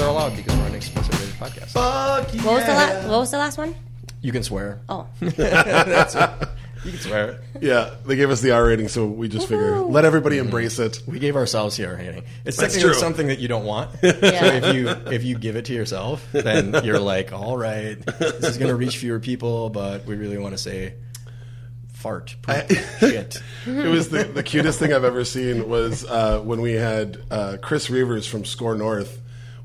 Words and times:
are 0.00 0.08
allowed 0.08 0.36
because 0.36 0.56
we're 0.56 0.66
an 0.66 0.74
explicit 0.74 1.12
rated 1.14 1.34
podcast. 1.34 1.70
Fuck 1.70 2.34
yeah. 2.34 2.42
What 2.44 2.54
was 2.54 2.64
the 2.64 2.72
last? 2.72 3.08
What 3.08 3.18
was 3.20 3.30
the 3.30 3.38
last 3.38 3.58
one? 3.58 3.74
You 4.22 4.32
can 4.32 4.42
swear. 4.42 4.80
Oh, 4.88 5.06
That's 5.20 6.14
it. 6.14 6.30
You 6.84 6.92
can 6.92 7.00
swear. 7.00 7.40
Yeah, 7.60 7.90
they 8.06 8.16
gave 8.16 8.30
us 8.30 8.40
the 8.40 8.52
R 8.52 8.64
rating, 8.64 8.88
so 8.88 9.06
we 9.06 9.28
just 9.28 9.48
figure 9.48 9.78
let 9.80 10.06
everybody 10.06 10.38
embrace 10.38 10.78
it. 10.78 11.02
We 11.06 11.18
gave 11.18 11.36
ourselves 11.36 11.76
the 11.76 11.86
R 11.86 11.96
rating. 11.96 12.24
It's 12.44 12.56
That's 12.56 12.72
technically 12.72 12.92
true. 12.92 12.94
something 12.94 13.26
that 13.26 13.38
you 13.38 13.48
don't 13.48 13.64
want. 13.64 13.90
Yeah. 14.02 14.12
So 14.12 14.46
if 14.46 14.74
you 14.74 14.88
if 14.88 15.24
you 15.24 15.38
give 15.38 15.56
it 15.56 15.66
to 15.66 15.74
yourself, 15.74 16.26
then 16.32 16.84
you're 16.84 16.98
like, 17.00 17.32
all 17.32 17.58
right, 17.58 17.98
this 18.18 18.44
is 18.44 18.58
going 18.58 18.70
to 18.70 18.76
reach 18.76 18.96
fewer 18.96 19.20
people, 19.20 19.68
but 19.68 20.06
we 20.06 20.16
really 20.16 20.38
want 20.38 20.54
to 20.54 20.58
say 20.58 20.94
fart, 21.92 22.34
poop, 22.40 22.70
shit. 22.98 23.42
It 23.66 23.90
was 23.90 24.08
the, 24.08 24.24
the 24.24 24.42
cutest 24.42 24.78
thing 24.78 24.94
I've 24.94 25.04
ever 25.04 25.22
seen 25.24 25.68
was 25.68 26.04
uh, 26.06 26.40
when 26.40 26.62
we 26.62 26.72
had 26.72 27.18
uh, 27.30 27.58
Chris 27.60 27.88
Reavers 27.88 28.26
from 28.26 28.46
Score 28.46 28.74
North 28.74 29.20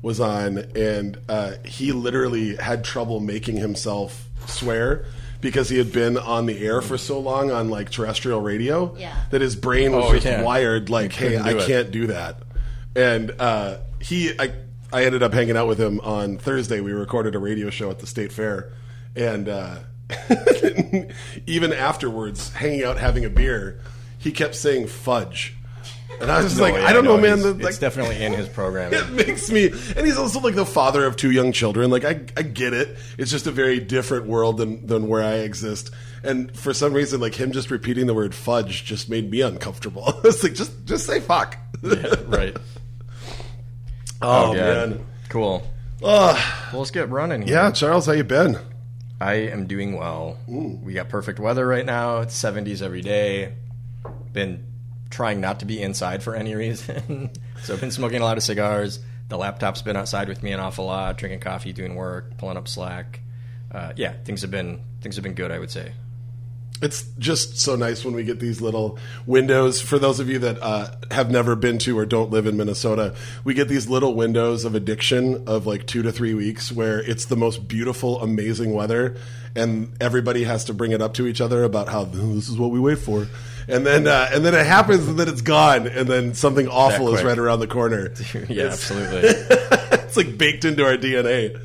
was 0.06 0.20
on, 0.20 0.58
and 0.76 1.18
uh, 1.28 1.54
he 1.64 1.90
literally 1.90 2.54
had 2.54 2.84
trouble 2.84 3.18
making 3.18 3.56
himself 3.56 4.24
swear 4.46 5.04
because 5.40 5.68
he 5.68 5.76
had 5.78 5.90
been 5.92 6.16
on 6.16 6.46
the 6.46 6.64
air 6.64 6.80
for 6.80 6.96
so 6.96 7.18
long 7.18 7.50
on 7.50 7.70
like 7.70 7.90
terrestrial 7.90 8.40
radio 8.40 8.94
Yeah. 8.96 9.12
that 9.30 9.40
his 9.40 9.56
brain 9.56 9.90
was 9.90 10.04
Oh, 10.06 10.12
just 10.14 10.24
yeah. 10.24 10.42
wired 10.42 10.90
like, 10.90 11.12
hey, 11.12 11.36
I 11.36 11.50
it. 11.54 11.66
can't 11.66 11.90
do 11.90 12.06
that. 12.06 12.38
And 12.94 13.32
uh, 13.40 13.78
he, 14.00 14.30
I, 14.38 14.52
I 14.92 15.04
ended 15.06 15.24
up 15.24 15.34
hanging 15.34 15.56
out 15.56 15.66
with 15.66 15.78
him 15.80 15.98
on 16.00 16.38
Thursday. 16.38 16.80
We 16.80 16.92
recorded 16.92 17.34
a 17.34 17.40
radio 17.40 17.68
show 17.70 17.90
at 17.90 17.98
the 17.98 18.06
state 18.06 18.32
fair, 18.32 18.72
and 19.16 19.48
uh, 19.48 19.78
even 21.46 21.72
afterwards, 21.72 22.52
hanging 22.52 22.84
out 22.84 22.96
having 22.98 23.24
a 23.24 23.30
beer, 23.30 23.80
he 24.18 24.30
kept 24.32 24.54
saying 24.54 24.86
fudge, 24.86 25.54
and 26.20 26.30
I 26.30 26.38
was 26.38 26.46
just 26.46 26.56
No, 26.58 26.62
like, 26.64 26.74
yeah, 26.74 26.86
I 26.86 26.92
don't 26.92 27.04
no, 27.04 27.16
know, 27.16 27.22
man. 27.22 27.40
The, 27.40 27.66
it's 27.66 27.78
definitely 27.78 28.22
in 28.22 28.32
his 28.32 28.48
program. 28.48 28.92
it 28.94 29.10
makes 29.10 29.50
me, 29.50 29.66
and 29.68 30.06
he's 30.06 30.16
also 30.16 30.40
like 30.40 30.54
the 30.54 30.66
father 30.66 31.04
of 31.04 31.16
two 31.16 31.30
young 31.30 31.52
children. 31.52 31.90
Like 31.90 32.04
I, 32.04 32.20
I 32.36 32.42
get 32.42 32.72
it. 32.72 32.96
It's 33.18 33.30
just 33.30 33.46
a 33.46 33.50
very 33.50 33.80
different 33.80 34.26
world 34.26 34.58
than 34.58 34.86
than 34.86 35.08
where 35.08 35.22
I 35.22 35.34
exist. 35.38 35.90
And 36.22 36.54
for 36.56 36.74
some 36.74 36.92
reason, 36.92 37.20
like 37.20 37.34
him 37.34 37.52
just 37.52 37.70
repeating 37.70 38.06
the 38.06 38.14
word 38.14 38.34
fudge 38.34 38.84
just 38.84 39.08
made 39.08 39.30
me 39.30 39.40
uncomfortable. 39.42 40.20
it's 40.24 40.42
like 40.42 40.54
just 40.54 40.84
just 40.84 41.06
say 41.06 41.20
fuck. 41.20 41.56
right. 41.82 42.56
Oh, 44.22 44.52
oh, 44.52 44.54
God. 44.54 44.56
man. 44.56 45.06
Cool. 45.28 45.62
Ugh. 46.02 46.36
Well, 46.72 46.80
let's 46.80 46.90
get 46.90 47.10
running. 47.10 47.42
Here. 47.42 47.56
yeah, 47.56 47.70
Charles, 47.70 48.06
how 48.06 48.12
you 48.12 48.24
been? 48.24 48.58
I 49.20 49.34
am 49.34 49.66
doing 49.66 49.96
well. 49.96 50.38
We 50.46 50.94
got 50.94 51.08
perfect 51.08 51.38
weather 51.38 51.66
right 51.66 51.84
now. 51.84 52.20
It's 52.20 52.34
70s 52.42 52.82
every 52.82 53.02
day. 53.02 53.52
Been 54.32 54.65
trying 55.10 55.40
not 55.40 55.60
to 55.60 55.66
be 55.66 55.80
inside 55.80 56.22
for 56.22 56.34
any 56.34 56.54
reason. 56.54 57.30
so 57.62 57.74
I've 57.74 57.80
been 57.80 57.90
smoking 57.90 58.20
a 58.20 58.24
lot 58.24 58.36
of 58.36 58.42
cigars. 58.42 59.00
The 59.28 59.36
laptop's 59.36 59.82
been 59.82 59.96
outside 59.96 60.28
with 60.28 60.42
me 60.42 60.52
an 60.52 60.60
awful 60.60 60.86
lot, 60.86 61.18
drinking 61.18 61.40
coffee, 61.40 61.72
doing 61.72 61.94
work, 61.94 62.36
pulling 62.38 62.56
up 62.56 62.68
Slack. 62.68 63.20
Uh, 63.72 63.92
yeah, 63.96 64.14
things 64.24 64.42
have 64.42 64.50
been 64.50 64.82
things 65.00 65.16
have 65.16 65.22
been 65.22 65.34
good, 65.34 65.50
I 65.50 65.58
would 65.58 65.70
say. 65.70 65.92
It's 66.82 67.04
just 67.18 67.58
so 67.58 67.74
nice 67.74 68.04
when 68.04 68.14
we 68.14 68.22
get 68.22 68.38
these 68.38 68.60
little 68.60 68.98
windows. 69.24 69.80
For 69.80 69.98
those 69.98 70.20
of 70.20 70.28
you 70.28 70.38
that 70.40 70.62
uh, 70.62 70.88
have 71.10 71.30
never 71.30 71.56
been 71.56 71.78
to 71.78 71.98
or 71.98 72.04
don't 72.04 72.30
live 72.30 72.46
in 72.46 72.58
Minnesota, 72.58 73.14
we 73.44 73.54
get 73.54 73.68
these 73.68 73.88
little 73.88 74.14
windows 74.14 74.66
of 74.66 74.74
addiction 74.74 75.48
of 75.48 75.66
like 75.66 75.86
two 75.86 76.02
to 76.02 76.12
three 76.12 76.34
weeks 76.34 76.70
where 76.70 77.00
it's 77.00 77.24
the 77.26 77.36
most 77.36 77.66
beautiful, 77.66 78.20
amazing 78.20 78.74
weather, 78.74 79.16
and 79.54 79.90
everybody 80.02 80.44
has 80.44 80.64
to 80.64 80.74
bring 80.74 80.92
it 80.92 81.00
up 81.00 81.14
to 81.14 81.26
each 81.26 81.40
other 81.40 81.64
about 81.64 81.88
how 81.88 82.04
this 82.04 82.50
is 82.50 82.58
what 82.58 82.70
we 82.70 82.78
wait 82.78 82.98
for, 82.98 83.26
and 83.68 83.86
then 83.86 84.06
uh, 84.06 84.28
and 84.34 84.44
then 84.44 84.54
it 84.54 84.66
happens, 84.66 85.08
and 85.08 85.18
then 85.18 85.28
it's 85.28 85.40
gone, 85.40 85.86
and 85.86 86.06
then 86.06 86.34
something 86.34 86.68
awful 86.68 87.14
is 87.14 87.22
right 87.22 87.38
around 87.38 87.60
the 87.60 87.66
corner. 87.66 88.12
yeah, 88.50 88.64
absolutely. 88.64 89.20
it's 89.24 90.16
like 90.16 90.36
baked 90.36 90.66
into 90.66 90.84
our 90.84 90.98
DNA. 90.98 91.58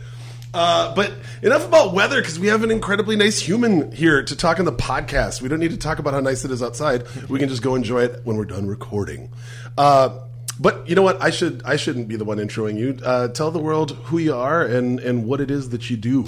Uh, 0.54 0.94
but 0.96 1.14
enough 1.42 1.66
about 1.66 1.94
weather 1.94 2.22
because 2.22 2.38
we 2.38 2.48
have 2.48 2.64
an 2.64 2.72
incredibly 2.72 3.16
nice 3.16 3.40
human 3.40 3.92
here 3.92 4.22
to 4.24 4.36
talk 4.36 4.60
on 4.60 4.66
the 4.66 4.74
podcast. 4.74 5.42
We 5.42 5.48
don't 5.48 5.60
need 5.60 5.72
to 5.72 5.78
talk 5.78 6.00
about 6.00 6.14
how 6.14 6.20
nice 6.20 6.44
it 6.44 6.52
is 6.52 6.62
outside. 6.62 7.06
We 7.30 7.40
can 7.40 7.48
just 7.48 7.62
go 7.62 7.76
enjoy 7.76 8.04
it 8.04 8.22
when 8.26 8.36
we're 8.36 8.46
done 8.46 8.68
recording. 8.68 9.32
Uh, 9.78 10.20
but 10.60 10.88
you 10.90 10.96
know 10.96 11.02
what? 11.02 11.22
I 11.22 11.30
should 11.30 11.64
I 11.64 11.78
shouldn't 11.78 12.08
be 12.08 12.18
the 12.18 12.26
one 12.26 12.38
introing 12.38 12.78
you. 12.78 13.00
Uh, 13.04 13.30
tell 13.30 13.52
the 13.52 13.60
world 13.60 13.92
who 14.04 14.18
you 14.18 14.36
are 14.36 14.62
and 14.64 15.00
and 15.00 15.26
what 15.26 15.40
it 15.42 15.50
is 15.50 15.70
that 15.70 15.90
you 15.90 15.98
do. 15.98 16.26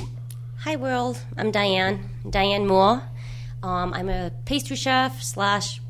hi 0.60 0.76
world. 0.78 1.20
I'm 1.38 1.52
Diane. 1.52 2.10
Diane 2.30 2.66
Moore. 2.66 3.04
Um, 3.62 3.94
I'm 3.94 4.10
a 4.10 4.32
pastry 4.46 4.76
chef 4.76 5.22
slash 5.22 5.82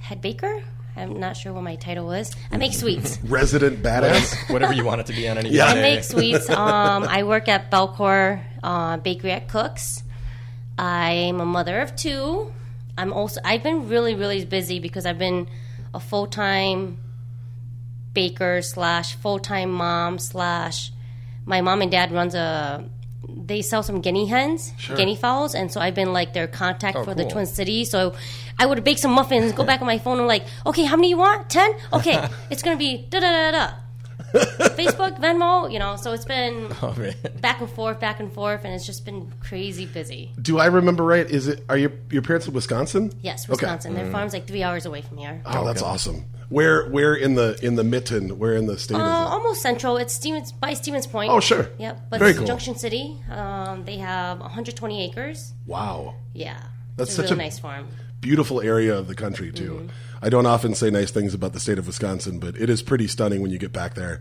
head 0.00 0.20
baker. 0.22 0.62
I'm 1.00 1.18
not 1.18 1.36
sure 1.36 1.52
what 1.52 1.62
my 1.62 1.76
title 1.76 2.06
was. 2.06 2.34
I 2.52 2.56
make 2.58 2.74
sweets. 2.74 3.18
Resident 3.24 3.82
badass. 3.82 4.52
Whatever 4.52 4.74
you 4.74 4.84
want 4.84 5.00
it 5.00 5.06
to 5.06 5.12
be 5.12 5.28
on 5.28 5.38
any 5.38 5.50
Yeah. 5.50 5.66
I 5.66 5.74
make 5.74 6.04
sweets. 6.04 6.48
Um, 6.60 7.04
I 7.04 7.22
work 7.22 7.48
at 7.48 7.70
Bellecour 7.70 8.42
uh, 8.62 8.98
Bakery 8.98 9.32
at 9.32 9.48
Cooks. 9.48 10.02
I'm 10.78 11.40
a 11.40 11.46
mother 11.46 11.80
of 11.80 11.96
two. 11.96 12.52
I'm 12.98 13.12
also 13.12 13.40
I've 13.44 13.62
been 13.62 13.88
really 13.88 14.14
really 14.14 14.44
busy 14.44 14.78
because 14.78 15.06
I've 15.06 15.18
been 15.18 15.48
a 15.94 16.00
full 16.00 16.26
time 16.26 16.98
baker 18.12 18.60
slash 18.60 19.14
full 19.14 19.38
time 19.38 19.70
mom 19.70 20.18
slash 20.18 20.92
my 21.46 21.60
mom 21.62 21.80
and 21.82 21.90
dad 21.90 22.12
runs 22.12 22.34
a 22.34 22.84
they 23.36 23.62
sell 23.62 23.82
some 23.82 24.00
guinea 24.00 24.26
hens, 24.26 24.72
guinea 24.96 25.16
fowls, 25.16 25.54
and 25.54 25.70
so 25.70 25.80
I've 25.80 25.94
been 25.94 26.12
like 26.12 26.32
their 26.34 26.46
contact 26.46 26.96
Oh, 26.96 27.04
for 27.04 27.14
the. 27.14 27.24
Twin 27.24 27.46
Cities. 27.46 27.90
So 27.90 28.14
I 28.58 28.66
would 28.66 28.82
bake 28.84 28.98
some 28.98 29.12
muffins, 29.12 29.52
go 29.52 29.64
back 29.64 29.80
on 29.80 29.86
my 29.86 29.98
phone, 29.98 30.18
and 30.18 30.26
like, 30.26 30.44
okay, 30.66 30.84
how 30.84 30.96
many 30.96 31.08
you 31.10 31.16
want? 31.18 31.48
Ten? 31.50 31.72
Okay, 31.92 32.26
it's 32.50 32.62
gonna 32.62 32.76
be 32.76 33.06
da 33.08 33.20
da 33.20 33.30
da 33.30 33.50
da. 33.52 33.74
Facebook, 34.76 35.18
Venmo, 35.18 35.72
you 35.72 35.78
know. 35.80 35.96
So 35.96 36.12
it's 36.12 36.24
been 36.24 36.68
Oh, 36.82 36.94
back 37.40 37.60
and 37.60 37.68
forth, 37.70 37.98
back 37.98 38.20
and 38.20 38.32
forth, 38.32 38.64
and 38.64 38.72
it's 38.74 38.86
just 38.86 39.04
been 39.04 39.32
crazy 39.40 39.86
busy. 39.86 40.30
do 40.40 40.58
I 40.58 40.66
remember 40.66 41.02
right? 41.04 41.28
Is 41.28 41.48
it 41.48 41.64
are 41.68 41.76
your 41.76 41.92
your 42.10 42.22
parents 42.22 42.46
in 42.46 42.54
Wisconsin? 42.54 43.12
Yes, 43.22 43.44
Okay. 43.46 43.52
Wisconsin. 43.52 43.94
Their 43.94 44.06
mm. 44.06 44.12
farm's 44.12 44.32
like 44.32 44.46
three 44.46 44.62
hours 44.62 44.86
away 44.86 45.02
from 45.02 45.16
here. 45.18 45.42
Oh, 45.46 45.64
that's 45.66 45.82
Okay. 45.82 45.90
awesome. 45.90 46.24
Where 46.50 46.86
where 46.90 47.14
in 47.14 47.36
the 47.36 47.58
in 47.64 47.76
the 47.76 47.84
mitten? 47.84 48.38
Where 48.38 48.54
in 48.54 48.66
the 48.66 48.76
state 48.78 48.96
Uh, 48.96 49.00
almost 49.00 49.62
central. 49.62 49.96
It's 49.96 50.12
Stevens 50.12 50.50
by 50.52 50.74
Stevens 50.74 51.06
Point. 51.06 51.30
Oh, 51.32 51.40
sure. 51.40 51.70
Yep, 51.78 52.06
but 52.10 52.18
Very 52.18 52.30
it's 52.32 52.38
cool. 52.40 52.46
Junction 52.48 52.76
City. 52.76 53.16
Um, 53.30 53.84
they 53.84 53.96
have 53.98 54.40
120 54.40 55.04
acres. 55.08 55.52
Wow. 55.66 56.16
Yeah, 56.34 56.60
That's 56.96 57.14
such 57.14 57.30
a 57.30 57.34
a- 57.34 57.36
nice 57.36 57.58
farm. 57.58 57.86
beautiful 58.20 58.60
area 58.60 58.94
of 58.98 59.06
the 59.06 59.14
country 59.14 59.50
too. 59.52 59.88
I 60.20 60.28
don't 60.28 60.44
often 60.44 60.74
say 60.74 60.90
nice 60.90 61.10
things 61.10 61.32
about 61.32 61.52
the 61.54 61.60
state 61.60 61.78
of 61.78 61.86
Wisconsin, 61.86 62.38
but 62.40 62.56
it 62.56 62.68
is 62.68 62.82
pretty 62.82 63.06
stunning 63.06 63.40
when 63.40 63.50
you 63.50 63.58
get 63.58 63.72
back 63.72 63.94
there. 63.94 64.20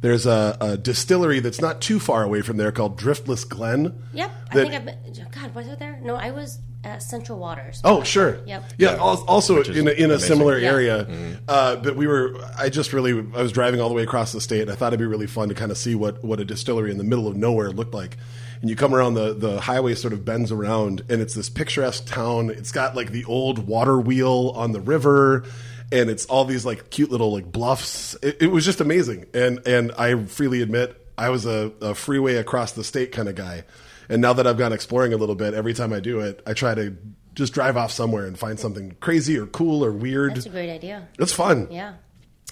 There's 0.00 0.26
a, 0.26 0.56
a 0.60 0.76
distillery 0.76 1.40
that's 1.40 1.60
not 1.60 1.80
too 1.80 1.98
far 1.98 2.22
away 2.22 2.42
from 2.42 2.58
there 2.58 2.70
called 2.70 2.98
Driftless 2.98 3.48
Glen. 3.48 4.00
Yep, 4.12 4.30
I 4.50 4.54
think 4.54 4.74
I've 4.74 4.84
been. 4.84 5.26
God, 5.32 5.54
was 5.54 5.66
it 5.68 5.78
there? 5.78 5.98
No, 6.02 6.14
I 6.14 6.30
was 6.30 6.60
at 6.84 7.02
Central 7.02 7.38
Waters. 7.38 7.80
Oh, 7.82 8.02
sure. 8.04 8.38
Yep. 8.46 8.64
Yeah. 8.78 8.92
al- 8.96 9.24
Also 9.26 9.62
in 9.62 9.88
a, 9.88 9.90
in 9.90 10.10
a 10.10 10.14
amazing. 10.14 10.18
similar 10.28 10.58
Yeah. 10.58 10.70
area, 10.70 11.40
uh, 11.48 11.76
but 11.76 11.96
we 11.96 12.06
were. 12.06 12.36
I 12.58 12.68
just 12.68 12.92
really. 12.92 13.12
I 13.34 13.42
was 13.42 13.52
driving 13.52 13.80
all 13.80 13.88
the 13.88 13.94
way 13.94 14.02
across 14.02 14.32
the 14.32 14.40
state. 14.40 14.62
and 14.62 14.70
I 14.70 14.74
thought 14.74 14.88
it'd 14.88 15.00
be 15.00 15.06
really 15.06 15.26
fun 15.26 15.48
to 15.48 15.54
kind 15.54 15.70
of 15.72 15.78
see 15.78 15.94
what 15.94 16.22
what 16.22 16.40
a 16.40 16.44
distillery 16.44 16.90
in 16.90 16.98
the 16.98 17.04
middle 17.04 17.26
of 17.26 17.36
nowhere 17.36 17.70
looked 17.70 17.94
like. 17.94 18.16
And 18.60 18.70
you 18.70 18.76
come 18.76 18.94
around 18.94 19.14
the 19.14 19.34
the 19.34 19.60
highway, 19.62 19.94
sort 19.94 20.12
of 20.12 20.24
bends 20.24 20.52
around, 20.52 21.02
and 21.08 21.20
it's 21.20 21.34
this 21.34 21.48
picturesque 21.48 22.04
town. 22.06 22.50
It's 22.50 22.70
got 22.70 22.94
like 22.94 23.10
the 23.12 23.24
old 23.24 23.66
water 23.66 23.98
wheel 23.98 24.52
on 24.54 24.72
the 24.72 24.80
river. 24.80 25.44
And 25.92 26.10
it's 26.10 26.26
all 26.26 26.44
these 26.44 26.64
like 26.64 26.90
cute 26.90 27.10
little 27.10 27.32
like 27.32 27.50
bluffs. 27.50 28.14
It, 28.22 28.42
it 28.42 28.46
was 28.48 28.64
just 28.64 28.80
amazing, 28.80 29.26
and 29.34 29.60
and 29.66 29.92
I 29.92 30.24
freely 30.24 30.62
admit 30.62 31.00
I 31.16 31.30
was 31.30 31.46
a, 31.46 31.72
a 31.80 31.94
freeway 31.94 32.36
across 32.36 32.72
the 32.72 32.84
state 32.84 33.12
kind 33.12 33.28
of 33.28 33.34
guy. 33.34 33.64
And 34.08 34.22
now 34.22 34.32
that 34.34 34.46
I've 34.46 34.58
gone 34.58 34.72
exploring 34.72 35.12
a 35.12 35.16
little 35.16 35.34
bit, 35.34 35.54
every 35.54 35.74
time 35.74 35.92
I 35.92 36.00
do 36.00 36.20
it, 36.20 36.42
I 36.46 36.52
try 36.54 36.74
to 36.74 36.96
just 37.34 37.52
drive 37.52 37.76
off 37.76 37.92
somewhere 37.92 38.26
and 38.26 38.38
find 38.38 38.58
something 38.58 38.96
crazy 39.00 39.38
or 39.38 39.46
cool 39.46 39.84
or 39.84 39.92
weird. 39.92 40.36
That's 40.36 40.46
a 40.46 40.50
great 40.50 40.70
idea. 40.70 41.08
It's 41.18 41.32
fun 41.32 41.68
Yeah. 41.70 41.94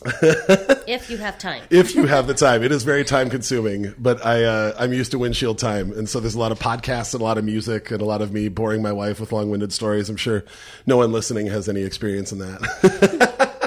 if 0.87 1.09
you 1.09 1.17
have 1.17 1.39
time. 1.39 1.63
if 1.71 1.95
you 1.95 2.07
have 2.07 2.27
the 2.27 2.35
time. 2.35 2.63
It 2.63 2.73
is 2.73 2.85
very 2.85 3.05
time 3.05 3.31
consuming, 3.31 3.95
but 3.99 4.25
I 4.25 4.45
uh, 4.45 4.77
I'm 4.79 4.93
used 4.93 5.13
to 5.13 5.19
windshield 5.19 5.59
time, 5.59 5.93
and 5.93 6.09
so 6.09 6.21
there's 6.21 6.35
a 6.35 6.39
lot 6.39 6.53
of 6.53 6.59
podcasts 6.59 7.15
and 7.15 7.23
a 7.23 7.25
lot 7.25 7.39
of 7.39 7.45
music 7.45 7.91
and 7.91 8.03
a 8.03 8.05
lot 8.05 8.21
of 8.21 8.33
me 8.33 8.49
boring 8.49 8.83
my 8.83 8.93
wife 8.93 9.19
with 9.19 9.33
long 9.33 9.51
winded 9.51 9.73
stories. 9.73 10.11
I'm 10.11 10.17
sure 10.17 10.45
no 10.85 10.99
one 10.99 11.11
listening 11.11 11.47
has 11.47 11.69
any 11.69 11.83
experience 11.83 12.33
in 12.33 12.39
that. 12.39 13.65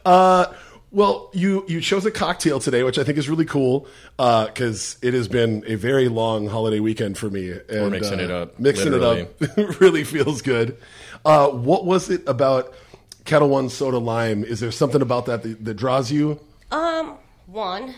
uh, 0.04 0.46
well, 0.92 1.28
you 1.32 1.64
you 1.66 1.80
chose 1.80 2.06
a 2.06 2.12
cocktail 2.12 2.60
today, 2.60 2.84
which 2.84 2.98
I 2.98 3.02
think 3.02 3.18
is 3.18 3.28
really 3.28 3.44
cool 3.44 3.88
because 4.16 4.96
it 5.02 5.12
has 5.12 5.26
been 5.26 5.64
a 5.66 5.74
very 5.74 6.08
long 6.08 6.46
holiday 6.46 6.78
weekend 6.78 7.18
for 7.18 7.28
me. 7.28 7.50
And, 7.68 7.90
mixing 7.90 8.20
uh, 8.20 8.22
it 8.22 8.30
up, 8.30 8.60
Mixing 8.60 8.94
it 8.94 9.02
up 9.02 9.28
really 9.80 10.04
feels 10.04 10.40
good. 10.40 10.78
Uh, 11.24 11.48
what 11.48 11.84
was 11.84 12.10
it 12.10 12.22
about 12.28 12.74
Ketel 13.24 13.48
One 13.48 13.68
Soda 13.68 13.98
Lime? 13.98 14.44
Is 14.44 14.60
there 14.60 14.70
something 14.70 15.02
about 15.02 15.26
that 15.26 15.42
that, 15.42 15.64
that 15.64 15.74
draws 15.74 16.12
you? 16.12 16.40
Um, 16.70 17.16
one, 17.46 17.94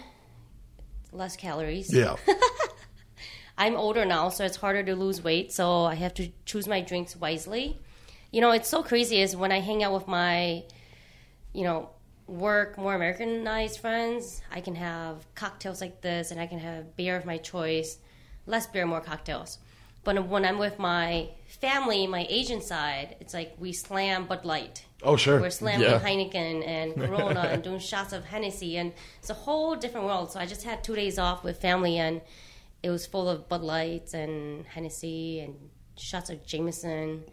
less 1.12 1.37
calories. 1.37 1.93
Yeah. 1.93 2.17
I'm 3.58 3.76
older 3.76 4.05
now, 4.05 4.28
so 4.28 4.44
it's 4.44 4.56
harder 4.56 4.82
to 4.82 4.94
lose 4.94 5.23
weight. 5.23 5.52
So 5.52 5.84
I 5.84 5.94
have 5.94 6.14
to 6.14 6.31
choose 6.44 6.69
my 6.69 6.81
drinks 6.81 7.17
wisely. 7.17 7.81
You 8.31 8.40
know, 8.40 8.50
it's 8.50 8.69
so 8.69 8.82
crazy 8.82 9.20
is 9.20 9.34
when 9.34 9.50
I 9.50 9.61
hang 9.61 9.82
out 9.82 9.94
with 9.94 10.06
my, 10.06 10.64
you 11.52 11.64
know, 11.64 11.90
work, 12.26 12.76
more 12.76 12.94
Americanized 12.94 13.81
friends, 13.81 14.43
I 14.50 14.61
can 14.61 14.75
have 14.75 15.26
cocktails 15.34 15.81
like 15.81 16.02
this, 16.02 16.31
and 16.31 16.40
I 16.40 16.46
can 16.46 16.58
have 16.58 16.96
beer 16.96 17.17
of 17.17 17.25
my 17.25 17.38
choice. 17.38 17.99
Less 18.46 18.67
beer, 18.67 18.84
more 18.84 19.00
cocktails. 19.00 19.58
But 20.05 20.26
when 20.29 20.44
I'm 20.44 20.58
with 20.58 20.79
my 20.79 21.31
family, 21.46 22.06
my 22.06 22.26
Asian 22.29 22.61
side, 22.61 23.17
it's 23.20 23.34
like 23.34 23.55
we 23.58 23.72
slam 23.72 24.26
Bud 24.26 24.44
Light. 24.44 24.86
Oh, 25.02 25.16
sure. 25.16 25.40
We're 25.40 25.50
slamming 25.50 25.87
Yeah. 25.88 26.00
Heineken 26.00 26.66
and 26.66 26.94
Corona 27.06 27.40
and 27.40 27.62
doing 27.62 27.78
shots 27.78 28.12
of 28.12 28.25
Hennessy, 28.25 28.76
and 28.78 28.93
it's 29.19 29.31
a 29.31 29.34
whole 29.34 29.76
different 29.76 30.06
world. 30.06 30.32
So 30.32 30.40
I 30.40 30.46
just 30.46 30.62
had 30.64 30.82
two 30.82 30.94
days 30.96 31.19
off 31.19 31.44
with 31.44 31.60
family, 31.60 31.98
and 31.98 32.22
it 32.82 32.90
was 32.90 33.06
full 33.06 33.28
of 33.28 33.48
Bud 33.48 33.62
Lights 33.62 34.14
and 34.14 34.64
Hennessy 34.66 35.40
and 35.40 35.54
shots 35.96 36.31
of 36.31 36.44
Jameson. 36.46 37.25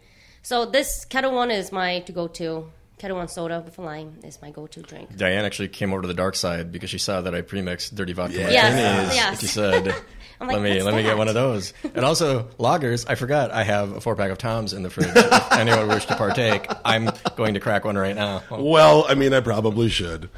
So 0.42 0.66
this 0.66 1.04
Ketel 1.06 1.32
One 1.32 1.50
is 1.50 1.72
my 1.72 2.00
to 2.00 2.12
go 2.12 2.28
to. 2.28 2.70
Ketel 2.98 3.16
One 3.16 3.28
soda 3.28 3.60
with 3.64 3.76
a 3.78 3.82
lime 3.82 4.20
is 4.22 4.40
my 4.40 4.50
go 4.50 4.66
to 4.68 4.80
drink. 4.82 5.16
Diane 5.16 5.44
actually 5.44 5.68
came 5.68 5.92
over 5.92 6.02
to 6.02 6.08
the 6.08 6.14
dark 6.14 6.36
side 6.36 6.70
because 6.70 6.90
she 6.90 6.98
saw 6.98 7.20
that 7.22 7.34
I 7.34 7.42
premixed 7.42 7.94
dirty 7.94 8.12
vodka 8.12 8.36
Yes. 8.36 8.72
martinis. 8.72 9.14
Yes. 9.16 9.40
She 9.40 9.46
said, 9.46 9.94
I'm 10.40 10.48
like, 10.48 10.56
"Let 10.56 10.62
me 10.62 10.70
"What's 10.70 10.84
let 10.84 10.94
me 10.94 11.02
get 11.02 11.16
one 11.16 11.28
of 11.28 11.34
those." 11.34 11.72
And 11.82 12.04
also 12.04 12.48
loggers. 12.58 13.06
I 13.06 13.14
forgot. 13.14 13.50
I 13.50 13.62
have 13.62 13.92
a 13.92 14.00
four 14.00 14.16
pack 14.16 14.30
of 14.30 14.38
Toms 14.38 14.72
in 14.72 14.82
the 14.82 14.90
fridge. 14.90 15.08
if 15.14 15.52
anyone 15.52 15.88
wish 15.88 16.06
to 16.06 16.16
partake, 16.16 16.66
I'm 16.84 17.10
going 17.36 17.54
to 17.54 17.60
crack 17.60 17.84
one 17.84 17.96
right 17.96 18.16
now. 18.16 18.42
Well, 18.50 19.06
I 19.08 19.14
mean, 19.14 19.32
I 19.32 19.40
probably 19.40 19.88
should. 19.88 20.28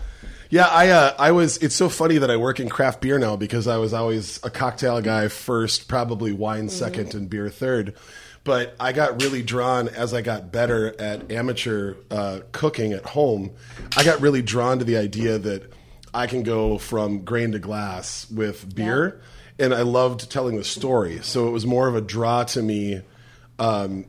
Yeah, 0.48 0.66
I 0.66 0.90
uh, 0.90 1.14
I 1.18 1.32
was. 1.32 1.56
It's 1.58 1.74
so 1.74 1.88
funny 1.88 2.18
that 2.18 2.30
I 2.30 2.36
work 2.36 2.60
in 2.60 2.68
craft 2.68 3.00
beer 3.00 3.18
now 3.18 3.36
because 3.36 3.66
I 3.66 3.78
was 3.78 3.92
always 3.92 4.38
a 4.44 4.50
cocktail 4.50 5.00
guy 5.00 5.28
first, 5.28 5.88
probably 5.88 6.32
wine 6.32 6.68
second, 6.68 7.14
and 7.14 7.28
beer 7.28 7.48
third. 7.48 7.94
But 8.44 8.76
I 8.78 8.92
got 8.92 9.20
really 9.20 9.42
drawn 9.42 9.88
as 9.88 10.14
I 10.14 10.22
got 10.22 10.52
better 10.52 10.94
at 11.00 11.32
amateur 11.32 11.96
uh, 12.12 12.40
cooking 12.52 12.92
at 12.92 13.04
home. 13.04 13.50
I 13.96 14.04
got 14.04 14.20
really 14.20 14.40
drawn 14.40 14.78
to 14.78 14.84
the 14.84 14.98
idea 14.98 15.36
that 15.36 15.72
I 16.14 16.28
can 16.28 16.44
go 16.44 16.78
from 16.78 17.24
grain 17.24 17.50
to 17.52 17.58
glass 17.58 18.30
with 18.30 18.72
beer, 18.72 19.20
and 19.58 19.74
I 19.74 19.82
loved 19.82 20.30
telling 20.30 20.56
the 20.56 20.64
story. 20.64 21.20
So 21.22 21.48
it 21.48 21.50
was 21.50 21.66
more 21.66 21.88
of 21.88 21.94
a 21.94 22.00
draw 22.00 22.44
to 22.44 22.62
me 22.62 23.02
um, 23.58 24.04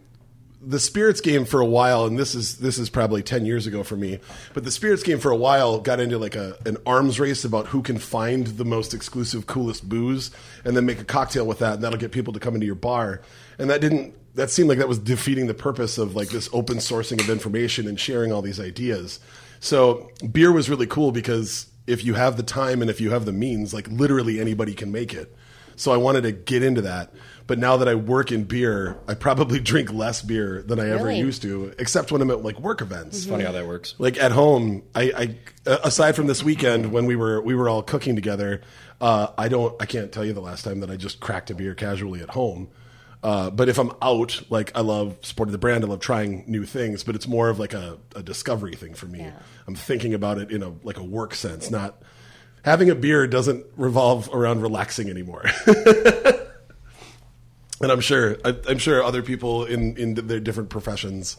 the 0.61 0.79
spirits 0.79 1.21
game 1.21 1.45
for 1.45 1.61
a 1.61 1.65
while, 1.65 2.05
and 2.05 2.17
this 2.17 2.33
is 2.35 2.57
this 2.57 2.77
is 2.77 2.89
probably 2.89 3.21
ten 3.21 3.45
years 3.45 3.67
ago 3.67 3.83
for 3.83 3.95
me. 3.95 4.19
But 4.53 4.63
the 4.63 4.71
spirits 4.71 5.03
game 5.03 5.19
for 5.19 5.31
a 5.31 5.35
while 5.35 5.79
got 5.79 5.99
into 5.99 6.17
like 6.17 6.35
a 6.35 6.57
an 6.65 6.77
arms 6.85 7.19
race 7.19 7.45
about 7.45 7.67
who 7.67 7.81
can 7.81 7.97
find 7.97 8.47
the 8.47 8.65
most 8.65 8.93
exclusive, 8.93 9.47
coolest 9.47 9.87
booze, 9.87 10.31
and 10.65 10.75
then 10.75 10.85
make 10.85 10.99
a 10.99 11.05
cocktail 11.05 11.45
with 11.45 11.59
that, 11.59 11.75
and 11.75 11.83
that'll 11.83 11.99
get 11.99 12.11
people 12.11 12.33
to 12.33 12.39
come 12.39 12.55
into 12.55 12.65
your 12.65 12.75
bar. 12.75 13.21
And 13.59 13.69
that 13.69 13.81
didn't. 13.81 14.13
That 14.35 14.49
seemed 14.51 14.69
like 14.69 14.77
that 14.79 14.87
was 14.87 14.99
defeating 14.99 15.47
the 15.47 15.53
purpose 15.55 15.97
of 15.97 16.15
like 16.15 16.29
this 16.29 16.49
open 16.53 16.77
sourcing 16.77 17.19
of 17.19 17.29
information 17.29 17.87
and 17.87 17.99
sharing 17.99 18.31
all 18.31 18.41
these 18.41 18.59
ideas. 18.59 19.19
So 19.59 20.11
beer 20.31 20.51
was 20.51 20.69
really 20.69 20.85
cool 20.85 21.11
because 21.11 21.67
if 21.87 22.03
you 22.05 22.13
have 22.13 22.37
the 22.37 22.43
time 22.43 22.81
and 22.81 22.89
if 22.91 23.01
you 23.01 23.11
have 23.11 23.25
the 23.25 23.31
means, 23.33 23.73
like 23.73 23.87
literally 23.87 24.39
anybody 24.39 24.73
can 24.73 24.91
make 24.91 25.13
it. 25.13 25.33
So 25.75 25.91
I 25.93 25.97
wanted 25.97 26.21
to 26.23 26.31
get 26.31 26.63
into 26.63 26.81
that. 26.81 27.13
But 27.45 27.59
now 27.59 27.77
that 27.77 27.87
I 27.87 27.95
work 27.95 28.31
in 28.31 28.43
beer, 28.43 28.97
I 29.07 29.13
probably 29.13 29.59
drink 29.71 29.93
less 29.93 30.21
beer 30.21 30.63
than 30.63 30.79
I 30.79 30.89
ever 30.89 31.05
Really? 31.05 31.19
used 31.19 31.43
to, 31.43 31.73
except 31.79 32.11
when 32.11 32.21
I'm 32.21 32.29
at 32.31 32.43
like 32.43 32.59
work 32.59 32.81
events. 32.81 33.25
Funny 33.25 33.45
how 33.45 33.51
that 33.53 33.65
works. 33.67 33.95
Like 33.99 34.17
at 34.17 34.31
home, 34.33 34.83
I, 34.93 35.01
I 35.65 35.77
aside 35.83 36.15
from 36.15 36.27
this 36.27 36.43
weekend 36.43 36.91
when 36.91 37.05
we 37.05 37.15
were 37.15 37.41
we 37.41 37.55
were 37.55 37.69
all 37.69 37.83
cooking 37.83 38.15
together, 38.15 38.61
uh, 38.99 39.27
I 39.37 39.47
don't 39.47 39.79
I 39.81 39.85
can't 39.85 40.11
tell 40.11 40.25
you 40.25 40.33
the 40.33 40.41
last 40.41 40.63
time 40.63 40.81
that 40.81 40.89
I 40.91 40.97
just 40.97 41.19
cracked 41.19 41.49
a 41.51 41.55
beer 41.55 41.73
casually 41.75 42.21
at 42.21 42.31
home. 42.31 42.69
Uh, 43.23 43.49
but 43.49 43.67
if 43.67 43.79
I'm 43.79 43.91
out, 44.01 44.41
like 44.49 44.71
I 44.75 44.81
love 44.81 45.17
supporting 45.21 45.51
the 45.51 45.57
brand, 45.57 45.83
I 45.83 45.87
love 45.87 45.99
trying 45.99 46.43
new 46.47 46.65
things. 46.65 47.03
But 47.03 47.15
it's 47.15 47.27
more 47.27 47.49
of 47.49 47.59
like 47.59 47.73
a, 47.73 47.97
a 48.15 48.21
discovery 48.23 48.75
thing 48.75 48.93
for 48.93 49.07
me. 49.07 49.19
Yeah. 49.19 49.31
I'm 49.67 49.75
thinking 49.75 50.13
about 50.13 50.37
it 50.37 50.51
in 50.51 50.61
a 50.63 50.73
like 50.83 50.97
a 50.97 51.03
work 51.03 51.33
sense, 51.35 51.71
not 51.71 52.01
having 52.63 52.89
a 52.89 52.95
beer 52.95 53.25
doesn't 53.27 53.65
revolve 53.75 54.29
around 54.33 54.61
relaxing 54.61 55.09
anymore. 55.09 55.43
and 57.81 57.91
I'm 57.91 58.01
sure 58.01 58.37
I, 58.45 58.55
I'm 58.67 58.77
sure 58.77 59.03
other 59.03 59.21
people 59.21 59.65
in 59.65 59.97
in 59.97 60.13
their 60.15 60.39
different 60.39 60.69
professions 60.69 61.37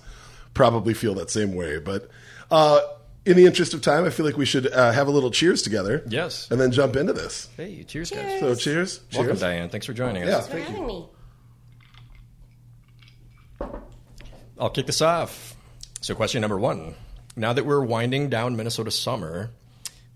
probably 0.55 0.95
feel 0.95 1.15
that 1.15 1.31
same 1.31 1.55
way. 1.55 1.79
But 1.79 2.11
uh, 2.51 2.81
in 3.25 3.37
the 3.37 3.47
interest 3.47 3.75
of 3.75 3.83
time, 3.83 4.05
I 4.05 4.11
feel 4.11 4.27
like 4.27 4.37
we 4.37 4.47
should 4.47 4.73
uh, 4.73 4.93
have 4.93 5.07
a 5.07 5.11
little 5.11 5.31
cheers 5.31 5.63
together. 5.63 6.03
Yes. 6.09 6.51
and 6.51 6.61
then 6.61 6.73
jump 6.73 6.97
into 6.97 7.13
this. 7.13 7.49
Hey, 7.57 7.85
cheers, 7.85 8.11
Cheers. 8.11 8.23
guys. 8.25 8.41
So 8.41 8.55
cheers, 8.55 9.01
Welcome, 9.13 9.29
cheers. 9.29 9.41
Diane. 9.41 9.69
Thanks 9.69 9.87
for 9.87 9.93
joining 9.93 10.23
us. 10.25 10.29
Yeah. 10.29 10.41
Thanks 10.41 10.67
for 10.67 10.73
having 10.73 10.87
me. 10.87 11.09
I'll 14.59 14.71
kick 14.71 14.87
this 14.87 15.03
off. 15.03 15.57
So, 16.01 16.15
question 16.15 16.41
number 16.41 16.59
one. 16.59 16.95
Now 17.37 17.53
that 17.53 17.65
we're 17.65 17.85
winding 17.85 18.29
down 18.31 18.57
Minnesota 18.57 18.91
summer, 18.91 19.51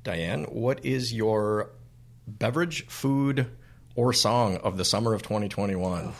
Diane, 0.02 0.44
what 0.44 0.84
is 0.84 1.12
your 1.12 1.70
beverage, 2.26 2.86
food, 2.86 3.46
or 3.94 4.12
song 4.12 4.56
of 4.58 4.76
the 4.76 4.84
summer 4.84 5.14
of 5.14 5.22
2021? 5.22 6.12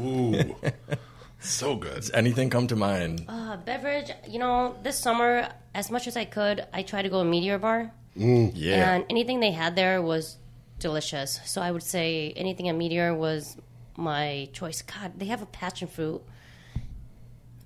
Ooh, 0.00 0.56
so 1.40 1.76
good. 1.76 1.96
Does 1.96 2.10
anything 2.10 2.50
come 2.50 2.66
to 2.68 2.76
mind? 2.76 3.24
Uh, 3.28 3.56
beverage, 3.58 4.10
you 4.28 4.38
know, 4.38 4.76
this 4.82 4.98
summer, 4.98 5.48
as 5.74 5.90
much 5.90 6.06
as 6.06 6.16
I 6.16 6.24
could, 6.24 6.66
I 6.72 6.82
tried 6.82 7.02
to 7.02 7.08
go 7.08 7.22
to 7.22 7.28
Meteor 7.28 7.58
Bar. 7.58 7.92
yeah. 8.14 8.94
And 8.94 9.04
anything 9.10 9.40
they 9.40 9.52
had 9.52 9.76
there 9.76 10.02
was 10.02 10.36
delicious. 10.78 11.38
So 11.44 11.60
I 11.60 11.70
would 11.70 11.82
say 11.82 12.32
anything 12.36 12.68
at 12.68 12.74
Meteor 12.74 13.14
was 13.14 13.56
my 13.96 14.48
choice. 14.52 14.82
God, 14.82 15.12
they 15.18 15.26
have 15.26 15.42
a 15.42 15.46
passion 15.46 15.86
fruit. 15.88 16.22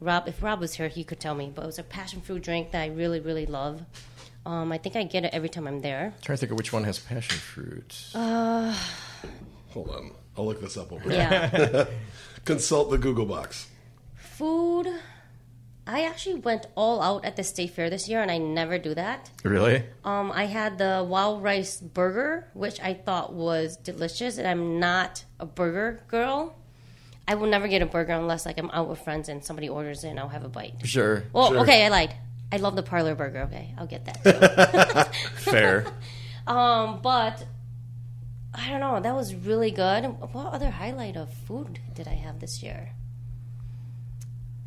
Rob, 0.05 0.29
if 0.29 0.43
Rob 0.43 0.61
was 0.61 0.75
here, 0.75 0.89
he 0.89 1.03
could 1.05 1.19
tell 1.19 1.35
me. 1.35 1.51
But 1.55 1.63
it 1.63 1.67
was 1.67 1.79
a 1.79 1.83
passion 1.83 2.21
fruit 2.21 2.43
drink 2.43 2.71
that 2.73 2.83
I 2.83 2.89
really, 2.89 3.21
really 3.21 3.47
love. 3.47 3.83
Um, 4.47 4.71
I 4.73 4.79
think 4.79 4.95
I 4.97 5.05
get 5.05 5.25
it 5.25 5.33
every 5.33 5.49
time 5.49 5.67
I'm 5.67 5.81
there. 5.81 6.13
I'm 6.15 6.23
trying 6.23 6.37
to 6.37 6.41
think 6.41 6.53
of 6.53 6.59
which 6.59 6.73
one 6.73 6.85
has 6.85 6.99
passion 6.99 7.39
fruit. 7.39 8.09
Hold 8.13 9.89
on, 9.91 10.13
I'll 10.37 10.45
look 10.47 10.61
this 10.61 10.77
up. 10.77 10.93
Over 10.93 11.11
here. 11.11 11.19
Yeah. 11.19 11.87
Consult 12.45 12.91
the 12.91 12.99
Google 12.99 13.25
box. 13.27 13.69
Food. 14.15 14.87
I 15.87 16.05
actually 16.05 16.37
went 16.37 16.67
all 16.77 17.03
out 17.03 17.25
at 17.25 17.37
the 17.37 17.43
state 17.45 17.71
fair 17.71 17.91
this 17.91 18.09
year, 18.09 18.23
and 18.23 18.31
I 18.31 18.39
never 18.39 18.79
do 18.79 18.95
that. 18.95 19.31
really? 19.43 19.83
Um, 20.05 20.33
I 20.33 20.45
had 20.47 20.79
the 20.79 21.05
wild 21.07 21.43
rice 21.43 21.79
burger, 21.81 22.49
which 22.55 22.81
I 22.81 22.95
thought 22.95 23.35
was 23.35 23.77
delicious, 23.77 24.39
and 24.39 24.47
I'm 24.47 24.79
not 24.79 25.25
a 25.41 25.45
burger 25.47 26.03
girl. 26.09 26.57
I 27.27 27.35
will 27.37 27.47
never 27.49 27.69
get 27.69 27.81
a 27.83 27.87
burger 27.87 28.13
unless 28.13 28.45
like 28.47 28.59
I'm 28.59 28.71
out 28.71 28.89
with 28.89 29.01
friends 29.01 29.29
and 29.29 29.43
somebody 29.45 29.69
orders 29.69 30.05
it 30.05 30.09
and 30.09 30.19
I'll 30.21 30.29
have 30.29 30.45
a 30.45 30.49
bite. 30.49 30.75
Sure. 30.85 31.25
Well, 31.33 31.49
Sure. 31.53 31.61
okay, 31.61 31.85
I 31.85 31.89
lied. 31.89 32.15
I 32.53 32.59
love 32.59 32.77
the 32.77 32.83
parlor 32.83 33.15
burger. 33.15 33.41
Okay, 33.43 33.75
I'll 33.79 33.87
get 33.87 34.05
that. 34.05 35.13
Too. 35.13 35.21
Fair. 35.51 35.87
um, 36.47 37.01
but 37.03 37.45
I 38.55 38.71
don't 38.71 38.81
know. 38.81 39.01
That 39.01 39.15
was 39.15 39.35
really 39.35 39.71
good. 39.71 40.05
What 40.05 40.53
other 40.53 40.71
highlight 40.71 41.17
of 41.17 41.33
food 41.33 41.81
did 41.95 42.07
I 42.07 42.15
have 42.15 42.41
this 42.41 42.63
year? 42.63 42.91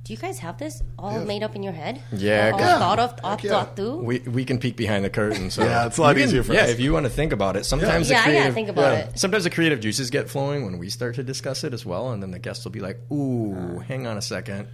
Do 0.07 0.13
you 0.13 0.19
guys 0.19 0.39
have 0.39 0.57
this 0.57 0.81
all 0.97 1.11
Yeah. 1.11 1.25
made 1.25 1.43
up 1.43 1.53
in 1.57 1.63
your 1.63 1.73
head? 1.73 2.01
Yeah, 2.13 2.51
all 2.53 2.59
Yeah. 2.61 2.79
thought 2.79 2.97
of, 2.97 3.19
all 3.25 3.31
Heck 3.31 3.43
yeah. 3.43 3.51
thought 3.51 3.75
through. 3.75 3.97
We, 3.97 4.19
we 4.19 4.45
can 4.45 4.57
peek 4.57 4.77
behind 4.77 5.03
the 5.03 5.09
curtain. 5.09 5.51
So 5.51 5.65
Yeah, 5.65 5.85
it's 5.87 5.97
a 5.97 6.01
lot 6.01 6.15
You 6.15 6.21
can- 6.21 6.29
easier 6.29 6.43
for 6.43 6.53
yeah, 6.53 6.61
us. 6.63 6.69
if 6.69 6.79
you 6.79 6.93
want 6.93 7.05
to 7.05 7.09
think 7.09 7.33
about 7.33 7.57
it. 7.57 7.65
Sometimes 7.65 8.09
yeah, 8.09 8.15
the 8.15 8.21
I 8.21 8.23
creative, 8.23 8.43
gotta 8.43 8.53
think 8.53 8.69
about 8.69 8.93
yeah. 8.93 8.99
it. 8.99 9.19
Sometimes 9.19 9.43
the 9.43 9.49
creative 9.49 9.81
juices 9.81 10.09
get 10.09 10.29
flowing 10.29 10.63
when 10.63 10.77
we 10.77 10.89
start 10.89 11.15
to 11.15 11.23
discuss 11.23 11.65
it 11.65 11.73
as 11.73 11.85
well, 11.85 12.11
and 12.11 12.23
then 12.23 12.31
the 12.31 12.39
guests 12.39 12.63
will 12.63 12.71
be 12.71 12.79
like, 12.79 12.99
"Ooh, 13.11 13.53
uh. 13.53 13.79
hang 13.79 14.07
on 14.07 14.17
a 14.17 14.21
second, 14.21 14.67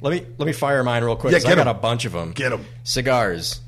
let 0.00 0.10
me 0.12 0.26
let 0.38 0.46
me 0.46 0.52
fire 0.52 0.82
mine 0.82 1.04
real 1.04 1.14
quick. 1.14 1.32
Yeah, 1.34 1.38
'cause 1.38 1.46
I 1.46 1.50
got 1.50 1.58
got 1.64 1.70
'em. 1.70 1.76
a 1.76 1.80
bunch 1.80 2.04
of 2.04 2.10
them. 2.12 2.32
Get 2.32 2.48
them. 2.50 2.66
Cigars. 2.82 3.60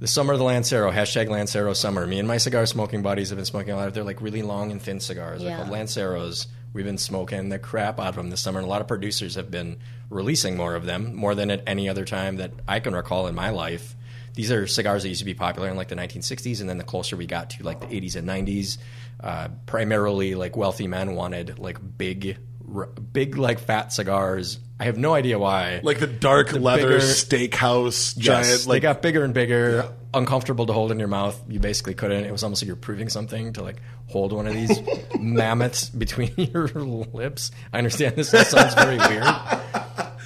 The 0.00 0.08
summer 0.08 0.32
of 0.32 0.40
the 0.40 0.44
Lancero 0.44 0.90
hashtag 0.90 1.28
Lancero 1.28 1.72
summer. 1.72 2.04
Me 2.04 2.18
and 2.18 2.26
my 2.26 2.36
cigar 2.38 2.66
smoking 2.66 3.00
buddies 3.00 3.28
have 3.28 3.38
been 3.38 3.44
smoking 3.46 3.74
a 3.74 3.76
lot. 3.76 3.86
of 3.86 3.94
They're 3.94 4.02
like 4.02 4.20
really 4.20 4.42
long 4.42 4.72
and 4.72 4.82
thin 4.82 4.98
cigars. 4.98 5.40
They're 5.40 5.50
Yeah. 5.50 5.58
called 5.58 5.70
Lanceros. 5.70 6.48
We've 6.74 6.84
been 6.84 6.98
smoking 6.98 7.48
the 7.48 7.58
crap 7.58 7.98
out 8.00 8.08
of 8.08 8.14
them 8.16 8.28
this 8.30 8.40
summer, 8.42 8.58
and 8.58 8.66
a 8.66 8.70
lot 8.70 8.80
of 8.82 8.88
producers 8.88 9.36
have 9.36 9.50
been 9.50 9.78
releasing 10.10 10.56
more 10.56 10.74
of 10.74 10.84
them, 10.84 11.14
more 11.14 11.34
than 11.34 11.50
at 11.50 11.62
any 11.66 11.88
other 11.88 12.04
time 12.04 12.36
that 12.36 12.50
I 12.68 12.80
can 12.80 12.94
recall 12.94 13.26
in 13.28 13.34
my 13.34 13.50
life. 13.50 13.94
These 14.34 14.50
are 14.50 14.66
cigars 14.66 15.04
that 15.04 15.08
used 15.08 15.20
to 15.20 15.24
be 15.24 15.34
popular 15.34 15.68
in 15.68 15.76
like 15.76 15.86
the 15.88 15.94
1960s, 15.94 16.60
and 16.60 16.68
then 16.68 16.76
the 16.78 16.84
closer 16.84 17.16
we 17.16 17.26
got 17.26 17.50
to 17.50 17.62
like 17.62 17.80
the 17.80 17.86
80s 17.86 18.16
and 18.16 18.28
90s, 18.28 18.78
uh, 19.22 19.48
primarily 19.66 20.34
like 20.34 20.56
wealthy 20.56 20.88
men 20.88 21.14
wanted 21.14 21.60
like 21.60 21.78
big, 21.96 22.36
r- 22.74 22.86
big 22.86 23.38
like 23.38 23.60
fat 23.60 23.92
cigars. 23.92 24.58
I 24.80 24.84
have 24.86 24.98
no 24.98 25.14
idea 25.14 25.38
why. 25.38 25.78
Like 25.84 26.00
the 26.00 26.08
dark 26.08 26.52
leather 26.52 26.98
bigger- 26.98 26.98
steakhouse 26.98 28.14
Yes, 28.16 28.16
giant. 28.16 28.66
Like 28.66 28.76
they 28.76 28.80
got 28.80 29.00
bigger 29.02 29.22
and 29.22 29.32
bigger, 29.32 29.76
Yeah. 29.84 29.88
Uncomfortable 30.14 30.66
to 30.66 30.72
hold 30.72 30.92
in 30.92 30.98
your 30.98 31.08
mouth. 31.08 31.40
You 31.48 31.60
basically 31.60 31.94
couldn't. 31.94 32.24
It 32.24 32.32
was 32.32 32.42
almost 32.42 32.62
like 32.62 32.66
you're 32.66 32.76
proving 32.76 33.08
something 33.08 33.52
to 33.54 33.62
like 33.62 33.82
hold 34.06 34.32
one 34.32 34.46
of 34.46 34.54
these 34.54 34.80
mammoths 35.18 35.88
between 35.88 36.32
your 36.36 36.68
lips. 36.68 37.50
I 37.72 37.78
understand 37.78 38.16
this 38.16 38.30
sounds 38.30 38.74
very 38.74 38.96
weird, 38.96 39.24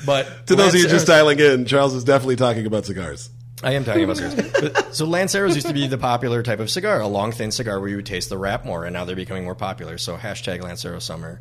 but 0.07 0.47
to 0.47 0.57
those 0.57 0.75
of 0.75 0.81
you 0.81 0.89
just 0.89 1.07
dialing 1.07 1.39
in, 1.41 1.67
Charles 1.67 1.95
is 1.95 2.05
definitely 2.05 2.37
talking 2.37 2.67
about 2.67 2.87
cigars. 2.87 3.31
I 3.63 3.73
am 3.73 3.85
talking 3.85 4.05
about 4.05 4.19
cigars. 4.19 4.97
So 4.97 5.07
Lanceros 5.07 5.55
used 5.55 5.67
to 5.67 5.73
be 5.73 5.89
the 5.89 5.99
popular 5.99 6.43
type 6.43 6.61
of 6.61 6.71
cigar, 6.71 7.01
a 7.01 7.09
long, 7.09 7.33
thin 7.33 7.51
cigar 7.51 7.81
where 7.81 7.89
you 7.89 7.97
would 7.97 8.07
taste 8.07 8.29
the 8.29 8.39
wrap 8.39 8.65
more, 8.65 8.85
and 8.85 8.93
now 8.93 9.05
they're 9.05 9.17
becoming 9.17 9.45
more 9.45 9.57
popular. 9.57 9.99
So 9.99 10.17
hashtag 10.17 10.63
Lancero 10.63 11.01
summer. 11.01 11.41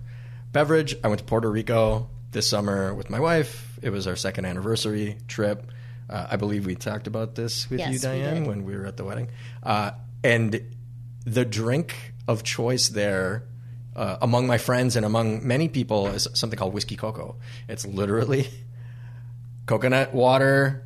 Beverage, 0.52 0.96
I 1.04 1.10
went 1.10 1.20
to 1.20 1.26
Puerto 1.26 1.52
Rico 1.52 2.10
this 2.32 2.50
summer 2.50 2.94
with 2.94 3.10
my 3.10 3.20
wife. 3.20 3.78
It 3.82 3.92
was 3.92 4.08
our 4.08 4.16
second 4.16 4.46
anniversary 4.46 5.18
trip. 5.28 5.72
Uh, 6.10 6.28
I 6.32 6.36
believe 6.38 6.66
we 6.66 6.76
talked 6.76 7.08
about 7.08 7.36
this 7.36 7.70
with 7.70 7.80
Yes, 7.80 7.94
you, 7.94 8.00
Diane, 8.00 8.36
did. 8.44 8.48
when 8.48 8.64
we 8.64 8.76
were 8.76 8.86
at 8.86 8.96
the 8.98 9.04
wedding. 9.04 9.30
Uh, 9.64 9.92
and 10.24 10.62
the 11.26 11.44
drink 11.46 12.14
of 12.28 12.44
choice 12.44 12.88
there, 12.90 13.44
uh, 13.96 14.18
among 14.22 14.48
my 14.48 14.58
friends 14.58 14.96
and 14.96 15.06
among 15.06 15.46
many 15.46 15.68
people, 15.68 16.08
is 16.08 16.28
something 16.34 16.58
called 16.58 16.74
whiskey 16.74 16.96
cocoa. 16.96 17.36
It's 17.68 17.86
literally 17.86 18.48
coconut 19.66 20.14
water, 20.14 20.86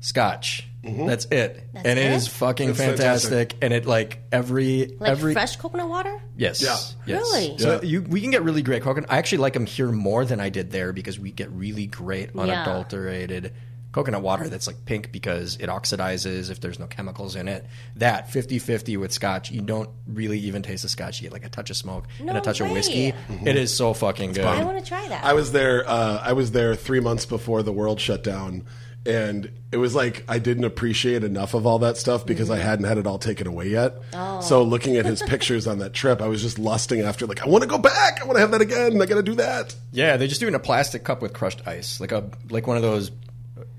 scotch. 0.00 0.64
That's 0.84 1.26
it, 1.26 1.64
That's 1.74 1.84
and 1.86 1.98
it 1.98 2.06
it? 2.06 2.12
is 2.12 2.28
fucking 2.28 2.72
fantastic. 2.72 2.98
fantastic. 3.30 3.56
And 3.60 3.74
it 3.74 3.84
like 3.84 4.20
every 4.32 4.96
Like 4.98 5.10
every 5.10 5.32
fresh 5.34 5.56
coconut 5.56 5.88
water? 5.88 6.18
Yes. 6.34 6.62
Yeah. 6.62 6.76
Yes. 7.04 7.20
Really? 7.32 7.58
So 7.58 7.74
Yeah. 7.74 7.82
you, 7.82 8.02
we 8.02 8.22
can 8.22 8.30
get 8.30 8.42
really 8.42 8.62
great 8.62 8.82
coconut. 8.82 9.10
I 9.12 9.18
actually 9.18 9.38
like 9.38 9.52
them 9.52 9.66
here 9.66 9.90
more 9.92 10.24
than 10.24 10.40
I 10.40 10.48
did 10.48 10.70
there 10.70 10.94
because 10.94 11.18
we 11.18 11.30
get 11.30 11.50
really 11.50 11.86
great 11.88 12.30
unadulterated 12.34 13.52
coconut 13.98 14.22
water 14.22 14.48
that's 14.48 14.68
like 14.68 14.84
pink 14.84 15.10
because 15.10 15.56
it 15.56 15.68
oxidizes 15.68 16.52
if 16.52 16.60
there's 16.60 16.78
no 16.78 16.86
chemicals 16.86 17.34
in 17.34 17.48
it. 17.48 17.66
That 17.96 18.28
50-50 18.28 18.96
with 18.96 19.12
scotch, 19.12 19.50
you 19.50 19.60
don't 19.60 19.90
really 20.06 20.38
even 20.38 20.62
taste 20.62 20.84
the 20.84 20.88
scotch. 20.88 21.18
You 21.20 21.24
get 21.24 21.32
like 21.32 21.44
a 21.44 21.48
touch 21.48 21.68
of 21.70 21.76
smoke 21.76 22.04
and 22.20 22.30
a 22.30 22.40
touch 22.40 22.60
of 22.60 22.68
way. 22.68 22.74
whiskey. 22.74 23.12
It 23.44 23.56
is 23.56 23.76
so 23.76 23.94
fucking 23.94 24.34
good. 24.34 24.44
I 24.44 24.62
want 24.62 24.78
to 24.78 24.84
try 24.84 25.08
that. 25.08 25.24
I 25.24 25.32
was 25.32 25.50
there. 25.50 25.82
Uh, 25.88 26.22
I 26.24 26.32
was 26.32 26.52
there 26.52 26.76
three 26.76 27.00
months 27.00 27.26
before 27.26 27.64
the 27.64 27.72
world 27.72 28.00
shut 28.00 28.22
down, 28.22 28.66
and 29.04 29.50
it 29.72 29.78
was 29.78 29.96
like 29.96 30.24
I 30.28 30.38
didn't 30.38 30.62
appreciate 30.64 31.24
enough 31.24 31.54
of 31.54 31.66
all 31.66 31.80
that 31.80 31.96
stuff 31.96 32.24
because 32.24 32.50
I 32.50 32.58
hadn't 32.58 32.84
had 32.84 32.98
it 32.98 33.06
all 33.06 33.18
taken 33.18 33.48
away 33.48 33.66
yet. 33.68 33.96
So 34.42 34.62
looking 34.62 34.96
at 34.96 35.06
his 35.06 35.22
pictures 35.22 35.66
on 35.66 35.78
that 35.80 35.92
trip, 35.92 36.22
I 36.22 36.28
was 36.28 36.40
just 36.40 36.56
lusting 36.60 37.00
after. 37.00 37.26
Like, 37.26 37.42
I 37.42 37.48
want 37.48 37.62
to 37.62 37.68
go 37.68 37.78
back. 37.78 38.20
I 38.22 38.26
want 38.26 38.36
to 38.36 38.40
have 38.42 38.52
that 38.52 38.60
again. 38.60 39.02
I 39.02 39.06
got 39.06 39.16
to 39.16 39.22
do 39.24 39.34
that. 39.34 39.74
Yeah, 39.90 40.16
they 40.16 40.28
just 40.28 40.38
do 40.40 40.46
it 40.46 40.50
in 40.50 40.54
a 40.54 40.60
plastic 40.60 41.02
cup 41.02 41.20
with 41.20 41.32
crushed 41.32 41.66
ice, 41.66 42.00
like 42.00 42.12
a 42.12 42.30
like 42.50 42.68
one 42.68 42.76
of 42.76 42.82
those 42.84 43.10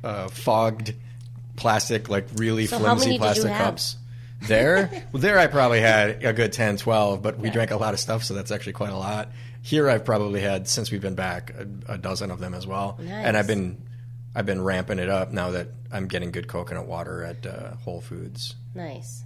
uh, 0.03 0.27
fogged 0.29 0.93
plastic, 1.55 2.09
like 2.09 2.27
really 2.35 2.65
So 2.65 2.77
how 2.77 2.85
flimsy 2.85 3.05
many 3.05 3.11
did 3.11 3.13
you 3.13 3.19
plastic 3.19 3.51
have? 3.51 3.65
cups. 3.65 3.97
There, 4.43 4.89
well, 5.11 5.21
there 5.21 5.37
I 5.37 5.47
probably 5.47 5.81
had 5.81 6.23
a 6.23 6.31
good 6.33 6.53
10, 6.53 6.77
12, 6.77 7.21
but 7.21 7.37
we 7.39 7.49
drank 7.49 7.71
a 7.71 7.77
lot 7.77 7.93
of 7.93 7.99
stuff, 7.99 8.23
so 8.23 8.33
that's 8.33 8.51
actually 8.51 8.73
quite 8.73 8.91
a 8.91 8.97
lot. 8.97 9.29
Here 9.61 9.89
I've 9.89 10.05
probably 10.05 10.39
had 10.39 10.67
since 10.69 10.89
we've 10.91 11.01
been 11.01 11.15
back 11.15 11.53
a, 11.87 11.93
a 11.93 11.97
dozen 11.97 12.31
of 12.31 12.39
them 12.39 12.53
as 12.53 12.65
well, 12.65 12.97
nice. 13.01 13.11
and 13.25 13.35
I've 13.35 13.47
been 13.47 13.81
I've 14.33 14.45
been 14.45 14.61
ramping 14.61 14.99
it 14.99 15.09
up 15.09 15.31
now 15.33 15.51
that 15.51 15.67
I'm 15.91 16.07
getting 16.07 16.31
good 16.31 16.47
coconut 16.47 16.85
water 16.85 17.23
at 17.25 17.45
uh, 17.45 17.75
Whole 17.83 17.99
Foods. 17.99 18.55
nice. 18.73 19.23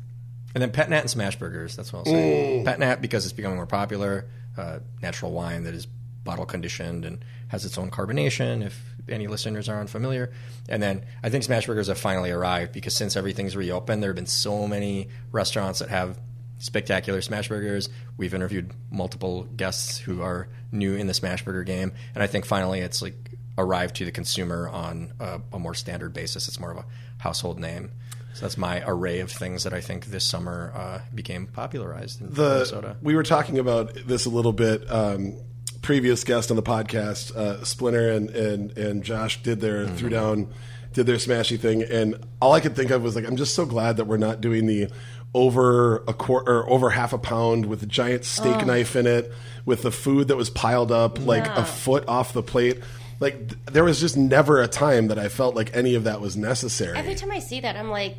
And 0.55 0.61
then 0.61 0.71
Pet 0.71 0.87
Nat 0.87 0.99
and 0.99 1.09
Smash 1.09 1.37
Burgers. 1.39 1.75
That's 1.75 1.91
what 1.91 1.99
I'll 1.99 2.05
say. 2.05 2.61
Pet 2.63 2.77
Nat 2.77 3.01
because 3.01 3.25
it's 3.25 3.33
becoming 3.33 3.55
more 3.57 3.65
popular. 3.65 4.25
Uh, 4.55 4.79
natural 5.01 5.31
wine 5.31 5.63
that 5.63 5.73
is 5.73 5.87
bottle 6.23 6.45
conditioned 6.45 7.05
and 7.05 7.23
has 7.49 7.65
its 7.65 7.77
own 7.77 7.91
carbonation. 7.91 8.65
If 8.65 8.81
any 9.09 9.27
listeners 9.27 9.67
are 9.67 9.79
unfamiliar, 9.79 10.31
and 10.69 10.81
then 10.81 11.05
I 11.21 11.29
think 11.29 11.43
Smash 11.43 11.65
Burgers 11.65 11.87
have 11.87 11.97
finally 11.97 12.31
arrived 12.31 12.71
because 12.71 12.95
since 12.95 13.15
everything's 13.15 13.55
reopened, 13.55 14.01
there 14.01 14.09
have 14.09 14.15
been 14.15 14.25
so 14.25 14.67
many 14.67 15.09
restaurants 15.31 15.79
that 15.79 15.89
have 15.89 16.17
spectacular 16.59 17.21
smash 17.21 17.49
burgers. 17.49 17.89
We've 18.17 18.33
interviewed 18.33 18.71
multiple 18.89 19.43
guests 19.43 19.97
who 19.97 20.21
are 20.21 20.47
new 20.71 20.95
in 20.95 21.07
the 21.07 21.13
smash 21.13 21.43
burger 21.43 21.63
game, 21.63 21.91
and 22.15 22.23
I 22.23 22.27
think 22.27 22.45
finally 22.45 22.79
it's 22.79 23.01
like 23.01 23.15
arrived 23.57 23.97
to 23.97 24.05
the 24.05 24.11
consumer 24.11 24.69
on 24.69 25.13
a, 25.19 25.41
a 25.51 25.59
more 25.59 25.73
standard 25.73 26.13
basis. 26.13 26.47
It's 26.47 26.59
more 26.59 26.71
of 26.71 26.77
a 26.77 26.85
household 27.17 27.59
name. 27.59 27.91
So 28.33 28.41
that's 28.41 28.57
my 28.57 28.83
array 28.87 29.19
of 29.19 29.31
things 29.31 29.63
that 29.63 29.73
I 29.73 29.81
think 29.81 30.05
this 30.05 30.25
summer 30.25 30.71
uh, 30.75 31.01
became 31.13 31.45
popularized 31.45 32.19
in 32.19 32.33
the 32.33 32.41
Minnesota. 32.41 32.97
we 33.01 33.15
were 33.15 33.23
talking 33.23 33.59
about 33.59 33.93
this 34.07 34.25
a 34.25 34.29
little 34.29 34.53
bit. 34.53 34.89
Um, 34.89 35.37
previous 35.83 36.23
guest 36.23 36.49
on 36.49 36.55
the 36.57 36.63
podcast, 36.63 37.35
uh, 37.35 37.63
Splinter 37.63 38.09
and, 38.09 38.29
and 38.31 38.75
and 38.77 39.03
Josh 39.03 39.43
did 39.43 39.61
their 39.61 39.85
Mm-hmm. 39.85 39.95
threw 39.97 40.09
down, 40.09 40.53
did 40.93 41.05
their 41.05 41.17
smashy 41.17 41.59
thing, 41.59 41.83
and 41.83 42.15
all 42.41 42.53
I 42.53 42.59
could 42.59 42.75
think 42.75 42.89
of 42.89 43.03
was 43.03 43.15
like, 43.15 43.25
I'm 43.27 43.35
just 43.35 43.53
so 43.53 43.65
glad 43.67 43.97
that 43.97 44.05
we're 44.05 44.17
not 44.17 44.41
doing 44.41 44.65
the 44.65 44.89
over 45.35 45.97
a 46.07 46.13
quarter 46.13 46.59
or 46.59 46.69
over 46.69 46.89
half 46.91 47.11
a 47.13 47.17
pound 47.17 47.65
with 47.65 47.81
a 47.83 47.87
giant 47.87 48.23
steak 48.25 48.65
knife 48.65 48.95
in 48.95 49.07
it, 49.07 49.31
with 49.65 49.81
the 49.81 49.91
food 49.91 50.27
that 50.29 50.35
was 50.37 50.49
piled 50.49 50.91
up 50.91 51.19
like 51.25 51.47
a 51.47 51.65
foot 51.65 52.07
off 52.07 52.33
the 52.33 52.43
plate. 52.43 52.79
Like 53.19 53.49
th- 53.49 53.59
there 53.71 53.83
was 53.83 53.99
just 53.99 54.15
never 54.17 54.61
a 54.61 54.67
time 54.67 55.07
that 55.07 55.17
I 55.17 55.29
felt 55.29 55.55
like 55.55 55.75
any 55.75 55.95
of 55.95 56.03
that 56.03 56.21
was 56.21 56.35
necessary. 56.37 56.95
Every 56.97 57.15
time 57.15 57.31
I 57.31 57.39
see 57.39 57.61
that, 57.61 57.75
I'm 57.75 57.89
like, 57.89 58.17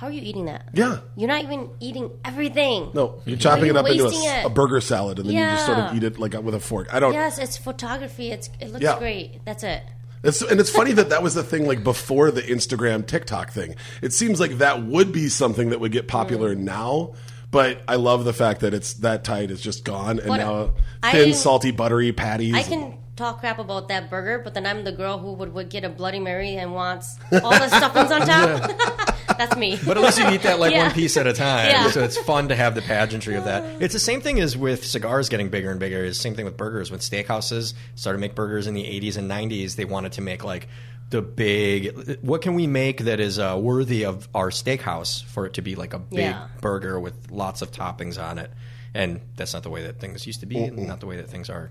how 0.00 0.06
are 0.06 0.12
you 0.12 0.22
eating 0.22 0.46
that? 0.46 0.70
yeah. 0.72 1.00
You're 1.14 1.28
not 1.28 1.42
even 1.42 1.68
eating 1.78 2.10
everything. 2.24 2.90
No, 2.94 3.20
you're 3.26 3.36
chopping 3.36 3.66
it 3.66 3.76
up 3.76 3.86
into 3.86 4.06
a, 4.06 4.08
it. 4.08 4.46
a 4.46 4.48
burger 4.48 4.80
salad, 4.80 5.18
and 5.18 5.28
then 5.28 5.36
you 5.36 5.42
just 5.44 5.66
sort 5.66 5.78
of 5.78 5.94
eat 5.94 6.02
it 6.04 6.18
like 6.18 6.32
with 6.42 6.54
a 6.54 6.60
fork. 6.60 6.88
I 6.92 7.00
don't. 7.00 7.12
Yes, 7.12 7.38
it's 7.38 7.58
photography. 7.58 8.30
It's 8.30 8.48
it 8.60 8.68
looks 8.72 8.82
Yeah. 8.82 8.98
great. 8.98 9.44
That's 9.44 9.62
it. 9.62 9.82
It's, 10.22 10.40
and 10.42 10.58
it's 10.58 10.70
funny 10.70 10.92
that 10.92 11.10
that 11.10 11.22
was 11.22 11.34
the 11.34 11.42
thing 11.42 11.66
like 11.66 11.84
before 11.84 12.30
the 12.30 12.40
Instagram 12.42 13.06
TikTok 13.06 13.50
thing. 13.52 13.74
It 14.00 14.12
seems 14.14 14.40
like 14.40 14.52
that 14.58 14.82
would 14.82 15.12
be 15.12 15.28
something 15.28 15.68
that 15.70 15.80
would 15.80 15.92
get 15.92 16.08
popular 16.08 16.54
Mm. 16.54 16.60
now. 16.60 17.12
But 17.50 17.82
I 17.88 17.96
love 17.96 18.24
the 18.24 18.32
fact 18.32 18.60
that 18.60 18.72
it's 18.72 18.94
that 18.94 19.24
tight 19.24 19.50
is 19.50 19.60
just 19.60 19.84
gone, 19.84 20.18
and 20.20 20.28
now 20.28 20.72
thin, 21.02 21.34
salty, 21.34 21.72
buttery 21.72 22.12
patties. 22.12 22.54
I 22.54 22.62
can 22.62 22.96
talk 23.20 23.40
crap 23.40 23.58
about 23.58 23.88
that 23.88 24.08
burger, 24.10 24.38
but 24.42 24.54
then 24.54 24.66
I'm 24.66 24.82
the 24.84 24.92
girl 24.92 25.18
who 25.18 25.32
would, 25.34 25.52
would 25.54 25.68
get 25.68 25.84
a 25.84 25.88
Bloody 25.88 26.18
Mary 26.18 26.56
and 26.56 26.74
wants 26.74 27.18
all 27.32 27.50
the 27.50 27.68
stuffings 27.68 28.10
on 28.10 28.22
top. 28.26 29.16
That's 29.38 29.56
me. 29.56 29.78
But 29.86 29.96
at 29.96 30.02
least 30.02 30.18
you 30.18 30.28
eat 30.30 30.42
that 30.42 30.58
like 30.58 30.72
Yeah. 30.72 30.84
one 30.84 30.92
piece 30.92 31.16
at 31.16 31.26
a 31.26 31.32
time. 31.32 31.68
Yeah. 31.70 31.90
So 31.90 32.02
it's 32.02 32.18
fun 32.18 32.48
to 32.48 32.56
have 32.56 32.74
the 32.74 32.82
pageantry 32.82 33.36
of 33.36 33.44
that. 33.44 33.62
It's 33.82 33.94
the 33.94 34.00
same 34.00 34.20
thing 34.20 34.40
as 34.40 34.56
with 34.56 34.84
cigars 34.84 35.28
getting 35.28 35.48
bigger 35.50 35.70
and 35.70 35.78
bigger. 35.80 36.04
It's 36.04 36.18
the 36.18 36.22
same 36.22 36.34
thing 36.34 36.44
with 36.44 36.56
burgers. 36.56 36.90
When 36.90 37.00
steakhouses 37.00 37.74
started 37.94 38.18
to 38.18 38.20
make 38.20 38.34
burgers 38.34 38.66
in 38.66 38.74
the 38.74 38.82
80s 38.84 39.16
and 39.16 39.30
90s, 39.30 39.76
they 39.76 39.84
wanted 39.84 40.12
to 40.12 40.20
make 40.20 40.42
like 40.44 40.68
the 41.10 41.22
big. 41.22 42.18
What 42.22 42.42
can 42.42 42.54
we 42.54 42.66
make 42.66 42.98
that 43.04 43.18
is 43.20 43.38
uh, 43.38 43.58
worthy 43.60 44.04
of 44.04 44.28
our 44.34 44.50
steakhouse 44.50 45.24
for 45.24 45.46
it 45.46 45.54
to 45.54 45.62
be 45.62 45.74
like 45.74 45.92
a 45.94 45.98
big 45.98 46.18
Yeah. 46.20 46.48
burger 46.60 46.98
with 47.00 47.30
lots 47.30 47.62
of 47.62 47.70
toppings 47.72 48.22
on 48.22 48.38
it? 48.38 48.50
And 48.94 49.20
that's 49.36 49.54
not 49.54 49.62
the 49.62 49.70
way 49.70 49.82
that 49.84 50.00
things 50.00 50.26
used 50.26 50.40
to 50.40 50.46
be, 50.46 50.58
and 50.64 50.86
not 50.86 51.00
the 51.00 51.06
way 51.06 51.16
that 51.16 51.28
things 51.28 51.48
are 51.48 51.70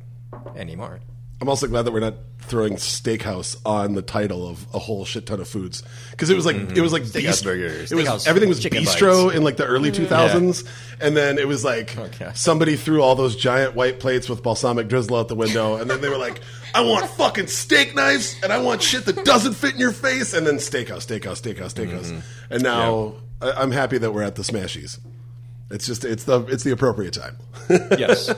anymore. 0.55 1.01
I'm 1.41 1.47
also 1.49 1.67
glad 1.67 1.83
that 1.83 1.91
we're 1.93 1.99
not 2.01 2.15
throwing 2.41 2.73
steakhouse 2.73 3.55
on 3.65 3.93
the 3.93 4.01
title 4.01 4.47
of 4.47 4.65
a 4.73 4.79
whole 4.79 5.05
shit 5.05 5.25
ton 5.27 5.39
of 5.39 5.47
foods 5.47 5.83
because 6.11 6.29
it 6.31 6.35
was 6.35 6.45
like 6.45 6.55
it 6.55 6.81
was 6.81 6.91
like 6.91 7.03
Mm-hmm. 7.03 7.17
Steakhouse 7.17 7.23
bist- 7.23 7.43
burgers, 7.43 7.91
It 7.91 7.95
was 7.95 8.05
steakhouse 8.05 8.27
everything 8.27 8.49
was 8.49 8.59
bistro 8.59 9.25
bites. 9.25 9.35
in 9.37 9.43
like 9.43 9.55
the 9.57 9.65
early 9.65 9.91
2000s, 9.91 10.65
and 10.99 11.15
then 11.15 11.37
it 11.37 11.47
was 11.47 11.63
like 11.63 11.97
Okay. 11.97 12.31
somebody 12.33 12.75
threw 12.75 13.01
all 13.01 13.15
those 13.15 13.35
giant 13.35 13.75
white 13.75 13.99
plates 13.99 14.27
with 14.27 14.41
balsamic 14.43 14.87
drizzle 14.89 15.15
out 15.15 15.27
the 15.29 15.35
window, 15.35 15.75
and 15.75 15.89
then 15.89 16.01
they 16.01 16.09
were 16.09 16.17
like, 16.17 16.41
"I 16.73 16.81
want 16.81 17.07
fucking 17.11 17.47
steak 17.47 17.95
knives, 17.95 18.35
and 18.43 18.51
I 18.51 18.57
want 18.57 18.81
shit 18.81 19.05
that 19.05 19.23
doesn't 19.23 19.53
fit 19.53 19.73
in 19.75 19.79
your 19.79 19.91
face," 19.93 20.33
and 20.33 20.45
then 20.45 20.55
steakhouse, 20.55 21.05
steakhouse, 21.07 21.39
steakhouse, 21.41 21.73
steakhouse, 21.73 22.07
Mm-hmm. 22.11 22.53
and 22.53 22.63
now 22.63 23.13
I- 23.41 23.51
I'm 23.51 23.71
happy 23.71 23.97
that 23.99 24.11
we're 24.13 24.23
at 24.23 24.35
the 24.35 24.43
Smashies. 24.43 24.99
It's 25.71 25.85
just 25.85 26.03
it's 26.03 26.23
the 26.25 26.41
it's 26.47 26.63
the 26.63 26.71
appropriate 26.71 27.13
time. 27.13 27.37
Yes. 27.97 28.29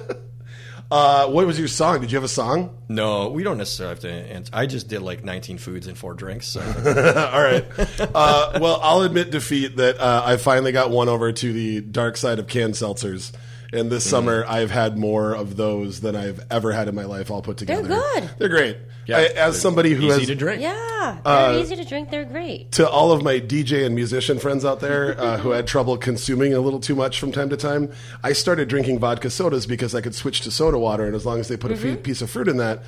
Uh, 0.92 1.28
what 1.28 1.48
was 1.48 1.58
your 1.58 1.68
song? 1.70 2.02
Did 2.02 2.12
you 2.12 2.18
have 2.18 2.24
a 2.24 2.28
song? 2.28 2.76
no, 2.90 3.30
we 3.30 3.44
don't 3.44 3.58
necessarily 3.58 3.94
have 3.96 4.00
to 4.02 4.12
answer. 4.12 4.52
I 4.54 4.66
just 4.66 4.90
did 4.90 5.02
like 5.02 5.24
19 5.24 5.58
foods 5.58 5.88
and 5.88 5.98
four 5.98 6.14
drinks. 6.14 6.48
So. 6.48 6.60
All 7.32 7.42
right. 7.42 7.66
Uh, 8.14 8.60
well, 8.62 8.80
I'll 8.84 9.02
admit 9.02 9.32
defeat 9.32 9.78
that 9.78 10.00
uh, 10.00 10.24
I 10.26 10.38
finally 10.38 10.72
got 10.74 10.92
one 10.92 11.08
over 11.08 11.32
to 11.32 11.54
the 11.54 11.80
dark 11.82 12.18
side 12.18 12.40
of 12.40 12.48
canned 12.48 12.74
seltzers. 12.74 13.32
And 13.74 13.90
this 13.90 14.10
summer, 14.10 14.44
I've 14.48 14.70
had 14.72 14.98
more 14.98 15.34
of 15.34 15.56
those 15.56 16.02
than 16.02 16.16
I've 16.16 16.46
ever 16.52 16.74
had 16.74 16.88
in 16.90 16.96
my 16.96 17.06
life, 17.06 17.32
all 17.32 17.42
put 17.42 17.56
together. 17.58 17.88
They're 17.88 17.98
good. 18.22 18.30
They're 18.38 18.50
great. 18.50 18.78
Yeah, 19.08 19.18
I, 19.18 19.22
as 19.24 19.34
they're 19.34 19.54
somebody 19.54 19.94
who 19.94 20.04
easy 20.08 20.20
has 20.20 20.28
to 20.28 20.36
drink. 20.36 20.62
yeah, 20.62 21.18
Uh, 21.26 21.54
they're 21.54 21.62
easy 21.62 21.76
to 21.78 21.86
drink. 21.86 22.10
They're 22.12 22.26
great. 22.26 22.74
to 22.74 22.88
all 22.90 23.12
of 23.14 23.24
my 23.24 23.40
DJ 23.40 23.86
and 23.86 23.96
musician 23.96 24.40
friends 24.40 24.64
out 24.66 24.80
there 24.82 25.20
uh, 25.20 25.38
who 25.38 25.52
had 25.52 25.68
trouble 25.68 25.98
consuming 25.98 26.54
a 26.54 26.60
little 26.60 26.80
too 26.82 26.96
much 26.96 27.20
from 27.20 27.32
time 27.32 27.50
to 27.50 27.58
time, 27.58 27.92
I 28.24 28.34
started 28.34 28.68
drinking 28.68 29.00
vodka 29.00 29.30
sodas 29.30 29.66
because 29.66 29.96
I 29.96 30.02
could 30.02 30.16
switch 30.16 30.42
to 30.42 30.52
soda 30.52 30.78
water, 30.78 31.06
and 31.06 31.16
as 31.16 31.26
long 31.26 31.40
as 31.40 31.48
they 31.48 31.58
put 31.58 31.72
a 31.72 31.78
fe- 31.78 31.96
piece 31.96 32.22
of 32.22 32.30
fruit 32.30 32.48
in 32.50 32.58
that, 32.58 32.84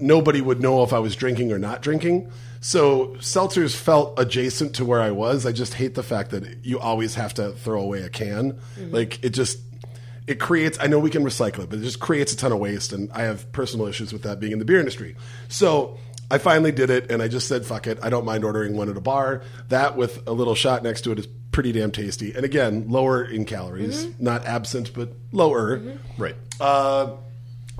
nobody 0.00 0.40
would 0.40 0.60
know 0.62 0.82
if 0.84 0.92
I 0.92 1.00
was 1.00 1.16
drinking 1.16 1.50
or 1.52 1.58
not 1.58 1.82
drinking. 1.82 2.30
So 2.60 3.08
seltzers 3.18 3.74
felt 3.76 4.18
adjacent 4.18 4.74
to 4.76 4.84
where 4.84 5.00
I 5.00 5.10
was. 5.10 5.44
I 5.46 5.52
just 5.52 5.74
hate 5.74 5.94
the 5.94 6.02
fact 6.02 6.30
that 6.30 6.64
you 6.64 6.78
always 6.78 7.14
have 7.16 7.34
to 7.34 7.50
throw 7.52 7.80
away 7.82 8.02
a 8.02 8.08
can. 8.08 8.58
Like 8.90 9.22
it 9.24 9.30
just 9.30 9.58
it 10.28 10.38
creates 10.38 10.78
i 10.80 10.86
know 10.86 10.98
we 10.98 11.10
can 11.10 11.24
recycle 11.24 11.60
it 11.60 11.70
but 11.70 11.78
it 11.78 11.82
just 11.82 12.00
creates 12.00 12.32
a 12.32 12.36
ton 12.36 12.52
of 12.52 12.58
waste 12.58 12.92
and 12.92 13.10
i 13.12 13.22
have 13.22 13.50
personal 13.52 13.86
issues 13.86 14.12
with 14.12 14.22
that 14.22 14.38
being 14.40 14.52
in 14.52 14.58
the 14.58 14.64
beer 14.64 14.78
industry. 14.78 15.16
So 15.48 15.98
i 16.30 16.38
finally 16.38 16.72
did 16.72 16.90
it 16.90 17.10
and 17.10 17.22
i 17.22 17.28
just 17.28 17.48
said 17.48 17.64
fuck 17.64 17.86
it 17.86 17.98
i 18.02 18.10
don't 18.10 18.24
mind 18.24 18.44
ordering 18.44 18.76
one 18.76 18.88
at 18.88 18.96
a 18.96 19.00
bar. 19.00 19.42
That 19.68 19.96
with 19.96 20.26
a 20.26 20.32
little 20.32 20.54
shot 20.54 20.82
next 20.82 21.02
to 21.02 21.12
it 21.12 21.18
is 21.18 21.26
pretty 21.50 21.72
damn 21.72 21.90
tasty. 21.90 22.34
And 22.34 22.44
again 22.44 22.88
lower 22.88 23.24
in 23.24 23.44
calories 23.44 24.06
not 24.20 24.44
absent 24.46 24.92
but 24.94 25.10
lower. 25.32 25.82
Right. 26.16 26.36
uh, 26.60 27.16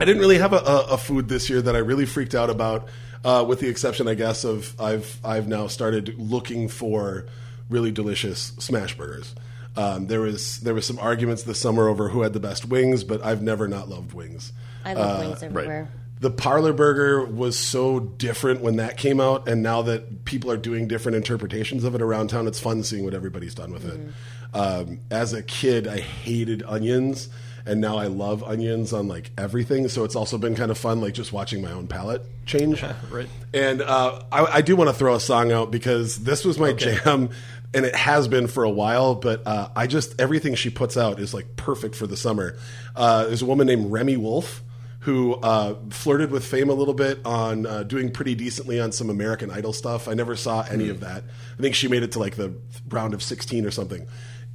I 0.01 0.05
didn't 0.05 0.21
really 0.21 0.39
have 0.39 0.53
a, 0.53 0.59
a, 0.59 0.83
a 0.91 0.97
food 0.99 1.29
this 1.29 1.51
year 1.51 1.61
that 1.61 1.75
I 1.75 1.79
really 1.79 2.07
freaked 2.07 2.35
out 2.35 2.51
about, 2.51 2.89
uh, 3.25 3.45
with 3.47 3.59
the 3.59 3.69
exception, 3.69 4.07
I 4.07 4.15
guess, 4.15 4.45
of 4.45 4.81
I've 4.81 5.19
I've 5.25 5.49
now 5.49 5.67
started 5.67 6.15
looking 6.19 6.69
for 6.69 7.27
really 7.69 7.91
delicious 7.91 8.53
smash 8.61 8.97
burgers. 8.97 9.35
Um, 9.79 10.09
there 10.09 10.21
was 10.21 10.59
there 10.61 10.75
was 10.75 10.85
some 10.87 10.99
arguments 10.99 11.45
this 11.45 11.61
summer 11.61 11.89
over 11.89 12.09
who 12.09 12.23
had 12.23 12.33
the 12.33 12.41
best 12.41 12.65
wings, 12.65 13.05
but 13.05 13.25
I've 13.25 13.43
never 13.43 13.69
not 13.69 13.89
loved 13.89 14.13
wings. 14.13 14.53
I 14.85 14.95
love 14.95 15.21
wings 15.21 15.43
everywhere. 15.43 15.89
the 16.21 16.31
parlor 16.31 16.73
burger 16.73 17.25
was 17.25 17.57
so 17.57 18.01
different 18.01 18.61
when 18.61 18.77
that 18.77 18.97
came 18.97 19.21
out, 19.21 19.49
and 19.49 19.63
now 19.63 19.83
that 19.83 20.25
people 20.25 20.51
are 20.51 20.57
doing 20.57 20.89
different 20.89 21.15
interpretations 21.15 21.85
of 21.85 21.95
it 21.95 22.03
around 22.03 22.29
town, 22.31 22.49
it's 22.49 22.59
fun 22.59 22.83
seeing 22.83 23.05
what 23.05 23.15
everybody's 23.15 23.55
done 23.55 23.73
with 23.73 23.85
it. 23.87 24.01
Um, 24.53 25.01
as 25.11 25.33
a 25.33 25.43
kid, 25.45 25.87
I 25.87 26.01
hated 26.01 26.65
onions, 26.67 27.29
and 27.67 27.81
now 27.81 27.99
I 27.99 28.07
love 28.07 28.43
onions 28.43 28.93
on 28.93 29.07
like 29.07 29.31
everything. 29.39 29.87
So 29.89 30.03
it's 30.05 30.17
also 30.17 30.39
been 30.39 30.57
kind 30.57 30.71
of 30.73 30.79
fun, 30.79 31.01
like 31.01 31.13
just 31.15 31.33
watching 31.33 31.63
my 31.63 31.71
own 31.71 31.87
palate 31.87 32.23
change. 32.47 32.83
Right. 33.11 33.29
And 33.55 33.81
uh, 33.83 34.23
I, 34.33 34.45
I 34.47 34.61
do 34.63 34.75
want 34.75 34.89
to 34.91 34.95
throw 34.95 35.15
a 35.15 35.21
song 35.21 35.53
out 35.53 35.71
because 35.71 36.17
this 36.25 36.45
was 36.45 36.59
my 36.59 36.73
jam, 36.73 37.31
and 37.75 37.85
it 37.85 37.95
has 37.95 38.29
been 38.29 38.47
for 38.47 38.65
a 38.65 38.71
while. 38.71 39.15
But 39.15 39.47
uh, 39.47 39.69
I 39.77 39.87
just 39.87 40.21
everything 40.21 40.55
she 40.55 40.71
puts 40.71 40.97
out 40.97 41.21
is 41.21 41.35
like 41.35 41.57
perfect 41.57 41.95
for 41.95 42.07
the 42.07 42.17
summer. 42.17 42.57
Uh, 42.97 43.27
there's 43.27 43.43
a 43.43 43.47
woman 43.47 43.67
named 43.67 43.91
Remi 43.91 44.17
Wolf 44.17 44.63
who 45.01 45.35
uh, 45.37 45.77
flirted 45.91 46.31
with 46.31 46.45
fame 46.45 46.69
a 46.69 46.75
little 46.75 46.95
bit 46.95 47.25
on 47.25 47.67
uh, 47.67 47.83
doing 47.85 48.11
pretty 48.11 48.35
decently 48.35 48.81
on 48.81 48.93
some 48.93 49.09
American 49.11 49.51
Idol 49.51 49.73
stuff. 49.73 50.09
I 50.09 50.15
never 50.15 50.35
saw 50.35 50.63
any 50.69 50.89
of 50.89 51.01
that. 51.01 51.23
I 51.59 51.63
think 51.63 51.75
she 51.75 51.89
made 51.89 52.03
it 52.03 52.13
to 52.13 52.19
like 52.19 52.37
the 52.37 52.53
round 52.89 53.15
of 53.15 53.23
16 53.23 53.65
or 53.65 53.71
something. 53.71 54.07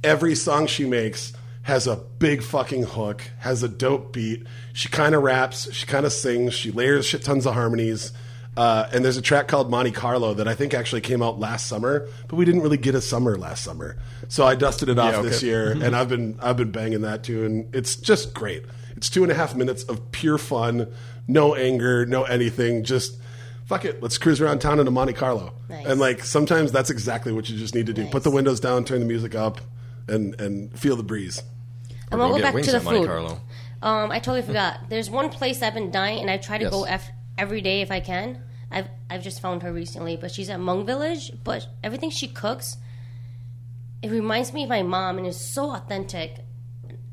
Every 0.02 0.34
song 0.34 0.66
she 0.66 0.84
makes 0.84 1.32
has 1.62 1.86
a 1.86 1.96
big 1.96 2.42
fucking 2.42 2.82
hook, 2.82 3.22
has 3.38 3.62
a 3.62 3.68
dope 3.68 4.12
beat. 4.12 4.46
She 4.74 4.88
kind 4.88 5.14
of 5.14 5.22
raps, 5.22 5.72
she 5.72 5.86
kind 5.86 6.04
of 6.04 6.12
sings, 6.12 6.52
she 6.52 6.70
layers 6.70 7.06
shit 7.06 7.24
tons 7.24 7.46
of 7.46 7.54
harmonies. 7.54 8.12
Uh, 8.56 8.88
and 8.92 9.04
there's 9.04 9.16
a 9.16 9.22
track 9.22 9.48
called 9.48 9.68
Monte 9.70 9.90
Carlo 9.90 10.34
that 10.34 10.46
I 10.46 10.54
think 10.54 10.74
actually 10.74 11.00
came 11.00 11.22
out 11.22 11.40
last 11.40 11.66
summer, 11.66 12.06
but 12.28 12.36
we 12.36 12.44
didn't 12.44 12.60
really 12.62 12.76
get 12.76 12.94
a 12.94 13.00
summer 13.00 13.36
last 13.36 13.64
summer. 13.64 13.96
So 14.28 14.44
I 14.46 14.54
dusted 14.54 14.88
it 14.88 14.98
off 14.98 15.14
Yeah, 15.14 15.22
this 15.22 15.42
year, 15.42 15.72
and 15.72 15.96
I've 15.96 16.08
been 16.08 16.38
I've 16.40 16.56
been 16.56 16.70
banging 16.70 17.00
that 17.02 17.24
too, 17.24 17.44
and 17.44 17.74
it's 17.74 17.96
just 17.96 18.32
great. 18.32 18.64
It's 18.96 19.10
two 19.10 19.24
and 19.24 19.32
a 19.32 19.34
half 19.34 19.56
minutes 19.56 19.82
of 19.84 20.12
pure 20.12 20.38
fun, 20.38 20.92
no 21.26 21.54
anger, 21.56 22.06
no 22.06 22.22
anything, 22.24 22.84
just 22.84 23.18
fuck 23.66 23.84
it, 23.84 24.00
let's 24.02 24.18
cruise 24.18 24.40
around 24.40 24.60
town 24.60 24.78
into 24.78 24.90
Monte 24.92 25.14
Carlo. 25.14 25.52
Nice. 25.68 25.86
And 25.86 25.98
like 25.98 26.22
sometimes 26.22 26.70
that's 26.70 26.90
exactly 26.90 27.32
what 27.32 27.48
you 27.50 27.56
just 27.58 27.74
need 27.74 27.86
to 27.86 27.92
do. 27.92 28.06
Put 28.06 28.22
the 28.22 28.30
windows 28.30 28.60
down, 28.60 28.84
turn 28.84 29.00
the 29.00 29.06
music 29.06 29.34
up, 29.34 29.60
and 30.06 30.40
and 30.40 30.78
feel 30.78 30.94
the 30.94 31.02
breeze. 31.02 31.42
I'm 32.12 32.18
Go 32.18 32.28
gonna 32.28 32.38
go 32.40 32.52
back 32.52 32.62
to 32.62 32.70
the 32.70 32.76
at 32.76 32.84
Monte 32.84 33.00
food. 33.00 33.06
Carlo. 33.08 33.40
Um, 33.82 34.10
I 34.12 34.18
totally 34.20 34.42
forgot. 34.42 34.88
There's 34.88 35.10
one 35.10 35.28
place 35.28 35.60
I've 35.60 35.74
been 35.74 35.90
dying, 35.90 36.20
and 36.20 36.30
I 36.30 36.36
try 36.38 36.56
to 36.58 36.64
Yes. 36.64 36.72
go 36.72 36.84
eff- 36.84 37.10
every 37.36 37.60
day 37.60 37.80
if 37.80 37.90
I 37.90 38.00
can. 38.00 38.42
I've 38.70 38.88
I've 39.08 39.22
just 39.22 39.40
found 39.40 39.62
her 39.62 39.72
recently, 39.72 40.16
but 40.16 40.30
she's 40.30 40.50
at 40.50 40.58
Hmong 40.58 40.84
Village. 40.86 41.32
But 41.42 41.66
everything 41.82 42.10
she 42.10 42.28
cooks, 42.28 42.76
it 44.02 44.10
reminds 44.10 44.52
me 44.52 44.64
of 44.64 44.68
my 44.68 44.82
mom, 44.82 45.18
and 45.18 45.26
is 45.26 45.38
so 45.38 45.70
authentic. 45.70 46.38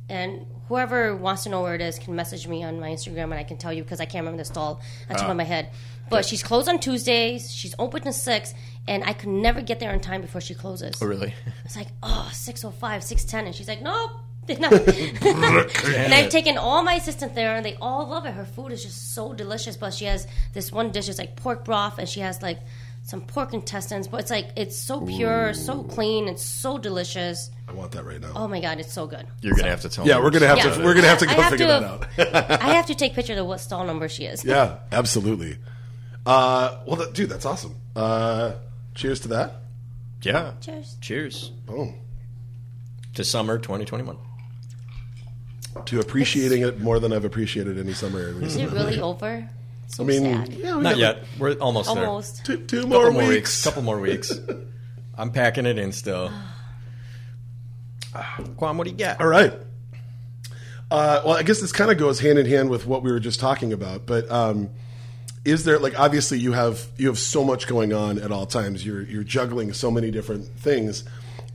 And 0.09 0.45
whoever 0.67 1.15
wants 1.15 1.43
to 1.43 1.49
know 1.49 1.61
where 1.61 1.75
it 1.75 1.81
is 1.81 1.99
can 1.99 2.15
message 2.15 2.47
me 2.47 2.63
on 2.63 2.79
my 2.79 2.89
Instagram, 2.89 3.25
and 3.25 3.35
I 3.35 3.43
can 3.43 3.57
tell 3.57 3.71
you 3.71 3.83
because 3.83 3.99
I 3.99 4.05
can't 4.05 4.23
remember 4.23 4.37
the 4.37 4.45
stall 4.45 4.81
at 5.03 5.09
the 5.09 5.13
top 5.15 5.25
of 5.25 5.31
ah. 5.31 5.35
my 5.35 5.43
head. 5.43 5.69
But 6.09 6.25
she's 6.25 6.43
closed 6.43 6.67
on 6.67 6.79
Tuesdays. 6.79 7.51
She's 7.51 7.73
open 7.79 8.01
to 8.03 8.11
six, 8.11 8.53
and 8.87 9.03
I 9.05 9.13
could 9.13 9.29
never 9.29 9.61
get 9.61 9.79
there 9.79 9.91
on 9.91 10.01
time 10.01 10.21
before 10.21 10.41
she 10.41 10.53
closes. 10.53 11.01
Oh, 11.01 11.05
really? 11.05 11.33
It's 11.63 11.77
like, 11.77 11.87
oh, 12.03 12.29
605, 12.33 13.03
610. 13.03 13.47
And 13.47 13.55
she's 13.55 13.69
like, 13.69 13.81
nope. 13.81 14.11
No. 14.59 14.67
and 14.69 16.13
I've 16.13 16.29
taken 16.29 16.57
all 16.57 16.83
my 16.83 16.95
assistants 16.95 17.35
there, 17.35 17.55
and 17.55 17.65
they 17.65 17.75
all 17.75 18.07
love 18.07 18.25
it. 18.25 18.33
Her 18.33 18.43
food 18.45 18.71
is 18.71 18.83
just 18.83 19.13
so 19.13 19.33
delicious. 19.33 19.77
But 19.77 19.93
she 19.93 20.05
has 20.05 20.27
this 20.53 20.71
one 20.71 20.91
dish, 20.91 21.07
it's 21.09 21.19
like 21.19 21.35
pork 21.35 21.63
broth, 21.63 21.99
and 21.99 22.09
she 22.09 22.19
has 22.21 22.41
like 22.41 22.59
some 23.03 23.21
pork 23.21 23.53
intestines. 23.53 24.07
But 24.07 24.21
it's 24.21 24.31
like, 24.31 24.49
it's 24.57 24.75
so 24.77 25.05
pure, 25.05 25.53
so 25.53 25.83
clean, 25.83 26.27
it's 26.27 26.45
so 26.45 26.77
delicious. 26.77 27.49
I 27.67 27.73
want 27.73 27.91
that 27.93 28.03
right 28.03 28.19
now. 28.19 28.31
Oh 28.35 28.47
my 28.47 28.59
God, 28.59 28.79
it's 28.79 28.91
so 28.93 29.07
good. 29.07 29.25
You're 29.41 29.55
gonna 29.55 29.69
have 29.69 29.81
to 29.81 29.89
tell 29.89 30.05
yeah, 30.05 30.17
me. 30.17 30.23
we're 30.23 30.31
gonna 30.31 30.47
have 30.47 30.57
Yeah. 30.57 30.73
to 30.73 30.83
we're 30.83 30.95
gonna 30.95 31.07
have 31.07 31.19
to 31.19 31.25
go 31.27 31.33
have 31.33 31.51
figure 31.51 31.67
to- 31.67 32.07
that 32.17 32.33
out. 32.35 32.61
I 32.61 32.73
have 32.73 32.87
to 32.87 32.95
take 33.01 33.13
pictures 33.13 33.37
of 33.39 33.45
what 33.45 33.59
stall 33.61 33.85
number 33.85 34.09
she 34.09 34.25
is. 34.25 34.43
yeah, 34.43 34.79
absolutely. 34.91 35.57
Uh, 36.25 36.79
well, 36.85 36.97
that, 36.97 37.13
dude, 37.13 37.29
that's 37.29 37.45
awesome. 37.45 37.75
Uh, 37.95 38.53
cheers 38.95 39.21
to 39.21 39.27
that. 39.29 39.61
Yeah. 40.23 40.53
Cheers. 40.61 40.97
Cheers 41.01 41.49
Boom. 41.65 41.95
to 43.15 43.23
summer 43.23 43.57
2021. 43.57 44.17
To 45.85 45.99
appreciating 45.99 46.63
it 46.63 46.79
more 46.81 46.99
than 46.99 47.13
I've 47.13 47.25
appreciated 47.25 47.77
any 47.79 47.93
summer. 47.93 48.27
in 48.29 48.35
Is 48.43 48.55
recent 48.55 48.63
it 48.71 48.75
really 48.75 48.99
over? 49.09 49.47
So 49.87 50.03
I 50.03 50.07
mean, 50.07 50.23
sad. 50.23 50.53
yeah, 50.53 50.75
we 50.77 50.83
Not 50.83 50.89
got 50.91 50.97
yet. 50.99 51.23
We're 51.39 51.53
almost, 51.55 51.89
Almost. 51.89 52.45
Two, 52.45 52.57
two 52.65 52.87
more, 52.87 53.03
Couple 53.05 53.13
more 53.13 53.21
weeks. 53.29 53.35
weeks. 53.35 53.63
Couple 53.63 53.81
more 53.83 53.99
weeks. 53.99 54.39
I'm 55.17 55.31
packing 55.31 55.65
it 55.65 55.77
in 55.77 55.91
still. 55.91 56.31
Quan, 58.57 58.77
what 58.77 58.85
do 58.85 58.91
you 58.91 58.97
got? 58.97 59.19
All 59.21 59.27
right. 59.27 59.53
Uh, 60.89 61.21
well, 61.25 61.35
I 61.35 61.43
guess 61.43 61.61
this 61.61 61.71
kind 61.71 61.89
of 61.91 61.97
goes 61.97 62.19
hand 62.19 62.37
in 62.37 62.45
hand 62.45 62.69
with 62.69 62.85
what 62.85 63.01
we 63.03 63.11
were 63.11 63.19
just 63.19 63.39
talking 63.39 63.71
about. 63.71 64.05
But 64.05 64.29
um, 64.29 64.69
is 65.45 65.63
there 65.63 65.79
like 65.79 65.97
obviously 65.99 66.37
you 66.39 66.51
have 66.51 66.85
you 66.97 67.07
have 67.07 67.17
so 67.17 67.43
much 67.45 67.67
going 67.67 67.93
on 67.93 68.17
at 68.19 68.31
all 68.31 68.45
times. 68.45 68.85
You're 68.85 69.03
you're 69.03 69.23
juggling 69.23 69.71
so 69.73 69.89
many 69.89 70.11
different 70.11 70.45
things. 70.47 71.05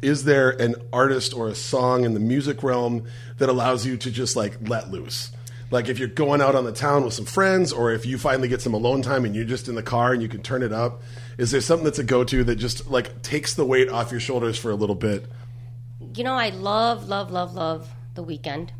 Is 0.02 0.24
there 0.24 0.50
an 0.50 0.74
artist 0.92 1.34
or 1.34 1.48
a 1.48 1.54
song 1.54 2.04
in 2.04 2.14
the 2.14 2.20
music 2.20 2.62
realm 2.62 3.04
that 3.38 3.48
allows 3.48 3.86
you 3.86 3.96
to 3.98 4.10
just 4.10 4.36
like 4.36 4.56
let 4.68 4.90
loose? 4.90 5.32
Like 5.70 5.88
if 5.88 5.98
you're 5.98 6.08
going 6.08 6.40
out 6.40 6.54
on 6.54 6.64
the 6.64 6.72
town 6.72 7.04
with 7.04 7.14
some 7.14 7.24
friends, 7.24 7.72
or 7.72 7.92
if 7.92 8.06
you 8.06 8.18
finally 8.18 8.48
get 8.48 8.62
some 8.62 8.74
alone 8.74 9.02
time 9.02 9.24
and 9.24 9.34
you're 9.34 9.44
just 9.44 9.68
in 9.68 9.74
the 9.74 9.82
car 9.82 10.12
and 10.12 10.22
you 10.22 10.28
can 10.28 10.42
turn 10.42 10.62
it 10.62 10.72
up, 10.72 11.02
is 11.38 11.50
there 11.50 11.60
something 11.60 11.84
that's 11.84 11.98
a 11.98 12.04
go 12.04 12.24
to 12.24 12.44
that 12.44 12.56
just 12.56 12.88
like 12.88 13.22
takes 13.22 13.54
the 13.54 13.64
weight 13.64 13.88
off 13.88 14.10
your 14.10 14.20
shoulders 14.20 14.58
for 14.58 14.70
a 14.70 14.76
little 14.76 14.94
bit? 14.94 15.26
You 16.14 16.24
know, 16.24 16.34
I 16.34 16.50
love, 16.50 17.08
love, 17.08 17.30
love, 17.30 17.54
love 17.54 17.88
The 18.14 18.24
Weeknd. 18.24 18.70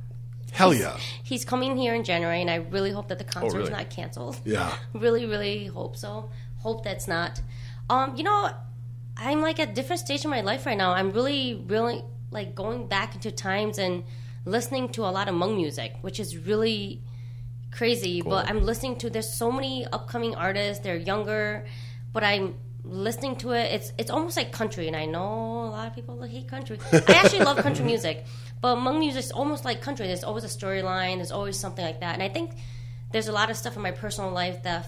Hell 0.52 0.72
yeah, 0.72 0.96
He's 1.22 1.44
coming 1.44 1.76
here 1.76 1.94
in 1.94 2.02
January, 2.02 2.40
and 2.40 2.50
I 2.50 2.57
really 2.57 2.90
hope 2.90 3.09
that 3.09 3.18
the 3.18 3.24
concert 3.24 3.59
is 3.59 3.68
really? 3.68 3.70
not 3.72 3.90
canceled. 3.90 4.40
yeah. 4.44 4.74
really, 4.94 5.26
really 5.26 5.66
hope 5.66 5.96
so. 5.96 6.31
Hope 6.61 6.83
that's 6.83 7.07
not. 7.07 7.42
Um, 7.90 8.16
you 8.16 8.22
know, 8.22 8.50
I'm 9.16 9.40
like 9.40 9.59
at 9.59 9.70
a 9.70 9.72
different 9.72 10.00
stage 10.00 10.24
in 10.24 10.31
my 10.31 10.42
life 10.42 10.66
right 10.66 10.76
now. 10.76 10.92
I'm 10.92 11.11
really, 11.11 11.64
really 11.66 12.02
like 12.31 12.55
going 12.55 12.87
back 12.87 13.14
into 13.14 13.31
times 13.31 13.79
and 13.79 14.05
listening 14.44 14.90
to 14.90 15.02
a 15.02 15.11
lot 15.11 15.29
of 15.29 15.35
Hmong 15.35 15.57
music, 15.57 15.96
which 16.02 16.20
is 16.20 16.37
really 16.37 17.02
crazy. 17.70 18.20
But 18.22 18.48
I'm 18.48 18.62
listening 18.62 18.96
to 18.98 19.11
there's 19.11 19.33
so 19.33 19.50
many 19.50 19.87
upcoming 19.87 20.35
artists. 20.35 20.83
They're 20.83 20.96
younger, 20.96 21.66
but 22.12 22.24
I'm 22.24 22.57
listening 22.85 23.37
to 23.37 23.52
it. 23.52 23.72
It's 23.72 23.92
it's 23.98 24.11
almost 24.11 24.37
like 24.37 24.52
country, 24.52 24.87
and 24.87 24.96
I 24.96 25.07
know 25.07 25.64
a 25.64 25.70
lot 25.70 25.87
of 25.88 25.94
people 25.94 26.20
hate 26.22 26.48
country. 26.48 26.79
I 26.92 27.12
actually 27.12 27.44
love 27.44 27.59
country 27.59 27.85
music, 27.94 28.24
but 28.61 28.76
Hmong 28.76 28.98
music 28.98 29.24
is 29.24 29.33
almost 29.33 29.64
like 29.64 29.81
country. 29.81 30.07
There's 30.07 30.24
always 30.24 30.44
a 30.44 30.48
storyline. 30.48 31.16
There's 31.16 31.33
always 31.33 31.59
something 31.59 31.85
like 31.85 32.00
that, 32.00 32.14
and 32.14 32.22
I 32.22 32.29
think 32.29 32.52
there's 33.12 33.29
a 33.29 33.33
lot 33.33 33.50
of 33.50 33.57
stuff 33.57 33.76
in 33.76 33.83
my 33.83 33.92
personal 33.92 34.31
life 34.31 34.62
that 34.64 34.87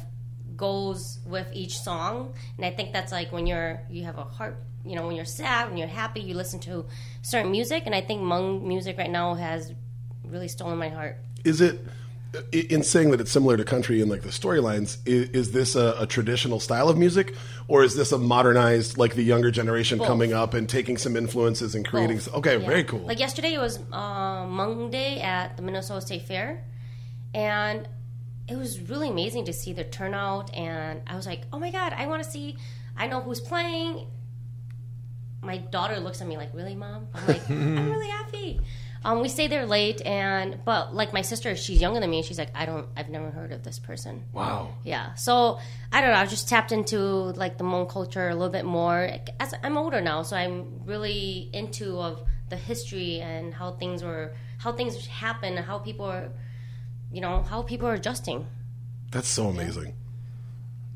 goes 0.58 1.20
with 1.24 1.46
each 1.54 1.78
song 1.78 2.34
and 2.58 2.66
i 2.66 2.70
think 2.70 2.92
that's 2.92 3.12
like 3.12 3.32
when 3.32 3.46
you're 3.46 3.80
you 3.88 4.04
have 4.04 4.18
a 4.18 4.24
heart 4.24 4.56
you 4.84 4.94
know 4.96 5.06
when 5.06 5.16
you're 5.16 5.24
sad 5.24 5.68
when 5.68 5.78
you're 5.78 5.88
happy 5.88 6.20
you 6.20 6.34
listen 6.34 6.60
to 6.60 6.84
certain 7.22 7.50
music 7.50 7.84
and 7.86 7.94
i 7.94 8.00
think 8.02 8.20
Hmong 8.20 8.62
music 8.62 8.98
right 8.98 9.10
now 9.10 9.34
has 9.34 9.72
really 10.24 10.48
stolen 10.48 10.76
my 10.76 10.88
heart 10.90 11.16
is 11.44 11.60
it 11.62 11.80
in 12.52 12.82
saying 12.82 13.10
that 13.10 13.22
it's 13.22 13.30
similar 13.30 13.56
to 13.56 13.64
country 13.64 14.02
in 14.02 14.08
like 14.10 14.20
the 14.20 14.28
storylines 14.28 14.98
is, 15.06 15.30
is 15.30 15.52
this 15.52 15.74
a, 15.74 15.94
a 16.00 16.06
traditional 16.06 16.60
style 16.60 16.90
of 16.90 16.98
music 16.98 17.34
or 17.68 17.82
is 17.82 17.96
this 17.96 18.12
a 18.12 18.18
modernized 18.18 18.98
like 18.98 19.14
the 19.14 19.22
younger 19.22 19.50
generation 19.50 19.96
Both. 19.96 20.08
coming 20.08 20.32
up 20.34 20.52
and 20.52 20.68
taking 20.68 20.98
some 20.98 21.16
influences 21.16 21.74
and 21.74 21.86
creating 21.86 22.18
Both. 22.18 22.34
okay 22.34 22.58
Yeah. 22.58 22.66
very 22.66 22.84
cool 22.84 23.00
like 23.00 23.18
yesterday 23.18 23.54
it 23.54 23.58
was 23.60 23.78
uh, 23.92 24.44
Hmong 24.44 24.90
day 24.90 25.20
at 25.22 25.56
the 25.56 25.62
minnesota 25.62 26.02
state 26.02 26.22
fair 26.22 26.64
and 27.32 27.88
it 28.48 28.56
was 28.56 28.80
really 28.80 29.08
amazing 29.08 29.44
to 29.44 29.52
see 29.52 29.72
the 29.72 29.84
turnout 29.84 30.54
and 30.54 31.00
i 31.06 31.14
was 31.14 31.26
like 31.26 31.42
oh 31.52 31.58
my 31.58 31.70
god 31.70 31.92
i 31.92 32.06
want 32.06 32.22
to 32.22 32.30
see 32.30 32.56
i 32.96 33.06
know 33.06 33.20
who's 33.20 33.40
playing 33.40 34.06
my 35.42 35.58
daughter 35.58 35.98
looks 36.00 36.20
at 36.20 36.26
me 36.26 36.36
like, 36.36 36.50
"Really, 36.52 36.74
mom?" 36.74 37.08
I'm 37.14 37.26
like, 37.26 37.50
"I'm 37.50 37.90
really 37.90 38.08
happy." 38.08 38.60
Um, 39.04 39.20
we 39.20 39.28
stay 39.28 39.46
there 39.46 39.64
late, 39.64 40.04
and 40.04 40.58
but 40.64 40.94
like 40.94 41.12
my 41.12 41.22
sister, 41.22 41.54
she's 41.54 41.80
younger 41.80 42.00
than 42.00 42.10
me, 42.10 42.22
she's 42.22 42.38
like, 42.38 42.50
"I 42.54 42.66
don't, 42.66 42.88
I've 42.96 43.08
never 43.08 43.30
heard 43.30 43.52
of 43.52 43.62
this 43.62 43.78
person." 43.78 44.24
wow 44.32 44.74
Yeah, 44.84 45.14
so 45.14 45.58
I 45.92 46.00
don't 46.00 46.10
know. 46.10 46.16
I 46.16 46.26
just 46.26 46.48
tapped 46.48 46.72
into 46.72 46.98
like 46.98 47.58
the 47.58 47.64
Hmong 47.64 47.88
culture 47.88 48.28
a 48.28 48.34
little 48.34 48.52
bit 48.52 48.64
more. 48.64 49.10
As 49.38 49.54
I'm 49.62 49.78
older 49.78 50.00
now, 50.00 50.22
so 50.22 50.36
I'm 50.36 50.84
really 50.84 51.50
into 51.52 51.98
of 51.98 52.22
the 52.48 52.56
history 52.56 53.20
and 53.20 53.54
how 53.54 53.72
things 53.72 54.02
were, 54.02 54.34
how 54.58 54.72
things 54.72 55.06
happen, 55.06 55.56
and 55.56 55.64
how 55.64 55.78
people 55.78 56.06
are, 56.06 56.30
you 57.12 57.20
know, 57.20 57.42
how 57.42 57.62
people 57.62 57.86
are 57.88 57.94
adjusting. 57.94 58.46
that's 59.10 59.28
so 59.28 59.46
amazing 59.48 59.94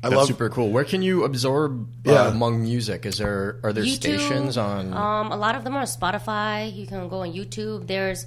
i 0.03 0.09
That's 0.09 0.15
love 0.19 0.27
super 0.27 0.49
cool. 0.49 0.69
Where 0.69 0.83
can 0.83 1.01
you 1.01 1.23
absorb 1.23 1.87
uh, 2.05 2.11
Yeah. 2.11 2.31
Hmong 2.35 2.59
music? 2.59 3.05
Is 3.05 3.19
there 3.19 3.59
are 3.63 3.71
there 3.71 3.85
YouTube, 3.85 4.03
stations 4.19 4.57
on? 4.57 4.93
Um, 4.93 5.31
a 5.31 5.37
lot 5.37 5.55
of 5.55 5.63
them 5.63 5.73
are 5.77 5.79
on 5.79 5.85
Spotify. 5.87 6.67
You 6.75 6.85
can 6.85 7.07
go 7.07 7.19
on 7.23 7.31
YouTube. 7.31 7.87
There's 7.87 8.25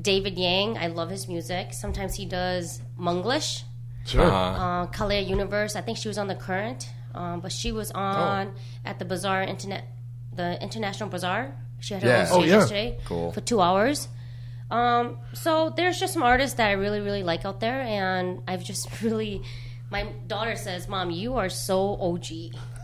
David 0.00 0.38
Yang. 0.38 0.78
I 0.78 0.86
love 0.86 1.10
his 1.10 1.26
music. 1.26 1.74
Sometimes 1.74 2.14
he 2.14 2.26
does 2.26 2.80
Munglish. 2.96 3.64
sure 4.06 4.22
uh, 4.22 4.30
Uh, 4.30 4.86
Kalea 4.94 5.26
Universe. 5.26 5.74
I 5.74 5.82
think 5.82 5.98
she 5.98 6.06
was 6.06 6.16
on 6.16 6.28
the 6.28 6.36
Current, 6.38 6.80
um, 7.12 7.40
but 7.42 7.50
she 7.50 7.72
was 7.72 7.90
on 7.90 8.54
at 8.84 9.00
the 9.00 9.04
Bazaar 9.04 9.42
Internet, 9.42 9.82
the 10.32 10.62
International 10.62 11.08
Bazaar. 11.10 11.42
She 11.80 11.94
had 11.94 12.04
her 12.04 12.08
Yeah. 12.08 12.20
own 12.20 12.26
stage 12.26 12.38
Oh, 12.38 12.44
yeah. 12.46 12.54
yesterday 12.60 12.88
Cool. 13.04 13.32
for 13.34 13.40
two 13.42 13.60
hours. 13.60 14.06
Um, 14.70 15.18
so 15.32 15.70
there's 15.76 15.98
just 16.00 16.12
some 16.14 16.22
artists 16.22 16.56
that 16.56 16.68
I 16.68 16.72
really, 16.72 17.00
really 17.00 17.22
like 17.22 17.44
out 17.44 17.60
there, 17.60 17.80
and 17.82 18.40
I've 18.48 18.64
just 18.64 19.00
really. 19.02 19.42
My 19.88 20.02
daughter 20.26 20.56
says, 20.56 20.88
"Mom, 20.88 21.12
you 21.12 21.36
are 21.36 21.48
so 21.48 21.96
OG. 22.00 22.26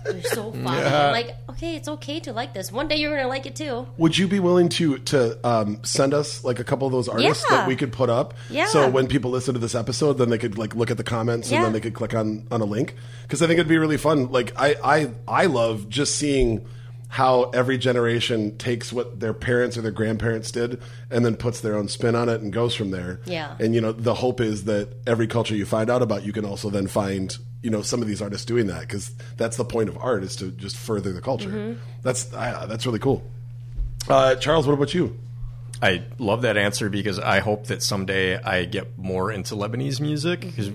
You're 0.07 0.23
so 0.23 0.53
fun." 0.65 0.67
I'm 0.69 1.11
like, 1.11 1.35
okay, 1.51 1.75
it's 1.75 1.89
okay 1.89 2.21
to 2.21 2.33
like 2.33 2.55
this. 2.55 2.71
One 2.71 2.87
day 2.87 2.95
you're 2.95 3.17
gonna 3.17 3.27
like 3.29 3.45
it 3.45 3.57
too. 3.57 3.89
Would 3.97 4.17
you 4.17 4.29
be 4.29 4.39
willing 4.39 4.69
to 4.69 4.99
to 4.99 5.45
um, 5.45 5.81
send 5.83 6.15
us 6.15 6.45
like 6.45 6.61
a 6.61 6.65
couple 6.65 6.87
of 6.87 6.93
those 6.93 7.09
artists 7.09 7.45
Yeah. 7.51 7.57
that 7.57 7.67
we 7.69 7.75
could 7.75 7.93
put 7.93 8.09
up? 8.09 8.35
Yeah. 8.49 8.67
So 8.67 8.89
when 8.89 9.09
people 9.09 9.33
listen 9.33 9.55
to 9.55 9.61
this 9.61 9.75
episode, 9.75 10.13
then 10.19 10.31
they 10.31 10.39
could 10.39 10.57
like 10.57 10.77
look 10.77 10.93
at 10.93 10.97
the 10.97 11.03
comments 11.03 11.51
and 11.51 11.65
then 11.65 11.73
they 11.73 11.81
could 11.81 11.95
click 11.95 12.15
on 12.15 12.47
on 12.53 12.61
a 12.61 12.65
link 12.67 12.95
because 13.23 13.43
I 13.43 13.49
think 13.49 13.59
it'd 13.59 13.67
be 13.69 13.79
really 13.79 13.99
fun. 13.99 14.31
Like 14.31 14.53
I 14.57 14.77
I 14.85 15.11
I 15.27 15.47
love 15.47 15.89
just 15.89 16.15
seeing 16.15 16.65
how 17.13 17.51
every 17.51 17.77
generation 17.77 18.57
takes 18.57 18.91
what 18.91 19.21
their 19.21 19.35
parents 19.35 19.77
or 19.77 19.83
their 19.83 19.93
grandparents 19.93 20.51
did 20.51 20.81
and 21.11 21.27
then 21.27 21.37
puts 21.37 21.61
their 21.61 21.77
own 21.77 21.87
spin 21.87 22.15
on 22.15 22.31
it 22.31 22.41
and 22.41 22.55
goes 22.55 22.75
from 22.75 22.91
there. 22.91 23.21
Yeah. 23.27 23.55
And 23.61 23.75
you 23.75 23.83
know 23.83 23.93
the 23.93 24.15
hope 24.15 24.41
is 24.41 24.65
that 24.65 24.89
every 25.07 25.27
culture 25.27 25.55
you 25.55 25.67
find 25.67 25.91
out 25.91 26.01
about, 26.01 26.25
you 26.25 26.33
can 26.33 26.47
also 26.47 26.71
then 26.71 26.87
find 26.87 27.37
you 27.63 27.69
know 27.69 27.83
some 27.83 28.01
of 28.01 28.09
these 28.09 28.23
artists 28.23 28.47
doing 28.47 28.69
that 28.69 28.81
because 28.81 29.11
that's 29.37 29.59
the 29.59 29.65
point 29.65 29.91
of 29.91 29.99
art 29.99 30.23
is 30.23 30.37
to 30.37 30.51
just 30.53 30.79
further 30.79 31.13
the 31.13 31.21
culture. 31.21 31.51
Mm-hmm. 31.51 31.81
That's 32.01 32.33
I, 32.33 32.65
that's 32.65 32.87
really 32.87 32.99
cool. 32.99 33.23
Uh, 34.09 34.37
Charles, 34.37 34.67
what 34.67 34.73
about 34.73 34.95
you? 34.95 35.19
I 35.83 36.05
love 36.19 36.43
that 36.43 36.57
answer 36.57 36.89
because 36.89 37.19
I 37.19 37.41
hope 37.41 37.67
that 37.67 37.83
someday 37.83 38.43
I 38.43 38.65
get 38.65 38.97
more 38.97 39.31
into 39.31 39.55
Lebanese 39.55 40.01
music. 40.01 40.41
Because 40.41 40.71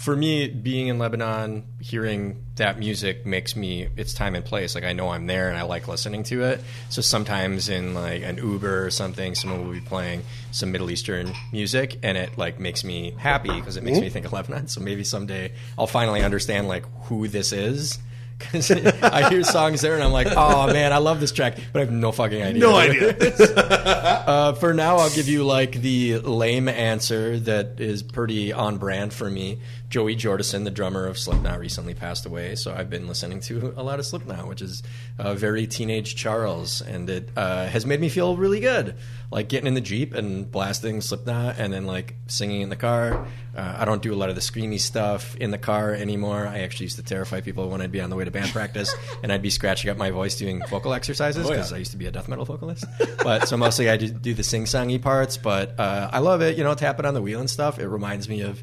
for 0.00 0.16
me, 0.16 0.48
being 0.48 0.88
in 0.88 0.98
Lebanon, 0.98 1.64
hearing 1.78 2.42
that 2.56 2.78
music 2.78 3.26
makes 3.26 3.54
me 3.54 3.88
it's 3.96 4.14
time 4.14 4.34
and 4.34 4.44
place. 4.44 4.74
Like 4.74 4.84
I 4.84 4.92
know 4.92 5.10
I'm 5.10 5.26
there 5.26 5.48
and 5.48 5.58
I 5.58 5.62
like 5.62 5.88
listening 5.88 6.22
to 6.24 6.42
it. 6.44 6.60
So 6.88 7.02
sometimes 7.02 7.68
in 7.68 7.94
like 7.94 8.22
an 8.22 8.36
Uber 8.36 8.86
or 8.86 8.90
something, 8.90 9.34
someone 9.34 9.66
will 9.66 9.74
be 9.74 9.80
playing 9.80 10.22
some 10.52 10.72
Middle 10.72 10.90
Eastern 10.90 11.32
music, 11.52 11.98
and 12.02 12.16
it 12.16 12.38
like 12.38 12.58
makes 12.58 12.82
me 12.82 13.14
happy 13.18 13.52
because 13.52 13.76
it 13.76 13.84
makes 13.84 14.00
me 14.00 14.08
think 14.08 14.26
of 14.26 14.32
Lebanon. 14.32 14.68
So 14.68 14.80
maybe 14.80 15.04
someday 15.04 15.52
I'll 15.78 15.86
finally 15.86 16.22
understand 16.22 16.66
like 16.66 16.84
who 17.04 17.28
this 17.28 17.52
is. 17.52 17.98
Because 18.50 18.70
I 18.70 19.28
hear 19.28 19.44
songs 19.44 19.80
there 19.80 19.94
and 19.94 20.02
I'm 20.02 20.12
like, 20.12 20.26
oh 20.28 20.66
man, 20.66 20.92
I 20.92 20.98
love 20.98 21.20
this 21.20 21.30
track, 21.30 21.58
but 21.72 21.80
I 21.80 21.84
have 21.84 21.92
no 21.92 22.10
fucking 22.10 22.42
idea. 22.42 22.60
No 22.60 22.74
idea. 22.74 23.16
Uh, 24.30 24.52
for 24.52 24.72
now, 24.72 24.96
I'll 24.96 25.10
give 25.10 25.28
you 25.28 25.44
like 25.44 25.72
the 25.72 26.18
lame 26.18 26.68
answer 26.68 27.38
that 27.40 27.80
is 27.80 28.02
pretty 28.02 28.52
on 28.52 28.78
brand 28.78 29.12
for 29.12 29.28
me. 29.28 29.58
Joey 29.88 30.14
Jordison, 30.14 30.62
the 30.62 30.70
drummer 30.70 31.06
of 31.06 31.18
Slipknot, 31.18 31.58
recently 31.58 31.94
passed 31.94 32.24
away, 32.24 32.54
so 32.54 32.72
I've 32.72 32.88
been 32.88 33.08
listening 33.08 33.40
to 33.40 33.74
a 33.76 33.82
lot 33.82 33.98
of 33.98 34.06
Slipknot, 34.06 34.46
which 34.46 34.62
is 34.62 34.84
uh, 35.18 35.34
very 35.34 35.66
teenage 35.66 36.14
Charles, 36.14 36.80
and 36.80 37.10
it 37.10 37.28
uh, 37.36 37.66
has 37.66 37.84
made 37.84 38.00
me 38.00 38.08
feel 38.08 38.36
really 38.36 38.60
good. 38.60 38.94
Like 39.32 39.48
getting 39.48 39.66
in 39.66 39.74
the 39.74 39.80
jeep 39.80 40.14
and 40.14 40.48
blasting 40.48 41.00
Slipknot, 41.00 41.58
and 41.58 41.72
then 41.72 41.86
like 41.86 42.14
singing 42.28 42.60
in 42.60 42.68
the 42.68 42.76
car. 42.76 43.26
Uh, 43.56 43.76
I 43.78 43.84
don't 43.84 44.00
do 44.00 44.14
a 44.14 44.16
lot 44.16 44.28
of 44.28 44.36
the 44.36 44.40
screamy 44.40 44.78
stuff 44.78 45.34
in 45.36 45.50
the 45.50 45.58
car 45.58 45.92
anymore. 45.92 46.46
I 46.46 46.60
actually 46.60 46.86
used 46.86 46.96
to 46.96 47.02
terrify 47.02 47.40
people 47.40 47.68
when 47.68 47.80
I'd 47.80 47.90
be 47.90 48.00
on 48.00 48.10
the 48.10 48.16
way 48.16 48.24
to 48.24 48.29
band 48.30 48.50
practice, 48.52 48.94
and 49.22 49.32
I'd 49.32 49.42
be 49.42 49.50
scratching 49.50 49.90
up 49.90 49.96
my 49.96 50.10
voice 50.10 50.36
doing 50.36 50.62
vocal 50.68 50.92
exercises 50.94 51.46
Oh, 51.46 51.50
yeah. 51.50 51.56
because 51.56 51.72
I 51.72 51.78
used 51.78 51.90
to 51.92 51.96
be 51.96 52.06
a 52.06 52.10
death 52.10 52.28
metal 52.28 52.44
vocalist. 52.44 52.84
But 53.22 53.48
so 53.48 53.56
mostly 53.56 53.88
I 53.90 53.96
do, 53.96 54.08
do 54.08 54.34
the 54.34 54.42
sing 54.42 54.64
songy 54.64 55.00
parts, 55.00 55.36
but 55.36 55.78
uh, 55.78 56.10
I 56.12 56.18
love 56.20 56.42
it. 56.42 56.56
You 56.56 56.64
know, 56.64 56.74
tapping 56.74 57.06
on 57.06 57.14
the 57.14 57.22
wheel 57.22 57.40
and 57.40 57.48
stuff. 57.50 57.78
It 57.78 57.88
reminds 57.88 58.28
me 58.28 58.40
of 58.42 58.62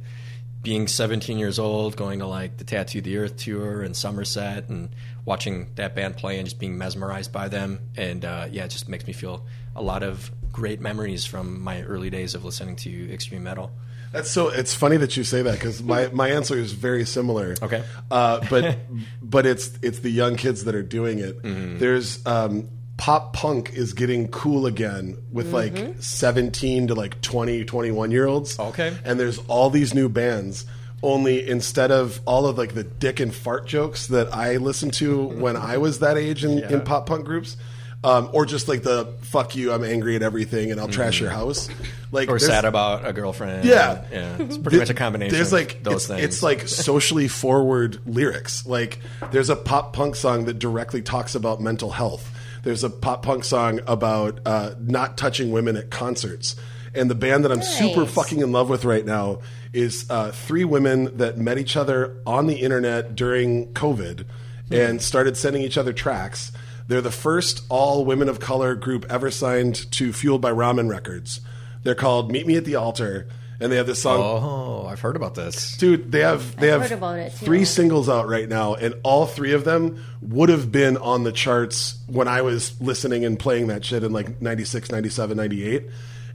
being 0.63 0.87
17 0.87 1.37
years 1.37 1.59
old, 1.59 1.95
going 1.95 2.19
to 2.19 2.27
like 2.27 2.57
the 2.57 2.63
Tattoo 2.63 2.99
the 2.99 3.17
Earth 3.17 3.37
tour 3.37 3.83
in 3.83 3.93
Somerset, 3.93 4.67
and 4.69 4.89
watching 5.23 5.67
that 5.75 5.95
band 5.95 6.17
play 6.17 6.37
and 6.39 6.45
just 6.47 6.59
being 6.59 6.77
mesmerized 6.77 7.31
by 7.31 7.47
them. 7.47 7.79
And 7.95 8.25
uh, 8.25 8.47
yeah, 8.51 8.65
it 8.65 8.69
just 8.71 8.89
makes 8.89 9.05
me 9.07 9.13
feel 9.13 9.45
a 9.75 9.81
lot 9.81 10.03
of 10.03 10.31
great 10.51 10.81
memories 10.81 11.25
from 11.25 11.61
my 11.61 11.83
early 11.83 12.09
days 12.09 12.33
of 12.33 12.43
listening 12.43 12.75
to 12.77 13.13
extreme 13.13 13.43
metal. 13.43 13.71
That's 14.11 14.31
so. 14.31 14.49
It's 14.49 14.73
funny 14.73 14.97
that 14.97 15.17
you 15.17 15.23
say 15.23 15.41
that 15.41 15.53
because 15.53 15.83
my, 15.83 16.07
my 16.13 16.29
answer 16.29 16.57
is 16.57 16.71
very 16.71 17.05
similar. 17.05 17.55
Okay. 17.61 17.83
uh, 18.09 18.45
but 18.49 18.79
but 19.21 19.45
it's 19.45 19.77
it's 19.81 19.99
the 19.99 20.09
young 20.09 20.35
kids 20.35 20.63
that 20.65 20.75
are 20.75 20.83
doing 20.83 21.19
it. 21.19 21.41
Mm-hmm. 21.41 21.77
There's 21.79 22.25
um, 22.25 22.69
pop 22.97 23.33
punk 23.33 23.73
is 23.73 23.93
getting 23.93 24.27
cool 24.27 24.65
again 24.65 25.17
with 25.31 25.53
like 25.53 25.95
17 25.99 26.87
to 26.87 26.95
like 26.95 27.21
20, 27.21 27.63
21 27.63 28.11
year 28.11 28.25
olds. 28.25 28.59
Okay. 28.59 28.95
and 29.05 29.19
there's 29.19 29.37
all 29.47 29.69
these 29.69 29.93
new 29.93 30.09
bands. 30.09 30.65
Only 31.03 31.47
instead 31.47 31.91
of 31.91 32.19
all 32.25 32.47
of 32.47 32.57
like 32.57 32.73
the 32.73 32.83
dick 32.83 33.19
and 33.19 33.33
fart 33.33 33.67
jokes 33.67 34.07
that 34.07 34.33
I 34.33 34.57
listened 34.57 34.95
to 34.95 35.25
when 35.25 35.55
I 35.55 35.77
was 35.77 35.99
that 35.99 36.17
age 36.17 36.43
in, 36.43 36.57
in 36.57 36.81
pop 36.81 37.05
punk 37.05 37.23
groups. 37.23 37.55
Um, 38.03 38.29
or 38.31 38.45
just 38.45 38.67
like 38.67 38.83
the 38.83 39.11
fuck 39.21 39.55
you, 39.55 39.71
I'm 39.73 39.83
angry 39.83 40.15
at 40.15 40.21
everything, 40.21 40.71
and 40.71 40.79
I'll 40.79 40.87
trash 40.87 41.19
your 41.19 41.31
house. 41.31 41.67
Like. 42.11 42.29
Or 42.29 42.37
there's- 42.39 42.45
sad 42.45 42.63
about 42.63 43.05
a 43.07 43.11
girlfriend. 43.11 43.65
Yeah. 43.65 44.05
yeah. 44.11 44.35
It's 44.39 44.57
pretty 44.57 44.77
Th- 44.77 44.81
much 44.81 44.89
a 44.89 44.93
combination. 44.93 45.33
There's 45.35 45.47
of 45.47 45.53
like 45.59 45.83
those 45.83 45.95
it's, 45.95 46.07
things. 46.07 46.23
it's 46.23 46.43
like 46.43 46.67
socially 46.67 47.27
forward 47.27 47.99
lyrics. 48.05 48.65
Like 48.65 48.99
there's 49.31 49.49
a 49.49 49.55
pop 49.55 49.93
punk 49.93 50.15
song 50.15 50.45
that 50.45 50.59
directly 50.59 51.01
talks 51.01 51.33
about 51.35 51.59
mental 51.59 51.89
health. 51.91 52.31
There's 52.63 52.83
a 52.83 52.89
pop 52.89 53.23
punk 53.23 53.43
song 53.43 53.81
about 53.87 54.39
uh, 54.45 54.75
not 54.79 55.17
touching 55.17 55.51
women 55.51 55.75
at 55.75 55.89
concerts. 55.89 56.55
And 56.93 57.09
the 57.09 57.15
band 57.15 57.43
that 57.45 57.51
I'm 57.51 57.61
super 57.61 58.01
Nice. 58.01 58.13
fucking 58.13 58.39
in 58.41 58.51
love 58.51 58.69
with 58.69 58.85
right 58.85 59.05
now 59.05 59.39
is 59.73 60.05
uh, 60.09 60.31
three 60.31 60.63
women 60.63 61.17
that 61.17 61.37
met 61.37 61.57
each 61.57 61.75
other 61.75 62.17
on 62.25 62.47
the 62.47 62.55
internet 62.55 63.15
during 63.15 63.73
COVID 63.73 64.25
and 64.71 65.01
started 65.01 65.35
sending 65.37 65.61
each 65.61 65.77
other 65.77 65.93
tracks. 65.93 66.51
They're 66.87 67.01
the 67.01 67.11
first 67.11 67.65
all 67.69 68.05
women 68.05 68.29
of 68.29 68.39
color 68.39 68.75
group 68.75 69.05
ever 69.09 69.29
signed 69.29 69.91
to 69.93 70.13
Fueled 70.13 70.41
by 70.41 70.51
Ramen 70.51 70.89
Records. 70.89 71.41
They're 71.83 71.95
called 71.95 72.31
Meet 72.31 72.47
Me 72.47 72.55
at 72.55 72.65
the 72.65 72.75
Altar, 72.75 73.27
and 73.59 73.71
they 73.71 73.75
have 73.77 73.87
this 73.87 74.01
song. 74.01 74.19
oh, 74.19 74.87
I've 74.87 75.01
heard 75.01 75.15
about 75.15 75.35
this. 75.35 75.75
Dude, 75.77 76.11
they 76.11 76.21
have 76.21 76.55
they 76.57 76.71
I've 76.71 76.81
have 76.81 76.89
heard 76.89 76.97
about 76.97 77.19
it, 77.19 77.33
three 77.33 77.65
singles 77.65 78.07
out 78.07 78.27
right 78.27 78.47
now, 78.47 78.75
and 78.75 78.95
all 79.03 79.25
three 79.25 79.53
of 79.53 79.63
them 79.63 80.03
would 80.21 80.49
have 80.49 80.71
been 80.71 80.97
on 80.97 81.23
the 81.23 81.31
charts 81.31 81.97
when 82.07 82.27
I 82.27 82.41
was 82.41 82.79
listening 82.81 83.25
and 83.25 83.37
playing 83.37 83.67
that 83.67 83.83
shit 83.83 84.03
in 84.03 84.13
like 84.13 84.41
96, 84.41 84.91
97, 84.91 85.35
98. 85.37 85.85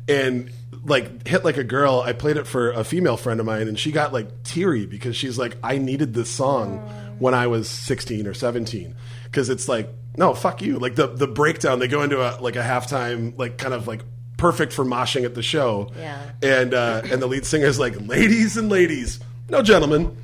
And 0.09 0.51
like 0.85 1.27
hit 1.27 1.45
like 1.45 1.57
a 1.59 1.65
girl, 1.65 2.03
I 2.05 2.12
played 2.12 2.37
it 2.37 2.47
for 2.47 2.73
a 2.73 2.83
female 2.83 3.17
friend 3.17 3.41
of 3.41 3.47
mine, 3.47 3.69
and 3.69 3.79
she 3.79 3.93
got 3.93 4.12
like 4.12 4.43
teary 4.43 4.85
because 4.85 5.17
she's 5.17 5.38
like, 5.38 5.57
I 5.62 5.79
needed 5.79 6.12
this 6.12 6.29
song 6.29 6.79
when 7.19 7.35
I 7.35 7.47
was 7.47 7.69
16 7.69 8.27
or 8.27 8.35
17. 8.35 8.95
Because 9.33 9.49
it's 9.49 9.66
like, 9.66 9.88
no, 10.16 10.35
fuck 10.35 10.62
you. 10.62 10.79
Like 10.79 10.95
the 10.95 11.09
the 11.09 11.27
breakdown, 11.27 11.79
they 11.79 11.88
go 11.88 12.03
into 12.03 12.21
a 12.21 12.38
like 12.40 12.55
a 12.55 12.62
halftime, 12.62 13.37
like 13.37 13.59
kind 13.59 13.75
of 13.75 13.88
like 13.88 14.03
perfect 14.37 14.73
for 14.73 14.85
moshing 14.85 15.25
at 15.25 15.35
the 15.35 15.42
show. 15.42 15.90
Yeah. 15.97 16.31
And 16.42 16.75
uh, 16.75 17.03
and 17.05 17.21
the 17.21 17.27
lead 17.27 17.47
singer 17.47 17.66
is 17.66 17.79
like, 17.79 17.99
ladies 18.01 18.57
and 18.57 18.68
ladies, 18.68 19.21
no 19.49 19.62
gentlemen, 19.62 20.16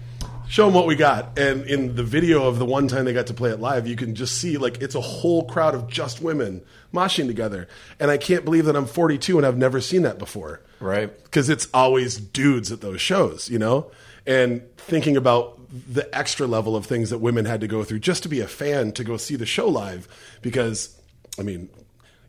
show 0.48 0.66
them 0.66 0.74
what 0.74 0.86
we 0.86 0.94
got. 0.94 1.38
And 1.38 1.64
in 1.64 1.96
the 1.96 2.02
video 2.02 2.46
of 2.46 2.58
the 2.58 2.66
one 2.66 2.86
time 2.86 3.06
they 3.06 3.14
got 3.14 3.28
to 3.28 3.34
play 3.34 3.50
it 3.50 3.60
live, 3.60 3.86
you 3.86 3.96
can 3.96 4.14
just 4.14 4.36
see 4.36 4.58
like 4.58 4.82
it's 4.82 4.94
a 4.94 5.00
whole 5.00 5.46
crowd 5.46 5.74
of 5.74 5.88
just 5.88 6.20
women 6.20 6.62
moshing 6.92 7.26
together. 7.26 7.66
And 7.98 8.10
I 8.10 8.18
can't 8.18 8.44
believe 8.44 8.66
that 8.66 8.76
I'm 8.76 8.86
42 8.86 9.38
and 9.38 9.46
I've 9.46 9.56
never 9.56 9.80
seen 9.80 10.02
that 10.02 10.18
before. 10.18 10.60
Right. 10.80 11.10
Because 11.24 11.48
it's 11.48 11.68
always 11.72 12.18
dudes 12.18 12.70
at 12.72 12.80
those 12.80 13.00
shows, 13.00 13.48
you 13.48 13.58
know? 13.58 13.90
And 14.28 14.62
thinking 14.76 15.16
about 15.16 15.58
the 15.70 16.08
extra 16.16 16.46
level 16.46 16.76
of 16.76 16.86
things 16.86 17.10
that 17.10 17.18
women 17.18 17.44
had 17.44 17.60
to 17.62 17.66
go 17.66 17.82
through 17.82 17.98
just 18.00 18.22
to 18.22 18.28
be 18.28 18.40
a 18.40 18.46
fan 18.46 18.92
to 18.92 19.04
go 19.04 19.16
see 19.16 19.34
the 19.36 19.46
show 19.46 19.66
live. 19.68 20.06
Because, 20.42 20.96
I 21.38 21.42
mean, 21.42 21.68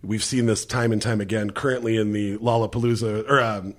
we've 0.02 0.24
seen 0.24 0.46
this 0.46 0.66
time 0.66 0.92
and 0.92 1.02
time 1.02 1.22
again 1.22 1.52
currently 1.52 1.98
in 1.98 2.14
the 2.14 2.38
Lollapalooza 2.38 3.30
or 3.30 3.40
um, 3.42 3.76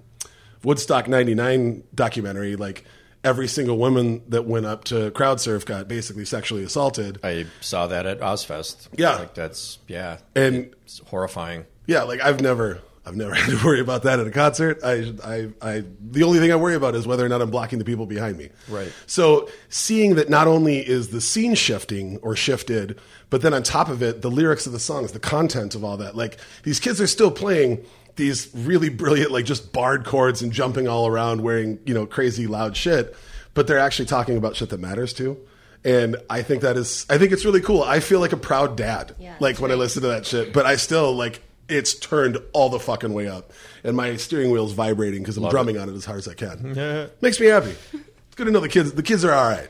Woodstock 0.63 1.09
99 1.09 1.83
documentary. 1.95 2.57
Like, 2.57 2.85
every 3.25 3.49
single 3.49 3.79
woman 3.79 4.23
that 4.29 4.47
went 4.47 4.67
up 4.67 4.85
to 4.85 5.11
crowd 5.11 5.41
surf 5.41 5.65
got 5.65 5.89
basically 5.89 6.25
sexually 6.25 6.65
assaulted. 6.65 7.19
I 7.23 7.47
saw 7.61 7.87
that 7.87 8.07
at 8.07 8.21
Ozzfest. 8.21 8.89
Yeah. 8.97 9.17
Like 9.17 9.35
that's 9.35 9.79
yeah. 9.89 10.19
And 10.35 10.75
It's 10.85 11.01
horrifying. 11.07 11.67
Yeah, 11.87 12.03
like 12.05 12.21
I've 12.21 12.41
never, 12.41 12.81
I've 13.07 13.17
never 13.17 13.35
had 13.35 13.59
to 13.59 13.65
worry 13.65 13.81
about 13.81 14.03
that 14.03 14.21
at 14.21 14.27
a 14.27 14.31
concert. 14.31 14.81
I, 14.85 15.13
I, 15.25 15.49
I, 15.63 15.85
the 16.01 16.23
only 16.23 16.39
thing 16.39 16.53
I 16.53 16.57
worry 16.57 16.75
about 16.75 16.95
is 16.95 17.07
whether 17.07 17.25
or 17.25 17.29
not 17.29 17.41
I'm 17.41 17.51
blocking 17.51 17.79
the 17.79 17.85
people 17.85 18.07
behind 18.07 18.37
me. 18.37 18.51
Right. 18.69 18.93
So 19.07 19.49
seeing 19.69 20.17
that 20.17 20.29
not 20.29 20.47
only 20.47 20.79
is 20.79 21.09
the 21.09 21.21
scene 21.21 21.55
shifting 21.55 22.19
or 22.19 22.37
shifted, 22.37 22.99
but 23.31 23.43
then 23.43 23.55
on 23.55 23.63
top 23.63 23.89
of 23.89 24.03
it, 24.03 24.23
the 24.23 24.31
lyrics 24.31 24.67
of 24.67 24.73
the 24.73 24.81
songs, 24.81 25.13
the 25.13 25.21
content 25.21 25.75
of 25.75 25.85
all 25.85 25.97
that, 25.99 26.17
like 26.17 26.39
these 26.63 26.81
kids 26.81 27.01
are 27.01 27.07
still 27.07 27.31
playing 27.31 27.85
these 28.17 28.51
really 28.55 28.89
brilliant, 28.91 29.31
like 29.31 29.45
just 29.47 29.73
barred 29.73 30.05
chords 30.05 30.43
and 30.43 30.53
jumping 30.53 30.87
all 30.87 31.07
around 31.07 31.41
wearing, 31.43 31.79
you 31.87 31.95
know, 31.95 32.07
crazy 32.07 32.47
loud 32.47 32.77
shit, 32.77 33.17
but 33.55 33.67
they're 33.67 33.79
actually 33.79 34.07
talking 34.07 34.37
about 34.37 34.57
shit 34.57 34.69
that 34.71 34.81
matters 34.81 35.13
too. 35.13 35.39
And 35.85 36.17
I 36.29 36.43
think 36.43 36.61
that 36.61 36.77
is, 36.77 37.07
I 37.09 37.17
think 37.17 37.33
it's 37.33 37.47
really 37.47 37.63
cool. 37.63 37.83
I 37.83 38.01
feel 38.01 38.21
like 38.21 38.33
a 38.33 38.37
proud 38.37 38.77
dad, 38.77 39.15
Yeah, 39.19 39.37
like 39.41 39.55
that's 39.55 39.61
when 39.61 39.71
I 39.71 39.75
listen 39.75 40.03
to 40.03 40.09
that 40.09 40.27
shit, 40.27 40.53
but 40.53 40.67
I 40.67 40.77
still 40.77 41.15
like, 41.15 41.43
it's 41.71 41.95
turned 41.95 42.39
all 42.53 42.69
the 42.69 42.81
fucking 42.81 43.13
way 43.13 43.29
up, 43.29 43.53
and 43.85 43.97
my 43.97 44.17
steering 44.17 44.51
wheel's 44.51 44.73
vibrating 44.73 45.23
because 45.23 45.37
I'm 45.37 45.49
drumming 45.49 45.79
on 45.79 45.89
it 45.89 45.95
as 45.95 46.05
hard 46.05 46.19
as 46.19 46.29
I 46.29 46.35
can. 46.35 47.11
Makes 47.21 47.41
me 47.41 47.47
happy. 47.47 47.75
It's 47.93 48.35
good 48.37 48.45
to 48.47 48.51
know 48.51 48.61
the 48.61 48.69
kids. 48.69 48.93
The 48.93 49.03
kids 49.03 49.25
are 49.25 49.33
all 49.33 49.49
right. 49.51 49.69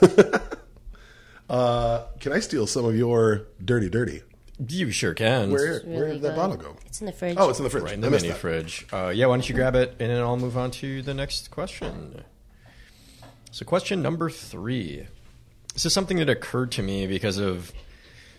uh, 1.50 2.04
can 2.20 2.32
I 2.32 2.40
steal 2.40 2.66
some 2.66 2.84
of 2.84 2.96
your 2.96 3.46
dirty, 3.64 3.88
dirty? 3.88 4.22
You 4.68 4.90
sure 4.90 5.14
can. 5.14 5.50
Where 5.50 5.76
It's 5.78 5.84
where 5.86 6.00
really 6.04 6.12
did 6.14 6.22
that 6.22 6.28
good. 6.30 6.36
bottle 6.36 6.56
go? 6.56 6.76
It's 6.86 7.00
in 7.00 7.06
the 7.06 7.12
fridge. 7.12 7.36
Oh, 7.38 7.50
it's 7.50 7.58
in 7.58 7.64
the 7.64 7.70
fridge. 7.70 7.84
Right 7.84 7.94
in 7.94 8.00
I 8.04 8.06
the 8.06 8.10
missed 8.10 8.22
mini 8.24 8.32
that. 8.32 8.38
fridge. 8.40 8.86
Uh, 8.92 9.12
yeah, 9.14 9.26
why 9.26 9.34
don't 9.34 9.48
you 9.48 9.54
grab 9.54 9.74
it 9.74 9.96
and 9.98 10.10
then 10.10 10.20
I'll 10.20 10.36
move 10.36 10.56
on 10.56 10.70
to 10.72 11.02
the 11.02 11.14
next 11.14 11.50
question. 11.50 12.22
So, 13.50 13.64
question 13.64 14.02
number 14.02 14.30
three. 14.30 15.06
This 15.74 15.84
is 15.86 15.92
something 15.92 16.18
that 16.18 16.28
occurred 16.28 16.70
to 16.72 16.82
me 16.82 17.06
because 17.06 17.38
of 17.38 17.72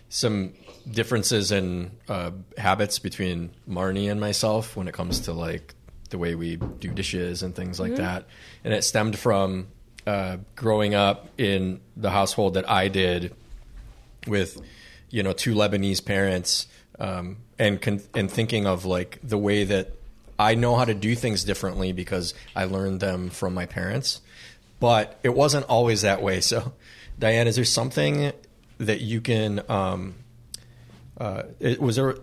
some 0.07 0.53
differences 0.89 1.51
in 1.51 1.91
uh, 2.07 2.31
habits 2.57 2.99
between 2.99 3.51
Marnie 3.69 4.11
and 4.11 4.19
myself 4.19 4.75
when 4.75 4.87
it 4.87 4.93
comes 4.93 5.21
to 5.21 5.33
like 5.33 5.73
the 6.09 6.17
way 6.17 6.35
we 6.35 6.55
do 6.55 6.89
dishes 6.89 7.43
and 7.43 7.55
things 7.55 7.79
like 7.79 7.95
that. 7.95 8.25
And 8.63 8.73
it 8.73 8.83
stemmed 8.83 9.17
from 9.17 9.67
uh, 10.05 10.37
growing 10.55 10.93
up 10.93 11.27
in 11.37 11.81
the 11.95 12.11
household 12.11 12.55
that 12.55 12.69
I 12.69 12.87
did 12.87 13.33
with 14.27 14.61
you 15.09 15.23
know 15.23 15.33
two 15.33 15.53
Lebanese 15.53 16.03
parents 16.03 16.67
um, 16.99 17.37
and 17.59 17.81
con- 17.81 18.01
and 18.13 18.29
thinking 18.29 18.65
of 18.67 18.85
like 18.85 19.19
the 19.23 19.37
way 19.37 19.63
that 19.63 19.91
I 20.37 20.55
know 20.55 20.75
how 20.75 20.85
to 20.85 20.93
do 20.93 21.15
things 21.15 21.43
differently 21.43 21.93
because 21.93 22.33
I 22.55 22.65
learned 22.65 22.99
them 22.99 23.29
from 23.29 23.53
my 23.53 23.65
parents, 23.65 24.21
but 24.79 25.19
it 25.23 25.33
wasn't 25.33 25.65
always 25.65 26.01
that 26.01 26.21
way. 26.21 26.41
So, 26.53 26.73
Diane, 27.19 27.47
is 27.47 27.55
there 27.55 27.65
something 27.65 28.33
that 28.79 29.01
you 29.01 29.21
can? 29.21 29.61
Um, 29.69 30.15
uh, 31.17 31.43
it, 31.59 31.81
was 31.81 31.95
there? 31.95 32.15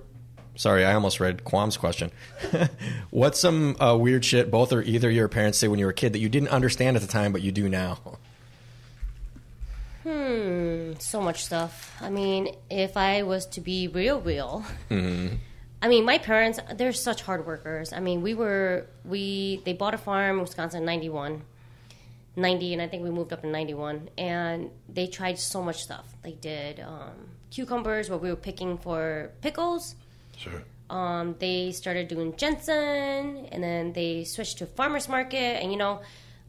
Sorry, 0.57 0.85
I 0.85 0.95
almost 0.95 1.21
read 1.21 1.45
Quan's 1.45 1.77
question. 1.77 2.11
What's 3.11 3.41
some 3.41 3.77
uh, 3.81 3.97
weird 3.97 4.25
shit 4.25 4.51
both 4.51 4.73
or 4.73 4.83
either 4.83 5.11
your 5.11 5.29
parents 5.29 5.59
say 5.59 5.69
when 5.69 5.79
you 5.79 5.87
were 5.87 5.93
a 5.93 5.95
kid 5.95 6.13
that 6.13 6.19
you 6.19 6.29
didn't 6.29 6.49
understand 6.49 6.97
at 6.97 7.03
the 7.03 7.09
time 7.09 7.33
but 7.33 7.41
you 7.41 7.53
do 7.53 7.69
now? 7.69 7.99
Hmm, 10.03 10.93
so 10.99 11.21
much 11.21 11.45
stuff. 11.45 11.95
I 12.01 12.11
mean, 12.11 12.55
if 12.71 12.97
I 12.97 13.23
was 13.23 13.47
to 13.47 13.61
be 13.61 13.89
real, 13.89 14.21
real. 14.21 14.65
Mm-hmm. 14.91 15.37
I 15.83 15.89
mean, 15.89 16.05
my 16.05 16.19
parents, 16.19 16.59
they're 16.75 16.93
such 16.93 17.23
hard 17.23 17.47
workers. 17.47 17.93
I 17.93 18.01
mean, 18.01 18.21
we 18.21 18.35
were, 18.35 18.87
we, 19.05 19.63
they 19.65 19.73
bought 19.73 19.95
a 19.95 19.99
farm 19.99 20.37
in 20.37 20.43
Wisconsin 20.43 20.81
in 20.81 20.85
91, 20.85 21.43
90, 22.37 22.73
and 22.75 22.83
I 22.83 22.89
think 22.89 23.03
we 23.03 23.11
moved 23.11 23.33
up 23.33 23.45
in 23.45 23.53
91. 23.53 24.11
And 24.19 24.71
they 24.89 25.07
tried 25.07 25.39
so 25.39 25.63
much 25.63 25.83
stuff. 25.83 26.07
They 26.23 26.33
did 26.33 26.81
um, 26.81 27.29
cucumbers 27.51 28.09
what 28.09 28.23
we 28.23 28.31
were 28.31 28.37
picking 28.37 28.79
for 28.79 29.31
pickles. 29.41 29.95
Sure. 30.37 30.63
Um, 30.89 31.37
they 31.39 31.71
started 31.73 32.09
doing 32.09 32.35
ginseng, 32.37 33.49
and 33.53 33.63
then 33.63 33.93
they 33.93 34.25
switched 34.25 34.59
to 34.59 34.67
farmers 34.67 35.09
market, 35.09 35.63
and 35.63 35.71
you 35.71 35.79
know, 35.79 36.01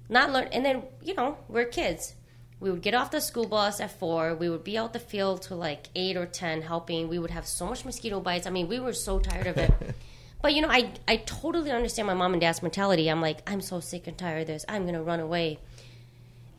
not 0.09 0.31
learn. 0.31 0.47
And 0.51 0.65
then 0.65 0.83
you 1.03 1.13
know, 1.13 1.37
we're 1.47 1.65
kids. 1.65 2.15
We 2.59 2.69
would 2.69 2.81
get 2.81 2.93
off 2.93 3.09
the 3.11 3.21
school 3.21 3.47
bus 3.47 3.79
at 3.79 3.91
four. 3.99 4.35
We 4.35 4.49
would 4.49 4.63
be 4.63 4.77
out 4.77 4.93
the 4.93 4.99
field 4.99 5.43
till 5.43 5.57
like 5.57 5.89
eight 5.95 6.17
or 6.17 6.25
ten, 6.25 6.61
helping. 6.61 7.07
We 7.07 7.19
would 7.19 7.31
have 7.31 7.47
so 7.47 7.65
much 7.67 7.85
mosquito 7.85 8.19
bites. 8.19 8.47
I 8.47 8.49
mean, 8.51 8.67
we 8.67 8.79
were 8.79 8.93
so 8.93 9.19
tired 9.19 9.47
of 9.47 9.57
it. 9.57 9.71
but 10.41 10.53
you 10.53 10.61
know, 10.61 10.69
I 10.69 10.91
I 11.07 11.17
totally 11.17 11.71
understand 11.71 12.07
my 12.07 12.13
mom 12.15 12.33
and 12.33 12.41
dad's 12.41 12.61
mentality. 12.63 13.09
I'm 13.09 13.21
like, 13.21 13.47
I'm 13.49 13.61
so 13.61 13.79
sick 13.79 14.07
and 14.07 14.17
tired 14.17 14.41
of 14.41 14.47
this. 14.47 14.65
I'm 14.67 14.85
gonna 14.85 15.03
run 15.03 15.19
away. 15.19 15.59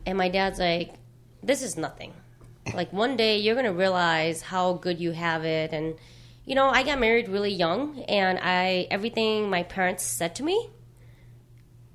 And 0.05 0.17
my 0.17 0.29
dad's 0.29 0.59
like, 0.59 0.93
this 1.41 1.61
is 1.61 1.77
nothing. 1.77 2.13
Like 2.73 2.93
one 2.93 3.17
day 3.17 3.39
you're 3.39 3.55
gonna 3.55 3.73
realize 3.73 4.41
how 4.41 4.73
good 4.73 4.99
you 4.99 5.11
have 5.11 5.43
it 5.43 5.73
and 5.73 5.95
you 6.45 6.55
know, 6.55 6.69
I 6.69 6.83
got 6.83 6.99
married 6.99 7.29
really 7.29 7.53
young 7.53 8.01
and 8.03 8.37
I 8.41 8.87
everything 8.91 9.49
my 9.49 9.63
parents 9.63 10.03
said 10.03 10.35
to 10.35 10.43
me, 10.43 10.69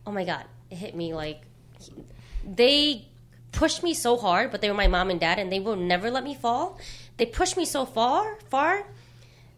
oh 0.07 0.13
my 0.13 0.25
god, 0.25 0.45
it 0.71 0.77
hit 0.77 0.95
me 0.95 1.15
like 1.15 1.43
they 2.45 3.09
pushed 3.53 3.83
me 3.83 3.95
so 3.95 4.17
hard, 4.17 4.51
but 4.51 4.61
they 4.61 4.69
were 4.69 4.77
my 4.77 4.87
mom 4.89 5.11
and 5.11 5.21
dad 5.21 5.39
and 5.39 5.53
they 5.53 5.61
will 5.61 5.77
never 5.77 6.11
let 6.11 6.25
me 6.25 6.35
fall. 6.35 6.79
They 7.17 7.27
pushed 7.27 7.57
me 7.57 7.65
so 7.65 7.85
far, 7.85 8.39
far 8.49 8.87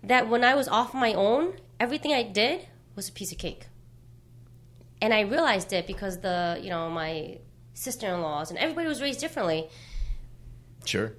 that 0.02 0.28
when 0.28 0.44
I 0.44 0.54
was 0.54 0.68
off 0.68 0.94
my 0.94 1.12
own, 1.12 1.54
everything 1.78 2.12
I 2.12 2.22
did 2.22 2.66
was 2.96 3.08
a 3.08 3.12
piece 3.12 3.32
of 3.32 3.38
cake. 3.38 3.66
And 5.02 5.14
I 5.14 5.20
realized 5.20 5.72
it 5.72 5.86
because 5.86 6.20
the, 6.20 6.58
you 6.62 6.70
know, 6.70 6.90
my 6.90 7.38
sister-in-laws 7.74 8.50
and 8.50 8.58
everybody 8.58 8.88
was 8.88 9.00
raised 9.00 9.20
differently. 9.20 9.68
Sure. 10.84 11.12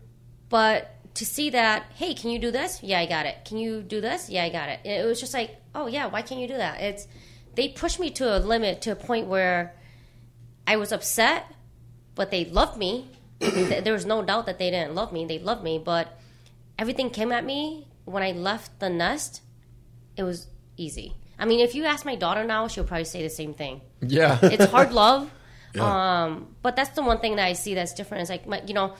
But 0.50 0.96
to 1.16 1.26
see 1.26 1.50
that, 1.52 1.84
hey, 1.96 2.14
can 2.14 2.30
you 2.30 2.40
do 2.40 2.52
this? 2.52 2.82
Yeah, 2.82 3.00
I 3.00 3.06
got 3.06 3.26
it. 3.26 3.46
Can 3.46 3.58
you 3.58 3.82
do 3.82 4.02
this? 4.02 4.30
Yeah, 4.30 4.44
I 4.44 4.50
got 4.50 4.70
it. 4.70 4.80
It 4.86 5.06
was 5.06 5.20
just 5.20 5.34
like, 5.34 5.58
oh 5.76 5.88
yeah, 5.88 6.08
why 6.08 6.22
can't 6.22 6.40
you 6.42 6.48
do 6.48 6.58
that? 6.58 6.82
It's 6.82 7.08
they 7.56 7.70
pushed 7.70 8.00
me 8.00 8.10
to 8.12 8.38
a 8.38 8.40
limit 8.40 8.82
to 8.84 8.92
a 8.92 8.96
point 8.96 9.28
where 9.28 9.76
I 10.66 10.78
was 10.78 10.92
upset, 10.92 11.46
but 12.16 12.32
they 12.32 12.46
loved 12.46 12.78
me. 12.78 13.10
there 13.40 13.94
was 13.94 14.06
no 14.06 14.22
doubt 14.24 14.46
that 14.46 14.58
they 14.60 14.70
didn't 14.72 14.96
love 14.96 15.12
me. 15.12 15.26
They 15.26 15.40
loved 15.40 15.64
me, 15.64 15.80
but 15.84 16.18
everything 16.80 17.10
came 17.10 17.32
at 17.32 17.44
me 17.44 17.88
when 18.06 18.24
I 18.24 18.32
left 18.32 18.80
the 18.80 18.90
nest. 18.90 19.42
It 20.16 20.24
was 20.24 20.48
easy. 20.78 21.16
I 21.40 21.46
mean, 21.46 21.60
if 21.60 21.74
you 21.76 21.86
ask 21.86 22.06
my 22.06 22.16
daughter 22.16 22.44
now, 22.44 22.68
she'll 22.68 22.84
probably 22.84 23.06
say 23.06 23.24
the 23.24 23.30
same 23.30 23.54
thing 23.56 23.82
Yeah. 24.02 24.38
it's 24.44 24.66
hard 24.66 24.92
love. 24.94 25.30
Yeah. 25.74 26.24
Um, 26.26 26.54
but 26.62 26.76
that's 26.76 26.90
the 26.90 27.02
one 27.02 27.20
thing 27.20 27.38
that 27.38 27.46
I 27.46 27.54
see 27.54 27.76
that's 27.76 27.94
different. 27.94 28.24
It's 28.24 28.30
like 28.30 28.46
my, 28.46 28.62
you 28.68 28.74
know, 28.74 28.96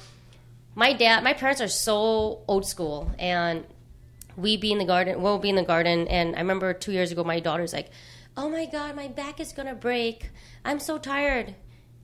my 0.76 0.94
dad, 0.94 1.24
my 1.24 1.34
parents 1.34 1.62
are 1.62 1.68
so 1.68 2.42
old 2.48 2.66
school, 2.66 3.12
and 3.20 3.66
we 4.38 4.58
be 4.58 4.72
in 4.72 4.78
the 4.78 4.86
garden. 4.86 5.22
We'll 5.22 5.40
be 5.40 5.50
in 5.50 5.56
the 5.56 5.64
garden, 5.64 6.08
and 6.08 6.36
I 6.36 6.40
remember 6.40 6.74
two 6.74 6.92
years 6.92 7.12
ago, 7.12 7.24
my 7.24 7.40
daughter's 7.40 7.74
like, 7.74 7.90
"Oh 8.38 8.50
my 8.50 8.66
god, 8.66 8.96
my 8.96 9.08
back 9.08 9.40
is 9.40 9.52
gonna 9.54 9.76
break. 9.76 10.30
I'm 10.64 10.80
so 10.80 10.98
tired." 10.98 11.56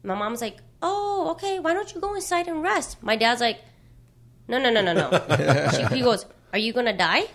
My 0.03 0.15
mom's 0.15 0.41
like, 0.41 0.57
"Oh, 0.81 1.29
okay. 1.31 1.59
Why 1.59 1.73
don't 1.73 1.93
you 1.93 2.01
go 2.01 2.15
inside 2.15 2.47
and 2.47 2.61
rest?" 2.61 3.01
My 3.01 3.15
dad's 3.15 3.41
like, 3.41 3.59
"No, 4.47 4.59
no, 4.59 4.69
no, 4.69 4.81
no, 4.81 4.93
no." 4.93 5.69
she, 5.75 5.95
he 5.95 6.01
goes, 6.01 6.25
"Are 6.53 6.59
you 6.59 6.73
gonna 6.73 6.97
die?" 6.97 7.27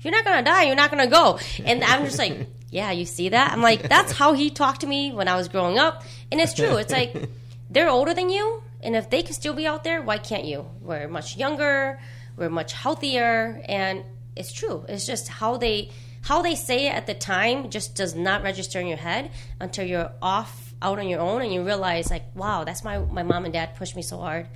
You're 0.00 0.12
not 0.12 0.24
gonna 0.24 0.44
die, 0.44 0.64
you're 0.64 0.76
not 0.76 0.90
gonna 0.90 1.08
go. 1.08 1.38
And 1.64 1.82
I'm 1.82 2.04
just 2.04 2.18
like, 2.18 2.46
yeah, 2.70 2.92
you 2.92 3.04
see 3.04 3.30
that? 3.30 3.52
I'm 3.52 3.62
like, 3.62 3.88
that's 3.88 4.12
how 4.12 4.32
he 4.32 4.50
talked 4.50 4.82
to 4.82 4.86
me 4.86 5.12
when 5.12 5.28
I 5.28 5.36
was 5.36 5.48
growing 5.48 5.78
up. 5.78 6.02
And 6.30 6.40
it's 6.40 6.54
true. 6.54 6.76
It's 6.76 6.92
like 6.92 7.14
they're 7.70 7.88
older 7.88 8.14
than 8.14 8.30
you, 8.30 8.62
and 8.80 8.94
if 8.94 9.10
they 9.10 9.22
can 9.22 9.34
still 9.34 9.54
be 9.54 9.66
out 9.66 9.84
there, 9.84 10.02
why 10.02 10.18
can't 10.18 10.44
you? 10.44 10.66
We're 10.80 11.08
much 11.08 11.36
younger, 11.36 12.00
we're 12.36 12.50
much 12.50 12.72
healthier, 12.72 13.62
and 13.68 14.04
it's 14.36 14.52
true. 14.52 14.84
It's 14.88 15.06
just 15.06 15.28
how 15.28 15.56
they 15.56 15.90
how 16.22 16.42
they 16.42 16.54
say 16.54 16.86
it 16.86 16.94
at 16.94 17.06
the 17.06 17.14
time 17.14 17.70
just 17.70 17.94
does 17.94 18.14
not 18.14 18.42
register 18.42 18.80
in 18.80 18.86
your 18.86 18.98
head 18.98 19.30
until 19.60 19.86
you're 19.86 20.12
off 20.20 20.74
out 20.80 20.98
on 20.98 21.08
your 21.08 21.20
own 21.20 21.42
and 21.42 21.52
you 21.52 21.62
realize 21.62 22.10
like, 22.10 22.24
wow, 22.34 22.64
that's 22.64 22.84
my 22.84 22.98
my 22.98 23.22
mom 23.22 23.44
and 23.44 23.52
dad 23.52 23.74
pushed 23.76 23.96
me 23.96 24.02
so 24.02 24.18
hard 24.18 24.46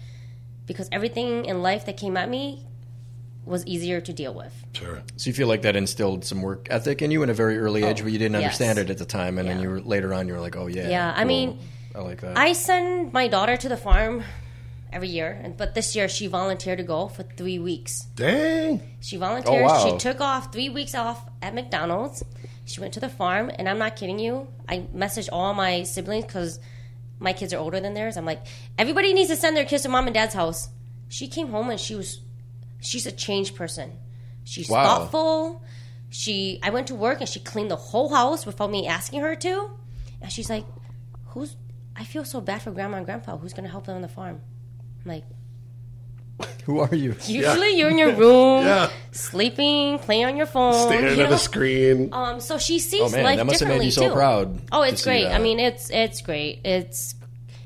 because 0.67 0.89
everything 0.93 1.45
in 1.47 1.63
life 1.63 1.87
that 1.87 1.97
came 1.97 2.17
at 2.17 2.29
me 2.29 2.67
was 3.45 3.67
easier 3.67 4.01
to 4.01 4.13
deal 4.13 4.33
with. 4.33 4.55
Sure. 4.73 5.03
So 5.17 5.29
you 5.29 5.35
feel 5.35 5.49
like 5.49 5.63
that 5.63 5.75
instilled 5.75 6.25
some 6.25 6.43
work 6.43 6.69
ethic 6.71 7.03
in 7.03 7.11
you 7.11 7.25
in 7.25 7.31
a 7.31 7.35
very 7.35 7.59
early 7.59 7.83
age, 7.83 8.01
oh, 8.01 8.05
but 8.05 8.13
you 8.13 8.19
didn't 8.19 8.35
yes. 8.35 8.45
understand 8.45 8.79
it 8.79 8.91
at 8.91 8.99
the 8.99 9.05
time, 9.05 9.39
and 9.39 9.49
then 9.49 9.61
you 9.61 9.69
were 9.69 9.81
later 9.81 10.15
on 10.15 10.29
you 10.29 10.35
were 10.35 10.41
like, 10.41 10.57
oh 10.57 10.69
yeah, 10.69 10.89
Yeah, 10.89 11.13
I 11.15 11.25
mean, 11.25 11.59
I 11.95 12.01
like 12.01 12.21
that. 12.21 12.37
I 12.39 12.53
send 12.55 13.13
my 13.13 13.29
daughter 13.29 13.57
to 13.57 13.69
the 13.69 13.77
farm 13.77 14.25
every 14.93 15.09
year, 15.09 15.39
and- 15.43 15.57
but 15.57 15.75
this 15.75 15.95
year 15.97 16.09
she 16.09 16.27
volunteered 16.27 16.79
to 16.79 16.85
go 16.85 17.09
for 17.09 17.23
three 17.23 17.59
weeks. 17.59 18.07
Dang. 18.15 18.81
She 19.01 19.17
oh, 19.17 19.21
volunteered. 19.21 19.63
Oh, 19.63 19.67
wow. 19.67 19.91
She 19.91 19.97
took 19.99 20.21
off 20.21 20.53
three 20.53 20.69
weeks 20.69 20.95
off 20.95 21.25
at 21.41 21.55
McDonald's. 21.55 22.23
She 22.65 22.81
went 22.81 22.95
to 22.95 23.01
the 23.01 23.09
farm, 23.09 23.51
and 23.59 23.69
I'm 23.69 23.79
not 23.79 23.97
kidding 23.97 24.19
you. 24.19 24.49
I 24.69 24.81
messaged 24.95 25.29
all 25.33 25.53
my 25.55 25.83
siblings 25.83 26.25
because 26.25 26.61
my 27.19 27.33
kids 27.33 27.53
are 27.53 27.59
older 27.59 27.81
than 27.81 27.95
theirs. 27.95 28.17
I'm 28.17 28.25
like, 28.27 28.43
everybody 28.79 29.13
needs 29.13 29.31
to 29.31 29.37
send 29.37 29.57
their 29.57 29.65
kids 29.65 29.83
to 29.85 29.89
mom 29.89 30.07
and 30.07 30.15
dad's 30.15 30.35
house. 30.35 30.69
She 31.09 31.29
came 31.29 31.49
home 31.49 31.71
and 31.71 31.79
she 31.79 31.95
was, 31.95 32.21
she's 32.81 33.07
a 33.07 33.13
changed 33.13 33.55
person. 33.55 33.93
She's 34.45 34.69
Wow. 34.69 34.85
thoughtful. 34.85 35.63
She, 36.11 36.59
I 36.63 36.71
went 36.71 36.89
to 36.89 36.95
work 36.95 37.21
and 37.21 37.29
she 37.29 37.39
cleaned 37.41 37.71
the 37.71 37.77
whole 37.77 38.09
house 38.15 38.45
without 38.47 38.71
me 38.71 38.87
asking 38.87 39.21
her 39.21 39.35
to. 39.37 39.71
And 40.21 40.31
she's 40.33 40.51
like, 40.51 40.65
who's, 41.29 41.55
I 42.03 42.05
feel 42.05 42.25
so 42.25 42.41
bad 42.41 42.61
for 42.63 42.73
grandma 42.73 42.97
and 42.97 43.07
grandpa. 43.07 43.37
Who's 43.37 43.53
going 43.53 43.63
to 43.65 43.71
help 43.71 43.87
them 43.87 43.95
on 43.95 44.03
the 44.03 44.09
farm? 44.09 44.41
I'm 45.05 45.09
like, 45.09 45.25
Who 46.65 46.81
are 46.81 46.93
you? 46.93 47.15
usually 47.27 47.77
you're 47.77 47.91
in 47.91 47.97
your 47.99 48.13
room, 48.13 48.65
Yeah. 48.67 48.91
sleeping, 49.13 50.01
playing 50.01 50.25
on 50.25 50.37
your 50.37 50.47
phone. 50.47 50.75
Staring 50.89 51.17
you 51.17 51.23
at 51.23 51.31
know? 51.31 51.37
a 51.37 51.39
screen. 51.39 52.09
Um, 52.13 52.41
so 52.41 52.59
she 52.59 52.81
sees 52.81 53.01
Oh, 53.01 53.09
man, 53.09 53.23
life 53.23 53.37
that 53.37 53.47
must 53.47 53.61
have 53.61 53.69
made 53.69 53.75
differently 53.75 53.87
you 53.87 53.93
so 53.93 54.09
too. 54.09 54.15
proud 54.15 54.61
Oh, 54.73 54.83
it's 54.83 55.05
great. 55.05 55.29
I 55.29 55.39
mean, 55.39 55.61
it's 55.61 55.91
it's 55.91 56.23
great. 56.23 56.63
It's 56.65 57.15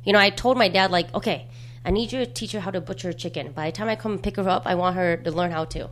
you 0.05 0.13
know, 0.13 0.19
I 0.19 0.29
told 0.29 0.59
my 0.59 0.69
dad 0.69 0.91
like, 0.91 1.13
okay, 1.15 1.49
I 1.83 1.91
need 1.91 2.13
you 2.13 2.19
to 2.19 2.27
teach 2.31 2.53
her 2.53 2.61
how 2.61 2.71
to 2.71 2.81
butcher 2.83 3.09
a 3.09 3.15
chicken. 3.15 3.53
By 3.53 3.71
the 3.71 3.73
time 3.73 3.89
I 3.89 3.97
come 3.97 4.13
and 4.13 4.23
pick 4.23 4.37
her 4.37 4.47
up, 4.49 4.67
I 4.67 4.75
want 4.75 4.97
her 4.97 5.17
to 5.17 5.31
learn 5.31 5.51
how 5.51 5.65
to. 5.77 5.89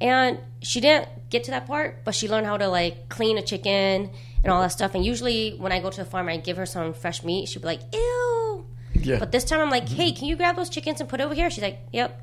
And 0.00 0.38
she 0.62 0.80
didn't 0.80 1.08
get 1.28 1.44
to 1.44 1.50
that 1.50 1.66
part, 1.66 2.04
but 2.04 2.14
she 2.14 2.28
learned 2.28 2.46
how 2.46 2.56
to 2.56 2.68
like 2.68 3.08
clean 3.08 3.36
a 3.36 3.42
chicken 3.42 4.10
and 4.44 4.52
all 4.52 4.60
that 4.60 4.72
stuff. 4.72 4.94
And 4.94 5.04
usually, 5.04 5.56
when 5.58 5.72
I 5.72 5.80
go 5.80 5.90
to 5.90 5.96
the 5.96 6.04
farm, 6.04 6.28
I 6.28 6.36
give 6.36 6.56
her 6.58 6.66
some 6.66 6.92
fresh 6.92 7.24
meat. 7.24 7.48
She'd 7.48 7.62
be 7.62 7.66
like, 7.66 7.80
"Ew." 7.92 8.66
Yeah. 8.92 9.18
But 9.18 9.32
this 9.32 9.44
time, 9.44 9.60
I'm 9.60 9.70
like, 9.70 9.88
"Hey, 9.88 10.12
can 10.12 10.26
you 10.28 10.36
grab 10.36 10.54
those 10.56 10.68
chickens 10.68 11.00
and 11.00 11.08
put 11.08 11.20
it 11.20 11.24
over 11.24 11.34
here?" 11.34 11.50
She's 11.50 11.62
like, 11.62 11.80
"Yep." 11.92 12.20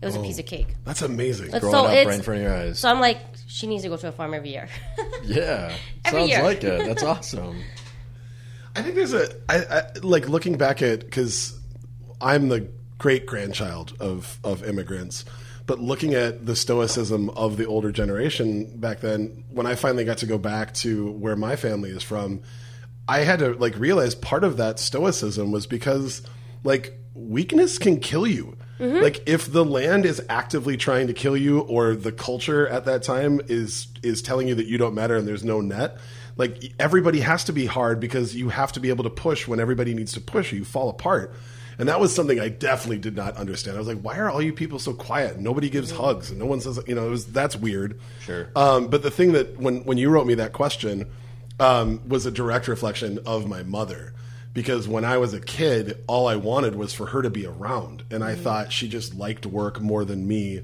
It 0.00 0.06
was 0.06 0.14
a 0.14 0.20
oh, 0.20 0.22
piece 0.22 0.38
of 0.38 0.46
cake. 0.46 0.68
That's 0.84 1.02
amazing. 1.02 1.46
That's- 1.46 1.60
Growing 1.60 1.74
so 1.74 1.84
up 1.86 1.90
it's- 1.90 2.06
right 2.06 2.14
in 2.14 2.22
front 2.22 2.38
of 2.38 2.46
your 2.46 2.54
eyes. 2.54 2.78
So 2.78 2.88
I'm 2.88 3.00
like, 3.00 3.18
she 3.48 3.66
needs 3.66 3.82
to 3.82 3.88
go 3.88 3.96
to 3.96 4.08
a 4.08 4.12
farm 4.12 4.32
every 4.32 4.50
year. 4.50 4.68
yeah, 5.24 5.74
Every 6.04 6.20
sounds 6.20 6.30
year. 6.30 6.42
like 6.44 6.62
it. 6.62 6.86
That's 6.86 7.02
awesome. 7.14 7.60
I 8.76 8.82
think 8.82 8.94
there's 8.94 9.12
a 9.12 9.28
I, 9.48 9.56
I 9.56 9.82
like 10.02 10.28
looking 10.28 10.56
back 10.56 10.82
at 10.82 11.00
because 11.00 11.58
I'm 12.20 12.48
the 12.48 12.68
great 12.98 13.26
grandchild 13.26 13.94
of 13.98 14.38
of 14.44 14.62
immigrants, 14.62 15.24
but 15.68 15.78
looking 15.78 16.14
at 16.14 16.46
the 16.46 16.56
stoicism 16.56 17.28
of 17.30 17.58
the 17.58 17.66
older 17.66 17.92
generation 17.92 18.78
back 18.80 19.00
then, 19.00 19.44
when 19.50 19.66
I 19.66 19.74
finally 19.74 20.06
got 20.06 20.18
to 20.18 20.26
go 20.26 20.38
back 20.38 20.72
to 20.76 21.12
where 21.12 21.36
my 21.36 21.56
family 21.56 21.90
is 21.90 22.02
from, 22.02 22.40
I 23.06 23.18
had 23.18 23.40
to 23.40 23.52
like 23.52 23.78
realize 23.78 24.14
part 24.14 24.44
of 24.44 24.56
that 24.56 24.80
stoicism 24.80 25.52
was 25.52 25.66
because 25.66 26.22
like 26.64 26.98
weakness 27.12 27.76
can 27.76 28.00
kill 28.00 28.26
you. 28.26 28.56
Mm-hmm. 28.78 29.02
Like 29.02 29.28
if 29.28 29.52
the 29.52 29.62
land 29.62 30.06
is 30.06 30.22
actively 30.30 30.78
trying 30.78 31.06
to 31.08 31.12
kill 31.12 31.36
you 31.36 31.60
or 31.60 31.94
the 31.94 32.12
culture 32.12 32.66
at 32.66 32.86
that 32.86 33.02
time 33.02 33.42
is 33.48 33.88
is 34.02 34.22
telling 34.22 34.48
you 34.48 34.54
that 34.54 34.66
you 34.66 34.78
don't 34.78 34.94
matter 34.94 35.16
and 35.16 35.28
there's 35.28 35.44
no 35.44 35.60
net, 35.60 35.98
like 36.38 36.72
everybody 36.78 37.20
has 37.20 37.44
to 37.44 37.52
be 37.52 37.66
hard 37.66 38.00
because 38.00 38.34
you 38.34 38.48
have 38.48 38.72
to 38.72 38.80
be 38.80 38.88
able 38.88 39.04
to 39.04 39.10
push 39.10 39.46
when 39.46 39.60
everybody 39.60 39.92
needs 39.92 40.12
to 40.14 40.20
push 40.22 40.50
or 40.50 40.56
you 40.56 40.64
fall 40.64 40.88
apart. 40.88 41.34
And 41.78 41.88
that 41.88 42.00
was 42.00 42.14
something 42.14 42.40
I 42.40 42.48
definitely 42.48 42.98
did 42.98 43.14
not 43.14 43.36
understand. 43.36 43.76
I 43.76 43.78
was 43.78 43.88
like, 43.88 44.00
why 44.00 44.18
are 44.18 44.28
all 44.28 44.42
you 44.42 44.52
people 44.52 44.80
so 44.80 44.92
quiet? 44.92 45.38
Nobody 45.38 45.70
gives 45.70 45.92
hugs 45.92 46.30
and 46.30 46.38
no 46.38 46.46
one 46.46 46.60
says, 46.60 46.80
you 46.86 46.94
know, 46.94 47.06
it 47.06 47.10
was 47.10 47.26
that's 47.26 47.54
weird. 47.54 48.00
Sure. 48.20 48.48
Um, 48.56 48.88
but 48.88 49.02
the 49.02 49.10
thing 49.10 49.32
that 49.32 49.58
when 49.58 49.84
when 49.84 49.96
you 49.96 50.10
wrote 50.10 50.26
me 50.26 50.34
that 50.34 50.52
question 50.52 51.06
um, 51.60 52.00
was 52.08 52.26
a 52.26 52.30
direct 52.30 52.66
reflection 52.68 53.20
of 53.26 53.48
my 53.48 53.62
mother 53.62 54.12
because 54.54 54.88
when 54.88 55.04
I 55.04 55.18
was 55.18 55.34
a 55.34 55.40
kid, 55.40 56.02
all 56.08 56.26
I 56.26 56.34
wanted 56.34 56.74
was 56.74 56.92
for 56.92 57.06
her 57.06 57.22
to 57.22 57.30
be 57.30 57.46
around, 57.46 58.02
and 58.10 58.24
I 58.24 58.34
thought 58.34 58.72
she 58.72 58.88
just 58.88 59.14
liked 59.14 59.46
work 59.46 59.80
more 59.80 60.04
than 60.04 60.26
me. 60.26 60.62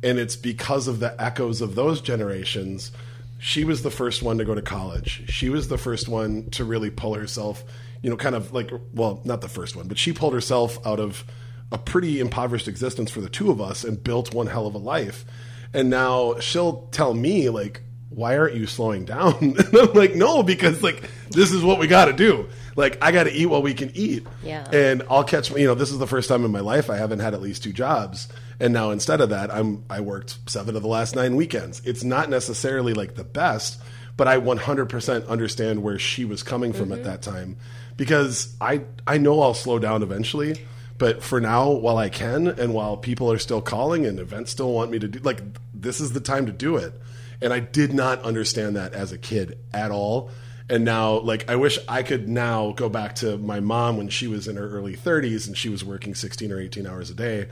And 0.00 0.18
it's 0.18 0.36
because 0.36 0.86
of 0.86 1.00
the 1.00 1.20
echoes 1.20 1.60
of 1.60 1.74
those 1.74 2.00
generations. 2.00 2.92
She 3.40 3.64
was 3.64 3.82
the 3.82 3.90
first 3.90 4.22
one 4.22 4.38
to 4.38 4.44
go 4.44 4.54
to 4.54 4.62
college. 4.62 5.24
She 5.28 5.48
was 5.48 5.66
the 5.66 5.76
first 5.76 6.08
one 6.08 6.50
to 6.50 6.64
really 6.64 6.90
pull 6.90 7.14
herself, 7.14 7.64
you 8.02 8.10
know, 8.10 8.16
kind 8.16 8.34
of 8.34 8.52
like, 8.52 8.70
well, 8.92 9.20
not 9.24 9.40
the 9.40 9.48
first 9.48 9.76
one, 9.76 9.88
but 9.88 9.98
she 9.98 10.12
pulled 10.12 10.34
herself 10.34 10.84
out 10.86 11.00
of 11.00 11.24
a 11.70 11.78
pretty 11.78 12.20
impoverished 12.20 12.68
existence 12.68 13.10
for 13.10 13.20
the 13.20 13.30
two 13.30 13.50
of 13.50 13.60
us 13.60 13.84
and 13.84 14.02
built 14.02 14.34
one 14.34 14.46
hell 14.46 14.66
of 14.66 14.74
a 14.74 14.78
life. 14.78 15.24
And 15.72 15.88
now 15.88 16.38
she'll 16.40 16.88
tell 16.88 17.14
me, 17.14 17.48
like, 17.48 17.82
why 18.14 18.36
aren't 18.36 18.54
you 18.54 18.66
slowing 18.66 19.04
down? 19.04 19.34
And 19.40 19.76
I'm 19.76 19.92
like, 19.94 20.14
no, 20.14 20.42
because 20.42 20.82
like 20.82 21.02
this 21.30 21.52
is 21.52 21.62
what 21.62 21.78
we 21.78 21.86
got 21.86 22.06
to 22.06 22.12
do. 22.12 22.48
Like 22.76 22.98
I 23.02 23.12
got 23.12 23.24
to 23.24 23.32
eat 23.32 23.46
while 23.46 23.62
we 23.62 23.74
can 23.74 23.90
eat. 23.94 24.26
Yeah. 24.42 24.68
And 24.70 25.02
I'll 25.10 25.24
catch. 25.24 25.50
You 25.50 25.66
know, 25.66 25.74
this 25.74 25.90
is 25.90 25.98
the 25.98 26.06
first 26.06 26.28
time 26.28 26.44
in 26.44 26.50
my 26.50 26.60
life 26.60 26.90
I 26.90 26.96
haven't 26.96 27.20
had 27.20 27.34
at 27.34 27.40
least 27.40 27.62
two 27.62 27.72
jobs, 27.72 28.28
and 28.60 28.72
now 28.72 28.90
instead 28.90 29.20
of 29.20 29.30
that, 29.30 29.50
I'm 29.50 29.84
I 29.90 30.00
worked 30.00 30.38
seven 30.46 30.76
of 30.76 30.82
the 30.82 30.88
last 30.88 31.16
nine 31.16 31.36
weekends. 31.36 31.82
It's 31.84 32.04
not 32.04 32.30
necessarily 32.30 32.94
like 32.94 33.14
the 33.14 33.24
best, 33.24 33.80
but 34.16 34.28
I 34.28 34.38
100% 34.38 35.26
understand 35.28 35.82
where 35.82 35.98
she 35.98 36.24
was 36.24 36.42
coming 36.42 36.72
from 36.72 36.92
at 36.92 36.98
mm-hmm. 36.98 37.08
that 37.08 37.22
time, 37.22 37.56
because 37.96 38.54
I 38.60 38.82
I 39.06 39.18
know 39.18 39.40
I'll 39.40 39.54
slow 39.54 39.78
down 39.78 40.02
eventually. 40.02 40.56
But 40.98 41.20
for 41.22 41.40
now, 41.40 41.68
while 41.70 41.96
I 41.98 42.08
can, 42.10 42.46
and 42.46 42.72
while 42.74 42.96
people 42.96 43.32
are 43.32 43.38
still 43.38 43.60
calling 43.60 44.06
and 44.06 44.20
events 44.20 44.52
still 44.52 44.72
want 44.72 44.92
me 44.92 45.00
to 45.00 45.08
do, 45.08 45.18
like 45.20 45.40
this 45.74 46.00
is 46.00 46.12
the 46.12 46.20
time 46.20 46.46
to 46.46 46.52
do 46.52 46.76
it 46.76 46.94
and 47.42 47.52
I 47.52 47.58
did 47.58 47.92
not 47.92 48.22
understand 48.22 48.76
that 48.76 48.94
as 48.94 49.10
a 49.12 49.18
kid 49.18 49.58
at 49.74 49.90
all. 49.90 50.30
And 50.70 50.84
now, 50.84 51.18
like, 51.18 51.50
I 51.50 51.56
wish 51.56 51.76
I 51.88 52.04
could 52.04 52.28
now 52.28 52.70
go 52.70 52.88
back 52.88 53.16
to 53.16 53.36
my 53.36 53.58
mom 53.58 53.96
when 53.96 54.08
she 54.08 54.28
was 54.28 54.46
in 54.46 54.56
her 54.56 54.68
early 54.70 54.96
30s 54.96 55.48
and 55.48 55.56
she 55.58 55.68
was 55.68 55.84
working 55.84 56.14
16 56.14 56.52
or 56.52 56.60
18 56.60 56.86
hours 56.86 57.10
a 57.10 57.14
day. 57.14 57.48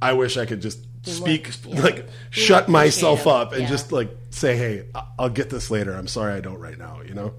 I 0.00 0.12
wish 0.12 0.36
I 0.36 0.46
could 0.46 0.62
just 0.62 0.78
speak, 1.04 1.50
yeah. 1.66 1.80
like, 1.82 2.08
shut 2.30 2.68
myself 2.68 3.26
up 3.26 3.52
and 3.52 3.62
Yeah. 3.62 3.68
just, 3.68 3.90
like, 3.90 4.16
say, 4.30 4.56
hey, 4.56 4.84
I'll 5.18 5.28
get 5.28 5.50
this 5.50 5.70
later. 5.72 5.92
I'm 5.92 6.06
sorry 6.06 6.34
I 6.34 6.40
don't 6.40 6.60
right 6.60 6.78
now, 6.78 7.00
you 7.06 7.14
know? 7.14 7.34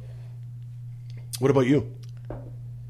What 1.40 1.52
about 1.52 1.68
you? 1.68 1.90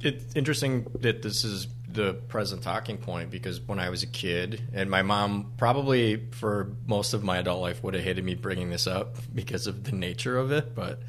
It's 0.04 0.36
interesting 0.36 0.86
that 1.00 1.22
this 1.22 1.44
is 1.44 1.68
the 1.88 2.14
present 2.14 2.64
talking 2.64 2.98
point 2.98 3.30
because 3.30 3.62
when 3.62 3.80
I 3.80 3.90
was 3.90 4.04
a 4.04 4.08
kid, 4.08 4.62
and 4.74 4.90
my 4.90 5.02
mom 5.02 5.54
probably 5.58 6.26
for 6.32 6.72
most 6.88 7.14
of 7.14 7.24
my 7.24 7.38
adult 7.38 7.62
life 7.62 7.84
would 7.84 7.94
have 7.94 8.04
hated 8.04 8.26
me 8.26 8.36
bringing 8.36 8.70
this 8.70 8.88
up 8.88 9.16
because 9.34 9.68
of 9.68 9.84
the 9.84 9.94
nature 9.94 10.38
of 10.38 10.52
it, 10.52 10.76
but 10.76 11.02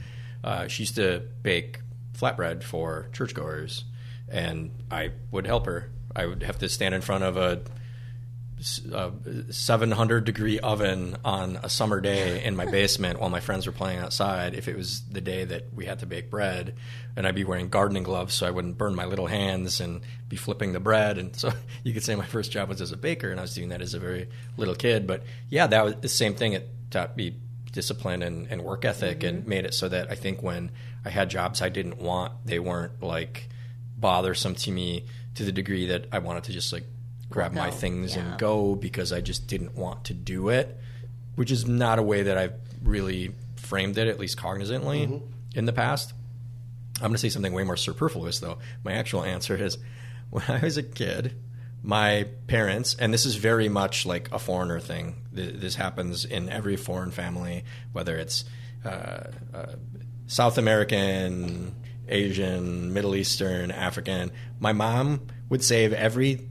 uh, 0.42 0.68
she 0.68 0.82
used 0.84 0.96
to 0.96 1.22
bake 1.42 1.80
flatbread 2.16 2.62
for 2.62 3.08
churchgoers, 3.12 3.84
and 4.28 4.70
I 4.90 5.10
would 5.30 5.46
help 5.46 5.66
her. 5.66 5.90
I 6.14 6.26
would 6.26 6.44
have 6.44 6.58
to 6.58 6.68
stand 6.68 6.94
in 6.94 7.00
front 7.00 7.24
of 7.24 7.36
a 7.36 7.62
uh, 8.92 9.10
700 9.50 10.24
degree 10.24 10.58
oven 10.58 11.16
on 11.24 11.58
a 11.62 11.68
summer 11.68 12.00
day 12.00 12.42
in 12.42 12.56
my 12.56 12.66
basement 12.66 13.20
while 13.20 13.30
my 13.30 13.40
friends 13.40 13.66
were 13.66 13.72
playing 13.72 13.98
outside 13.98 14.54
if 14.54 14.68
it 14.68 14.76
was 14.76 15.02
the 15.10 15.20
day 15.20 15.44
that 15.44 15.72
we 15.74 15.84
had 15.84 15.98
to 16.00 16.06
bake 16.06 16.30
bread. 16.30 16.74
And 17.16 17.26
I'd 17.26 17.34
be 17.34 17.44
wearing 17.44 17.68
gardening 17.68 18.02
gloves 18.02 18.34
so 18.34 18.46
I 18.46 18.50
wouldn't 18.50 18.78
burn 18.78 18.94
my 18.94 19.04
little 19.04 19.26
hands 19.26 19.80
and 19.80 20.02
be 20.28 20.36
flipping 20.36 20.72
the 20.72 20.80
bread. 20.80 21.18
And 21.18 21.36
so 21.36 21.52
you 21.84 21.92
could 21.92 22.02
say 22.02 22.14
my 22.14 22.26
first 22.26 22.50
job 22.50 22.68
was 22.68 22.80
as 22.80 22.92
a 22.92 22.96
baker 22.96 23.30
and 23.30 23.38
I 23.38 23.42
was 23.42 23.54
doing 23.54 23.68
that 23.68 23.82
as 23.82 23.94
a 23.94 23.98
very 23.98 24.28
little 24.56 24.74
kid. 24.74 25.06
But 25.06 25.22
yeah 25.50 25.66
that 25.66 25.84
was 25.84 25.96
the 25.96 26.08
same 26.08 26.34
thing. 26.34 26.54
It 26.54 26.68
taught 26.90 27.16
me 27.16 27.36
discipline 27.72 28.22
and, 28.22 28.46
and 28.48 28.62
work 28.62 28.84
ethic 28.84 29.24
and 29.24 29.46
made 29.46 29.64
it 29.64 29.74
so 29.74 29.88
that 29.88 30.10
I 30.10 30.14
think 30.14 30.42
when 30.42 30.70
I 31.04 31.10
had 31.10 31.28
jobs 31.28 31.60
I 31.60 31.68
didn't 31.68 31.98
want 31.98 32.32
they 32.46 32.60
weren't 32.60 33.02
like 33.02 33.48
bothersome 33.96 34.54
to 34.54 34.70
me 34.70 35.06
to 35.34 35.44
the 35.44 35.52
degree 35.52 35.86
that 35.86 36.06
I 36.12 36.20
wanted 36.20 36.44
to 36.44 36.52
just 36.52 36.72
like 36.72 36.84
grab 37.34 37.52
my 37.52 37.70
Go, 37.70 37.74
things 37.74 38.14
yeah. 38.14 38.22
and 38.22 38.38
go 38.38 38.76
because 38.76 39.12
I 39.12 39.20
just 39.20 39.48
didn't 39.48 39.74
want 39.74 40.04
to 40.04 40.14
do 40.14 40.50
it, 40.50 40.78
which 41.34 41.50
is 41.50 41.66
not 41.66 41.98
a 41.98 42.02
way 42.02 42.22
that 42.22 42.38
I've 42.38 42.54
really 42.84 43.34
framed 43.56 43.98
it, 43.98 44.06
at 44.06 44.20
least 44.20 44.38
cognizantly, 44.38 45.20
in 45.56 45.64
the 45.64 45.72
past. 45.72 46.14
I'm 46.98 47.08
going 47.08 47.14
to 47.14 47.18
say 47.18 47.30
something 47.30 47.52
way 47.52 47.64
more 47.64 47.76
superfluous, 47.76 48.38
though. 48.38 48.58
My 48.84 48.92
actual 48.92 49.24
answer 49.24 49.56
is 49.56 49.78
when 50.30 50.44
I 50.46 50.60
was 50.60 50.76
a 50.76 50.82
kid, 50.84 51.34
my 51.82 52.28
parents, 52.46 52.94
and 53.00 53.12
this 53.12 53.26
is 53.26 53.34
very 53.34 53.68
much 53.68 54.06
like 54.06 54.30
a 54.30 54.38
foreigner 54.38 54.78
thing, 54.78 55.16
this 55.32 55.74
happens 55.74 56.24
in 56.24 56.48
every 56.48 56.76
foreign 56.76 57.10
family, 57.10 57.64
whether 57.92 58.16
it's 58.16 58.44
uh, 58.84 59.24
uh, 59.52 59.66
South 60.28 60.56
American, 60.56 61.74
Asian, 62.08 62.92
Middle 62.92 63.16
Eastern, 63.16 63.72
African. 63.72 64.30
My 64.60 64.72
mom 64.72 65.26
would 65.48 65.64
save 65.64 65.92
every 65.92 66.48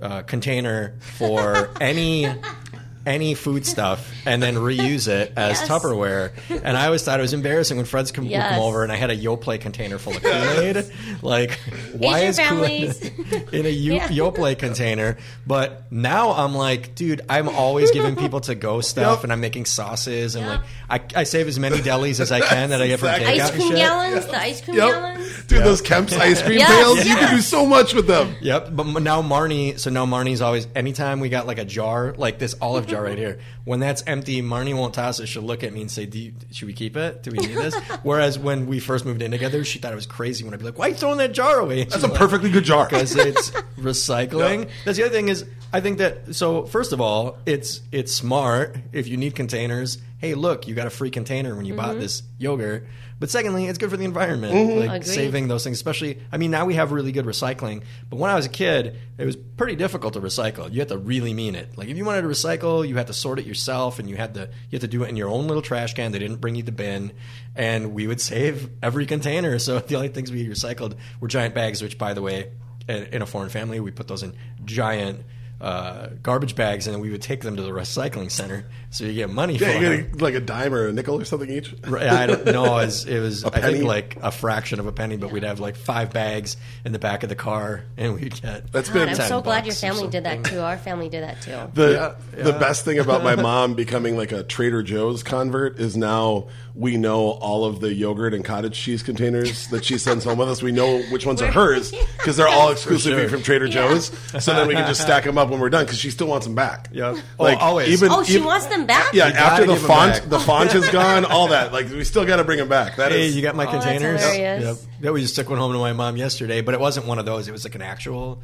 uh, 0.00 0.22
container 0.22 0.94
for 1.16 1.70
any 1.80 2.26
any 3.06 3.34
food 3.34 3.66
stuff 3.66 4.10
and 4.26 4.42
then 4.42 4.54
reuse 4.56 5.08
it 5.08 5.32
as 5.36 5.60
Yes. 5.60 5.68
Tupperware. 5.68 6.32
And 6.50 6.76
I 6.76 6.86
always 6.86 7.02
thought 7.02 7.18
it 7.18 7.22
was 7.22 7.32
embarrassing 7.34 7.76
when 7.76 7.86
friends 7.86 8.10
come, 8.12 8.24
would 8.24 8.30
Yes. 8.30 8.52
come 8.54 8.60
over 8.62 8.82
and 8.82 8.90
I 8.90 8.96
had 8.96 9.10
a 9.10 9.16
Yoplait 9.16 9.60
container 9.60 9.98
full 9.98 10.16
of 10.16 10.22
Kool 10.22 10.32
Aid. 10.32 10.84
like, 11.22 11.52
why 11.96 12.20
Asian 12.20 12.28
is 12.28 12.48
Kool 12.48 12.64
Aid 12.64 13.48
in 13.52 13.66
a 13.66 13.68
Yo- 13.68 13.94
Yeah. 13.96 14.08
Yoplait 14.08 14.58
container? 14.58 15.18
But 15.46 15.90
now 15.92 16.30
I'm 16.32 16.54
like, 16.54 16.94
dude, 16.94 17.20
I'm 17.28 17.48
always 17.48 17.90
giving 17.90 18.16
people 18.16 18.40
to 18.42 18.54
go 18.54 18.80
stuff 18.80 19.18
Yep. 19.18 19.24
and 19.24 19.32
I'm 19.32 19.40
making 19.40 19.66
sauces 19.66 20.34
and 20.34 20.46
Yep. 20.46 20.62
like 20.90 21.16
I, 21.16 21.20
I 21.20 21.24
save 21.24 21.46
as 21.48 21.58
many 21.58 21.78
delis 21.78 22.20
as 22.20 22.32
I 22.32 22.40
can 22.40 22.70
that 22.70 22.80
I 22.82 22.86
get 22.86 23.00
from 23.00 23.08
Exactly. 23.10 23.38
takeout 23.38 23.44
Ice 23.44 23.50
cream 23.50 23.68
shit. 23.68 23.76
gallons, 23.76 24.26
the 24.26 24.38
ice 24.38 24.60
cream 24.60 24.76
Yep. 24.76 24.90
gallons. 24.90 25.44
Dude, 25.46 25.62
those 25.64 25.82
Kemp's 25.82 26.14
ice 26.14 26.42
cream 26.42 26.58
Yes, 26.58 26.70
pails, 26.70 27.04
you 27.06 27.14
can 27.16 27.36
do 27.36 27.42
so 27.42 27.66
much 27.66 27.92
with 27.94 28.06
them. 28.06 28.34
Yep, 28.40 28.68
but 28.72 28.84
now 29.02 29.20
Marnie. 29.22 29.78
So 29.78 29.90
now 29.90 30.06
Marnie's 30.06 30.40
always. 30.40 30.66
Anytime 30.74 31.20
we 31.20 31.28
got 31.28 31.46
like 31.46 31.58
a 31.58 31.64
jar, 31.64 32.14
like 32.16 32.38
this 32.38 32.54
olive 32.62 32.86
jar 32.94 33.02
right 33.02 33.18
here, 33.18 33.38
when 33.64 33.80
that's 33.80 34.02
empty, 34.06 34.42
Marnie 34.42 34.74
won't 34.74 34.94
toss 34.94 35.20
it. 35.20 35.26
She'll 35.26 35.42
look 35.42 35.64
at 35.64 35.72
me 35.72 35.80
and 35.80 35.90
say, 35.90 36.04
Do 36.06 36.18
you, 36.18 36.34
"Should 36.52 36.66
we 36.66 36.74
keep 36.74 36.96
it? 36.96 37.22
Do 37.22 37.30
we 37.30 37.38
need 37.38 37.56
this?" 37.56 37.74
Whereas 38.02 38.38
when 38.38 38.66
we 38.66 38.78
first 38.78 39.04
moved 39.04 39.22
in 39.22 39.30
together, 39.30 39.64
she 39.64 39.78
thought 39.78 39.92
it 39.92 39.96
was 39.96 40.06
crazy 40.06 40.44
when 40.44 40.52
I'd 40.52 40.60
be 40.60 40.66
like, 40.66 40.78
"Why 40.78 40.86
are 40.86 40.88
you 40.90 40.94
throwing 40.94 41.18
that 41.18 41.32
jar 41.32 41.58
away?" 41.58 41.84
That's 41.84 42.04
a 42.04 42.08
perfectly 42.08 42.50
good 42.50 42.64
jar. 42.64 42.86
because 42.88 43.16
it's 43.16 43.50
recycling. 43.78 44.60
Yep. 44.60 44.70
That's 44.84 44.98
the 44.98 45.04
other 45.04 45.14
thing 45.14 45.28
is 45.28 45.46
I 45.72 45.80
think 45.80 45.98
that 45.98 46.34
so 46.34 46.66
first 46.66 46.92
of 46.92 47.00
all, 47.00 47.38
it's 47.46 47.80
it's 47.90 48.14
smart 48.14 48.76
if 48.92 49.08
you 49.08 49.16
need 49.16 49.34
containers. 49.34 49.98
Hey, 50.18 50.34
look, 50.34 50.68
you 50.68 50.74
got 50.74 50.86
a 50.86 50.90
free 50.90 51.10
container 51.10 51.54
when 51.54 51.64
you 51.64 51.74
bought 51.74 51.90
mm-hmm. 51.90 52.00
this 52.00 52.22
yogurt. 52.38 52.86
But 53.20 53.30
secondly, 53.30 53.66
it's 53.66 53.78
good 53.78 53.90
for 53.90 53.96
the 53.96 54.04
environment, 54.04 54.54
mm-hmm. 54.54 54.78
like 54.80 55.02
Agreed. 55.02 55.06
saving 55.06 55.48
those 55.48 55.64
things. 55.64 55.76
Especially, 55.76 56.18
I 56.32 56.36
mean, 56.36 56.50
now 56.50 56.64
we 56.64 56.74
have 56.74 56.92
really 56.92 57.12
good 57.12 57.26
recycling. 57.26 57.82
But 58.10 58.18
when 58.18 58.30
I 58.30 58.34
was 58.34 58.46
a 58.46 58.50
kid, 58.50 58.98
it 59.18 59.24
was 59.24 59.36
pretty 59.36 59.76
difficult 59.76 60.14
to 60.14 60.20
recycle. 60.20 60.70
You 60.72 60.80
had 60.80 60.88
to 60.88 60.98
really 60.98 61.32
mean 61.32 61.54
it. 61.54 61.76
Like 61.78 61.88
if 61.88 61.96
you 61.96 62.04
wanted 62.04 62.22
to 62.22 62.28
recycle, 62.28 62.86
you 62.86 62.96
had 62.96 63.06
to 63.06 63.12
sort 63.12 63.38
it 63.38 63.46
yourself, 63.54 63.98
and 63.98 64.08
you 64.10 64.16
had 64.16 64.34
to 64.34 64.40
you 64.70 64.76
had 64.76 64.80
to 64.82 64.88
do 64.88 65.04
it 65.04 65.08
in 65.08 65.16
your 65.16 65.28
own 65.28 65.46
little 65.46 65.62
trash 65.62 65.94
can. 65.94 66.12
They 66.12 66.18
didn't 66.18 66.40
bring 66.40 66.54
you 66.54 66.62
the 66.62 66.72
bin, 66.72 67.12
and 67.54 67.94
we 67.94 68.06
would 68.06 68.20
save 68.20 68.68
every 68.82 69.06
container. 69.06 69.58
So 69.64 69.78
the 69.78 69.94
only 69.96 70.08
things 70.08 70.30
we 70.30 70.46
recycled 70.46 70.96
were 71.20 71.28
giant 71.28 71.54
bags. 71.54 71.82
Which, 71.82 71.96
by 71.96 72.12
the 72.12 72.22
way, 72.22 72.50
in 72.88 73.04
in 73.04 73.22
a 73.22 73.26
foreign 73.26 73.48
family, 73.48 73.80
we 73.80 73.90
put 73.90 74.08
those 74.08 74.22
in 74.22 74.34
giant 74.64 75.24
uh, 75.64 76.08
garbage 76.22 76.54
bags, 76.54 76.86
and 76.86 77.00
we 77.00 77.08
would 77.10 77.22
take 77.22 77.40
them 77.40 77.56
to 77.56 77.62
the 77.62 77.70
recycling 77.70 78.30
center. 78.30 78.66
So 78.90 79.04
you 79.04 79.14
get 79.14 79.30
money 79.30 79.56
for 79.56 79.64
Yeah, 79.64 79.80
you 79.80 79.90
it. 79.92 80.12
get 80.12 80.20
like 80.20 80.34
a 80.34 80.40
dime 80.40 80.74
or 80.74 80.86
a 80.88 80.92
nickel 80.92 81.18
or 81.18 81.24
something 81.24 81.48
each. 81.50 81.74
Right, 81.86 82.06
I 82.06 82.26
don't 82.26 82.44
know. 82.44 82.64
It 82.84 82.86
was, 82.86 83.04
it 83.06 83.18
was 83.20 83.44
I 83.44 83.50
penny? 83.50 83.72
think 83.74 83.84
like 83.86 84.16
a 84.20 84.30
fraction 84.30 84.78
of 84.78 84.86
a 84.86 84.92
penny, 84.92 85.16
but 85.16 85.32
we'd 85.32 85.42
have 85.42 85.60
like 85.60 85.76
five 85.76 86.12
bags 86.12 86.58
in 86.84 86.92
the 86.92 86.98
back 86.98 87.22
of 87.22 87.30
the 87.30 87.34
car, 87.34 87.82
and 87.96 88.14
we'd 88.14 88.40
get. 88.42 88.70
That's 88.72 88.88
God, 88.90 88.94
been 88.94 89.08
I'm 89.08 89.16
10 89.16 89.28
so 89.28 89.40
glad 89.40 89.64
your 89.64 89.74
family 89.74 90.06
did 90.08 90.24
that 90.24 90.44
too. 90.44 90.60
Our 90.60 90.76
family 90.76 91.08
did 91.08 91.22
that 91.24 91.40
too. 91.40 91.70
The 91.72 91.92
Yeah, 91.92 92.42
the 92.42 92.50
yeah. 92.50 92.58
best 92.58 92.84
thing 92.84 92.98
about 92.98 93.24
my 93.24 93.34
mom 93.40 93.72
becoming 93.74 94.18
like 94.18 94.32
a 94.32 94.42
Trader 94.42 94.82
Joe's 94.82 95.22
convert 95.22 95.80
is 95.80 95.96
now 95.96 96.48
we 96.74 96.96
know 96.96 97.30
all 97.30 97.64
of 97.64 97.80
the 97.80 97.94
yogurt 97.94 98.34
and 98.34 98.44
cottage 98.44 98.74
cheese 98.78 99.02
containers 99.02 99.68
that 99.68 99.84
she 99.84 99.96
sends 99.96 100.24
home 100.24 100.36
with 100.38 100.48
us. 100.48 100.60
We 100.62 100.72
know 100.72 101.00
which 101.04 101.24
ones 101.24 101.40
are 101.40 101.50
hers 101.50 101.92
because 102.18 102.36
they're 102.36 102.48
all 102.58 102.70
exclusively 102.72 103.20
sure. 103.22 103.28
from 103.28 103.42
Trader 103.42 103.66
Yeah. 103.66 103.72
Joe's. 103.88 104.06
So 104.44 104.52
then 104.54 104.66
we 104.68 104.74
can 104.74 104.86
just 104.86 105.00
stack 105.00 105.24
them 105.24 105.38
up 105.38 105.44
up 105.44 105.53
when 105.54 105.60
we're 105.62 105.70
done 105.70 105.84
because 105.84 105.98
she 105.98 106.10
still 106.10 106.26
wants 106.26 106.46
them 106.46 106.54
back. 106.54 106.88
Yeah. 106.92 107.16
like 107.38 107.56
Oh, 107.58 107.60
always. 107.64 107.88
Even, 107.88 108.10
Oh, 108.12 108.22
she 108.22 108.34
even- 108.34 108.44
wants 108.44 108.66
them 108.66 108.86
back. 108.86 109.14
Yeah, 109.14 109.28
You 109.28 109.32
after 109.34 109.66
the 109.66 109.76
font, 109.76 110.28
the 110.28 110.38
font 110.38 110.74
is 110.74 110.88
gone. 110.90 111.24
All 111.24 111.48
that, 111.48 111.72
like 111.72 111.88
we 111.88 112.04
still 112.04 112.24
got 112.24 112.36
to 112.36 112.44
bring 112.44 112.58
them 112.58 112.68
back. 112.68 112.96
That 112.96 113.12
Hey, 113.12 113.26
is- 113.26 113.36
you 113.36 113.42
got 113.42 113.54
my 113.56 113.66
Oh, 113.66 113.72
that's 113.72 113.84
containers? 113.84 114.20
hilarious. 114.22 114.64
Yep. 114.64 114.76
Yeah, 115.02 115.10
we 115.10 115.22
just 115.22 115.34
took 115.36 115.48
one 115.48 115.58
home 115.58 115.72
to 115.72 115.78
my 115.78 115.92
mom 115.92 116.16
yesterday, 116.16 116.60
but 116.60 116.74
it 116.74 116.80
wasn't 116.80 117.06
one 117.06 117.18
of 117.18 117.24
those. 117.26 117.48
It 117.48 117.52
was 117.52 117.64
like 117.64 117.74
an 117.74 117.82
actual 117.82 118.42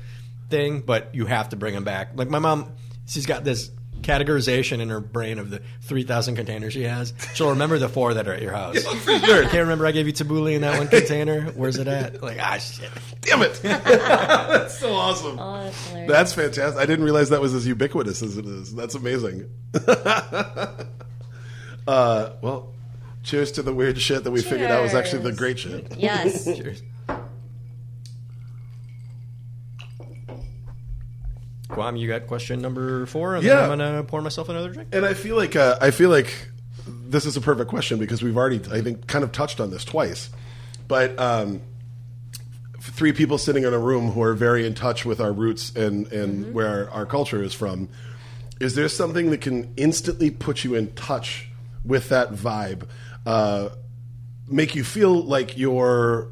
thing, 0.49 0.81
but 0.81 1.11
you 1.13 1.27
have 1.27 1.51
to 1.51 1.57
bring 1.57 1.75
them 1.75 1.85
back. 1.85 2.13
Like 2.15 2.29
my 2.31 2.39
mom, 2.39 2.73
she's 3.07 3.27
got 3.27 3.45
this 3.45 3.71
categorization 4.03 4.81
in 4.81 4.89
her 4.89 5.01
brain 5.01 5.39
of 5.39 5.51
the 5.51 5.61
3,000 5.83 6.37
containers 6.37 6.73
she 6.73 6.83
has. 6.85 7.13
She'll 7.35 7.51
remember 7.51 7.79
the 7.79 7.89
four 7.89 8.15
that 8.15 8.27
are 8.29 8.33
at 8.35 8.43
your 8.43 8.53
house. 8.53 8.83
for 9.05 9.19
sure. 9.19 9.43
Can't 9.43 9.55
remember 9.55 9.87
I 9.87 9.93
gave 9.93 10.07
you 10.07 10.13
tabbouleh 10.13 10.55
in 10.55 10.63
that 10.63 10.79
one 10.79 10.89
container. 10.99 11.43
Where's 11.53 11.77
it 11.79 11.87
at? 11.89 12.23
Like, 12.23 12.39
ah, 12.41 12.59
shit. 12.59 12.91
Damn 13.21 13.43
it! 13.43 13.55
that's 13.63 14.79
so 14.79 14.93
awesome. 14.93 15.39
Oh, 15.39 15.63
that's. 15.65 15.93
That's 16.09 16.33
fantastic. 16.33 16.81
I 16.81 16.87
didn't 16.87 17.05
realize 17.05 17.29
that 17.31 17.41
was 17.41 17.55
as 17.55 17.67
ubiquitous 17.67 18.23
as 18.23 18.37
it 18.37 18.47
is. 18.47 18.75
That's 18.75 18.95
amazing. 18.95 19.51
uh, 21.87 22.31
well, 22.43 22.75
cheers 23.23 23.53
to 23.53 23.63
the 23.63 23.73
weird 23.73 24.01
shit 24.01 24.25
that 24.25 24.31
we 24.31 24.43
figured 24.43 24.71
out 24.71 24.83
was 24.83 24.95
actually 24.95 25.23
the 25.23 25.33
great 25.33 25.59
shit. 25.59 25.97
yes. 25.97 26.45
Cheers. 26.45 26.83
Guam, 31.73 31.97
you 31.97 32.09
got 32.09 32.27
question 32.27 32.61
number 32.61 33.07
four, 33.07 33.37
and 33.37 33.45
Yeah. 33.45 33.55
then 33.67 33.71
I'm 33.73 33.79
gonna 33.79 34.03
pour 34.05 34.23
myself 34.23 34.49
another 34.49 34.71
drink. 34.71 34.89
And 34.93 35.05
I 35.05 35.15
feel 35.15 35.37
like 35.37 35.57
uh, 35.57 35.79
I 35.81 35.91
feel 35.91 36.11
like 36.11 36.49
this 36.87 37.25
is 37.27 37.37
a 37.37 37.41
perfect 37.41 37.71
question 37.71 37.99
because 37.99 38.23
we've 38.23 38.37
already, 38.37 38.61
I 38.71 38.81
think, 38.81 39.07
kind 39.07 39.23
of 39.25 39.33
touched 39.33 39.61
on 39.61 39.71
this 39.71 39.85
twice. 39.85 40.31
But 40.89 41.19
um, 41.19 41.61
three 42.81 43.13
people 43.13 43.39
sitting 43.39 43.65
in 43.65 43.73
a 43.73 43.79
room 43.79 44.11
who 44.13 44.23
are 44.23 44.35
very 44.35 44.67
in 44.67 44.75
touch 44.75 45.05
with 45.05 45.21
our 45.21 45.33
roots 45.33 45.75
and 45.77 46.07
and 46.13 46.53
where 46.55 46.67
our, 46.69 46.91
our 46.91 47.07
culture 47.07 47.43
is 47.43 47.55
from. 47.55 47.89
Is 48.61 48.75
there 48.75 48.89
something 48.89 49.31
that 49.31 49.41
can 49.41 49.73
instantly 49.77 50.31
put 50.31 50.65
you 50.65 50.75
in 50.75 50.93
touch 50.93 51.49
with 51.85 52.09
that 52.11 52.33
vibe? 52.33 52.83
Uh, 53.25 53.71
make 54.49 54.75
you 54.75 54.85
feel 54.85 55.23
like 55.23 55.57
you're 55.57 56.29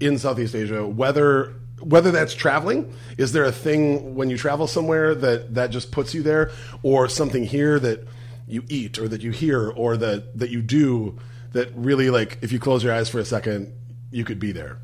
in 0.00 0.18
Southeast 0.18 0.54
Asia, 0.54 0.86
whether 0.86 1.52
whether 1.80 2.10
that's 2.10 2.34
traveling, 2.34 2.92
is 3.18 3.32
there 3.32 3.44
a 3.44 3.52
thing 3.52 4.14
when 4.14 4.30
you 4.30 4.36
travel 4.36 4.66
somewhere 4.66 5.14
that 5.14 5.54
that 5.54 5.70
just 5.70 5.90
puts 5.92 6.14
you 6.14 6.22
there, 6.22 6.50
or 6.82 7.08
something 7.08 7.44
here 7.44 7.78
that 7.80 8.06
you 8.46 8.64
eat 8.68 8.98
or 8.98 9.08
that 9.08 9.22
you 9.22 9.30
hear 9.30 9.70
or 9.70 9.96
that 9.96 10.38
that 10.38 10.50
you 10.50 10.60
do 10.60 11.18
that 11.52 11.70
really 11.74 12.10
like 12.10 12.38
if 12.42 12.52
you 12.52 12.58
close 12.58 12.84
your 12.84 12.92
eyes 12.92 13.08
for 13.08 13.18
a 13.18 13.24
second, 13.24 13.72
you 14.10 14.24
could 14.24 14.38
be 14.38 14.52
there. 14.52 14.78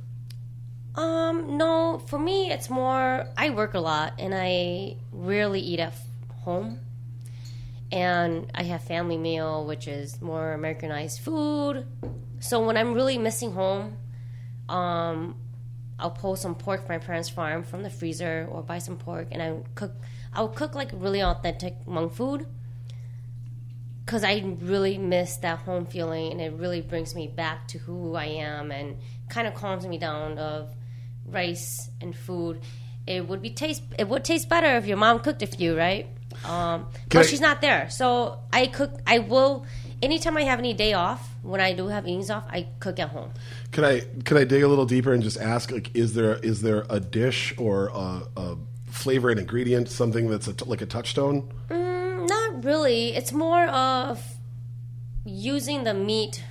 Um, 0.95 1.59
no, 1.59 2.03
for 2.07 2.19
me, 2.19 2.51
it's 2.51 2.71
more. 2.71 3.27
I 3.37 3.51
work 3.51 3.75
a 3.75 3.81
lot, 3.81 4.15
and 4.19 4.35
I 4.35 4.97
rarely 5.13 5.61
eat 5.61 5.81
at 5.81 5.95
home. 6.43 6.81
And 7.93 8.51
I 8.55 8.65
have 8.65 8.83
family 8.83 9.17
meal, 9.17 9.65
which 9.65 9.87
is 9.87 10.21
more 10.21 10.53
Americanized 10.53 11.21
food. 11.21 11.87
So 12.41 12.65
when 12.65 12.77
I'm 12.77 12.95
really 12.95 13.19
missing 13.19 13.53
home, 13.53 13.97
um, 14.69 15.37
I'll 15.99 16.11
pull 16.11 16.37
some 16.37 16.55
pork 16.55 16.87
from 16.87 16.97
my 16.97 16.99
parents' 16.99 17.29
farm 17.31 17.63
from 17.63 17.83
the 17.83 17.91
freezer, 17.91 18.47
or 18.51 18.63
buy 18.63 18.79
some 18.79 18.97
pork, 18.97 19.29
and 19.33 19.43
I 19.43 19.55
cook. 19.75 19.93
I'll 20.33 20.49
cook 20.49 20.75
like 20.75 20.91
really 20.93 21.23
authentic 21.23 21.85
Hmong 21.87 22.13
food 22.13 22.47
because 24.05 24.23
I 24.23 24.45
really 24.61 24.99
miss 24.99 25.39
that 25.39 25.61
home 25.61 25.87
feeling, 25.87 26.33
and 26.33 26.41
it 26.41 26.53
really 26.53 26.81
brings 26.81 27.15
me 27.15 27.27
back 27.27 27.69
to 27.69 27.79
who 27.79 28.15
I 28.15 28.27
am, 28.27 28.71
and 28.71 28.99
kind 29.29 29.47
of 29.49 29.55
calms 29.55 29.87
me 29.87 29.99
down 29.99 30.39
of 30.39 30.69
rice 31.27 31.91
and 32.01 32.15
food. 32.15 32.61
It 33.07 33.27
would 33.27 33.41
be 33.43 33.51
taste. 33.51 33.83
It 33.99 34.07
would 34.09 34.25
taste 34.25 34.49
better 34.49 34.77
if 34.77 34.87
your 34.87 34.97
mom 34.97 35.21
cooked 35.21 35.43
it 35.43 35.55
for 35.55 35.63
you, 35.63 35.77
right? 35.77 36.09
Um, 36.45 36.87
but 37.09 37.21
I- 37.21 37.23
she's 37.23 37.41
not 37.41 37.61
there, 37.61 37.89
so 37.91 38.41
I 38.53 38.67
cook. 38.67 38.93
I 39.07 39.21
will. 39.21 39.65
Anytime 40.03 40.37
I 40.37 40.43
have 40.43 40.59
any 40.59 40.75
day 40.75 40.93
off, 40.93 41.29
when 41.43 41.61
I 41.61 41.73
do 41.73 41.89
have 41.89 42.05
evenings 42.07 42.31
off, 42.31 42.45
I 42.49 42.69
cook 42.81 42.99
at 42.99 43.09
home. 43.09 43.31
Could 43.73 43.85
I 43.85 44.01
could 44.25 44.37
I 44.37 44.45
dig 44.45 44.63
a 44.63 44.69
little 44.69 44.85
deeper 44.85 45.13
and 45.13 45.23
just 45.23 45.39
ask 45.39 45.71
like 45.71 45.95
is 45.97 46.15
there 46.15 46.37
is 46.37 46.63
there 46.63 46.85
a 46.91 47.01
dish 47.01 47.55
or 47.57 47.89
a, 47.89 48.23
a 48.37 48.57
flavor 48.91 49.31
and 49.31 49.41
ingredient 49.41 49.89
something 49.89 50.29
that's 50.29 50.49
a 50.49 50.53
t- 50.53 50.65
like 50.67 50.83
a 50.83 50.87
touchstone? 50.87 51.51
Mm, 51.71 52.29
not 52.29 52.65
really. 52.65 53.15
It's 53.15 53.33
more 53.33 53.67
of 53.67 54.23
using 55.25 55.85
the 55.85 55.95
meat 55.95 56.43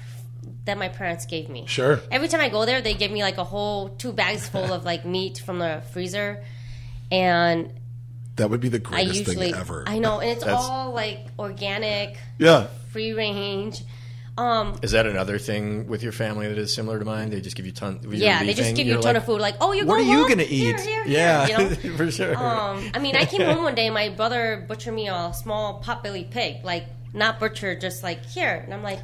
that 0.66 0.78
my 0.78 0.90
parents 0.90 1.26
gave 1.26 1.48
me. 1.48 1.66
Sure. 1.68 2.00
Every 2.10 2.28
time 2.28 2.42
I 2.42 2.50
go 2.50 2.66
there, 2.66 2.82
they 2.82 2.96
give 2.96 3.12
me 3.12 3.22
like 3.22 3.38
a 3.38 3.44
whole 3.44 3.90
two 3.90 4.12
bags 4.12 4.48
full 4.50 4.74
of 4.74 4.86
like 4.86 5.06
meat 5.06 5.38
from 5.38 5.60
the 5.60 5.84
freezer, 5.92 6.44
and 7.12 7.72
That 8.38 8.50
would 8.50 8.60
be 8.62 8.70
the 8.70 8.78
I 8.78 8.80
greatest 8.80 9.20
usually 9.28 9.52
thing 9.52 9.56
ever. 9.56 9.84
I 9.88 10.00
know, 10.00 10.20
and 10.20 10.30
it's 10.32 10.44
That's- 10.44 10.64
all 10.64 10.92
like 10.92 11.20
organic, 11.40 12.18
yeah. 12.38 12.68
free 12.92 13.14
range. 13.14 13.82
Um, 14.38 14.78
Is 14.82 14.92
that 14.92 15.06
another 15.06 15.40
thing 15.40 15.88
with 15.88 16.04
your 16.04 16.12
family 16.12 16.50
that 16.50 16.58
is 16.58 16.74
similar 16.74 17.00
to 17.00 17.06
mine? 17.06 17.30
They 17.30 17.40
just 17.40 17.56
give 17.56 17.66
you 17.66 17.72
ton. 17.72 17.96
with 18.02 18.16
your 18.16 18.16
yeah, 18.16 18.40
they 18.42 18.48
just 18.48 18.58
beefing, 18.60 18.76
give 18.76 18.88
you 18.88 18.92
a 18.92 18.96
you're 18.96 19.02
ton 19.02 19.14
like, 19.14 19.22
of 19.24 19.26
food. 19.26 19.40
Like, 19.40 19.56
oh, 19.62 19.72
you're 19.72 19.86
What 19.86 19.96
go 19.96 20.02
are 20.04 20.06
you 20.06 20.18
home? 20.20 20.28
gonna 20.30 20.44
Here, 20.44 20.76
eat? 20.76 20.82
here, 20.82 21.04
here," 21.06 21.14
yeah, 21.14 21.48
you 21.48 21.58
know? 21.58 21.70
for 21.98 22.12
sure. 22.12 22.36
Um, 22.36 22.92
I 22.94 23.00
mean, 23.00 23.16
I 23.16 23.24
came 23.24 23.40
home 23.42 23.64
one 23.64 23.76
day, 23.76 23.90
my 23.90 24.10
brother 24.10 24.66
butchered 24.68 24.94
me 24.94 25.08
a 25.08 25.32
small 25.34 25.82
potbelly 25.82 26.30
pig, 26.30 26.66
like 26.66 26.86
not 27.14 27.40
butchered, 27.40 27.80
just 27.80 28.04
like 28.04 28.26
here, 28.26 28.62
and 28.66 28.74
I'm 28.74 28.84
like, 28.84 29.00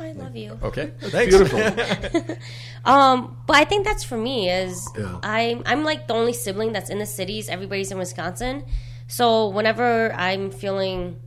I 0.00 0.12
love 0.12 0.34
you. 0.36 0.58
okay, 0.62 0.92
thanks. 1.00 1.36
Beautiful. 1.36 1.60
Um, 2.84 3.38
but 3.46 3.56
I 3.56 3.64
think 3.64 3.86
that's 3.86 4.04
for 4.04 4.18
me 4.18 4.50
is 4.50 4.86
Yeah. 4.98 5.18
I'm 5.22 5.62
I'm 5.64 5.84
like 5.84 6.06
the 6.06 6.12
only 6.12 6.34
sibling 6.34 6.72
that's 6.72 6.90
in 6.90 6.98
the 6.98 7.06
cities. 7.06 7.48
Everybody's 7.48 7.90
in 7.90 7.96
Wisconsin, 7.98 8.64
so 9.08 9.48
whenever 9.48 10.12
I'm 10.12 10.50
feeling 10.50 11.18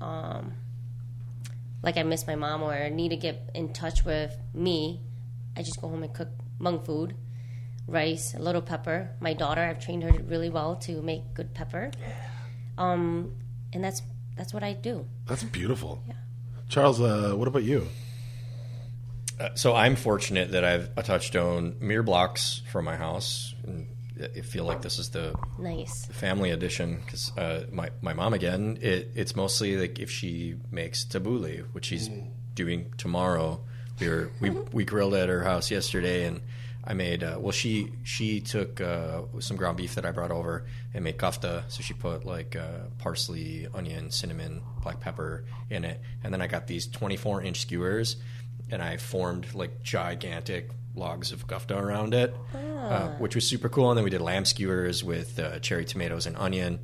um 0.00 0.54
like 1.82 1.96
I 1.96 2.02
miss 2.04 2.26
my 2.26 2.36
mom 2.36 2.62
or 2.62 2.90
need 2.90 3.08
to 3.08 3.16
get 3.16 3.50
in 3.54 3.72
touch 3.72 4.04
with 4.04 4.36
me, 4.54 5.00
I 5.56 5.62
just 5.62 5.80
go 5.80 5.88
home 5.88 6.02
and 6.02 6.12
cook 6.14 6.28
Hmong 6.60 6.84
food, 6.84 7.14
rice, 7.88 8.34
a 8.34 8.38
little 8.38 8.60
pepper. 8.62 9.10
My 9.18 9.32
daughter, 9.32 9.62
I've 9.62 9.80
trained 9.82 10.02
her 10.02 10.12
really 10.12 10.50
well 10.50 10.76
to 10.86 11.00
make 11.02 11.32
good 11.34 11.54
pepper. 11.54 11.90
Yeah. 11.98 12.12
Um, 12.78 13.32
and 13.72 13.82
that's 13.82 14.02
that's 14.36 14.52
what 14.54 14.62
I 14.62 14.74
do. 14.74 15.06
That's 15.26 15.42
beautiful. 15.42 16.02
Charles, 16.70 17.00
uh, 17.00 17.32
what 17.34 17.48
about 17.48 17.64
you? 17.64 17.86
So 19.56 19.74
I'm 19.74 19.96
fortunate 19.96 20.52
that 20.52 20.64
I've 20.64 20.90
a 20.96 21.02
touchstone 21.02 21.76
mere 21.80 22.02
blocks 22.02 22.62
from 22.70 22.84
my 22.84 22.94
house. 22.96 23.54
And 23.64 23.88
I 24.22 24.42
feel 24.42 24.64
like 24.64 24.80
this 24.80 24.98
is 24.98 25.10
the 25.10 25.34
Nice. 25.58 26.06
family 26.06 26.50
edition 26.50 27.00
because 27.04 27.36
uh, 27.36 27.64
my 27.72 27.90
my 28.02 28.12
mom 28.12 28.34
again. 28.34 28.78
It, 28.80 29.10
it's 29.16 29.34
mostly 29.34 29.76
like 29.76 29.98
if 29.98 30.10
she 30.10 30.56
makes 30.70 31.04
tabbouleh, 31.04 31.64
which 31.72 31.86
she's 31.86 32.08
doing 32.54 32.92
tomorrow. 32.98 33.60
We 33.98 34.08
were 34.08 34.30
we 34.40 34.50
we 34.50 34.84
grilled 34.84 35.14
at 35.14 35.28
her 35.28 35.42
house 35.42 35.70
yesterday, 35.70 36.24
and 36.26 36.40
I 36.82 36.94
made 36.94 37.22
uh, 37.22 37.36
well. 37.38 37.52
She 37.52 37.92
she 38.04 38.40
took 38.40 38.80
uh, 38.80 39.22
some 39.38 39.56
ground 39.56 39.76
beef 39.76 39.94
that 39.96 40.06
I 40.06 40.12
brought 40.12 40.30
over 40.30 40.64
and 40.94 41.04
made 41.04 41.18
kofta. 41.18 41.70
So 41.70 41.82
she 41.82 41.92
put 41.94 42.24
like 42.24 42.56
uh, 42.56 42.86
parsley, 42.98 43.68
onion, 43.74 44.10
cinnamon, 44.10 44.62
black 44.82 45.00
pepper 45.00 45.44
in 45.68 45.84
it, 45.84 46.00
and 46.24 46.32
then 46.32 46.40
I 46.40 46.46
got 46.46 46.66
these 46.66 46.86
24 46.86 47.42
inch 47.42 47.60
skewers, 47.60 48.16
and 48.70 48.82
I 48.82 48.96
formed 48.96 49.54
like 49.54 49.82
gigantic 49.82 50.70
logs 50.94 51.32
of 51.32 51.46
kofta 51.46 51.80
around 51.80 52.14
it, 52.14 52.34
uh, 52.54 53.08
which 53.18 53.34
was 53.34 53.46
super 53.46 53.68
cool. 53.68 53.90
And 53.90 53.98
then 53.98 54.04
we 54.04 54.10
did 54.10 54.20
lamb 54.20 54.44
skewers 54.44 55.04
with 55.04 55.38
uh, 55.38 55.58
cherry 55.60 55.84
tomatoes 55.84 56.26
and 56.26 56.36
onion. 56.36 56.80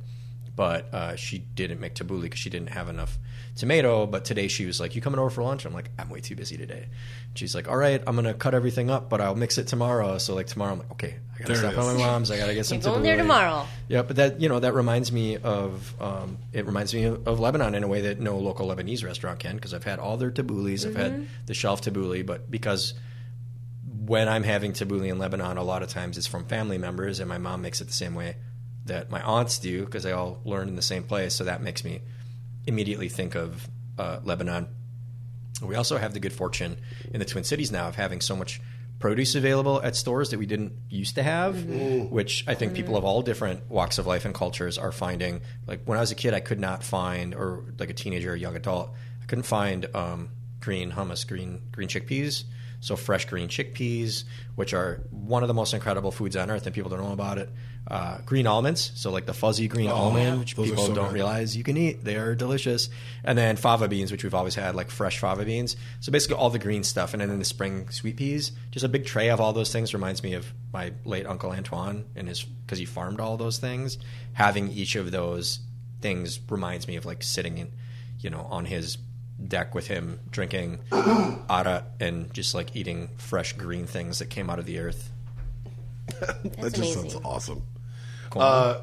But 0.55 0.91
uh, 0.91 1.15
she 1.15 1.37
didn't 1.37 1.79
make 1.79 1.93
tabbouleh 1.93 2.23
because 2.23 2.39
she 2.39 2.49
didn't 2.49 2.69
have 2.69 2.89
enough 2.89 3.19
tomato. 3.57 4.05
But 4.05 4.23
today 4.25 4.47
she 4.47 4.65
was 4.65 4.79
like, 4.79 4.95
"You 4.95 5.01
coming 5.01 5.19
over 5.19 5.29
for 5.29 5.43
lunch?" 5.43 5.65
I'm 5.65 5.73
like, 5.73 5.89
"I'm 5.99 6.09
way 6.09 6.21
too 6.21 6.35
busy 6.35 6.55
today." 6.57 6.87
She's 7.35 7.53
like, 7.53 7.67
"All 7.67 7.75
right, 7.77 8.01
I'm 8.07 8.15
gonna 8.15 8.33
cut 8.33 8.53
everything 8.53 8.89
up, 8.89 9.09
but 9.09 9.19
I'll 9.19 9.35
mix 9.35 9.57
it 9.57 9.67
tomorrow." 9.67 10.17
So 10.17 10.33
like 10.35 10.47
tomorrow, 10.47 10.73
I'm 10.73 10.79
like, 10.79 10.91
"Okay, 10.91 11.15
I 11.35 11.39
gotta 11.39 11.53
There 11.53 11.55
it 11.69 11.73
stop 11.73 11.75
by 11.75 11.91
is. 11.91 11.97
my 11.97 12.05
mom's. 12.05 12.31
I 12.31 12.37
gotta 12.37 12.53
get 12.53 12.65
some 12.67 12.77
You're 12.79 12.91
going 12.91 13.03
there 13.03 13.17
tomorrow. 13.17 13.65
Yeah, 13.89 14.03
but 14.03 14.15
that 14.15 14.39
you 14.39 14.47
know 14.49 14.59
that 14.59 14.73
reminds 14.73 15.11
me 15.11 15.37
of 15.37 15.93
um, 16.01 16.37
it 16.53 16.65
reminds 16.65 16.93
me 16.93 17.03
of, 17.03 17.27
of 17.27 17.39
Lebanon 17.39 17.75
in 17.75 17.83
a 17.83 17.87
way 17.87 18.01
that 18.01 18.19
no 18.19 18.37
local 18.37 18.67
Lebanese 18.67 19.03
restaurant 19.03 19.39
can 19.39 19.55
because 19.55 19.73
I've 19.73 19.83
had 19.83 19.99
all 19.99 20.17
their 20.17 20.31
taboulehs, 20.31 20.85
I've 20.85 20.95
had 20.95 21.27
the 21.45 21.53
shelf 21.53 21.81
tabbouleh, 21.81 22.25
but 22.25 22.49
because 22.49 22.93
when 24.05 24.29
I'm 24.29 24.43
having 24.43 24.71
tabbouleh 24.73 25.07
in 25.09 25.19
Lebanon, 25.19 25.57
a 25.57 25.63
lot 25.63 25.83
of 25.83 25.89
times 25.89 26.17
it's 26.17 26.27
from 26.27 26.45
family 26.45 26.77
members, 26.77 27.19
and 27.19 27.27
my 27.27 27.37
mom 27.37 27.61
makes 27.61 27.81
it 27.81 27.87
the 27.87 27.93
same 27.93 28.15
way 28.15 28.37
that 28.85 29.09
my 29.11 29.21
aunts 29.21 29.59
do 29.59 29.83
because 29.83 30.03
they 30.03 30.13
all 30.13 30.39
learned 30.45 30.69
in 30.69 30.75
the 30.77 30.81
same 30.81 31.03
place. 31.03 31.35
So 31.35 31.43
that 31.43 31.61
makes 31.61 31.83
me 31.83 31.99
immediately 32.67 33.09
think 33.09 33.35
of 33.35 33.67
uh, 33.97 34.19
Lebanon. 34.23 34.67
We 35.61 35.75
also 35.75 35.97
have 35.97 36.13
the 36.13 36.19
good 36.19 36.33
fortune 36.33 36.77
in 37.11 37.19
the 37.19 37.25
Twin 37.25 37.43
Cities 37.43 37.71
now 37.71 37.87
of 37.87 37.95
having 37.95 38.21
so 38.21 38.35
much 38.35 38.61
produce 38.99 39.35
available 39.35 39.81
at 39.81 39.95
stores 39.95 40.31
that 40.31 40.39
we 40.39 40.45
didn't 40.45 40.73
used 40.89 41.15
to 41.15 41.23
have, 41.23 41.65
which 42.11 42.43
I 42.47 42.55
think 42.55 42.73
people 42.73 42.97
of 42.97 43.03
all 43.03 43.21
different 43.21 43.69
walks 43.69 43.97
of 43.97 44.07
life 44.07 44.25
and 44.25 44.33
cultures 44.33 44.77
are 44.77 44.91
finding. 44.91 45.41
Like 45.67 45.81
when 45.85 45.97
I 45.97 46.01
was 46.01 46.11
a 46.11 46.15
kid, 46.15 46.33
I 46.33 46.39
could 46.39 46.59
not 46.59 46.83
find, 46.83 47.35
or 47.35 47.63
like 47.79 47.89
a 47.89 47.93
teenager 47.93 48.33
or 48.33 48.35
young 48.35 48.55
adult, 48.55 48.93
I 49.21 49.25
couldn't 49.25 49.43
find 49.43 49.87
um, 49.95 50.29
green 50.59 50.91
hummus, 50.91 51.27
green 51.27 51.61
green 51.71 51.87
chickpeas. 51.87 52.43
So 52.79 52.95
fresh 52.95 53.25
green 53.25 53.47
chickpeas, 53.47 54.23
which 54.55 54.73
are 54.73 55.01
one 55.09 55.43
of 55.43 55.47
the 55.47 55.53
most 55.53 55.73
incredible 55.73 56.11
foods 56.11 56.35
on 56.35 56.51
earth, 56.51 56.65
and 56.65 56.75
people 56.75 56.89
don't 56.89 57.01
know 57.01 57.13
about 57.13 57.37
it. 57.37 57.49
Uh, 57.89 58.17
green 58.25 58.45
almonds, 58.45 58.91
so 58.95 59.11
like 59.11 59.25
the 59.25 59.33
fuzzy 59.33 59.69
green 59.69 59.89
almond, 59.89 60.39
which 60.39 60.57
people 60.57 60.75
so 60.75 60.93
don't 60.93 61.05
good. 61.05 61.13
realize 61.13 61.55
you 61.55 61.63
can 61.63 61.77
eat. 61.77 62.03
They 62.03 62.17
are 62.17 62.35
delicious. 62.35 62.89
And 63.23 63.37
then 63.37 63.55
fava 63.55 63.87
beans, 63.87 64.11
which 64.11 64.25
we've 64.25 64.33
always 64.33 64.55
had, 64.55 64.75
like 64.75 64.89
fresh 64.91 65.19
fava 65.19 65.45
beans. 65.45 65.77
So 66.01 66.11
basically 66.11 66.35
all 66.35 66.49
the 66.49 66.59
green 66.59 66.83
stuff. 66.83 67.13
And 67.13 67.21
then 67.21 67.29
in 67.29 67.39
the 67.39 67.45
spring, 67.45 67.89
sweet 67.89 68.17
peas. 68.17 68.51
Just 68.71 68.85
a 68.85 68.89
big 68.89 69.05
tray 69.05 69.29
of 69.29 69.39
all 69.39 69.53
those 69.53 69.71
things 69.71 69.93
reminds 69.93 70.21
me 70.21 70.33
of 70.33 70.51
my 70.73 70.91
late 71.05 71.25
uncle 71.25 71.51
Antoine 71.51 72.05
and 72.15 72.27
his 72.27 72.43
because 72.43 72.77
he 72.77 72.85
farmed 72.85 73.21
all 73.21 73.37
those 73.37 73.57
things. 73.57 73.97
Having 74.33 74.71
each 74.71 74.97
of 74.97 75.11
those 75.11 75.59
things 76.01 76.39
reminds 76.49 76.89
me 76.89 76.97
of 76.97 77.05
like 77.05 77.23
sitting 77.23 77.57
in, 77.57 77.71
you 78.19 78.29
know, 78.29 78.41
on 78.49 78.65
his 78.65 78.97
deck 79.45 79.75
with 79.75 79.87
him 79.87 80.19
drinking 80.31 80.79
arak 80.91 81.83
and 81.99 82.33
just 82.33 82.55
like 82.55 82.75
eating 82.75 83.09
fresh 83.17 83.53
green 83.53 83.85
things 83.85 84.19
that 84.19 84.29
came 84.29 84.49
out 84.49 84.59
of 84.59 84.65
the 84.65 84.79
earth. 84.79 85.11
that 86.19 86.43
just 86.43 86.77
amazing. 86.77 87.09
sounds 87.09 87.15
awesome. 87.23 87.61
Uh, 88.35 88.81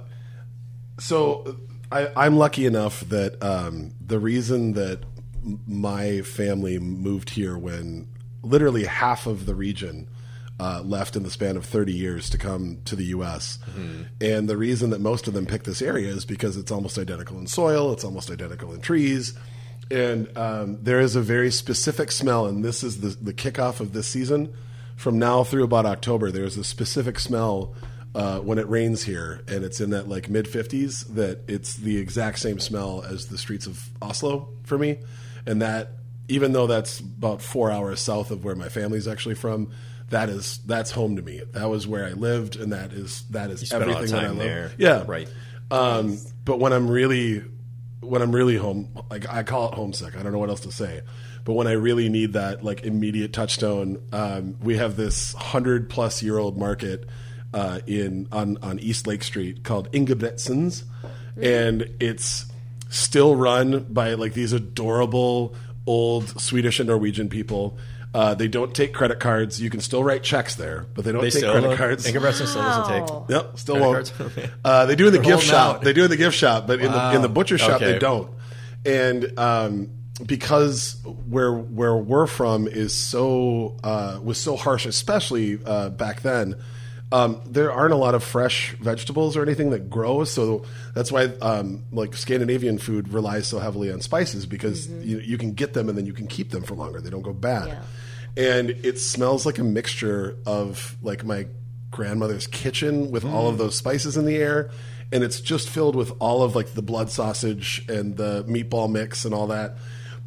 so 0.99 1.57
I, 1.91 2.09
I'm 2.17 2.37
lucky 2.37 2.67
enough 2.67 3.01
that 3.09 3.43
um, 3.43 3.93
the 4.05 4.19
reason 4.19 4.73
that 4.75 5.01
my 5.67 6.23
family 6.23 6.79
moved 6.79 7.31
here 7.31 7.59
when 7.59 8.09
literally 8.43 8.85
half 8.85 9.27
of 9.27 9.47
the 9.47 9.55
region 9.55 10.09
uh, 10.61 10.81
left 10.85 11.17
in 11.17 11.23
the 11.25 11.31
span 11.31 11.57
of 11.57 11.65
30 11.65 11.93
years 11.93 12.31
to 12.31 12.39
come 12.39 12.79
to 12.85 12.95
the 12.95 13.07
U.S. 13.07 13.59
And 14.21 14.49
the 14.49 14.57
reason 14.57 14.91
that 14.91 15.01
most 15.01 15.27
of 15.27 15.35
them 15.35 15.47
picked 15.47 15.67
this 15.67 15.83
area 15.83 16.09
is 16.09 16.25
because 16.25 16.57
it's 16.57 16.71
almost 16.71 16.97
identical 16.97 17.39
in 17.39 17.47
soil, 17.47 17.93
it's 17.93 18.05
almost 18.05 18.31
identical 18.31 18.73
in 18.73 18.81
trees. 18.81 19.35
And 19.91 20.37
um, 20.37 20.83
there 20.83 21.01
is 21.01 21.17
a 21.17 21.21
very 21.21 21.51
specific 21.51 22.11
smell, 22.11 22.47
and 22.47 22.65
this 22.65 22.83
is 22.83 23.01
the, 23.01 23.09
the 23.09 23.35
kickoff 23.35 23.81
of 23.81 23.93
this 23.93 24.07
season. 24.07 24.55
From 24.97 25.19
now 25.19 25.45
through 25.45 25.65
about 25.65 25.87
October, 25.87 26.31
there's 26.31 26.57
a 26.57 26.65
specific 26.65 27.19
smell 27.19 27.75
uh, 28.15 28.39
when 28.39 28.59
it 28.59 28.69
rains 28.69 29.03
here, 29.03 29.43
and 29.49 29.65
it's 29.65 29.81
in 29.81 29.91
that 29.91 30.09
like 30.09 30.29
mid 30.31 30.47
50s. 30.47 31.15
That 31.15 31.41
it's 31.49 31.75
the 31.77 31.99
exact 31.99 32.39
same 32.39 32.61
smell 32.61 33.03
as 33.03 33.27
the 33.27 33.39
streets 33.39 33.67
of 33.67 33.89
Oslo 34.01 34.49
for 34.63 34.79
me, 34.79 34.99
and 35.47 35.61
that 35.63 35.91
even 36.29 36.53
though 36.53 36.67
that's 36.67 37.01
about 37.01 37.43
four 37.43 37.71
hours 37.71 38.01
south 38.01 38.31
of 38.31 38.45
where 38.45 38.55
my 38.55 38.69
family's 38.69 39.07
actually 39.09 39.35
from, 39.35 39.71
that 40.11 40.29
is 40.29 40.59
that's 40.65 40.91
home 40.91 41.17
to 41.17 41.23
me. 41.23 41.43
That 41.53 41.69
was 41.69 41.87
where 41.87 42.07
I 42.07 42.13
lived, 42.13 42.57
and 42.57 42.73
that 42.73 42.93
is 42.93 43.25
that 43.31 43.51
is 43.51 43.61
spent 43.61 43.83
a 43.83 43.87
lot 43.87 43.91
of 43.91 43.97
everything 43.97 44.17
that 44.17 44.25
I 44.25 44.29
love. 44.29 44.39
there. 44.39 44.73
Yeah, 44.79 45.05
Right. 45.07 45.29
Um, 45.71 46.19
but 46.45 46.61
when 46.61 46.73
I'm 46.73 46.89
really 46.89 47.43
when 48.05 48.23
I'm 48.23 48.35
really 48.35 48.57
home, 48.57 48.89
like 49.11 49.29
I 49.29 49.43
call 49.43 49.69
it 49.69 49.75
homesick. 49.75 50.17
I 50.17 50.23
don't 50.23 50.33
know 50.33 50.39
what 50.39 50.51
else 50.51 50.61
to 50.61 50.73
say. 50.73 51.03
But 51.45 51.55
when 51.55 51.67
I 51.67 51.73
really 51.73 52.09
need 52.09 52.33
that 52.33 52.65
like 52.65 52.85
immediate 52.85 53.33
touchstone, 53.33 54.03
um, 54.13 54.57
we 54.63 54.77
have 54.77 54.97
this 54.97 55.35
hundred 55.35 55.91
plus 55.91 56.23
year 56.23 56.39
old 56.39 56.57
market 56.57 57.09
uh, 57.53 57.81
in 57.87 58.29
on 58.33 58.59
on 58.63 58.79
East 58.79 59.07
Lake 59.07 59.23
Street 59.23 59.63
called 59.63 59.91
Ingebretsens, 59.93 60.85
and 61.41 61.89
it's 62.01 62.47
still 62.89 63.37
run 63.37 63.85
by 63.91 64.15
like 64.15 64.33
these 64.33 64.53
adorable 64.53 65.55
old 65.87 66.41
Swedish 66.41 66.81
and 66.81 66.89
Norwegian 66.89 67.29
people. 67.29 67.77
Uh, 68.15 68.33
they 68.33 68.47
don't 68.47 68.73
take 68.73 68.95
credit 68.95 69.19
cards. 69.19 69.61
You 69.61 69.69
can 69.71 69.81
still 69.81 70.05
write 70.05 70.23
checks 70.23 70.55
there, 70.55 70.87
but 70.95 71.05
they 71.05 71.11
don't 71.11 71.21
They 71.21 71.31
take 71.31 71.39
still 71.41 71.51
credit 71.53 71.67
don't- 71.69 71.77
cards. 71.77 72.07
Ingebretsen 72.07 72.47
still 72.47 72.63
doesn't 72.63 72.87
take. 72.95 73.11
Wow. 73.11 73.27
Yep, 73.29 73.59
still 73.59 73.75
Credit 73.75 73.91
won't. 73.91 74.35
cards? 74.35 74.49
Uh, 74.65 74.87
they 74.87 74.95
do 74.95 75.09
in 75.09 75.13
the 75.13 75.19
They're 75.19 75.25
gift 75.25 75.33
holding 75.49 75.49
shop. 75.51 75.77
out. 75.77 75.83
They 75.83 75.93
do 75.93 76.05
in 76.05 76.11
the 76.11 76.17
gift 76.17 76.37
shop, 76.37 76.67
but 76.69 76.79
in 76.81 76.93
the 76.93 77.15
in 77.17 77.23
the 77.23 77.29
butcher 77.29 77.59
shop 77.59 77.81
they 77.81 77.99
don't. 77.99 78.31
And 78.87 79.37
um, 79.39 79.91
because 80.25 80.97
where 81.29 81.53
where 81.53 81.97
we're 81.97 82.27
from 82.29 82.69
is 82.69 82.95
so 82.95 83.77
uh, 83.83 84.21
was 84.23 84.39
so 84.41 84.55
harsh, 84.57 84.87
especially 84.87 85.59
uh, 85.67 85.89
back 85.91 86.23
then. 86.23 86.55
Um, 87.15 87.41
there 87.47 87.71
aren't 87.71 87.93
a 87.93 87.97
lot 87.97 88.15
of 88.17 88.25
fresh 88.25 88.73
vegetables 88.81 89.37
or 89.37 89.43
anything 89.43 89.71
that 89.71 89.89
grows, 89.89 90.33
so 90.33 90.65
that's 90.95 91.13
why 91.13 91.27
um, 91.41 91.85
like 91.93 92.17
Scandinavian 92.17 92.77
food 92.79 93.09
relies 93.09 93.47
so 93.47 93.61
heavily 93.61 93.93
on 93.93 94.01
spices 94.01 94.47
because 94.47 94.89
you, 94.89 95.19
you 95.21 95.39
can 95.39 95.53
get 95.53 95.75
them 95.75 95.89
and 95.89 95.97
then 95.97 96.07
you 96.07 96.13
can 96.13 96.27
keep 96.27 96.51
them 96.51 96.63
for 96.65 96.75
longer. 96.75 97.01
They 97.01 97.11
don't 97.11 97.23
go 97.23 97.33
bad 97.33 97.69
Yeah. 97.69 97.83
and 98.57 98.71
it 98.71 98.99
smells 98.99 99.47
like 99.47 99.59
a 99.59 99.65
mixture 99.65 100.37
of 100.45 100.97
like 101.03 101.25
my 101.25 101.47
grandmother's 101.93 102.49
kitchen 102.49 103.13
with 103.13 103.25
all 103.25 103.49
of 103.49 103.59
those 103.59 103.77
spices 103.77 104.17
in 104.17 104.25
the 104.25 104.35
air 104.37 104.71
and 105.13 105.23
it's 105.23 105.41
just 105.41 105.69
filled 105.69 105.95
with 105.95 106.11
all 106.19 106.43
of 106.43 106.57
like 106.57 106.75
the 106.75 106.83
blood 106.83 107.09
sausage 107.11 107.85
and 107.89 108.17
the 108.17 108.43
meatball 108.49 108.91
mix 108.91 109.25
and 109.25 109.33
all 109.33 109.47
that 109.47 109.77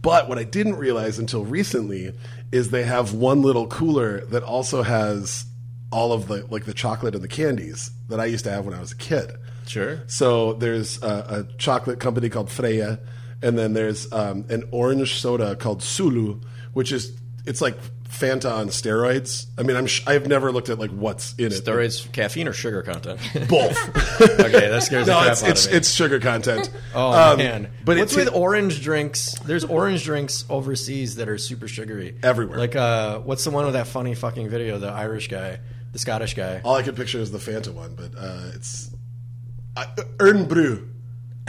but 0.02 0.30
what 0.30 0.38
i 0.38 0.46
didn't 0.46 0.78
realize 0.78 1.20
until 1.20 1.44
recently 1.44 2.14
is 2.54 2.70
they 2.70 2.84
have 2.86 3.14
one 3.14 3.42
little 3.42 3.68
cooler 3.68 4.22
that 4.28 4.44
also 4.44 4.82
has 4.82 5.44
all 5.92 6.12
of 6.12 6.28
the 6.28 6.46
like 6.50 6.66
the 6.66 6.74
chocolate 6.74 7.16
and 7.16 7.24
the 7.24 7.28
candies 7.28 7.92
that 8.10 8.20
i 8.20 8.26
used 8.26 8.44
to 8.44 8.52
have 8.52 8.66
when 8.66 8.74
i 8.74 8.80
was 8.80 8.92
a 8.92 8.96
kid 8.98 9.32
Sure. 9.68 10.00
so 10.08 10.54
there's 10.54 11.02
a, 11.04 11.46
a 11.52 11.58
chocolate 11.58 12.00
company 12.00 12.30
called 12.30 12.48
Freia, 12.48 13.00
and 13.42 13.58
then 13.58 13.74
there's 13.74 14.10
um, 14.14 14.46
an 14.50 14.64
orange 14.72 15.20
soda 15.20 15.58
called 15.58 15.84
Solo, 15.84 16.40
which 16.72 16.94
is 16.94 17.12
it's 17.46 17.60
like 17.62 17.78
Fanta 18.10 18.50
on 18.50 18.68
steroids. 18.70 19.46
I 19.58 19.64
mean, 19.64 19.76
I'm 19.76 19.86
sh- 19.86 20.04
I've 20.08 20.26
never 20.26 20.54
looked 20.54 20.70
at 20.70 20.80
like 20.80 20.92
what's 20.92 21.34
in 21.34 21.48
it. 21.48 21.52
Steroids, 21.66 22.10
caffeine, 22.14 22.48
or 22.48 22.54
sugar 22.54 22.82
content? 22.82 23.20
both. 23.50 24.22
okay, 24.40 24.70
that 24.70 24.84
scares 24.84 25.06
no, 25.06 25.16
the 25.16 25.20
crap 25.20 25.32
it's 25.34 25.44
out 25.44 25.50
it's, 25.50 25.66
of 25.66 25.72
me. 25.74 25.78
it's 25.80 25.92
sugar 25.92 26.20
content. 26.22 26.70
Oh 26.96 27.34
Um, 27.34 27.38
man! 27.38 27.70
but 27.84 27.98
what's 27.98 28.16
with 28.16 28.34
orange 28.34 28.82
drinks? 28.82 29.34
There's 29.40 29.66
orange 29.66 30.06
drinks 30.06 30.46
overseas 30.50 31.18
that 31.18 31.28
are 31.28 31.38
super 31.38 31.68
sugary 31.68 32.18
Everywhere. 32.24 32.58
Like, 32.58 32.78
uh, 32.78 33.20
what's 33.20 33.44
the 33.44 33.52
one 33.52 33.66
with 33.66 33.74
that 33.74 33.88
funny 33.88 34.16
fucking 34.16 34.48
video? 34.48 34.80
The 34.80 34.88
Irish 34.88 35.28
guy, 35.28 35.60
the 35.92 36.00
Scottish 36.00 36.34
guy. 36.34 36.62
all 36.64 36.76
I 36.76 36.82
can 36.84 36.96
picture 36.96 37.20
is 37.20 37.32
the 37.32 37.38
Fanta 37.38 37.74
one, 37.74 37.96
but 37.96 38.12
uh, 38.18 38.52
it's 38.56 38.92
uh, 39.76 39.86
Ernbrew. 40.18 40.88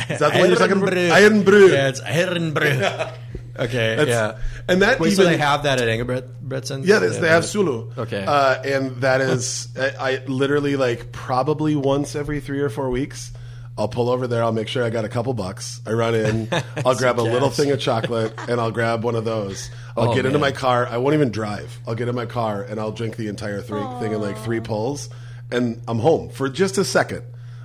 Is 0.08 0.20
that 0.20 0.32
the 0.32 0.38
one 0.38 0.48
you're 0.48 0.56
talking 0.56 0.80
about? 0.80 0.94
Irn-Bru. 0.94 1.68
Yeah, 1.72 1.88
it's 1.88 2.00
Irn-Bru. 2.00 2.66
okay, 3.58 3.96
That's- 3.96 4.06
yeah. 4.08 4.38
and 4.68 4.82
that 4.82 5.00
Wait, 5.00 5.10
so 5.16 5.24
they 5.24 5.36
have 5.38 5.64
that 5.64 5.80
at 5.80 5.88
Ingebretsen? 5.88 6.86
Yeah, 6.86 7.00
they, 7.00 7.08
they 7.08 7.28
have 7.28 7.44
Solo. 7.44 7.92
Okay. 7.98 8.24
uh, 8.24 8.62
and 8.62 8.96
that 9.02 9.20
is 9.20 9.68
I, 9.76 9.90
I 10.12 10.24
literally 10.26 10.76
like 10.76 11.10
probably 11.10 11.74
once 11.74 12.14
every 12.14 12.40
three 12.40 12.60
or 12.60 12.68
four 12.68 12.90
weeks. 12.90 13.32
I'll 13.78 13.88
pull 13.88 14.10
over 14.10 14.26
there. 14.26 14.42
I'll 14.42 14.52
make 14.52 14.66
sure 14.68 14.82
I 14.84 14.90
got 14.90 15.04
a 15.04 15.08
couple 15.08 15.32
bucks. 15.34 15.80
I 15.86 15.92
run 15.92 16.14
in. 16.14 16.48
I'll 16.84 16.96
grab 16.96 17.20
a 17.20 17.22
little 17.22 17.48
thing 17.48 17.70
of 17.70 17.78
chocolate 17.80 18.34
and 18.48 18.60
I'll 18.60 18.72
grab 18.72 19.04
one 19.04 19.14
of 19.14 19.24
those. 19.24 19.70
I'll 19.96 20.10
Oh, 20.10 20.14
get 20.14 20.26
into 20.26 20.38
my 20.40 20.50
car. 20.52 20.86
I 20.86 20.96
won't 20.98 21.14
even 21.14 21.30
drive. 21.30 21.78
I'll 21.86 21.94
get 21.94 22.08
in 22.08 22.14
my 22.16 22.26
car 22.26 22.62
and 22.62 22.80
I'll 22.80 22.90
drink 22.92 23.16
the 23.16 23.28
entire 23.28 23.62
three, 23.62 23.82
thing 24.00 24.12
in 24.12 24.20
like 24.20 24.36
three 24.38 24.60
pulls, 24.60 25.08
and 25.50 25.80
I'm 25.86 25.98
home 26.00 26.28
for 26.30 26.48
just 26.48 26.76
a 26.76 26.84
second. 26.84 27.22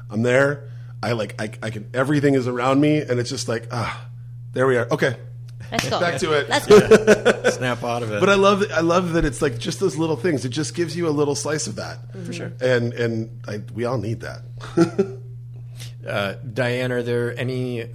I'm 0.10 0.22
there. 0.22 0.70
I 1.02 1.14
like 1.14 1.36
I, 1.42 1.50
I 1.62 1.70
can. 1.72 1.90
Everything 1.94 2.36
is 2.36 2.48
around 2.48 2.80
me, 2.80 3.00
and 3.02 3.20
it's 3.20 3.30
just 3.30 3.48
like 3.50 3.68
ah, 3.72 4.08
there 4.54 4.68
we 4.68 4.78
are. 4.78 4.88
Okay, 4.92 5.18
Let's 5.72 5.90
go. 5.90 6.00
back 6.00 6.20
to 6.20 6.32
it. 6.34 6.48
Let's 6.48 6.66
go. 6.68 7.50
Snap 7.50 7.84
out 7.84 8.04
of 8.04 8.12
it. 8.12 8.20
But 8.20 8.30
I 8.30 8.36
love 8.36 8.64
I 8.72 8.82
love 8.82 9.14
that 9.14 9.26
it's 9.26 9.42
like 9.42 9.58
just 9.58 9.80
those 9.80 9.98
little 9.98 10.16
things. 10.16 10.46
It 10.46 10.50
just 10.50 10.76
gives 10.76 10.96
you 10.96 11.08
a 11.08 11.12
little 11.12 11.36
slice 11.36 11.66
of 11.68 11.76
that. 11.76 11.98
For 12.26 12.32
sure. 12.34 12.54
And 12.62 12.94
and 12.94 13.42
I, 13.48 13.62
we 13.74 13.86
all 13.86 13.98
need 13.98 14.22
that. 14.22 14.42
uh, 16.08 16.34
Diane, 16.34 16.92
are 16.92 17.04
there 17.04 17.38
any 17.38 17.88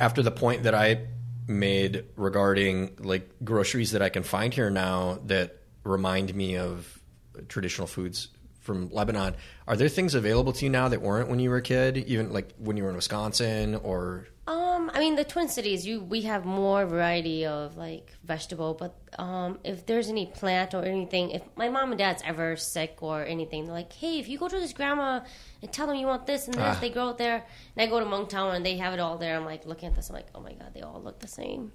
after 0.00 0.22
the 0.22 0.30
point 0.30 0.64
that 0.64 0.74
I 0.74 1.06
made 1.46 2.04
regarding 2.16 2.96
like 2.98 3.30
groceries 3.44 3.92
that 3.92 4.02
I 4.02 4.08
can 4.08 4.22
find 4.22 4.52
here 4.54 4.70
now 4.70 5.18
that 5.26 5.58
remind 5.84 6.34
me 6.34 6.56
of 6.56 7.02
traditional 7.48 7.86
foods 7.86 8.28
from 8.60 8.90
Lebanon? 8.90 9.34
Are 9.66 9.76
there 9.76 9.88
things 9.88 10.14
available 10.14 10.52
to 10.54 10.64
you 10.64 10.70
now 10.70 10.88
that 10.88 11.02
weren't 11.02 11.28
when 11.28 11.38
you 11.38 11.50
were 11.50 11.56
a 11.56 11.62
kid, 11.62 11.98
even 11.98 12.32
like 12.32 12.52
when 12.58 12.76
you 12.76 12.84
were 12.84 12.90
in 12.90 12.96
Wisconsin 12.96 13.74
or? 13.76 14.26
Um, 14.44 14.90
I 14.92 14.98
mean, 14.98 15.14
the 15.14 15.22
Twin 15.22 15.48
Cities, 15.48 15.86
you 15.86 16.00
we 16.00 16.22
have 16.22 16.44
more 16.44 16.84
variety 16.84 17.46
of 17.46 17.76
like 17.76 18.10
vegetable, 18.24 18.74
but 18.74 18.96
um, 19.16 19.60
if 19.62 19.86
there's 19.86 20.08
any 20.08 20.26
plant 20.26 20.74
or 20.74 20.82
anything, 20.82 21.30
if 21.30 21.42
my 21.54 21.68
mom 21.68 21.92
and 21.92 21.98
dad's 21.98 22.22
ever 22.26 22.56
sick 22.56 22.98
or 23.02 23.24
anything, 23.24 23.64
they're 23.66 23.72
like, 23.74 23.92
hey, 23.92 24.18
if 24.18 24.28
you 24.28 24.38
go 24.38 24.48
to 24.48 24.58
this 24.58 24.72
grandma 24.72 25.20
and 25.62 25.72
tell 25.72 25.86
them 25.86 25.94
you 25.94 26.08
want 26.08 26.26
this 26.26 26.46
and 26.46 26.54
this, 26.54 26.76
Ah. 26.76 26.78
they 26.80 26.90
grow 26.90 27.10
it 27.10 27.18
there. 27.18 27.44
And 27.76 27.82
I 27.82 27.86
go 27.86 28.00
to 28.00 28.04
Hmongtown 28.06 28.56
and 28.56 28.66
they 28.66 28.76
have 28.78 28.92
it 28.94 28.98
all 28.98 29.16
there. 29.16 29.36
I'm 29.36 29.44
like 29.44 29.64
looking 29.64 29.88
at 29.88 29.94
this, 29.94 30.10
I'm 30.10 30.16
like, 30.16 30.26
oh 30.34 30.40
my 30.40 30.52
god, 30.54 30.74
they 30.74 30.80
all 30.80 31.00
look 31.00 31.20
the 31.20 31.28
same. 31.28 31.70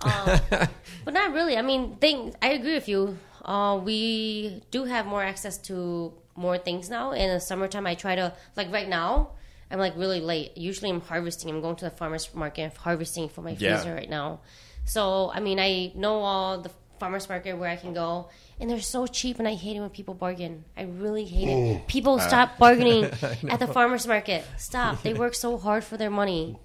Um, 0.00 0.40
but 1.06 1.14
not 1.14 1.32
really. 1.32 1.56
I 1.56 1.62
mean, 1.62 1.96
things. 1.96 2.34
I 2.42 2.48
agree 2.48 2.74
with 2.74 2.86
you. 2.88 3.16
Uh, 3.42 3.80
we 3.82 4.60
do 4.70 4.84
have 4.84 5.06
more 5.06 5.22
access 5.22 5.56
to 5.68 6.12
more 6.36 6.58
things 6.58 6.90
now. 6.90 7.12
In 7.12 7.30
the 7.30 7.40
summertime, 7.40 7.86
I 7.86 7.94
try 7.94 8.14
to 8.14 8.34
like 8.56 8.70
right 8.70 8.88
now. 8.88 9.30
I'm 9.74 9.80
like 9.80 9.96
really 9.96 10.20
late. 10.20 10.56
Usually, 10.56 10.88
I'm 10.88 11.00
harvesting. 11.00 11.50
I'm 11.50 11.60
going 11.60 11.74
to 11.76 11.84
the 11.86 11.90
farmers 11.90 12.32
market 12.32 12.62
and 12.62 12.72
harvesting 12.74 13.28
for 13.28 13.42
my 13.42 13.56
Yeah. 13.58 13.74
freezer 13.76 13.92
right 13.92 14.08
now. 14.08 14.38
So, 14.84 15.30
I 15.34 15.40
mean, 15.40 15.58
I 15.58 15.90
know 15.96 16.20
all 16.20 16.60
the 16.60 16.70
farmers 17.00 17.28
market 17.28 17.54
where 17.58 17.68
I 17.68 17.74
can 17.74 17.92
go, 17.92 18.28
and 18.60 18.70
they're 18.70 18.80
so 18.80 19.08
cheap. 19.08 19.40
And 19.40 19.48
I 19.48 19.54
hate 19.54 19.76
it 19.76 19.80
when 19.80 19.90
people 19.90 20.14
bargain. 20.14 20.64
I 20.76 20.82
really 20.82 21.24
hate 21.24 21.48
it. 21.48 21.88
People 21.88 22.20
stop 22.20 22.56
bargaining 22.56 23.04
at 23.50 23.58
the 23.58 23.66
farmers 23.66 24.06
market. 24.06 24.44
Stop. 24.58 25.02
They 25.02 25.12
work 25.12 25.34
so 25.34 25.58
hard 25.58 25.82
for 25.82 25.96
their 25.96 26.10
money. 26.10 26.56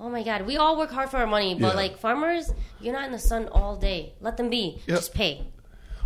Oh 0.00 0.08
my 0.08 0.22
god, 0.22 0.46
we 0.46 0.56
all 0.56 0.76
work 0.78 0.90
hard 0.90 1.10
for 1.10 1.18
our 1.18 1.26
money, 1.26 1.54
but 1.54 1.68
Yeah. 1.68 1.74
like 1.82 1.98
farmers, 1.98 2.50
you're 2.80 2.92
not 2.94 3.04
in 3.06 3.12
the 3.12 3.18
sun 3.18 3.48
all 3.48 3.76
day. 3.76 4.14
Let 4.20 4.36
them 4.38 4.48
be. 4.50 4.80
Yep. 4.86 4.96
Just 4.96 5.14
pay. 5.14 5.46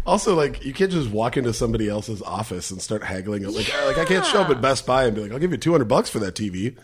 Also, 0.07 0.35
like 0.35 0.65
you 0.65 0.73
can't 0.73 0.91
just 0.91 1.11
walk 1.11 1.37
into 1.37 1.53
somebody 1.53 1.89
else's 1.89 2.23
office 2.23 2.71
and 2.71 2.81
start 2.81 3.05
haggling. 3.05 3.45
Like, 3.45 3.73
like 3.85 3.99
I 3.99 4.05
can't 4.05 4.25
show 4.25 4.41
up 4.41 4.51
at 4.51 4.61
Best 4.61 4.87
Buy 4.87 5.05
and 5.05 5.15
be 5.15 5.23
like, 5.23 5.33
"I'll 5.33 5.39
give 5.39 5.53
you 5.53 5.59
two 5.59 5.73
hundred 5.73 5.89
bucks 5.89 6.09
for 6.09 6.21
that 6.21 6.35
TV." 6.35 6.77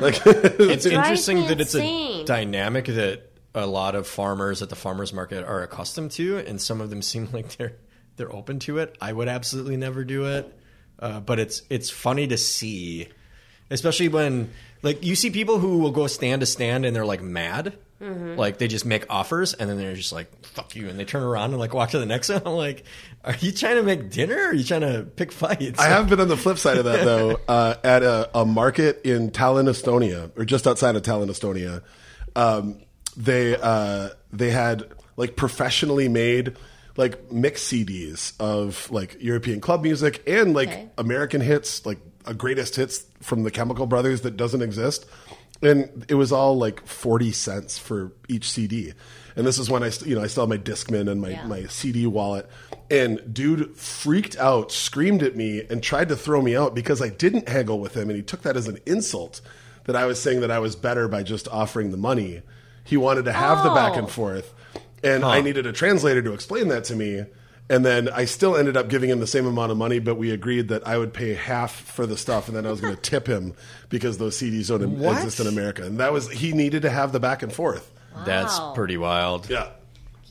like, 0.00 0.20
It's 0.26 0.86
interesting 0.86 1.46
that 1.46 1.60
it's 1.60 1.74
a 1.74 2.24
dynamic 2.24 2.86
that 2.86 3.30
a 3.54 3.66
lot 3.66 3.94
of 3.94 4.06
farmers 4.08 4.60
at 4.60 4.68
the 4.70 4.76
farmers 4.76 5.12
market 5.12 5.44
are 5.44 5.62
accustomed 5.62 6.10
to, 6.12 6.38
and 6.38 6.60
some 6.60 6.80
of 6.80 6.90
them 6.90 7.00
seem 7.10 7.28
like 7.32 7.56
they're 7.56 7.76
they're 8.16 8.34
open 8.34 8.58
to 8.60 8.78
it. 8.78 8.96
I 9.00 9.12
would 9.12 9.28
absolutely 9.28 9.76
never 9.76 10.04
do 10.04 10.26
it, 10.26 10.52
uh, 10.98 11.20
but 11.20 11.38
it's 11.38 11.62
it's 11.70 11.90
funny 11.90 12.26
to 12.28 12.36
see, 12.36 13.08
especially 13.70 14.08
when 14.08 14.50
like 14.82 15.04
you 15.04 15.14
see 15.14 15.30
people 15.30 15.58
who 15.58 15.78
will 15.78 15.92
go 15.92 16.06
stand 16.06 16.40
to 16.40 16.46
stand 16.46 16.84
and 16.84 16.94
they're 16.94 17.06
like 17.06 17.22
mad. 17.22 17.78
Mm-hmm. 18.04 18.36
Like 18.38 18.58
they 18.58 18.68
just 18.68 18.84
make 18.84 19.06
offers 19.08 19.54
and 19.54 19.70
then 19.70 19.78
they're 19.78 19.94
just 19.94 20.12
like 20.12 20.44
"fuck 20.46 20.76
you" 20.76 20.88
and 20.88 20.98
they 20.98 21.04
turn 21.06 21.22
around 21.22 21.50
and 21.50 21.58
like 21.58 21.72
walk 21.72 21.90
to 21.90 21.98
the 21.98 22.04
next 22.06 22.28
one. 22.28 22.42
I'm 22.46 22.52
like, 22.52 22.84
are 23.24 23.34
you 23.40 23.50
trying 23.52 23.76
to 23.76 23.82
make 23.82 24.10
dinner? 24.10 24.36
or 24.36 24.48
Are 24.48 24.54
you 24.54 24.64
trying 24.64 24.82
to 24.82 25.02
pick 25.16 25.32
fights? 25.32 25.80
I 25.80 25.86
have 25.88 26.08
been 26.10 26.20
on 26.20 26.28
the 26.28 26.36
flip 26.36 26.58
side 26.58 26.76
of 26.76 26.84
that 26.84 27.04
though, 27.04 27.40
uh, 27.48 27.76
at 27.82 28.02
a, 28.02 28.30
a 28.38 28.44
market 28.44 29.00
in 29.04 29.30
Tallinn, 29.30 29.68
Estonia, 29.68 30.30
or 30.36 30.44
just 30.44 30.66
outside 30.66 30.96
of 30.96 31.02
Tallinn, 31.02 31.28
Estonia. 31.30 31.82
Um, 32.36 32.78
they 33.16 33.56
uh, 33.56 34.10
they 34.32 34.50
had 34.50 34.84
like 35.16 35.36
professionally 35.36 36.08
made 36.08 36.56
like 36.96 37.32
mix 37.32 37.64
CDs 37.64 38.32
of 38.38 38.90
like 38.90 39.16
European 39.20 39.60
club 39.60 39.82
music 39.82 40.22
and 40.26 40.52
like 40.54 40.68
Okay. 40.68 40.88
American 40.98 41.40
hits, 41.40 41.84
like 41.86 41.98
a 42.26 42.34
greatest 42.34 42.76
hits 42.76 43.04
from 43.20 43.42
the 43.42 43.50
Chemical 43.50 43.86
Brothers 43.86 44.22
that 44.22 44.36
doesn't 44.36 44.62
exist. 44.62 45.06
And 45.62 46.04
it 46.08 46.14
was 46.14 46.30
all 46.32 46.58
like 46.58 46.86
40 46.86 47.32
cents 47.32 47.78
for 47.78 48.12
each 48.28 48.50
CD. 48.50 48.92
And 49.36 49.46
this 49.46 49.58
is 49.58 49.70
when 49.70 49.82
I, 49.82 49.90
you 50.04 50.14
know, 50.14 50.22
I 50.22 50.26
still 50.26 50.46
had 50.46 50.50
my 50.50 50.58
Discman 50.58 51.10
and 51.10 51.20
my, 51.20 51.30
Yeah. 51.30 51.46
my 51.46 51.64
CD 51.66 52.06
wallet. 52.06 52.48
And 52.90 53.32
dude 53.32 53.76
freaked 53.76 54.36
out, 54.36 54.70
screamed 54.72 55.22
at 55.22 55.36
me, 55.36 55.62
and 55.70 55.82
tried 55.82 56.08
to 56.10 56.16
throw 56.16 56.42
me 56.42 56.54
out 56.54 56.74
because 56.74 57.00
I 57.00 57.08
didn't 57.08 57.48
haggle 57.48 57.80
with 57.80 57.96
him. 57.96 58.08
And 58.10 58.16
he 58.16 58.22
took 58.22 58.42
that 58.42 58.56
as 58.56 58.68
an 58.68 58.78
insult 58.84 59.40
that 59.84 59.96
I 59.96 60.06
was 60.06 60.20
saying 60.20 60.40
that 60.40 60.50
I 60.50 60.58
was 60.58 60.76
better 60.76 61.08
by 61.08 61.22
just 61.22 61.48
offering 61.48 61.90
the 61.90 61.96
money. 61.96 62.42
He 62.84 62.96
wanted 62.96 63.24
to 63.24 63.32
have 63.32 63.64
the 63.64 63.70
back 63.70 63.96
and 63.96 64.06
Oh. 64.06 64.10
forth. 64.10 64.52
And 65.02 65.24
I 65.24 65.40
needed 65.40 65.66
a 65.66 65.72
translator 65.72 66.22
to 66.22 66.32
explain 66.32 66.68
that 66.68 66.84
to 66.84 66.96
me. 66.96 67.24
And 67.70 67.84
then 67.84 68.10
I 68.10 68.26
still 68.26 68.56
ended 68.56 68.76
up 68.76 68.88
giving 68.88 69.08
him 69.08 69.20
the 69.20 69.26
same 69.26 69.46
amount 69.46 69.72
of 69.72 69.78
money, 69.78 69.98
but 69.98 70.16
we 70.16 70.30
agreed 70.30 70.68
that 70.68 70.86
I 70.86 70.98
would 70.98 71.14
pay 71.14 71.32
half 71.32 71.72
for 71.74 72.04
the 72.06 72.16
stuff, 72.16 72.46
and 72.48 72.56
then 72.56 72.66
I 72.66 72.70
was 72.70 72.80
going 72.82 72.94
to 72.94 73.00
tip 73.00 73.26
him 73.26 73.54
because 73.88 74.18
those 74.18 74.36
CDs 74.38 74.68
don't 74.68 74.98
What? 74.98 75.16
exist 75.16 75.40
in 75.40 75.46
America. 75.46 75.82
And 75.82 75.98
that 75.98 76.12
was 76.12 76.30
he 76.30 76.52
needed 76.52 76.82
to 76.82 76.90
have 76.90 77.12
the 77.12 77.20
back 77.20 77.42
and 77.42 77.50
forth. 77.52 77.90
That's 78.26 78.58
Wow. 78.58 78.72
pretty 78.74 78.96
wild. 78.98 79.48
Yeah, 79.48 79.68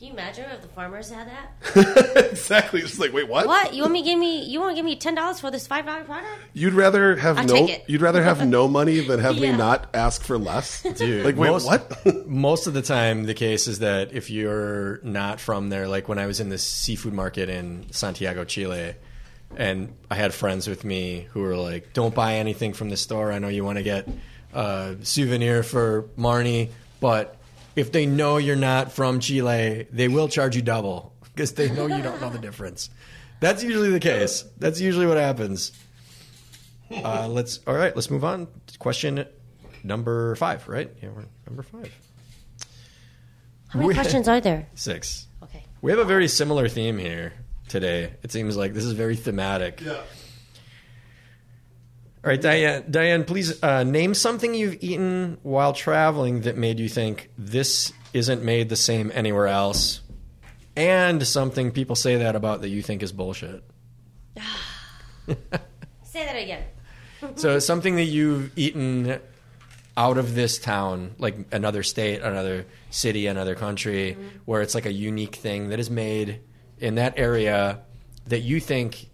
Can 0.03 0.11
you 0.11 0.19
imagine 0.19 0.51
if 0.51 0.61
the 0.61 0.67
farmers 0.67 1.09
had 1.09 1.29
that? 1.29 2.27
exactly. 2.31 2.81
It's 2.81 2.99
like, 2.99 3.13
wait, 3.13 3.29
what? 3.29 3.47
What 3.47 3.73
you 3.73 3.83
want 3.83 3.93
me 3.93 4.01
to 4.01 4.05
give 4.05 4.19
me? 4.19 4.43
You 4.43 4.59
want 4.59 4.71
to 4.71 4.75
give 4.75 4.83
me 4.83 4.97
ten 4.97 5.15
dollars 5.15 5.39
for 5.39 5.49
this 5.49 5.65
five 5.65 5.85
dollar 5.85 6.03
product? 6.03 6.41
You'd 6.51 6.73
rather 6.73 7.15
have 7.15 7.37
I'll 7.37 7.45
no. 7.45 7.53
take 7.53 7.69
it. 7.69 7.85
You'd 7.87 8.01
rather 8.01 8.21
have 8.21 8.45
no 8.45 8.67
money 8.67 8.99
than 8.99 9.21
have 9.21 9.39
me 9.39 9.49
not 9.55 9.87
ask 9.93 10.21
for 10.21 10.37
less. 10.37 10.83
Dude, 10.83 11.23
like, 11.23 11.37
wait, 11.37 11.51
most, 11.51 11.65
what? 11.65 12.27
most 12.27 12.67
of 12.67 12.73
the 12.73 12.81
time, 12.81 13.23
the 13.23 13.33
case 13.33 13.65
is 13.65 13.79
that 13.79 14.11
if 14.11 14.29
you're 14.29 14.99
not 15.03 15.39
from 15.39 15.69
there, 15.69 15.87
like 15.87 16.09
when 16.09 16.19
I 16.19 16.25
was 16.25 16.41
in 16.41 16.49
this 16.49 16.63
seafood 16.63 17.13
market 17.13 17.47
in 17.47 17.85
Santiago, 17.91 18.43
Chile, 18.43 18.95
and 19.55 19.93
I 20.11 20.15
had 20.15 20.33
friends 20.33 20.67
with 20.67 20.83
me 20.83 21.29
who 21.31 21.43
were 21.43 21.55
like, 21.55 21.93
"Don't 21.93 22.13
buy 22.13 22.33
anything 22.33 22.73
from 22.73 22.89
the 22.89 22.97
store. 22.97 23.31
I 23.31 23.39
know 23.39 23.47
you 23.47 23.63
want 23.63 23.77
to 23.77 23.83
get 23.83 24.09
a 24.53 24.97
souvenir 25.03 25.63
for 25.63 26.09
Marnie, 26.17 26.71
but 26.99 27.37
if 27.75 27.91
they 27.91 28.05
know 28.05 28.37
you're 28.37 28.55
not 28.55 28.91
from 28.91 29.19
Chile, 29.19 29.87
they 29.91 30.07
will 30.07 30.27
charge 30.27 30.55
you 30.55 30.61
double 30.61 31.13
because 31.23 31.53
they 31.53 31.69
know 31.71 31.87
you 31.87 32.01
don't 32.03 32.21
know 32.21 32.29
the 32.29 32.39
difference." 32.39 32.89
That's 33.39 33.63
usually 33.63 33.89
the 33.89 33.99
case. 33.99 34.45
That's 34.57 34.79
usually 34.79 35.05
what 35.07 35.17
happens. 35.17 35.71
Uh, 36.91 37.27
let's 37.27 37.59
all 37.67 37.73
right. 37.75 37.95
Let's 37.95 38.09
move 38.11 38.23
on. 38.23 38.47
Question 38.79 39.25
number 39.83 40.35
five. 40.35 40.67
Right? 40.67 40.91
Yeah, 41.01 41.09
we're 41.09 41.25
number 41.47 41.63
five. 41.63 41.91
How 43.69 43.79
many 43.79 43.87
We- 43.89 43.93
questions 43.95 44.27
are 44.27 44.39
there? 44.39 44.67
Six. 44.75 45.27
Okay. 45.43 45.63
We 45.81 45.91
have 45.91 45.99
a 45.99 46.05
very 46.05 46.27
similar 46.27 46.69
theme 46.69 46.97
here 46.97 47.33
today. 47.67 48.13
It 48.23 48.31
seems 48.31 48.55
like 48.55 48.73
this 48.73 48.83
is 48.85 48.93
very 48.93 49.15
thematic. 49.15 49.81
yeah. 49.81 50.01
All 52.23 52.29
right, 52.29 52.41
Diane. 52.41 52.85
Diane, 52.89 53.25
please 53.25 53.61
uh, 53.61 53.83
name 53.83 54.13
something 54.13 54.53
you've 54.53 54.81
eaten 54.81 55.37
while 55.43 55.73
traveling 55.73 56.41
that 56.41 56.55
made 56.55 56.79
you 56.79 56.87
think 56.87 57.29
this 57.37 57.91
isn't 58.13 58.41
made 58.41 58.69
the 58.69 58.77
same 58.77 59.11
anywhere 59.13 59.47
else, 59.47 59.99
and 60.77 61.25
something 61.27 61.71
people 61.71 61.97
say 61.97 62.15
that 62.17 62.37
about 62.37 62.61
that 62.61 62.69
you 62.69 62.81
think 62.81 63.03
is 63.03 63.11
bullshit. 63.11 63.61
Say 65.27 66.25
that 66.25 66.35
again. 66.35 66.63
So 67.35 67.59
something 67.59 67.95
that 67.95 68.03
you've 68.03 68.51
eaten 68.57 69.17
out 69.95 70.17
of 70.17 70.35
this 70.35 70.59
town, 70.59 71.15
like 71.19 71.37
another 71.53 71.81
state, 71.81 72.21
another 72.21 72.65
city, 72.89 73.27
another 73.27 73.55
country, 73.55 74.17
where 74.43 74.61
it's 74.61 74.75
like 74.75 74.85
a 74.85 74.91
unique 74.91 75.35
thing 75.35 75.69
that 75.69 75.79
is 75.79 75.89
made 75.89 76.41
in 76.79 76.95
that 76.95 77.13
area 77.17 77.79
that 78.27 78.39
you 78.39 78.59
think 78.59 79.09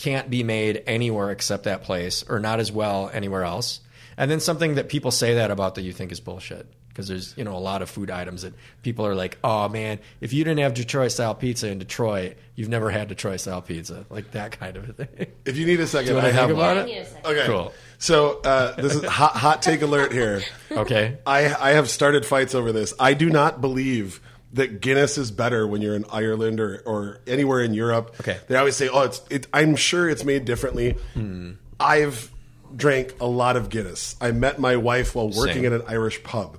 can't 0.00 0.30
be 0.30 0.42
made 0.42 0.82
anywhere 0.86 1.30
except 1.30 1.64
that 1.64 1.82
place 1.82 2.24
or 2.26 2.40
not 2.40 2.58
as 2.58 2.72
well 2.72 3.10
anywhere 3.12 3.44
else. 3.44 3.80
And 4.16 4.30
then 4.30 4.40
something 4.40 4.76
that 4.76 4.88
people 4.88 5.10
say 5.10 5.34
that 5.34 5.50
about 5.50 5.74
that 5.74 5.82
you 5.82 5.92
think 5.92 6.10
is 6.10 6.20
bullshit. 6.20 6.66
Because 6.88 7.06
there's, 7.06 7.36
you 7.36 7.44
know, 7.44 7.54
a 7.54 7.60
lot 7.60 7.82
of 7.82 7.90
food 7.90 8.10
items 8.10 8.42
that 8.42 8.54
people 8.82 9.06
are 9.06 9.14
like, 9.14 9.38
oh 9.44 9.68
man, 9.68 10.00
if 10.20 10.32
you 10.32 10.42
didn't 10.42 10.60
have 10.60 10.74
Detroit 10.74 11.12
style 11.12 11.34
pizza 11.34 11.68
in 11.68 11.78
Detroit, 11.78 12.36
you've 12.54 12.70
never 12.70 12.90
had 12.90 13.08
Detroit 13.08 13.40
style 13.40 13.60
pizza. 13.60 14.06
Like 14.08 14.30
that 14.32 14.52
kind 14.58 14.76
of 14.76 14.96
thing. 14.96 15.26
If 15.44 15.58
you 15.58 15.66
need 15.66 15.80
a 15.80 15.86
second, 15.86 16.08
you 16.08 16.14
wanna 16.16 16.28
I 16.28 16.32
have 16.32 16.48
think 16.48 16.58
about 16.58 16.76
it? 16.78 16.80
I 16.80 16.84
need 16.86 16.98
a. 16.98 17.28
Okay. 17.28 17.46
Cool. 17.46 17.72
So 17.98 18.40
uh, 18.40 18.74
this 18.74 18.94
is 18.96 19.04
hot, 19.04 19.36
hot 19.36 19.62
take 19.62 19.82
alert 19.82 20.12
here. 20.12 20.42
Okay. 20.70 21.18
I, 21.26 21.54
I 21.54 21.70
have 21.72 21.88
started 21.90 22.24
fights 22.24 22.54
over 22.54 22.72
this. 22.72 22.94
I 22.98 23.12
do 23.12 23.28
not 23.28 23.60
believe 23.60 24.20
that 24.54 24.80
Guinness 24.80 25.16
is 25.18 25.30
better 25.30 25.66
when 25.66 25.80
you're 25.82 25.94
in 25.94 26.04
Ireland 26.10 26.58
or, 26.60 26.82
or 26.84 27.18
anywhere 27.26 27.60
in 27.60 27.72
Europe. 27.74 28.16
Okay. 28.20 28.38
They 28.48 28.56
always 28.56 28.76
say, 28.76 28.88
oh, 28.88 29.02
it's. 29.02 29.22
It, 29.30 29.46
I'm 29.52 29.76
sure 29.76 30.08
it's 30.08 30.24
made 30.24 30.44
differently. 30.44 30.96
Hmm. 31.14 31.52
I've 31.78 32.30
drank 32.76 33.14
a 33.20 33.26
lot 33.26 33.56
of 33.56 33.68
Guinness. 33.68 34.16
I 34.20 34.30
met 34.32 34.58
my 34.60 34.76
wife 34.76 35.14
while 35.14 35.28
working 35.30 35.62
Same. 35.62 35.66
at 35.66 35.72
an 35.72 35.82
Irish 35.88 36.22
pub. 36.22 36.58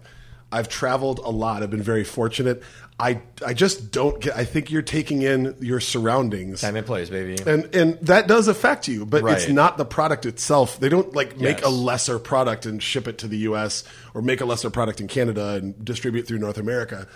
I've 0.51 0.67
traveled 0.67 1.19
a 1.19 1.29
lot. 1.29 1.63
I've 1.63 1.69
been 1.71 1.81
very 1.81 2.03
fortunate. 2.03 2.61
I 2.99 3.21
I 3.45 3.53
just 3.53 3.91
don't 3.91 4.19
get. 4.21 4.35
I 4.35 4.43
think 4.45 4.69
you're 4.69 4.81
taking 4.81 5.21
in 5.21 5.55
your 5.61 5.79
surroundings. 5.79 6.61
Time 6.61 6.75
and 6.75 6.85
place, 6.85 7.09
baby. 7.09 7.41
And 7.47 7.73
and 7.73 7.97
that 8.01 8.27
does 8.27 8.47
affect 8.47 8.87
you, 8.87 9.05
but 9.05 9.23
it's 9.25 9.47
not 9.47 9.77
the 9.77 9.85
product 9.85 10.25
itself. 10.25 10.79
They 10.79 10.89
don't 10.89 11.15
like 11.15 11.37
make 11.37 11.57
Yes. 11.59 11.65
a 11.65 11.69
lesser 11.69 12.19
product 12.19 12.65
and 12.65 12.83
ship 12.83 13.07
it 13.07 13.17
to 13.19 13.27
the 13.27 13.37
U.S. 13.39 13.83
or 14.13 14.21
make 14.21 14.41
a 14.41 14.45
lesser 14.45 14.69
product 14.69 14.99
in 15.01 15.07
Canada 15.07 15.51
and 15.55 15.83
distribute 15.83 16.27
through 16.27 16.39
North 16.39 16.57
America. 16.57 17.07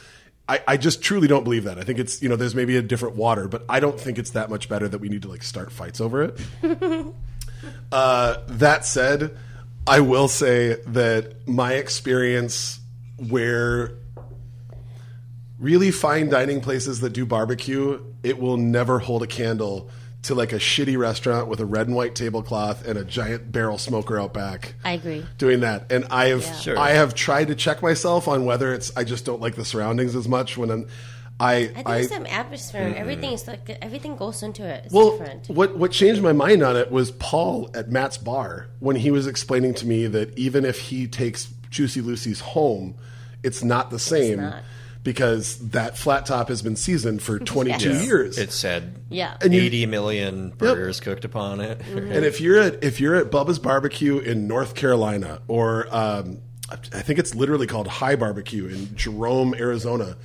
I, 0.47 0.61
I 0.67 0.77
just 0.77 1.01
truly 1.01 1.27
don't 1.27 1.43
believe 1.43 1.63
that. 1.63 1.79
I 1.79 1.81
think 1.81 1.97
it's 1.97 2.21
you 2.21 2.29
know 2.29 2.35
there's 2.35 2.55
maybe 2.55 2.77
a 2.77 2.81
different 2.81 3.15
water, 3.15 3.47
but 3.47 3.65
I 3.67 3.79
don't 3.79 3.99
think 3.99 4.19
it's 4.19 4.31
that 4.31 4.49
much 4.49 4.69
better 4.69 4.87
that 4.87 4.99
we 4.99 5.09
need 5.09 5.23
to 5.23 5.27
like 5.27 5.43
start 5.43 5.71
fights 5.71 5.99
over 5.99 6.23
it. 6.23 6.39
uh, 7.91 8.37
that 8.47 8.85
said, 8.85 9.35
I 9.87 10.01
will 10.01 10.27
say 10.27 10.77
that 10.87 11.47
my 11.47 11.73
experience 11.73 12.79
where 13.29 13.97
really 15.57 15.89
fine 15.89 16.29
dining 16.29 16.61
places 16.61 16.99
that 16.99 17.11
do 17.11 17.25
barbecue, 17.25 18.03
it 18.23 18.37
will 18.39 18.57
never 18.57 18.99
hold 18.99 19.23
a 19.23 19.27
candle 19.27 19.89
to 20.25 20.35
like 20.35 20.53
a 20.53 20.57
shitty 20.57 20.97
restaurant 20.97 21.47
with 21.47 21.59
a 21.59 21.65
red 21.65 21.87
and 21.87 21.95
white 21.95 22.15
tablecloth 22.15 22.85
and 22.87 22.97
a 22.97 23.03
giant 23.03 23.51
barrel 23.51 23.77
smoker 23.77 24.19
out 24.19 24.33
back. 24.33 24.75
I 24.83 24.93
agree. 24.93 25.25
Doing 25.37 25.61
that, 25.61 25.91
and 25.91 26.05
I 26.09 26.27
have 26.27 26.41
Yeah. 26.41 26.53
Sure. 26.55 26.79
I 26.79 26.91
have 26.91 27.15
tried 27.15 27.47
to 27.47 27.55
check 27.55 27.81
myself 27.81 28.27
on 28.27 28.45
whether 28.45 28.73
it's 28.73 28.95
I 28.95 29.03
just 29.03 29.25
don't 29.25 29.41
like 29.41 29.55
the 29.55 29.65
surroundings 29.65 30.15
as 30.15 30.27
much 30.27 30.57
when 30.57 30.69
I'm 30.71 30.87
I 31.39 31.53
I 31.53 31.65
think 31.65 31.87
it's 31.87 32.09
the 32.09 32.31
atmosphere. 32.31 32.93
Everything 32.95 33.33
is 33.33 33.47
like 33.47 33.77
everything 33.81 34.15
goes 34.15 34.41
into 34.41 34.65
it. 34.65 34.85
It's 34.85 34.93
well, 34.93 35.17
different. 35.17 35.49
what 35.49 35.77
what 35.77 35.91
changed 35.91 36.21
my 36.21 36.31
mind 36.31 36.63
on 36.63 36.77
it 36.77 36.91
was 36.91 37.11
Paul 37.11 37.69
at 37.73 37.91
Matt's 37.91 38.17
bar 38.17 38.67
when 38.79 38.95
he 38.95 39.11
was 39.11 39.27
explaining 39.27 39.73
to 39.75 39.85
me 39.85 40.07
that 40.07 40.37
even 40.37 40.63
if 40.63 40.79
he 40.79 41.07
takes 41.07 41.53
Juicy 41.69 41.99
Lucy's 41.99 42.39
home, 42.39 42.95
it's 43.43 43.63
not 43.63 43.89
the 43.89 43.99
same 43.99 44.41
not. 44.41 44.63
Because 45.05 45.57
that 45.69 45.97
flat 45.97 46.25
top 46.25 46.49
has 46.49 46.61
been 46.61 46.75
seasoned 46.75 47.21
for 47.21 47.39
22 47.53 47.89
Yes. 47.89 48.05
years. 48.05 48.37
It 48.37 48.51
said 48.51 48.95
Yeah. 49.09 49.37
And 49.39 49.53
you- 49.53 49.61
80 49.61 49.85
million 49.85 50.49
burgers 50.57 50.99
cooked 50.99 51.23
upon 51.23 51.61
it. 51.61 51.79
and 51.93 52.25
if 52.25 52.41
you're 52.41 52.59
at 52.59 52.83
if 52.83 52.99
you're 52.99 53.15
at 53.15 53.31
Bubba's 53.31 53.59
Barbecue 53.59 54.17
in 54.17 54.47
North 54.47 54.75
Carolina 54.75 55.39
or 55.47 55.87
um, 55.95 56.39
I 56.69 56.75
think 57.01 57.19
it's 57.19 57.33
literally 57.35 57.67
called 57.67 57.87
High 57.87 58.15
Barbecue 58.17 58.65
in 58.67 58.95
Jerome, 58.97 59.53
Arizona. 59.53 60.17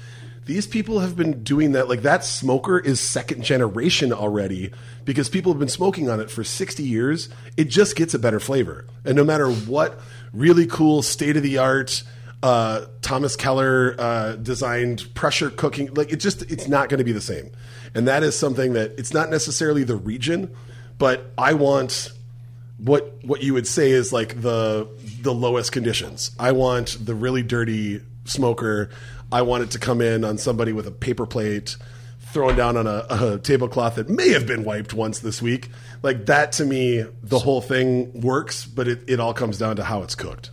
These 0.47 0.67
people 0.67 1.01
have 1.01 1.15
been 1.15 1.45
doing 1.45 1.73
that. 1.73 1.87
Like 1.89 2.01
that 2.03 2.25
smoker 2.25 2.79
is 2.79 2.99
second 2.99 3.45
generation 3.45 4.11
already 4.13 4.73
because 5.05 5.29
people 5.29 5.53
have 5.53 5.61
been 5.61 5.69
smoking 5.69 6.09
on 6.09 6.19
it 6.19 6.31
for 6.31 6.43
60 6.43 6.83
years. 6.83 7.29
It 7.59 7.65
just 7.65 7.95
gets 7.95 8.15
a 8.15 8.19
better 8.19 8.41
flavor. 8.41 8.87
And 9.05 9.15
no 9.15 9.23
matter 9.25 9.49
what 9.51 10.01
really 10.33 10.67
cool 10.67 11.03
state 11.03 11.37
of 11.37 11.43
the 11.43 11.59
art 11.59 12.03
uh, 12.43 12.87
Thomas 13.03 13.37
Keller 13.37 13.95
uh, 13.99 14.37
designed 14.37 15.15
pressure 15.15 15.51
cooking. 15.51 15.93
Like 15.95 16.13
it 16.13 16.17
just 16.17 16.43
it's 16.51 16.69
not 16.69 16.89
going 16.89 16.99
to 16.99 17.05
be 17.05 17.13
the 17.13 17.21
same, 17.21 17.51
and 17.95 18.09
that 18.09 18.23
is 18.23 18.39
something 18.39 18.73
that 18.75 18.93
it's 18.99 19.13
not 19.13 19.31
necessarily 19.31 19.85
the 19.85 19.97
region, 19.97 20.55
but 20.99 21.33
I 21.37 21.55
want 21.55 22.13
what 22.79 23.19
what 23.23 23.43
you 23.43 23.55
would 23.55 23.67
say 23.67 23.91
is 23.91 24.13
like 24.13 24.41
the 24.41 24.89
the 25.21 25.35
lowest 25.35 25.73
conditions. 25.73 26.31
I 26.39 26.53
want 26.53 26.97
the 27.05 27.15
really 27.15 27.43
dirty 27.43 28.01
smoker. 28.25 28.91
I 29.33 29.43
want 29.43 29.63
it 29.65 29.71
to 29.73 29.79
come 29.79 30.01
in 30.01 30.25
on 30.25 30.39
somebody 30.39 30.73
with 30.73 30.87
a 30.87 30.91
paper 30.91 31.27
plate 31.27 31.77
thrown 32.33 32.57
down 32.57 32.77
on 32.77 32.87
a, 32.87 33.07
a 33.11 33.39
tablecloth 33.39 33.97
that 33.97 34.09
may 34.09 34.31
have 34.31 34.47
been 34.47 34.65
wiped 34.65 34.95
once 34.95 35.19
this 35.19 35.43
week. 35.43 35.69
Like 36.03 36.27
that 36.27 36.53
to 36.53 36.65
me, 36.65 37.05
the 37.23 37.41
whole 37.41 37.61
thing 37.61 38.21
works, 38.21 38.65
but 38.65 38.89
it, 38.89 39.03
it 39.09 39.21
all 39.21 39.35
comes 39.35 39.59
down 39.59 39.77
to 39.77 39.85
how 39.85 40.03
it's 40.03 40.15
cooked. 40.15 40.51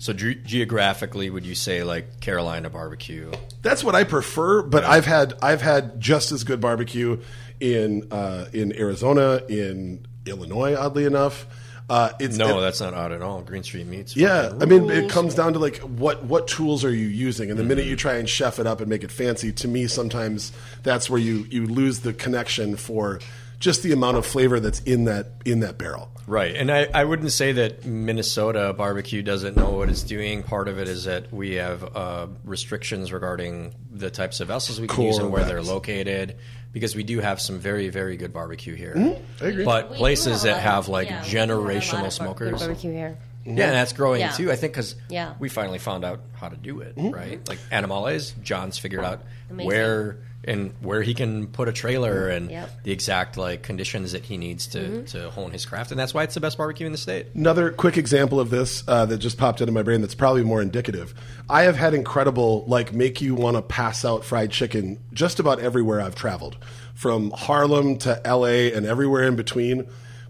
So 0.00 0.12
ge- 0.14 0.42
geographically, 0.44 1.28
would 1.30 1.44
you 1.46 1.54
say 1.54 1.84
like 1.84 2.20
Carolina 2.20 2.70
barbecue? 2.70 3.30
That's 3.62 3.84
what 3.84 3.94
I 3.94 4.04
prefer, 4.04 4.62
but 4.62 4.82
I've 4.84 5.04
had 5.06 5.34
I've 5.42 5.60
had 5.62 6.00
just 6.00 6.32
as 6.32 6.42
good 6.42 6.60
barbecue 6.60 7.20
in 7.60 8.08
uh, 8.10 8.46
in 8.52 8.72
Arizona, 8.76 9.42
in 9.48 10.06
Illinois, 10.26 10.74
oddly 10.74 11.04
enough. 11.04 11.46
Uh, 11.90 12.12
it's 12.20 12.36
No, 12.36 12.58
it- 12.58 12.60
that's 12.62 12.80
not 12.80 12.94
odd 12.94 13.10
at 13.12 13.20
all. 13.20 13.42
Green 13.42 13.62
Street 13.64 13.86
Meats. 13.86 14.16
Yeah, 14.16 14.52
I 14.60 14.64
mean, 14.64 14.88
it 14.90 15.10
comes 15.10 15.34
down 15.34 15.52
to 15.54 15.58
like 15.58 15.78
what 15.78 16.24
what 16.24 16.46
tools 16.48 16.84
are 16.84 16.94
you 16.94 17.06
using, 17.08 17.50
and 17.50 17.58
the 17.58 17.64
minute 17.64 17.82
Mm-hmm. 17.82 17.90
you 17.90 17.96
try 17.96 18.14
and 18.14 18.28
chef 18.28 18.58
it 18.60 18.66
up 18.66 18.80
and 18.80 18.88
make 18.88 19.02
it 19.04 19.10
fancy, 19.10 19.52
to 19.52 19.68
me, 19.68 19.86
sometimes 19.88 20.52
that's 20.82 21.10
where 21.10 21.20
you 21.20 21.46
you 21.50 21.66
lose 21.66 22.00
the 22.00 22.12
connection 22.14 22.76
for 22.76 23.18
just 23.60 23.82
the 23.84 23.92
amount 23.92 24.16
of 24.16 24.26
flavor 24.26 24.58
that's 24.58 24.80
in 24.80 25.04
that 25.04 25.26
in 25.44 25.60
that 25.60 25.78
barrel. 25.78 26.10
Right, 26.26 26.54
and 26.54 26.70
I, 26.70 26.86
I 26.94 27.04
wouldn't 27.04 27.32
say 27.32 27.52
that 27.52 27.84
Minnesota 27.84 28.72
barbecue 28.72 29.20
doesn't 29.22 29.56
know 29.56 29.70
what 29.70 29.88
it's 29.88 30.02
doing. 30.04 30.42
Part 30.44 30.68
of 30.68 30.78
it 30.78 30.86
is 30.88 31.04
that 31.04 31.32
we 31.32 31.54
have 31.54 31.96
uh, 31.96 32.26
restrictions 32.44 33.12
regarding 33.12 33.74
the 33.92 34.10
types 34.10 34.38
of 34.40 34.48
vessels 34.48 34.80
we 34.80 34.86
can 34.86 35.04
use 35.04 35.18
and 35.18 35.32
where 35.32 35.42
they're 35.44 35.54
Correct. 35.56 35.68
located, 35.68 36.36
because 36.72 36.94
we 36.94 37.02
do 37.02 37.18
have 37.20 37.40
some 37.40 37.58
very 37.58 37.88
very 37.88 38.16
good 38.16 38.32
barbecue 38.32 38.74
here. 38.74 38.94
Mm-hmm. 38.96 39.44
I 39.44 39.48
agree. 39.48 39.64
But 39.64 39.90
We 39.90 39.94
do 39.96 39.98
places 39.98 40.42
have 40.42 40.42
a 40.42 40.46
that 40.46 40.52
lot 40.52 40.62
have 40.62 40.88
like 40.88 41.08
yeah, 41.10 41.22
we 41.24 41.30
do 41.30 41.36
have 41.38 41.50
a 41.50 41.54
lot 41.54 41.62
generational 41.64 42.00
bar- 42.02 42.10
smokers, 42.10 42.58
barbecue 42.60 42.92
here. 42.92 43.18
yeah, 43.44 43.50
and 43.50 43.58
that's 43.58 43.92
growing 43.92 44.20
Yeah. 44.20 44.30
too. 44.30 44.52
I 44.52 44.56
think 44.56 44.72
because 44.74 44.94
Yeah. 45.08 45.34
we 45.40 45.48
finally 45.48 45.78
found 45.80 46.04
out 46.04 46.20
how 46.34 46.48
to 46.48 46.56
do 46.56 46.80
it, 46.80 46.94
Mm-hmm. 46.96 47.10
right? 47.10 47.48
Like 47.48 47.58
Animales, 47.72 48.40
John's 48.42 48.78
figured 48.78 49.02
out 49.04 49.22
Amazing. 49.50 49.66
where 49.66 50.18
and 50.44 50.72
where 50.80 51.02
he 51.02 51.12
can 51.12 51.46
put 51.48 51.68
a 51.68 51.72
trailer 51.72 52.28
and 52.28 52.50
Yep. 52.50 52.68
Mm-hmm. 52.68 52.82
the 52.84 52.92
exact 52.92 53.36
like 53.36 53.62
conditions 53.62 54.12
that 54.12 54.24
he 54.24 54.38
needs 54.38 54.66
to 54.68 55.02
to 55.04 55.30
hone 55.30 55.50
his 55.50 55.66
craft, 55.66 55.90
and 55.90 56.00
that's 56.00 56.14
why 56.14 56.22
it's 56.22 56.34
the 56.34 56.40
best 56.40 56.56
barbecue 56.56 56.86
in 56.86 56.92
the 56.92 56.98
state. 56.98 57.26
Another 57.34 57.70
quick 57.70 57.96
example 57.98 58.40
of 58.40 58.50
this 58.50 58.82
uh, 58.88 59.04
that 59.06 59.18
just 59.18 59.36
popped 59.38 59.60
into 59.60 59.72
my 59.72 59.82
brain 59.82 60.00
that's 60.00 60.14
probably 60.14 60.42
more 60.42 60.62
indicative. 60.62 61.14
I 61.48 61.62
have 61.64 61.76
had 61.76 61.92
incredible, 61.94 62.64
like, 62.66 62.92
make 62.92 63.20
you 63.20 63.34
want 63.34 63.56
to 63.56 63.62
pass 63.62 64.04
out 64.04 64.24
fried 64.24 64.50
chicken 64.50 64.98
just 65.12 65.40
about 65.40 65.60
everywhere 65.60 66.00
I've 66.00 66.14
traveled, 66.14 66.56
from 66.94 67.30
Harlem 67.32 67.98
to 67.98 68.20
LA 68.24 68.72
and 68.74 68.86
everywhere 68.86 69.24
in 69.24 69.36
between. 69.36 69.86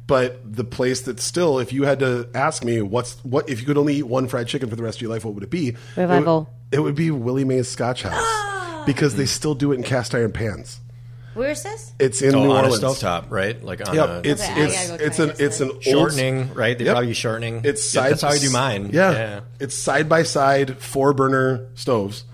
But 0.06 0.40
the 0.56 0.64
place 0.64 1.02
that 1.02 1.20
still, 1.20 1.60
if 1.60 1.72
you 1.72 1.84
had 1.84 2.00
to 2.00 2.28
ask 2.34 2.64
me, 2.64 2.82
what's 2.82 3.14
what 3.24 3.48
if 3.48 3.60
you 3.60 3.66
could 3.66 3.78
only 3.78 3.94
eat 3.94 4.08
one 4.08 4.26
fried 4.26 4.48
chicken 4.48 4.68
for 4.68 4.74
the 4.74 4.82
rest 4.82 4.98
of 4.98 5.02
your 5.02 5.10
life, 5.12 5.24
what 5.24 5.34
would 5.34 5.44
it 5.44 5.50
be? 5.50 5.76
Revival. 5.96 6.50
It 6.72 6.78
would, 6.78 6.80
it 6.80 6.82
would 6.82 6.94
be 6.96 7.12
Willie 7.12 7.44
Mae's 7.44 7.68
Scotch 7.68 8.02
House 8.02 8.24
because 8.86 9.16
they 9.16 9.26
still 9.26 9.54
do 9.54 9.72
it 9.72 9.76
in 9.76 9.82
cast 9.82 10.14
iron 10.14 10.32
pans. 10.32 10.80
Where 11.34 11.50
is 11.50 11.62
this? 11.62 11.92
It's 12.00 12.22
in 12.22 12.34
Oh, 12.34 12.42
New 12.44 12.50
on 12.50 12.64
Orleans. 12.64 12.82
a 12.82 12.86
stovetop, 12.86 13.26
right? 13.30 13.62
Like 13.62 13.86
on 13.88 13.94
Yep, 13.94 14.08
a 14.08 14.28
it's 14.28 14.42
Okay, 14.42 14.52
I 14.52 14.64
it's 14.64 14.74
gotta 14.88 14.98
go 14.98 15.04
it's 15.04 15.16
try 15.16 15.24
an 15.24 15.28
this 15.30 15.40
it's 15.40 15.58
then. 15.58 15.68
an 15.68 15.74
old 15.74 15.84
shortening, 15.84 16.54
right? 16.54 16.76
They 16.76 16.84
Yep. 16.84 16.92
probably 16.92 17.08
use 17.08 17.16
shortening. 17.16 17.60
It's 17.64 17.94
Yeah, 17.94 18.00
side. 18.02 18.10
that's 18.12 18.22
how 18.22 18.28
I 18.30 18.38
do 18.38 18.50
mine. 18.50 18.90
Yeah. 18.92 19.10
yeah. 19.12 19.40
it's 19.60 19.76
side 19.76 20.08
by 20.08 20.24
side 20.24 20.78
four 20.78 21.12
burner 21.12 21.66
stoves, 21.76 22.24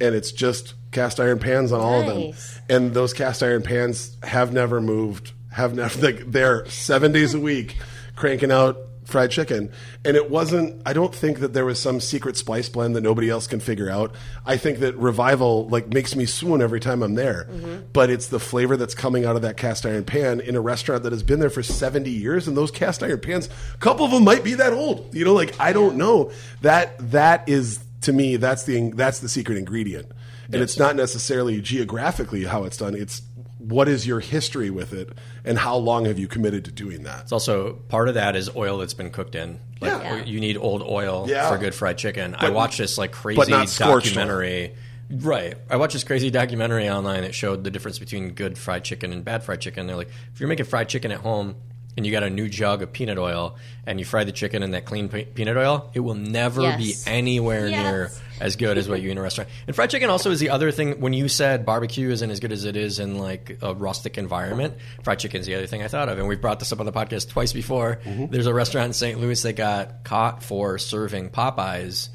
and 0.00 0.14
it's 0.14 0.32
just 0.32 0.74
cast 0.92 1.20
iron 1.20 1.38
pans 1.38 1.72
on 1.72 1.80
all 1.80 2.00
of 2.00 2.06
them. 2.06 2.32
And 2.70 2.94
those 2.94 3.12
cast 3.12 3.42
iron 3.42 3.62
pans 3.62 4.16
have 4.22 4.52
never 4.52 4.80
moved. 4.80 5.32
Have 5.52 5.74
never. 5.74 6.00
Like, 6.00 6.30
they're 6.32 6.66
seven 6.70 7.12
days 7.12 7.34
a 7.34 7.40
week 7.40 7.76
cranking 8.16 8.50
out 8.50 8.78
fried 9.08 9.30
chicken. 9.30 9.72
And 10.04 10.16
it 10.16 10.30
wasn't. 10.30 10.80
I 10.86 10.92
don't 10.92 11.14
think 11.14 11.40
that 11.40 11.54
there 11.54 11.64
was 11.64 11.80
some 11.80 12.00
secret 12.00 12.36
spice 12.36 12.68
blend 12.68 12.94
that 12.94 13.00
nobody 13.00 13.30
else 13.30 13.46
can 13.46 13.58
figure 13.58 13.90
out. 13.90 14.14
I 14.44 14.56
think 14.56 14.78
that 14.80 14.96
revival 14.96 15.66
like 15.68 15.88
makes 15.88 16.14
me 16.14 16.26
swoon 16.26 16.60
every 16.60 16.78
time 16.78 17.02
I'm 17.02 17.14
there. 17.14 17.48
Mm-hmm. 17.50 17.86
But 17.92 18.10
it's 18.10 18.28
the 18.28 18.38
flavor 18.38 18.76
that's 18.76 18.94
coming 18.94 19.24
out 19.24 19.34
of 19.34 19.42
that 19.42 19.56
cast 19.56 19.86
iron 19.86 20.04
pan 20.04 20.40
in 20.40 20.54
a 20.54 20.60
restaurant 20.60 21.02
that 21.02 21.12
has 21.12 21.22
been 21.22 21.40
there 21.40 21.50
for 21.50 21.62
70 21.62 22.10
years. 22.10 22.46
And 22.46 22.56
those 22.56 22.70
cast 22.70 23.02
iron 23.02 23.20
pans, 23.20 23.48
a 23.74 23.78
couple 23.78 24.04
of 24.04 24.12
them 24.12 24.24
might 24.24 24.44
be 24.44 24.54
that 24.54 24.72
old. 24.72 25.14
You 25.14 25.24
know, 25.24 25.34
like 25.34 25.58
I 25.58 25.72
don't 25.72 25.96
know. 25.96 26.30
That 26.60 26.96
that 27.10 27.48
is 27.48 27.80
to 28.02 28.12
me 28.12 28.36
that's 28.36 28.64
the 28.64 28.90
that's 28.90 29.20
the 29.20 29.28
secret 29.28 29.58
ingredient. 29.58 30.12
And 30.50 30.62
it's 30.62 30.78
not 30.78 30.96
necessarily 30.96 31.60
geographically 31.60 32.44
how 32.44 32.64
it's 32.64 32.78
done. 32.78 32.94
It's 32.94 33.20
what 33.68 33.86
is 33.88 34.06
your 34.06 34.20
history 34.20 34.70
with 34.70 34.92
it 34.92 35.10
and 35.44 35.58
how 35.58 35.76
long 35.76 36.06
have 36.06 36.18
you 36.18 36.26
committed 36.26 36.64
to 36.64 36.72
doing 36.72 37.02
that? 37.02 37.22
It's 37.22 37.32
also 37.32 37.74
part 37.88 38.08
of 38.08 38.14
that 38.14 38.34
is 38.34 38.48
oil 38.56 38.78
that's 38.78 38.94
been 38.94 39.10
cooked 39.10 39.34
in. 39.34 39.60
Like 39.80 39.92
Yeah. 40.02 40.24
you 40.24 40.40
need 40.40 40.56
old 40.56 40.82
oil 40.82 41.26
Yeah. 41.28 41.50
for 41.50 41.58
good 41.58 41.74
fried 41.74 41.98
chicken. 41.98 42.34
I 42.38 42.50
watched 42.50 42.78
this 42.78 42.96
like 42.98 43.12
crazy 43.12 43.36
but 43.36 43.48
not 43.48 43.68
scorched 43.68 44.08
oil. 44.16 44.24
documentary. 44.24 44.74
Right. 45.10 45.54
I 45.70 45.76
watched 45.76 45.92
this 45.94 46.04
crazy 46.04 46.30
documentary 46.30 46.88
online 46.88 47.22
that 47.22 47.34
showed 47.34 47.64
the 47.64 47.70
difference 47.70 47.98
between 47.98 48.30
good 48.30 48.56
fried 48.58 48.84
chicken 48.84 49.12
and 49.12 49.24
bad 49.24 49.42
fried 49.42 49.60
chicken. 49.60 49.86
They're 49.86 49.96
like, 49.96 50.10
if 50.34 50.40
you're 50.40 50.48
making 50.48 50.66
fried 50.66 50.88
chicken 50.88 51.12
at 51.12 51.18
home 51.20 51.54
and 51.96 52.06
you 52.06 52.12
got 52.12 52.22
a 52.22 52.30
new 52.30 52.48
jug 52.48 52.82
of 52.82 52.92
peanut 52.92 53.18
oil 53.18 53.56
and 53.86 53.98
you 53.98 54.04
fry 54.04 54.24
the 54.24 54.32
chicken 54.32 54.62
in 54.62 54.70
that 54.72 54.84
clean 54.84 55.08
pe- 55.08 55.24
peanut 55.24 55.56
oil, 55.56 55.90
it 55.94 56.00
will 56.00 56.14
never 56.14 56.62
Yes. 56.62 57.04
be 57.04 57.10
anywhere 57.10 57.68
Yes. 57.68 57.82
near 57.90 58.10
as 58.40 58.56
good 58.56 58.78
as 58.78 58.88
what 58.88 59.00
you 59.00 59.08
eat 59.08 59.12
in 59.12 59.18
a 59.18 59.22
restaurant. 59.22 59.50
And 59.66 59.74
fried 59.74 59.90
chicken 59.90 60.10
also 60.10 60.30
is 60.30 60.40
the 60.40 60.50
other 60.50 60.70
thing. 60.70 61.00
When 61.00 61.12
you 61.12 61.28
said 61.28 61.66
barbecue 61.66 62.10
isn't 62.10 62.30
as 62.30 62.40
good 62.40 62.52
as 62.52 62.64
it 62.64 62.76
is 62.76 62.98
in 62.98 63.18
like 63.18 63.58
a 63.62 63.74
rustic 63.74 64.18
environment, 64.18 64.74
fried 65.02 65.18
chicken 65.18 65.40
is 65.40 65.46
the 65.46 65.54
other 65.54 65.66
thing 65.66 65.82
I 65.82 65.88
thought 65.88 66.08
of. 66.08 66.18
And 66.18 66.28
we've 66.28 66.40
brought 66.40 66.58
this 66.58 66.72
up 66.72 66.80
on 66.80 66.86
the 66.86 66.92
podcast 66.92 67.28
twice 67.30 67.52
before. 67.52 68.00
Mm-hmm. 68.04 68.26
There's 68.26 68.46
a 68.46 68.54
restaurant 68.54 68.86
in 68.88 68.92
St. 68.92 69.20
Louis 69.20 69.40
that 69.42 69.54
got 69.54 70.04
caught 70.04 70.42
for 70.42 70.78
serving 70.78 71.30
Popeyes. 71.30 72.08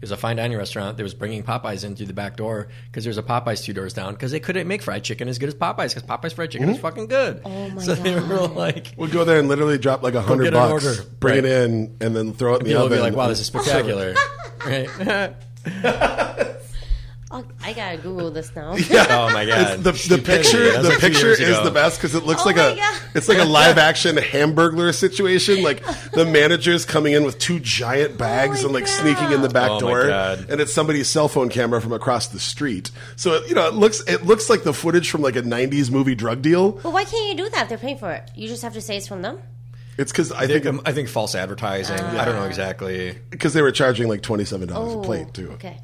It 0.00 0.04
was 0.04 0.12
a 0.12 0.16
fine 0.16 0.36
dining 0.36 0.56
restaurant 0.56 0.96
that 0.96 1.02
was 1.02 1.12
bringing 1.12 1.42
Popeyes 1.42 1.84
in 1.84 1.94
through 1.94 2.06
the 2.06 2.14
back 2.14 2.34
door 2.34 2.68
because 2.86 3.04
there's 3.04 3.18
a 3.18 3.22
Popeyes 3.22 3.62
two 3.62 3.74
doors 3.74 3.92
down 3.92 4.14
because 4.14 4.32
they 4.32 4.40
couldn't 4.40 4.66
make 4.66 4.80
fried 4.80 5.04
chicken 5.04 5.28
as 5.28 5.38
good 5.38 5.50
as 5.50 5.54
Popeyes 5.54 5.94
because 5.94 6.04
Popeyes 6.04 6.32
fried 6.32 6.50
chicken 6.50 6.70
is 6.70 6.76
mm-hmm. 6.76 6.82
fucking 6.82 7.06
good. 7.06 7.42
Oh 7.44 7.68
my 7.68 7.82
so 7.82 7.94
they 7.94 8.18
were 8.18 8.48
like, 8.48 8.94
We'll 8.96 9.10
go 9.10 9.26
there 9.26 9.38
and 9.38 9.46
literally 9.48 9.76
drop 9.76 10.02
like 10.02 10.14
a 10.14 10.22
hundred 10.22 10.44
get 10.44 10.52
bucks, 10.54 10.86
order. 10.86 11.02
bring 11.20 11.38
it 11.40 11.44
in, 11.44 11.98
and 12.00 12.16
then 12.16 12.32
throw 12.32 12.54
it 12.54 12.62
in 12.62 12.68
the 12.68 12.76
oven. 12.76 12.96
be 12.96 13.02
like, 13.02 13.14
wow, 13.14 13.28
this 13.28 13.40
is 13.40 13.46
spectacular. 13.48 14.14
right? 14.64 15.34
Oh, 17.32 17.44
I 17.62 17.72
gotta 17.74 17.96
Google 17.96 18.32
this 18.32 18.50
now. 18.56 18.72
Oh 18.90 19.30
my 19.32 19.46
god! 19.46 19.86
It's 19.86 20.08
the, 20.08 20.16
the 20.16 20.20
picture 20.20 20.72
That 20.72 20.82
was 20.82 20.88
the 20.94 20.98
picture 20.98 21.28
is 21.28 21.38
ago. 21.38 21.62
the 21.62 21.70
best 21.70 21.96
because 22.00 22.16
it 22.16 22.24
looks 22.24 22.42
Oh 22.42 22.46
like 22.46 22.56
a 22.56 22.74
God. 22.74 23.00
it's 23.14 23.28
like 23.28 23.38
a 23.38 23.44
live 23.58 23.78
action 23.78 24.16
hamburglar 24.16 24.92
situation. 24.92 25.62
Like 25.62 25.84
the 26.10 26.24
manager's 26.24 26.84
coming 26.84 27.12
in 27.12 27.22
with 27.22 27.38
two 27.38 27.60
giant 27.60 28.14
oh 28.14 28.16
bags 28.16 28.62
my 28.62 28.64
and 28.64 28.72
like 28.74 28.86
God. 28.86 28.90
sneaking 28.90 29.30
in 29.30 29.42
the 29.42 29.48
back 29.48 29.70
Oh 29.70 29.74
my 29.74 29.80
door, 29.80 30.06
God. 30.08 30.46
and 30.50 30.60
it's 30.60 30.72
somebody's 30.72 31.08
cell 31.08 31.28
phone 31.28 31.50
camera 31.50 31.80
from 31.80 31.92
across 31.92 32.26
the 32.26 32.40
street. 32.40 32.90
So 33.14 33.44
you 33.44 33.54
know 33.54 33.68
it 33.68 33.74
looks 33.74 34.00
it 34.08 34.26
looks 34.26 34.50
like 34.50 34.64
the 34.64 34.74
footage 34.74 35.08
from 35.08 35.22
like 35.22 35.36
a 35.36 35.42
'90s 35.42 35.88
movie 35.88 36.16
drug 36.16 36.42
deal. 36.42 36.72
But 36.72 36.92
why 36.92 37.04
can't 37.04 37.28
you 37.28 37.36
do 37.44 37.48
that? 37.50 37.68
They're 37.68 37.78
paying 37.78 37.98
for 37.98 38.10
it. 38.10 38.28
You 38.34 38.48
just 38.48 38.62
have 38.62 38.72
to 38.72 38.80
say 38.80 38.96
it's 38.96 39.06
from 39.06 39.22
them. 39.22 39.38
It's 40.00 40.12
because 40.12 40.32
I 40.32 40.44
I 40.44 40.46
think, 40.46 40.64
think 40.64 40.88
I 40.88 40.92
think 40.92 41.10
false 41.10 41.34
advertising. 41.34 42.00
I 42.00 42.24
don't 42.24 42.34
know 42.34 42.46
exactly. 42.46 43.18
because 43.28 43.52
they 43.52 43.60
were 43.60 43.70
charging 43.70 44.08
like 44.08 44.22
twenty 44.22 44.46
seven 44.46 44.66
dollars 44.66 44.94
Oh, 44.94 45.00
a 45.00 45.04
plate 45.04 45.34
too. 45.34 45.50
Okay. 45.52 45.76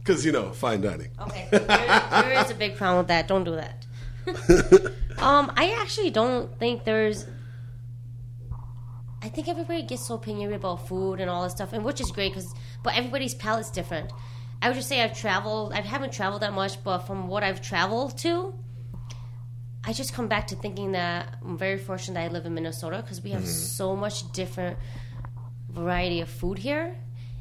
Because 0.00 0.26
you 0.26 0.32
know 0.32 0.50
fine 0.50 0.80
dining. 0.80 1.10
Okay. 1.20 1.46
There, 1.52 1.60
there 1.60 2.32
is 2.44 2.50
a 2.50 2.54
big 2.56 2.76
problem 2.76 2.98
with 2.98 3.06
that. 3.06 3.28
Don't 3.28 3.44
do 3.44 3.54
that. 3.54 3.86
um, 5.18 5.52
I 5.56 5.76
actually 5.80 6.10
don't 6.10 6.58
think 6.58 6.82
there's. 6.82 7.24
I 9.22 9.28
think 9.28 9.46
everybody 9.46 9.82
gets 9.82 10.08
so 10.08 10.14
opinionated 10.14 10.56
about 10.56 10.88
food 10.88 11.20
and 11.20 11.30
all 11.30 11.44
this 11.44 11.52
stuff, 11.52 11.72
and 11.72 11.84
which 11.84 12.00
is 12.00 12.10
great 12.10 12.32
because, 12.34 12.52
but 12.82 12.96
everybody's 12.96 13.34
palate's 13.34 13.70
different. 13.70 14.10
I 14.60 14.68
would 14.68 14.74
just 14.74 14.88
say 14.88 15.02
I've 15.02 15.16
traveled. 15.16 15.72
I 15.72 15.82
haven't 15.82 16.12
traveled 16.12 16.42
that 16.42 16.52
much, 16.52 16.82
but 16.82 16.98
from 17.06 17.28
what 17.28 17.44
I've 17.44 17.62
traveled 17.62 18.18
to, 18.18 18.54
I 19.86 19.92
just 19.92 20.12
come 20.12 20.26
back 20.26 20.48
to 20.48 20.56
thinking 20.56 20.92
that 20.92 21.38
I'm 21.44 21.56
very 21.56 21.78
fortunate 21.78 22.14
that 22.14 22.24
I 22.24 22.28
live 22.28 22.44
in 22.44 22.54
Minnesota 22.54 23.00
because 23.02 23.22
we 23.22 23.30
have 23.30 23.42
mm-hmm. 23.42 23.50
so 23.50 23.94
much 23.94 24.32
different 24.32 24.76
variety 25.70 26.20
of 26.20 26.28
food 26.28 26.58
here. 26.58 26.96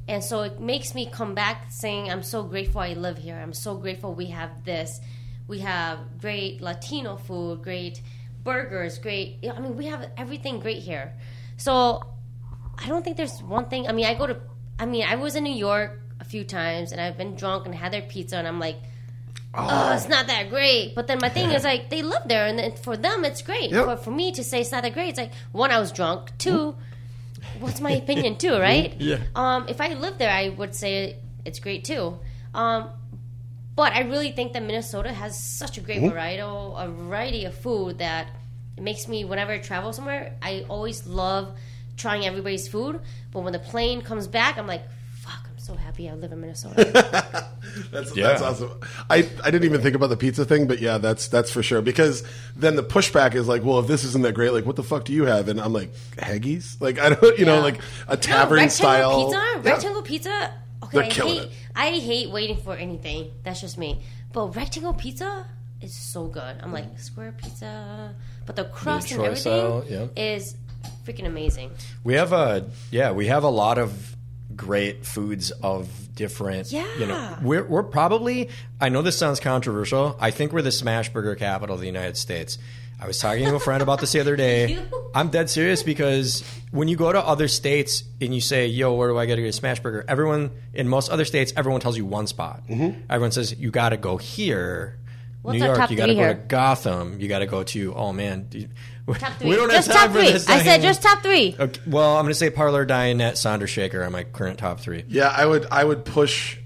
And 0.08 0.24
so 0.24 0.44
it 0.44 0.60
makes 0.60 0.94
me 0.94 1.10
come 1.12 1.34
back 1.34 1.66
saying, 1.70 2.12
I'm 2.12 2.22
so 2.22 2.44
grateful 2.44 2.82
I 2.82 2.94
live 2.94 3.18
here. 3.18 3.36
I'm 3.36 3.54
so 3.54 3.76
grateful 3.76 4.14
we 4.14 4.28
have 4.28 4.64
this. 4.64 5.00
We 5.48 5.60
have 5.60 5.98
great 6.22 6.62
Latino 6.62 7.16
food, 7.16 7.64
great 7.64 8.02
burgers, 8.44 9.00
great. 9.00 9.40
I 9.52 9.60
mean, 9.60 9.76
we 9.76 9.88
have 9.88 10.12
everything 10.16 10.60
great 10.60 10.84
here. 10.84 11.14
So 11.58 12.04
I 12.78 12.88
don't 12.88 13.04
think 13.04 13.18
there's 13.18 13.42
one 13.42 13.70
thing. 13.70 13.88
I 13.88 13.92
mean, 13.92 14.06
I 14.06 14.14
go 14.14 14.28
to, 14.28 14.40
I 14.78 14.86
mean, 14.86 15.04
I 15.04 15.16
was 15.16 15.36
in 15.36 15.44
New 15.44 15.54
York 15.54 16.00
a 16.20 16.24
few 16.24 16.44
times 16.44 16.92
and 16.92 17.02
I've 17.02 17.18
been 17.18 17.36
drunk 17.36 17.66
and 17.66 17.74
had 17.74 17.92
their 17.92 18.04
pizza 18.04 18.38
and 18.38 18.48
I'm 18.48 18.60
like, 18.60 18.78
oh, 19.58 19.94
it's 19.94 20.08
not 20.10 20.28
that 20.28 20.50
great. 20.50 20.96
But 20.96 21.08
then 21.08 21.20
my 21.22 21.30
thing 21.30 21.52
is 21.52 21.64
like, 21.64 21.90
they 21.90 22.02
live 22.02 22.24
there 22.26 22.46
and 22.46 22.58
then 22.60 22.72
for 22.74 22.96
them 22.98 23.24
it's 23.26 23.42
great. 23.42 23.72
Yep. 23.72 23.86
But 23.86 24.04
for 24.04 24.12
me 24.12 24.32
to 24.34 24.44
say 24.44 24.62
it's 24.62 24.72
not 24.72 24.84
that 24.84 24.94
great, 24.94 25.10
it's 25.10 25.20
like, 25.20 25.32
one, 25.52 25.72
I 25.72 25.80
was 25.80 25.92
drunk. 25.92 26.32
Two, 26.38 26.76
what's 27.60 27.80
my 27.82 27.92
opinion 27.92 28.38
too, 28.38 28.58
right? 28.58 28.94
Yeah. 29.00 29.20
Um, 29.36 29.68
if 29.68 29.80
I 29.82 29.94
lived 29.94 30.20
there, 30.20 30.32
I 30.32 30.50
would 30.50 30.76
say 30.76 31.18
it's 31.46 31.60
great 31.60 31.84
too. 31.86 32.18
Um, 32.54 32.90
but 33.76 33.94
I 33.94 34.02
really 34.02 34.32
think 34.32 34.54
that 34.54 34.64
Minnesota 34.64 35.12
has 35.12 35.38
such 35.38 35.78
a 35.78 35.82
great 35.82 35.98
Mm-hmm. 36.02 36.10
variety, 36.10 36.42
a 36.42 36.88
variety 36.90 37.46
of 37.46 37.56
food 37.56 37.98
that 38.00 38.28
it 38.78 38.84
makes 38.84 39.08
me 39.08 39.26
whenever 39.26 39.52
I 39.54 39.60
travel 39.60 39.92
somewhere, 39.94 40.34
I 40.42 40.66
always 40.70 41.06
love 41.08 41.56
trying 41.98 42.26
everybody's 42.26 42.68
food. 42.68 43.00
But 43.32 43.42
when 43.42 43.54
the 43.54 43.60
plane 43.60 44.02
comes 44.02 44.28
back, 44.28 44.58
I'm 44.58 44.68
like, 44.68 44.84
so 45.66 45.74
happy 45.76 46.10
I 46.10 46.14
live 46.14 46.32
in 46.32 46.42
Minnesota. 46.42 47.50
That's, 47.92 48.16
Yeah. 48.16 48.28
that's 48.28 48.42
awesome. 48.42 48.80
I, 49.10 49.28
I 49.44 49.52
didn't 49.52 49.64
even 49.66 49.82
think 49.82 49.96
about 49.96 50.08
the 50.08 50.16
pizza 50.18 50.46
thing, 50.46 50.68
but 50.68 50.80
yeah, 50.80 50.98
that's 50.98 51.28
that's 51.28 51.52
for 51.52 51.62
sure. 51.64 51.82
Because 51.82 52.24
then 52.56 52.76
the 52.76 52.84
pushback 52.84 53.34
is 53.36 53.48
like, 53.48 53.64
well, 53.64 53.80
if 53.80 53.88
this 53.88 54.04
isn't 54.06 54.22
that 54.24 54.34
great, 54.34 54.54
like, 54.54 54.66
what 54.66 54.76
the 54.76 54.84
fuck 54.84 55.04
do 55.06 55.12
you 55.14 55.26
have? 55.26 55.50
And 55.50 55.60
I'm 55.60 55.74
like, 55.74 55.92
Haggis? 56.20 56.80
Like, 56.80 57.00
I 57.00 57.10
don't, 57.10 57.40
you 57.40 57.46
know, 57.46 57.60
like 57.62 57.80
a 58.08 58.16
No, 58.16 58.22
tavern 58.22 58.58
rectangle 58.60 58.70
style 58.70 59.26
pizza. 59.26 59.38
Yeah. 59.64 59.72
Rectangle 59.72 60.02
pizza. 60.04 60.54
Okay, 60.84 60.98
They're 60.98 61.04
I 61.04 61.10
killing 61.10 61.34
hate. 61.36 61.44
it. 61.44 61.52
I 61.76 61.90
hate 61.92 62.30
waiting 62.30 62.58
for 62.58 62.76
anything. 62.76 63.32
That's 63.44 63.60
just 63.60 63.78
me. 63.78 64.02
But 64.32 64.56
rectangle 64.56 64.94
pizza 64.94 65.48
is 65.82 65.96
so 65.96 66.28
good. 66.28 66.56
I'm 66.62 66.72
like 66.72 67.00
square 67.00 67.34
pizza, 67.36 68.14
but 68.46 68.56
the 68.56 68.66
crust 68.66 69.12
and 69.12 69.22
everything 69.22 69.42
style, 69.42 69.84
yeah. 69.90 70.08
is 70.16 70.56
freaking 71.06 71.26
amazing. 71.26 71.72
We 72.04 72.14
have 72.14 72.32
a 72.32 72.70
yeah, 72.92 73.12
we 73.12 73.26
have 73.28 73.44
a 73.44 73.50
lot 73.50 73.78
of 73.80 74.15
great 74.56 75.06
foods 75.06 75.52
of 75.52 75.88
different. 76.16 76.72
yeah. 76.72 76.88
You 76.98 77.08
know, 77.08 77.38
we're 77.42 77.64
we're 77.66 77.84
probably. 77.84 78.50
I 78.80 78.90
know 78.90 79.02
this 79.02 79.18
sounds 79.18 79.40
controversial. 79.40 80.16
I 80.20 80.32
think 80.32 80.52
we're 80.54 80.62
the 80.62 80.72
smash 80.72 81.10
burger 81.10 81.36
capital 81.36 81.76
of 81.76 81.82
the 81.82 81.88
United 81.88 82.18
States. 82.18 82.58
I 83.00 83.08
was 83.08 83.20
talking 83.20 83.44
to 83.46 83.56
a 83.56 83.60
friend 83.60 83.82
about 83.82 84.00
this 84.00 84.14
the 84.14 84.22
other 84.22 84.36
day. 84.36 84.68
You? 84.92 85.02
I'm 85.14 85.30
dead 85.30 85.50
serious 85.50 85.82
because 85.82 86.44
when 86.72 86.90
you 86.90 86.98
go 86.98 87.10
to 87.12 87.20
other 87.20 87.48
states 87.48 88.04
and 88.20 88.36
you 88.36 88.42
say, 88.42 88.68
"Yo, 88.68 88.94
where 88.96 89.08
do 89.10 89.18
I 89.18 89.26
get 89.26 89.38
to 89.38 89.42
get 89.42 89.48
a 89.48 89.54
smash 89.54 89.80
burger?" 89.80 90.04
Everyone 90.10 90.52
in 90.74 90.90
most 90.90 91.10
other 91.10 91.24
states, 91.24 91.54
everyone 91.56 91.80
tells 91.82 91.96
you 91.96 92.06
one 92.06 92.28
spot. 92.28 92.64
Mm-hmm. 92.70 93.02
Everyone 93.10 93.32
says 93.32 93.54
you 93.58 93.72
got 93.72 93.90
to 93.90 93.98
go 93.98 94.18
here. 94.18 94.98
What's 95.42 95.60
New 95.60 95.66
York, 95.66 95.90
you 95.90 95.96
got 95.96 96.08
to 96.08 96.14
three 96.14 96.22
go 96.22 96.34
to? 96.34 96.40
Gotham. 96.48 97.20
You 97.22 97.28
got 97.30 97.40
to 97.40 97.46
go 97.46 97.64
to. 97.64 97.94
Oh 97.96 98.12
man, 98.12 98.48
dude, 98.50 98.72
Top 99.14 99.34
three. 99.34 99.50
we 99.50 99.56
don't 99.56 99.70
just 99.70 99.88
have 99.88 99.96
time 99.96 100.08
top 100.08 100.16
for 100.16 100.22
three. 100.24 100.32
this. 100.32 100.50
I 100.50 100.64
said 100.64 100.82
just 100.82 101.02
top 101.04 101.22
three. 101.22 101.56
Okay, 101.60 101.80
well, 101.86 102.16
I'm 102.18 102.24
going 102.24 102.32
to 102.32 102.36
say 102.36 102.50
Parlor, 102.50 102.86
Dinette, 102.88 103.34
Sonder 103.34 103.68
Shaker 103.68 104.02
are 104.04 104.10
my 104.10 104.24
current 104.24 104.58
top 104.58 104.80
three. 104.80 105.04
Yeah, 105.08 105.28
I 105.28 105.46
would 105.46 105.68
I 105.72 105.84
would 105.84 106.06
push. 106.06 106.58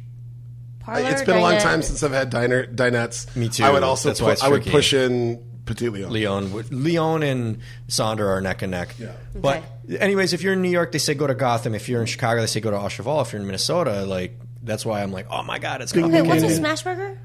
Parlor, 0.80 1.10
it's 1.10 1.24
been 1.24 1.38
a 1.38 1.42
long 1.42 1.56
dinette. 1.56 1.62
time 1.62 1.82
since 1.82 2.02
I've 2.02 2.12
had 2.14 2.30
diner 2.30 2.66
dinettes. 2.66 3.36
Me 3.36 3.50
too. 3.50 3.64
I 3.64 3.70
would 3.72 3.84
also 3.84 4.10
That's 4.10 4.22
why 4.22 4.28
pu- 4.28 4.32
it's 4.34 4.44
I 4.44 4.48
would 4.50 4.62
tricky. 4.64 4.72
push 4.72 4.94
in 4.94 5.44
Petite 5.66 5.92
Leon. 5.92 6.12
Leon, 6.14 6.54
would- 6.54 6.74
Leon 6.74 7.24
and 7.24 7.60
Sonder 7.90 8.28
are 8.28 8.40
neck 8.42 8.62
and 8.62 8.72
neck. 8.72 8.96
Yeah. 8.98 9.12
But 9.36 9.62
anyways, 10.00 10.32
if 10.34 10.42
you're 10.42 10.54
in 10.54 10.62
New 10.62 10.72
York, 10.72 10.92
they 10.94 10.98
say 10.98 11.14
go 11.16 11.28
to 11.28 11.36
Gotham. 11.36 11.76
If 11.76 11.90
you're 11.90 12.00
in 12.02 12.08
Chicago, 12.08 12.40
they 12.42 12.48
say 12.48 12.60
go 12.62 12.72
to 12.72 12.78
Au 12.80 12.88
Cheval. 12.88 13.22
If 13.22 13.34
you're 13.34 13.42
in 13.42 13.46
Minnesota, 13.48 14.04
like 14.06 14.40
that's 14.64 14.86
why 14.86 15.04
I'm 15.04 15.12
like, 15.12 15.28
oh 15.30 15.44
my 15.44 15.60
god, 15.60 15.82
it's 15.82 15.92
Gotham 15.92 16.12
Okay, 16.12 16.22
what's 16.22 16.38
a 16.38 16.48
Canyon. 16.48 16.58
smash 16.58 16.84
burger? 16.84 17.20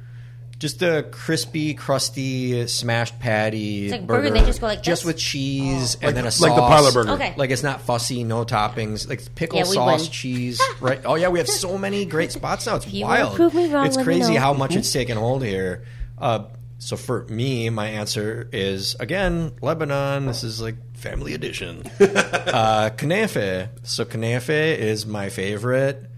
Just 0.59 0.82
a 0.82 1.02
crispy, 1.11 1.74
crusty, 1.74 2.66
smashed 2.68 3.18
patty 3.18 3.90
like 3.90 4.07
burger. 4.07 4.22
burger, 4.30 4.38
they 4.38 4.46
just 4.46 4.61
go 4.61 4.66
like 4.68 4.82
just 4.82 5.02
this? 5.02 5.07
with 5.07 5.18
cheese 5.18 5.94
and 5.96 6.05
Like- 6.05 6.14
then 6.14 6.24
a 6.24 6.26
like 6.26 6.32
sauce. 6.34 6.57
the 6.57 6.62
parlor 6.62 6.92
burger. 6.92 7.11
Okay. 7.12 7.34
Like 7.36 7.50
it's 7.50 7.62
not 7.64 7.80
fussy, 7.82 8.22
no 8.24 8.44
toppings, 8.44 9.09
like 9.09 9.34
pickle 9.34 9.59
Yeah, 9.59 9.64
we 9.68 9.74
sauce, 9.74 10.02
win. 10.02 10.11
cheese, 10.11 10.62
right? 10.80 11.00
Oh 11.05 11.16
yeah, 11.16 11.28
we 11.28 11.38
have 11.38 11.48
so 11.48 11.76
many 11.76 12.05
great 12.07 12.30
spots 12.32 12.66
now. 12.66 12.76
It's 12.76 12.86
you 12.92 13.05
wanna 13.05 13.24
wild. 13.24 13.36
prove 13.36 13.55
me 13.55 13.72
wrong, 13.72 13.86
it's 13.86 13.96
let 13.96 14.07
me 14.07 14.12
crazy 14.14 14.34
know. 14.34 14.40
how 14.40 14.52
much 14.55 14.76
it's 14.76 14.92
taken 14.92 15.16
hold 15.18 15.42
here. 15.44 15.82
Uh, 16.18 16.44
so 16.78 16.96
for 16.96 17.24
me, 17.28 17.68
my 17.70 17.88
answer 17.88 18.48
is 18.52 18.94
again 19.00 19.52
Lebanon. 19.61 20.26
This 20.26 20.44
is 20.44 20.61
like 20.62 20.76
family 20.96 21.34
edition. 21.34 21.82
uh, 22.00 22.90
knafe. 22.96 23.68
So 23.82 24.05
knafe 24.05 24.76
is 24.78 25.05
my 25.05 25.28
favorite 25.30 26.11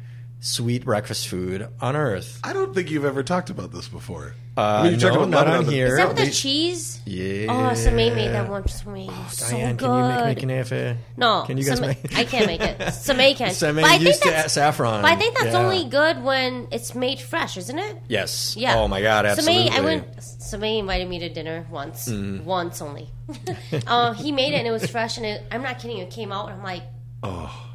sweet 0.47 0.85
breakfast 0.85 1.27
food 1.27 1.69
on 1.81 1.97
earth. 1.97 2.39
I 2.45 2.53
don't 2.53 2.73
think 2.73 2.91
you've 2.91 3.05
ever 3.05 3.23
talked 3.25 3.51
about 3.51 3.73
this 3.73 3.89
before. 3.89 4.35
Uh, 4.57 4.61
I 4.63 4.83
mean, 4.85 4.93
you 4.95 5.01
talked 5.01 5.15
no, 5.15 5.21
about 5.23 5.31
not 5.31 5.47
Lebanon, 5.49 5.67
on 5.67 5.73
here. 5.73 5.87
Is 5.89 5.97
that 5.97 6.09
with 6.09 6.17
the 6.19 6.25
They- 6.27 6.31
cheese? 6.31 7.01
Yeah. 7.05 7.47
Oh, 7.51 7.71
Samay 7.75 8.15
made 8.15 8.29
that 8.33 8.49
one 8.49 8.63
for 8.63 8.91
me. 8.91 9.11
so 9.29 9.51
Diane, 9.51 9.77
good. 9.77 9.87
can 9.87 10.19
you 10.19 10.25
make 10.25 10.43
me 10.45 10.55
knafe? 10.55 10.97
No, 11.17 11.43
Can 11.47 11.59
you 11.59 11.65
guys 11.65 11.81
Samay- 11.81 12.03
make? 12.05 12.17
I 12.17 12.25
can't 12.25 12.47
make 12.47 12.61
it. 12.63 12.79
Samay 12.79 13.37
can. 13.37 13.51
Samay 13.51 13.75
But 13.83 13.85
I 13.85 13.91
think 13.99 14.03
used 14.03 14.23
to 14.23 14.31
that's- 14.31 14.53
saffron. 14.55 15.03
But 15.03 15.11
I 15.11 15.17
think 15.17 15.37
that's 15.37 15.53
Yeah. 15.53 15.59
only 15.63 15.85
good 15.85 16.23
when 16.23 16.69
it's 16.71 16.95
made 16.95 17.21
fresh, 17.21 17.57
isn't 17.57 17.79
it? 17.79 17.99
Yes. 18.09 18.57
Yeah. 18.57 18.77
Oh 18.79 18.89
my 18.89 19.03
god, 19.03 19.27
absolutely. 19.27 19.69
Samay, 19.71 19.77
I 19.77 19.81
went. 19.81 20.17
Samay 20.19 20.79
invited 20.79 21.09
me 21.09 21.19
to 21.19 21.29
dinner 21.29 21.67
once, 21.71 22.09
Mm. 22.09 22.45
once 22.45 22.81
only. 22.81 23.11
uh, 23.87 24.13
he 24.15 24.31
made 24.33 24.55
it 24.55 24.59
and 24.59 24.67
it 24.67 24.71
was 24.71 24.87
fresh, 24.87 25.17
and 25.19 25.27
it, 25.27 25.43
I'm 25.51 25.63
not 25.63 25.81
kidding. 25.81 25.99
It 25.99 26.11
came 26.11 26.31
out, 26.33 26.49
and 26.51 26.59
I'm 26.59 26.65
like, 26.65 26.85
Oh. 27.23 27.66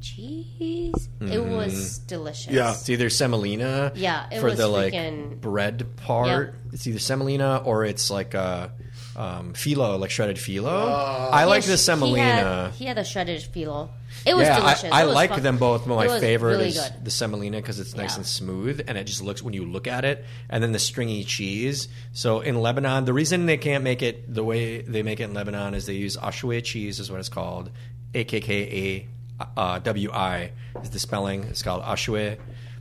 Cheese? 0.00 1.08
It 1.20 1.44
was 1.44 1.98
delicious. 1.98 2.52
Yeah. 2.52 2.72
It's 2.72 2.88
either 2.88 3.10
semolina 3.10 3.92
Yeah, 3.94 4.26
it 4.30 4.40
for 4.40 4.46
was 4.46 4.58
the 4.58 4.68
like 4.68 5.40
bread 5.40 5.96
part. 5.96 6.28
Yep. 6.28 6.54
It's 6.72 6.86
either 6.86 6.98
semolina 6.98 7.62
or 7.64 7.84
it's 7.84 8.10
like 8.10 8.34
a 8.34 8.72
um, 9.16 9.52
phyllo, 9.52 9.98
like 9.98 10.10
shredded 10.10 10.36
phyllo. 10.36 10.66
Oh. 10.68 11.30
I 11.32 11.44
like 11.44 11.64
the 11.64 11.76
semolina. 11.76 12.24
He 12.24 12.30
had, 12.30 12.74
he 12.74 12.84
had 12.86 12.96
the 12.96 13.04
shredded 13.04 13.40
phyllo. 13.40 13.90
It 14.24 14.34
was 14.34 14.46
yeah, 14.46 14.60
delicious. 14.60 14.92
I, 14.92 15.02
I 15.02 15.04
was 15.04 15.14
like 15.14 15.30
fuck- 15.30 15.42
them 15.42 15.58
both, 15.58 15.86
but 15.86 15.96
my 15.96 16.20
favorite 16.20 16.52
really 16.52 16.68
is 16.68 16.78
good. 16.80 17.04
the 17.04 17.10
semolina 17.10 17.58
because 17.58 17.80
it's 17.80 17.96
nice 17.96 18.12
Yeah. 18.12 18.18
and 18.18 18.26
smooth, 18.26 18.82
and 18.86 18.96
it 18.96 19.04
just 19.04 19.22
looks 19.22 19.42
when 19.42 19.52
you 19.54 19.64
look 19.64 19.86
at 19.86 20.04
it, 20.04 20.24
and 20.48 20.62
then 20.62 20.72
the 20.72 20.78
stringy 20.78 21.24
cheese. 21.24 21.88
So 22.12 22.40
in 22.40 22.60
Lebanon, 22.60 23.04
the 23.04 23.12
reason 23.12 23.46
they 23.46 23.56
can't 23.56 23.82
make 23.82 24.00
it 24.02 24.32
the 24.32 24.44
way 24.44 24.82
they 24.82 25.02
make 25.02 25.18
it 25.20 25.24
in 25.24 25.34
Lebanon 25.34 25.74
is 25.74 25.86
they 25.86 25.94
use 25.94 26.16
akkawi 26.16 26.62
cheese, 26.62 27.00
is 27.00 27.10
what 27.10 27.20
it's 27.20 27.28
called, 27.28 27.70
A 28.14 28.24
K 28.24 28.40
K 28.40 28.62
A 28.62 29.08
uh, 29.56 29.78
W 29.80 30.10
I 30.12 30.52
is 30.82 30.90
the 30.90 30.98
spelling. 30.98 31.44
It's 31.44 31.62
called 31.62 31.82
akkawi. 31.82 32.38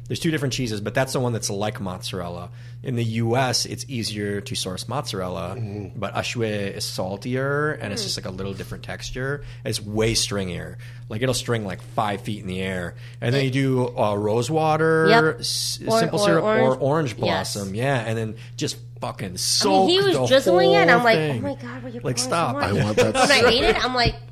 There's 0.08 0.20
two 0.20 0.32
different 0.32 0.54
cheeses, 0.54 0.82
but 0.82 0.94
that's 0.94 1.14
the 1.14 1.22
one 1.22 1.32
that's 1.32 1.50
like 1.50 1.80
mozzarella. 1.80 2.50
In 2.84 2.98
the 2.98 3.04
U.S., 3.04 3.66
it's 3.66 3.86
easier 3.88 4.42
to 4.42 4.56
source 4.56 4.86
mozzarella, 4.90 5.56
but 5.96 6.14
akkawi 6.16 6.76
is 6.76 6.84
saltier 6.84 7.72
and 7.80 7.94
it's 7.94 8.04
just 8.04 8.18
like 8.18 8.26
a 8.26 8.30
little 8.30 8.54
different 8.54 8.84
texture. 8.84 9.46
It's 9.64 9.80
way 9.82 10.14
stringier. 10.14 10.76
Like 11.08 11.22
it'll 11.22 11.34
string 11.34 11.64
like 11.66 11.82
five 11.82 12.22
feet 12.22 12.42
in 12.42 12.48
the 12.48 12.60
air, 12.62 12.96
and 13.22 13.34
then 13.34 13.46
you 13.46 13.52
do 13.52 13.98
uh, 13.98 14.16
rose 14.16 14.50
water, 14.52 15.08
Yep. 15.10 15.40
s- 15.40 15.80
Or- 15.88 16.00
simple 16.00 16.20
or 16.20 16.26
syrup, 16.26 16.44
or 16.44 16.58
orange- 16.60 16.82
orange 16.82 17.10
Yes. 17.12 17.20
blossom. 17.54 17.76
Yeah, 17.76 18.00
and 18.06 18.18
then 18.18 18.36
just 18.58 18.78
fucking 19.00 19.34
I 19.34 19.38
soak. 19.38 19.88
mean, 19.88 20.02
he 20.02 20.06
was 20.08 20.18
the 20.18 20.26
drizzling 20.28 20.72
it, 20.72 20.76
and 20.78 20.92
I'm 20.92 21.04
like, 21.06 21.16
thing. 21.18 21.40
oh 21.40 21.42
my 21.42 21.56
god, 21.56 21.84
will 21.84 21.90
you 21.92 22.02
Like, 22.04 22.18
stop. 22.18 22.58
I 22.58 22.74
want 22.74 22.98
that 22.98 23.14
When 23.14 23.32
I 23.32 23.40
so 23.42 23.48
ate 23.48 23.64
it, 23.64 23.82
I'm 23.86 23.94
like, 23.96 24.16
oh 24.16 24.31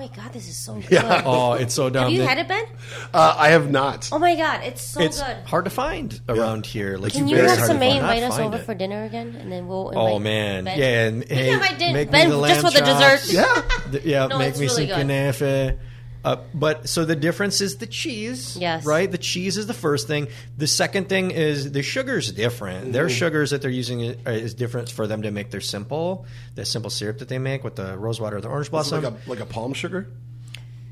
my 0.00 0.08
god, 0.08 0.32
this 0.32 0.48
is 0.48 0.56
so 0.56 0.74
good. 0.80 0.90
Yeah. 0.90 1.22
Oh, 1.24 1.52
it's 1.52 1.74
so 1.74 1.90
dumb. 1.90 2.04
Have 2.04 2.12
you 2.12 2.22
had 2.22 2.38
it, 2.38 2.48
Ben? 2.48 2.64
Uh, 3.14 3.34
I 3.38 3.50
have 3.50 3.70
not. 3.70 4.08
Oh 4.12 4.18
my 4.18 4.34
god, 4.34 4.62
it's 4.64 4.82
so 4.82 5.00
It's 5.00 5.20
good. 5.22 5.36
hard 5.44 5.64
to 5.66 5.70
find 5.70 6.18
around 6.28 6.66
here. 6.66 6.96
Like 6.96 7.12
Can 7.12 7.28
you 7.28 7.36
you 7.36 7.42
very 7.42 7.48
have 7.50 7.58
hard 7.58 7.68
to 7.68 7.72
some 7.74 7.78
May 7.80 7.90
find- 7.90 8.02
not 8.02 8.14
invite 8.16 8.30
us 8.30 8.36
find 8.36 8.46
over 8.54 8.56
it. 8.62 8.66
for 8.66 8.74
dinner 8.74 9.04
again, 9.04 9.36
and 9.38 9.52
then 9.52 9.68
we'll. 9.68 9.92
Oh 9.96 10.18
man, 10.18 10.64
Ben. 10.64 10.78
yeah, 10.78 11.06
and 11.06 11.18
We 11.28 11.34
hey, 11.36 11.44
can 11.44 11.54
invite 11.54 11.78
din- 11.78 11.92
make 11.92 12.10
Ben 12.10 12.28
me 12.30 12.34
the 12.36 12.46
just 12.48 12.62
lamb 12.62 12.72
for 12.72 12.78
the 12.80 12.86
chops. 12.86 13.28
dessert. 13.28 13.34
Yeah. 13.34 13.90
Th- 13.92 14.04
yeah, 14.12 14.26
No, 14.26 14.38
make 14.38 14.48
it's 14.48 14.58
me 14.58 14.66
really 14.66 14.88
some 14.88 14.98
good. 14.98 15.06
knafe. 15.06 15.78
Uh, 16.22 16.36
but 16.52 16.86
so 16.88 17.04
the 17.06 17.16
difference 17.16 17.60
is 17.62 17.78
the 17.78 17.86
cheese, 17.86 18.56
Yes. 18.60 18.84
right? 18.84 19.10
The 19.10 19.16
cheese 19.18 19.56
is 19.56 19.66
the 19.66 19.72
first 19.74 20.06
thing. 20.06 20.28
The 20.58 20.66
second 20.66 21.08
thing 21.08 21.30
is 21.30 21.72
the 21.72 21.82
sugar's 21.82 22.30
different. 22.30 22.92
Their 22.92 23.08
sugars 23.08 23.50
that 23.52 23.62
they're 23.62 23.70
using 23.70 24.00
is- 24.00 24.16
is 24.26 24.54
different 24.54 24.90
for 24.90 25.06
them 25.06 25.22
to 25.22 25.30
make 25.30 25.50
their 25.50 25.62
simple, 25.62 26.26
the 26.56 26.66
simple 26.66 26.90
syrup 26.90 27.18
that 27.18 27.28
they 27.28 27.38
make 27.38 27.64
with 27.64 27.76
the 27.76 27.96
rose 27.96 28.20
water 28.20 28.36
or 28.36 28.40
the 28.42 28.48
orange 28.48 28.70
blossom. 28.70 29.02
like 29.02 29.12
a 29.12 29.30
like 29.30 29.40
a 29.40 29.46
palm 29.46 29.72
sugar. 29.72 30.08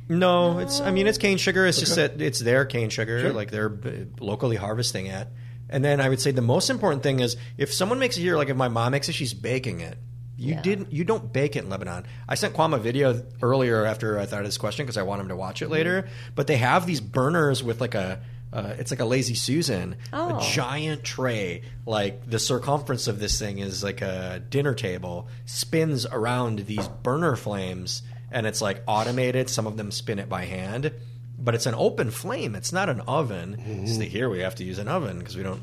No, 0.09 0.59
it's. 0.61 0.81
I 0.81 0.91
mean, 0.91 1.07
it's 1.07 1.19
cane 1.19 1.37
sugar. 1.37 1.67
It's 1.67 1.79
just 1.79 1.97
that 1.97 2.21
it's 2.23 2.39
their 2.39 2.65
cane 2.65 2.89
sugar, 2.89 3.21
Sure. 3.21 3.33
like 3.35 3.51
they're 3.51 3.71
uh, 3.71 3.91
locally 4.25 4.57
harvesting 4.57 5.07
it. 5.07 5.29
And 5.69 5.85
then 5.85 6.01
I 6.01 6.09
would 6.09 6.21
say 6.21 6.31
the 6.31 6.41
most 6.41 6.71
important 6.71 7.03
thing 7.03 7.21
is 7.21 7.37
if 7.59 7.75
someone 7.75 7.99
makes 7.99 8.17
it 8.17 8.23
here, 8.23 8.37
like 8.39 8.49
if 8.49 8.57
my 8.57 8.69
mom 8.69 8.93
makes 8.93 9.11
it, 9.11 9.13
she's 9.15 9.35
baking 9.35 9.81
it. 9.81 9.99
You 10.39 10.55
Yeah. 10.55 10.63
didn't. 10.63 10.93
You 10.93 11.05
don't 11.05 11.33
bake 11.33 11.57
it 11.57 11.65
in 11.65 11.69
Lebanon. 11.69 12.05
I 12.29 12.37
sent 12.37 12.55
Kwame 12.55 12.75
a 12.75 12.79
video 12.79 13.23
earlier 13.43 13.85
after 13.85 14.19
I 14.19 14.25
thought 14.25 14.41
of 14.41 14.47
this 14.47 14.57
question 14.57 14.87
because 14.87 14.97
I 14.97 15.03
want 15.03 15.21
him 15.21 15.29
to 15.29 15.37
watch 15.37 15.61
it 15.63 15.69
later. 15.69 16.09
But 16.37 16.47
they 16.47 16.57
have 16.59 16.87
these 16.87 17.01
burners 17.01 17.63
with 17.63 17.81
like 17.81 17.95
a. 17.95 18.21
Uh, 18.51 18.73
it's 18.79 18.91
like 18.91 19.01
a 19.01 19.05
lazy 19.05 19.35
susan, 19.35 19.97
Oh. 20.11 20.39
a 20.39 20.41
giant 20.41 21.05
tray. 21.05 21.63
Like 21.85 22.31
the 22.31 22.39
circumference 22.39 23.07
of 23.07 23.19
this 23.21 23.39
thing 23.39 23.59
is 23.59 23.85
like 23.85 24.01
a 24.01 24.41
dinner 24.49 24.73
table. 24.73 25.29
Spins 25.45 26.07
around 26.07 26.61
these 26.61 26.89
burner 27.03 27.37
flames, 27.37 28.03
and 28.31 28.47
it's 28.47 28.63
like 28.63 28.83
automated. 28.87 29.51
Some 29.51 29.67
of 29.67 29.77
them 29.77 29.91
spin 29.91 30.19
it 30.19 30.31
by 30.31 30.47
hand, 30.47 30.93
but 31.39 31.55
it's 31.55 31.67
an 31.67 31.75
open 31.75 32.11
flame. 32.11 32.55
It's 32.55 32.73
not 32.73 32.89
an 32.89 33.01
oven. 33.03 33.87
So 33.87 34.01
here 34.01 34.31
we 34.31 34.39
have 34.39 34.55
to 34.55 34.65
use 34.65 34.79
an 34.79 34.89
oven 34.89 35.19
because 35.19 35.37
we 35.37 35.43
don't, 35.43 35.61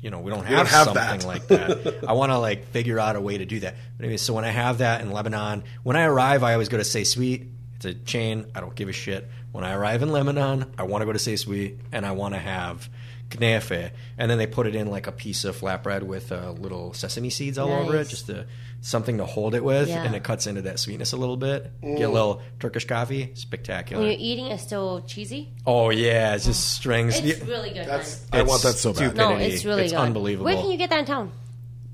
you 0.00 0.10
know, 0.10 0.20
we 0.20 0.30
don't 0.30 0.44
have, 0.44 0.56
don't 0.56 0.68
have 0.68 0.84
something 0.84 1.20
that. 1.20 1.26
like 1.26 1.46
that. 1.48 2.04
I 2.08 2.12
want 2.12 2.30
to 2.30 2.38
like 2.38 2.66
figure 2.68 2.98
out 2.98 3.16
a 3.16 3.20
way 3.20 3.38
to 3.38 3.46
do 3.46 3.60
that. 3.60 3.76
But 3.96 4.04
anyway, 4.04 4.18
so 4.18 4.34
when 4.34 4.44
I 4.44 4.50
have 4.50 4.78
that 4.78 5.00
in 5.00 5.10
Lebanon, 5.10 5.64
when 5.82 5.96
I 5.96 6.04
arrive, 6.04 6.42
I 6.42 6.52
always 6.52 6.68
go 6.68 6.76
to 6.76 6.84
Sea 6.84 7.04
Sweet. 7.04 7.46
It's 7.76 7.84
a 7.84 7.94
chain. 7.94 8.46
I 8.54 8.60
don't 8.60 8.74
give 8.74 8.88
a 8.88 8.92
shit. 8.92 9.28
When 9.52 9.64
I 9.64 9.74
arrive 9.74 10.02
in 10.02 10.10
Lebanon, 10.10 10.72
I 10.78 10.84
want 10.84 11.02
to 11.02 11.06
go 11.06 11.12
to 11.12 11.18
Sea 11.18 11.36
Sweet 11.36 11.78
and 11.92 12.04
I 12.04 12.12
want 12.12 12.34
to 12.34 12.40
have 12.40 12.88
knefe, 13.30 13.90
and 14.18 14.30
then 14.30 14.38
they 14.38 14.46
put 14.46 14.66
it 14.66 14.74
in 14.74 14.88
like 14.88 15.06
a 15.06 15.12
piece 15.12 15.44
of 15.44 15.56
flatbread 15.56 16.02
with 16.02 16.30
uh, 16.32 16.52
little 16.52 16.92
sesame 16.94 17.30
seeds 17.30 17.58
all 17.58 17.70
over 17.72 17.96
it, 17.96 18.08
just 18.08 18.26
to, 18.26 18.46
something 18.80 19.18
to 19.18 19.24
hold 19.24 19.54
it 19.54 19.64
with, 19.64 19.88
Yeah. 19.88 20.04
and 20.04 20.14
it 20.14 20.22
cuts 20.22 20.46
into 20.46 20.62
that 20.62 20.78
sweetness 20.78 21.12
a 21.12 21.16
little 21.16 21.36
bit. 21.36 21.70
Get 21.82 22.02
a 22.02 22.08
little 22.08 22.40
Turkish 22.60 22.86
coffee, 22.86 23.32
spectacular. 23.34 24.02
When 24.02 24.12
you're 24.12 24.20
eating, 24.20 24.46
it's 24.46 24.62
still 24.62 25.02
cheesy. 25.06 25.48
oh 25.66 25.90
yeah, 25.90 26.34
it's 26.34 26.44
just 26.46 26.72
strings. 26.74 27.18
It's 27.18 27.40
Yeah, 27.40 27.44
really 27.50 27.70
good. 27.70 27.86
That's 27.86 28.30
man. 28.32 28.40
I 28.40 28.44
want 28.44 28.62
that 28.62 28.74
so 28.74 28.90
bad. 28.90 28.96
stupid. 28.96 29.16
No, 29.16 29.36
it's 29.36 29.64
really 29.64 29.84
It's 29.84 29.92
good. 29.92 29.98
unbelievable. 30.00 30.44
Where 30.46 30.56
can 30.56 30.70
you 30.70 30.76
get 30.76 30.90
that 30.90 31.00
in 31.00 31.04
town? 31.06 31.32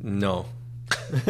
No. 0.02 0.46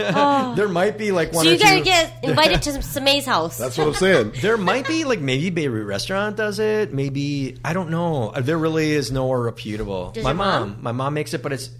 there 0.56 0.68
might 0.68 0.98
be 0.98 1.12
like 1.12 1.32
one 1.32 1.44
So 1.44 1.50
or 1.50 1.54
you 1.54 1.58
gotta 1.58 1.78
two. 1.78 1.84
get 1.84 2.12
invited 2.24 2.62
to 2.62 2.82
Samay's 2.82 3.26
house. 3.26 3.58
That's 3.58 3.76
what 3.78 3.88
I'm 3.88 3.94
saying. 3.94 4.32
There 4.40 4.56
might 4.56 4.86
be 4.86 5.04
like 5.04 5.20
maybe 5.20 5.50
Beirut 5.50 5.86
restaurant 5.86 6.36
does 6.36 6.58
it. 6.58 6.92
Maybe 6.92 7.58
I 7.64 7.72
don't 7.72 7.90
know. 7.90 8.32
There 8.32 8.58
really 8.58 8.92
is 8.92 9.10
nowhere 9.12 9.40
reputable. 9.40 10.10
Does 10.12 10.24
my 10.24 10.30
your 10.30 10.36
mom? 10.36 10.78
my 10.82 10.92
mom 10.92 11.14
makes 11.14 11.34
it, 11.34 11.42
but 11.42 11.52
it's 11.52 11.70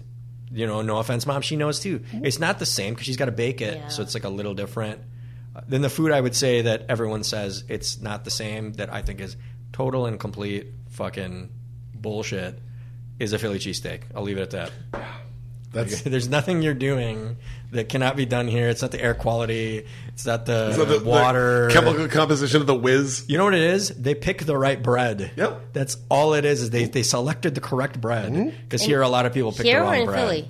you 0.51 0.67
know 0.67 0.81
no 0.81 0.97
offense, 0.97 1.25
mom. 1.25 1.41
She 1.41 1.55
knows 1.55 1.79
too. 1.79 2.03
It's 2.13 2.39
not 2.39 2.59
the 2.59 2.65
same 2.65 2.93
because 2.93 3.05
she's 3.05 3.17
got 3.17 3.25
to 3.25 3.31
bake 3.31 3.61
it, 3.61 3.75
Yeah. 3.77 3.87
so 3.87 4.01
it's 4.03 4.13
like 4.13 4.23
a 4.23 4.29
little 4.29 4.53
different. 4.53 5.01
Uh, 5.55 5.61
Then 5.67 5.81
the 5.81 5.89
food 5.89 6.11
I 6.11 6.19
would 6.21 6.35
say 6.35 6.61
that 6.63 6.85
everyone 6.89 7.23
says 7.23 7.63
it's 7.69 7.99
not 8.01 8.23
the 8.23 8.31
same 8.31 8.73
that 8.73 8.91
I 8.93 9.01
think 9.01 9.19
is 9.21 9.35
total 9.71 10.05
and 10.05 10.19
complete 10.19 10.67
fucking 10.91 11.49
bullshit 11.95 12.59
is 13.19 13.33
a 13.33 13.39
Philly 13.39 13.59
cheesesteak. 13.59 14.01
I'll 14.15 14.23
leave 14.23 14.37
it 14.37 14.41
at 14.41 14.51
that. 14.51 14.71
That's 15.73 16.01
There's 16.03 16.29
nothing 16.29 16.61
you're 16.61 16.73
doing 16.73 17.37
that 17.71 17.89
cannot 17.89 18.15
be 18.15 18.25
done 18.25 18.47
here. 18.47 18.69
It's 18.69 18.81
not 18.81 18.91
the 18.91 19.01
air 19.01 19.13
quality. 19.13 19.85
It's 20.09 20.25
not 20.25 20.45
the, 20.45 20.73
so 20.73 20.85
the, 20.85 20.99
the 20.99 21.05
water. 21.05 21.69
chemical 21.71 22.07
composition 22.07 22.61
of 22.61 22.67
the 22.67 22.75
whiz. 22.75 23.25
You 23.27 23.37
know 23.37 23.45
what 23.45 23.55
it 23.55 23.61
is? 23.61 23.89
They 23.89 24.15
pick 24.15 24.45
the 24.45 24.57
right 24.57 24.81
bread. 24.81 25.31
Yep. 25.35 25.73
That's 25.73 25.97
all 26.09 26.35
it 26.35 26.45
is. 26.45 26.61
Is 26.61 26.69
they, 26.69 26.85
they 26.85 27.03
selected 27.03 27.55
the 27.55 27.61
correct 27.61 27.99
bread 27.99 28.31
mm-hmm. 28.31 28.49
because 28.63 28.81
here 28.81 29.01
a 29.01 29.09
lot 29.09 29.25
of 29.25 29.33
people 29.33 29.51
pick 29.51 29.65
Here 29.65 29.79
the 29.79 29.85
or 29.85 29.91
wrong 29.91 29.99
in 30.01 30.05
bread. 30.05 30.19
Philly? 30.19 30.47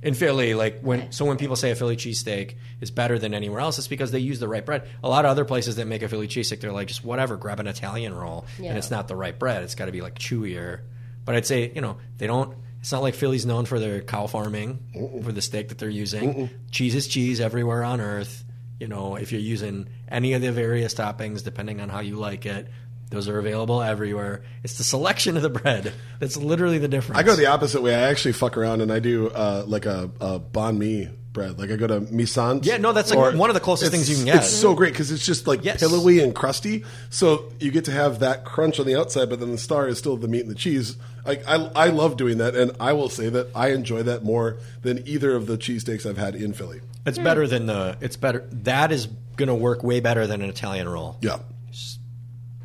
In 0.00 0.14
Philly, 0.14 0.54
like 0.54 0.80
when 0.80 1.10
so 1.10 1.24
when 1.24 1.38
people 1.38 1.56
say 1.56 1.72
a 1.72 1.74
Philly 1.74 1.96
cheesesteak 1.96 2.54
is 2.80 2.92
better 2.92 3.18
than 3.18 3.34
anywhere 3.34 3.60
else, 3.60 3.78
it's 3.78 3.88
because 3.88 4.12
they 4.12 4.20
use 4.20 4.38
the 4.38 4.46
right 4.46 4.64
bread. 4.64 4.86
A 5.02 5.08
lot 5.08 5.24
of 5.24 5.30
other 5.32 5.44
places 5.44 5.74
that 5.76 5.86
make 5.86 6.02
a 6.02 6.08
Philly 6.08 6.28
cheesesteak, 6.28 6.60
they're 6.60 6.70
like 6.70 6.86
just 6.86 7.04
whatever, 7.04 7.36
grab 7.36 7.58
an 7.58 7.66
Italian 7.66 8.14
roll, 8.14 8.46
Yeah. 8.60 8.68
and 8.68 8.78
it's 8.78 8.92
not 8.92 9.08
the 9.08 9.16
right 9.16 9.36
bread. 9.36 9.64
It's 9.64 9.74
got 9.74 9.86
to 9.86 9.92
be 9.92 10.00
like 10.00 10.16
chewier. 10.16 10.82
But 11.24 11.34
I'd 11.34 11.46
say 11.46 11.72
you 11.74 11.80
know 11.80 11.96
they 12.16 12.28
don't. 12.28 12.56
It's 12.80 12.92
not 12.92 13.02
like 13.02 13.14
Philly's 13.14 13.44
known 13.44 13.64
for 13.64 13.78
their 13.80 14.00
cow 14.00 14.26
farming 14.26 15.20
for 15.24 15.32
the 15.32 15.42
steak 15.42 15.68
that 15.68 15.78
they're 15.78 15.88
using. 15.88 16.48
Cheese 16.70 16.94
is 16.94 17.08
cheese 17.08 17.40
everywhere 17.40 17.82
on 17.84 18.00
earth. 18.00 18.44
You 18.80 18.86
know, 18.86 19.16
if 19.16 19.32
you're 19.32 19.40
using 19.40 19.88
any 20.08 20.34
of 20.34 20.42
the 20.42 20.52
various 20.52 20.94
toppings, 20.94 21.42
depending 21.42 21.80
on 21.80 21.88
how 21.88 22.00
you 22.00 22.16
like 22.16 22.46
it, 22.46 22.68
those 23.10 23.28
are 23.28 23.38
available 23.38 23.82
everywhere. 23.82 24.42
It's 24.62 24.78
the 24.78 24.84
selection 24.84 25.36
of 25.36 25.42
the 25.42 25.50
bread 25.50 25.92
that's 26.20 26.36
literally 26.36 26.78
the 26.78 26.88
difference. 26.88 27.18
I 27.18 27.22
go 27.24 27.34
the 27.34 27.46
opposite 27.46 27.82
way. 27.82 27.94
I 27.94 28.10
actually 28.10 28.32
fuck 28.32 28.56
around 28.56 28.80
and 28.80 28.92
I 28.92 29.00
do 29.00 29.28
uh, 29.30 29.64
like 29.66 29.86
a, 29.86 30.10
a 30.20 30.38
banh 30.38 30.76
mi 30.78 31.08
bread. 31.38 31.58
Like 31.58 31.70
I 31.70 31.76
go 31.76 31.86
to 31.86 32.00
misant. 32.00 32.64
Yeah, 32.66 32.76
no, 32.78 32.92
that's, 32.92 33.14
like, 33.14 33.34
one 33.36 33.50
of 33.50 33.54
the 33.54 33.60
closest 33.60 33.90
things 33.92 34.10
you 34.10 34.16
can 34.16 34.24
get. 34.24 34.36
It's 34.36 34.50
so 34.50 34.74
great 34.74 34.92
because 34.92 35.10
it's 35.12 35.24
just 35.24 35.46
like 35.46 35.64
Yes. 35.64 35.80
pillowy 35.80 36.20
and 36.20 36.34
crusty. 36.34 36.84
So 37.10 37.52
you 37.60 37.70
get 37.70 37.84
to 37.86 37.92
have 37.92 38.18
that 38.20 38.44
crunch 38.44 38.80
on 38.80 38.86
the 38.86 38.96
outside, 38.98 39.30
but 39.30 39.40
then 39.40 39.52
the 39.52 39.58
star 39.58 39.86
is 39.88 39.98
still 39.98 40.16
the 40.16 40.28
meat 40.28 40.40
and 40.42 40.50
the 40.50 40.54
cheese. 40.54 40.96
Like 41.24 41.46
I, 41.46 41.70
I 41.76 41.88
love 41.88 42.16
doing 42.16 42.38
that, 42.38 42.54
and 42.56 42.72
I 42.80 42.92
will 42.92 43.08
say 43.08 43.28
that 43.28 43.48
I 43.54 43.68
enjoy 43.68 44.02
that 44.04 44.24
more 44.24 44.56
than 44.82 45.06
either 45.06 45.34
of 45.34 45.46
the 45.46 45.56
cheesesteaks 45.58 46.04
I've 46.08 46.18
had 46.18 46.34
in 46.34 46.52
Philly. 46.52 46.80
It's 47.06 47.18
better 47.18 47.46
than 47.46 47.66
the. 47.66 47.96
It's 48.00 48.16
better. 48.16 48.46
That 48.50 48.92
is 48.92 49.06
going 49.36 49.48
to 49.48 49.54
work 49.54 49.82
way 49.82 50.00
better 50.00 50.26
than 50.26 50.42
an 50.42 50.48
Italian 50.50 50.88
roll. 50.88 51.16
Yeah. 51.22 51.38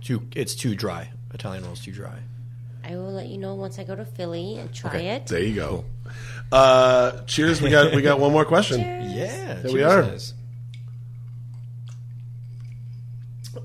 Too. 0.02 0.28
It's 0.36 0.56
too 0.56 0.76
dry. 0.76 1.10
Italian 1.34 1.64
roll's 1.64 1.80
too 1.82 1.92
dry. 1.92 2.20
I 2.84 2.96
will 2.98 3.12
let 3.14 3.28
you 3.28 3.38
know 3.38 3.56
once 3.56 3.80
I 3.80 3.84
go 3.84 3.96
to 3.96 4.06
Philly 4.06 4.58
and 4.58 4.74
try 4.74 4.90
Okay. 4.92 5.08
it. 5.10 5.28
There 5.28 5.42
you 5.42 5.56
go. 5.56 5.86
Uh, 6.52 7.22
cheers. 7.26 7.62
We 7.62 7.70
got 7.70 7.96
we 7.96 8.02
got 8.02 8.20
one 8.20 8.32
more 8.32 8.46
question. 8.46 8.80
Yeah. 9.14 9.54
There 9.62 9.72
we 9.72 9.84
are. 9.84 10.02
Jesus. 10.04 10.34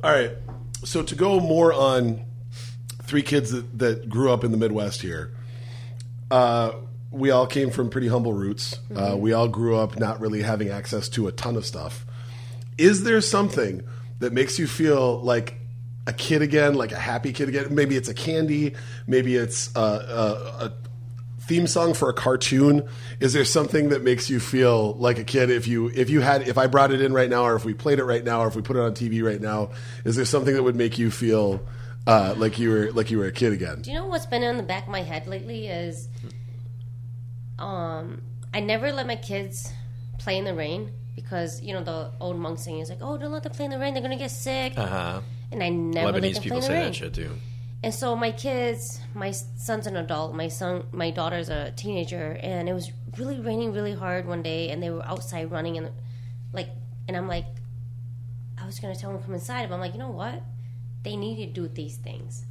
All 0.04 0.10
right. 0.12 0.32
So 0.84 1.02
to 1.02 1.14
go 1.14 1.40
more 1.40 1.72
on 1.72 2.20
three 3.02 3.22
kids 3.22 3.50
that, 3.50 3.78
that 3.78 4.08
grew 4.08 4.30
up 4.30 4.44
in 4.44 4.50
the 4.52 4.58
Midwest 4.58 5.00
here, 5.02 5.32
uh, 6.30 6.72
we 7.10 7.30
all 7.30 7.46
came 7.46 7.70
from 7.70 7.88
pretty 7.88 8.08
humble 8.08 8.32
roots. 8.34 8.78
Uh, 8.94 9.16
we 9.18 9.32
all 9.32 9.48
grew 9.48 9.76
up 9.76 9.98
not 9.98 10.20
really 10.20 10.42
having 10.42 10.68
access 10.68 11.08
to 11.10 11.26
a 11.26 11.32
ton 11.32 11.56
of 11.56 11.64
stuff. 11.64 12.04
Is 12.76 13.02
there 13.04 13.20
something 13.22 13.82
that 14.20 14.32
makes 14.32 14.58
you 14.58 14.66
feel 14.66 15.18
like 15.22 15.54
a 16.09 16.12
kid 16.12 16.40
again, 16.40 16.74
like 16.74 16.90
a 16.90 16.98
happy 16.98 17.34
kid 17.34 17.50
again? 17.50 17.74
Maybe 17.74 17.94
it's 17.94 18.09
a 18.09 18.14
candy. 18.14 18.74
Maybe 19.06 19.36
it's 19.36 19.70
a, 19.76 19.80
a, 19.80 20.64
a 20.64 20.72
theme 21.42 21.66
song 21.66 21.92
for 21.92 22.09
a 22.09 22.14
cartoon. 22.14 22.88
Is 23.20 23.34
there 23.34 23.44
something 23.44 23.90
that 23.90 24.02
makes 24.02 24.30
you 24.30 24.40
feel 24.40 24.94
like 24.94 25.18
a 25.18 25.24
kid? 25.24 25.50
If 25.50 25.68
you 25.68 25.90
if 25.94 26.09
you 26.09 26.22
had 26.22 26.48
if 26.48 26.56
I 26.56 26.66
brought 26.66 26.92
it 26.92 27.02
in 27.02 27.12
right 27.12 27.28
now, 27.28 27.44
or 27.44 27.56
if 27.56 27.66
we 27.66 27.74
played 27.74 27.98
it 27.98 28.04
right 28.04 28.24
now, 28.24 28.40
or 28.40 28.48
if 28.48 28.56
we 28.56 28.62
put 28.62 28.76
it 28.76 28.80
on 28.80 28.92
TV 28.92 29.22
right 29.22 29.40
now, 29.40 29.72
is 30.06 30.16
there 30.16 30.24
something 30.24 30.54
that 30.54 30.62
would 30.62 30.76
make 30.76 30.98
you 30.98 31.11
feel 31.11 31.61
uh, 32.06 32.34
like 32.38 32.59
you 32.59 32.70
were 32.70 32.90
like 32.92 33.11
you 33.11 33.18
were 33.18 33.26
a 33.26 33.32
kid 33.32 33.52
again? 33.52 33.82
Do 33.82 33.90
you 33.90 33.98
know 33.98 34.06
what's 34.06 34.26
been 34.26 34.42
in 34.42 34.56
the 34.56 34.62
back 34.62 34.84
of 34.84 34.88
my 34.88 35.02
head 35.02 35.26
lately 35.26 35.68
is 35.68 36.09
um 37.59 38.22
I 38.54 38.61
never 38.61 38.92
let 38.92 39.06
my 39.06 39.16
kids 39.16 39.70
play 40.18 40.38
in 40.38 40.44
the 40.44 40.54
rain 40.54 40.90
because 41.14 41.61
you 41.61 41.74
know 41.74 41.84
the 41.84 42.12
old 42.18 42.38
monk 42.38 42.59
saying 42.59 42.78
is 42.78 42.88
like, 42.88 43.02
"Oh, 43.02 43.18
don't 43.18 43.30
let 43.30 43.42
them 43.42 43.52
play 43.52 43.66
in 43.66 43.72
the 43.72 43.78
rain; 43.78 43.92
they're 43.92 44.02
gonna 44.02 44.16
get 44.16 44.30
sick." 44.30 44.72
Uh 44.78 44.86
huh. 44.86 45.20
And 45.53 45.62
I 45.62 45.68
never 45.68 46.12
Lebanese 46.12 46.20
them 46.20 46.32
play 46.32 46.42
people 46.42 46.62
say 46.62 46.74
that 46.74 46.94
shit 46.94 47.14
too. 47.14 47.30
And 47.82 47.94
so 47.94 48.16
my 48.16 48.32
kids, 48.32 49.01
my 49.14 49.30
son's 49.30 49.86
an 49.86 49.96
adult, 49.96 50.34
my 50.34 50.49
son, 50.49 50.86
my 50.90 51.11
daughter's 51.11 51.49
a 51.49 51.70
teenager, 51.72 52.38
and 52.42 52.68
it 52.68 52.72
was 52.72 52.90
really 53.16 53.38
raining 53.38 53.72
really 53.72 53.94
hard 53.94 54.26
one 54.26 54.42
day, 54.42 54.70
and 54.70 54.82
they 54.82 54.90
were 54.90 55.05
outside 55.07 55.51
running, 55.51 55.78
and 55.78 55.90
like, 56.53 56.70
and 57.07 57.16
I'm 57.16 57.28
like, 57.28 57.46
I 58.61 58.66
was 58.66 58.80
gonna 58.80 58.96
tell 58.96 59.11
them 59.11 59.20
to 59.20 59.24
come 59.24 59.34
inside, 59.34 59.68
but 59.68 59.76
I'm 59.76 59.80
like, 59.80 59.92
you 59.92 59.99
know 59.99 60.11
what? 60.11 60.42
They 61.05 61.14
need 61.14 61.36
to 61.36 61.46
do 61.46 61.68
these 61.68 61.96
things. 61.96 62.44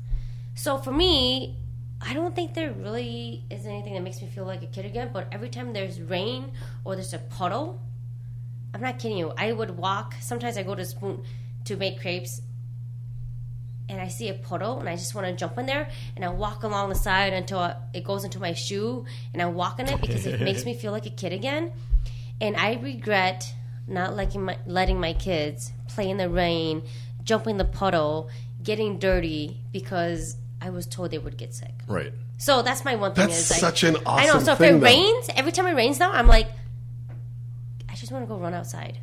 So 0.55 0.77
for 0.77 0.91
me, 0.91 1.57
I 2.01 2.13
don't 2.13 2.35
think 2.35 2.53
there 2.53 2.71
really 2.71 3.43
is 3.49 3.65
anything 3.65 3.93
that 3.93 4.01
makes 4.01 4.21
me 4.21 4.27
feel 4.27 4.45
like 4.45 4.61
a 4.63 4.67
kid 4.67 4.85
again. 4.85 5.09
But 5.11 5.27
every 5.31 5.49
time 5.49 5.73
there's 5.73 5.99
rain 5.99 6.51
or 6.83 6.95
there's 6.95 7.13
a 7.13 7.19
puddle, 7.19 7.81
I'm 8.73 8.81
not 8.81 8.99
kidding 8.99 9.17
you. 9.17 9.33
I 9.37 9.51
would 9.51 9.71
walk. 9.71 10.15
Sometimes 10.21 10.57
I 10.57 10.63
go 10.63 10.75
to 10.75 10.85
Spoon 10.85 11.23
to 11.65 11.75
make 11.75 11.99
crepes, 11.99 12.41
and 13.89 14.01
I 14.01 14.07
see 14.09 14.29
a 14.29 14.33
puddle, 14.33 14.79
and 14.79 14.89
I 14.89 14.95
just 14.95 15.15
want 15.15 15.27
to 15.27 15.33
jump 15.33 15.57
in 15.57 15.65
there, 15.65 15.89
and 16.15 16.25
I 16.25 16.29
walk 16.29 16.63
along 16.63 16.89
the 16.89 16.95
side 16.95 17.33
until 17.33 17.59
I- 17.59 17.75
it 17.93 18.03
goes 18.03 18.23
into 18.23 18.39
my 18.39 18.53
shoe, 18.53 19.05
and 19.33 19.41
I 19.41 19.45
walk 19.45 19.79
in 19.79 19.87
it 19.87 20.01
because 20.01 20.25
it 20.25 20.41
makes 20.41 20.65
me 20.65 20.73
feel 20.73 20.91
like 20.91 21.05
a 21.05 21.09
kid 21.11 21.31
again. 21.33 21.71
And 22.41 22.55
I 22.55 22.73
regret 22.75 23.53
not 23.87 24.15
letting 24.15 24.43
my 24.43 24.57
letting 24.65 24.99
my 24.99 25.13
kids 25.13 25.71
play 25.87 26.09
in 26.09 26.17
the 26.17 26.29
rain, 26.29 26.83
jump 27.23 27.47
in 27.47 27.57
the 27.57 27.65
puddle, 27.65 28.29
getting 28.61 28.99
dirty 28.99 29.61
because 29.71 30.35
I 30.61 30.69
was 30.71 30.85
told 30.85 31.11
they 31.11 31.17
would 31.17 31.37
get 31.37 31.53
sick. 31.53 31.73
Right. 31.87 32.11
So 32.37 32.61
that's 32.61 32.83
my 32.85 32.95
one 32.95 33.13
thing. 33.13 33.27
That's 33.27 33.39
is 33.39 33.51
like, 33.51 33.59
such 33.59 33.83
an 33.83 33.97
I 34.05 34.25
know. 34.27 34.39
So 34.39 34.51
if 34.51 34.57
thing, 34.57 34.75
it 34.75 34.79
though. 34.79 34.85
rains, 34.85 35.29
every 35.35 35.51
time 35.51 35.65
it 35.67 35.73
rains 35.73 35.99
now, 35.99 36.11
I'm 36.11 36.27
like, 36.27 36.49
I 37.89 37.95
just 37.95 38.11
want 38.11 38.23
to 38.23 38.27
go 38.27 38.37
run 38.37 38.53
outside. 38.53 38.99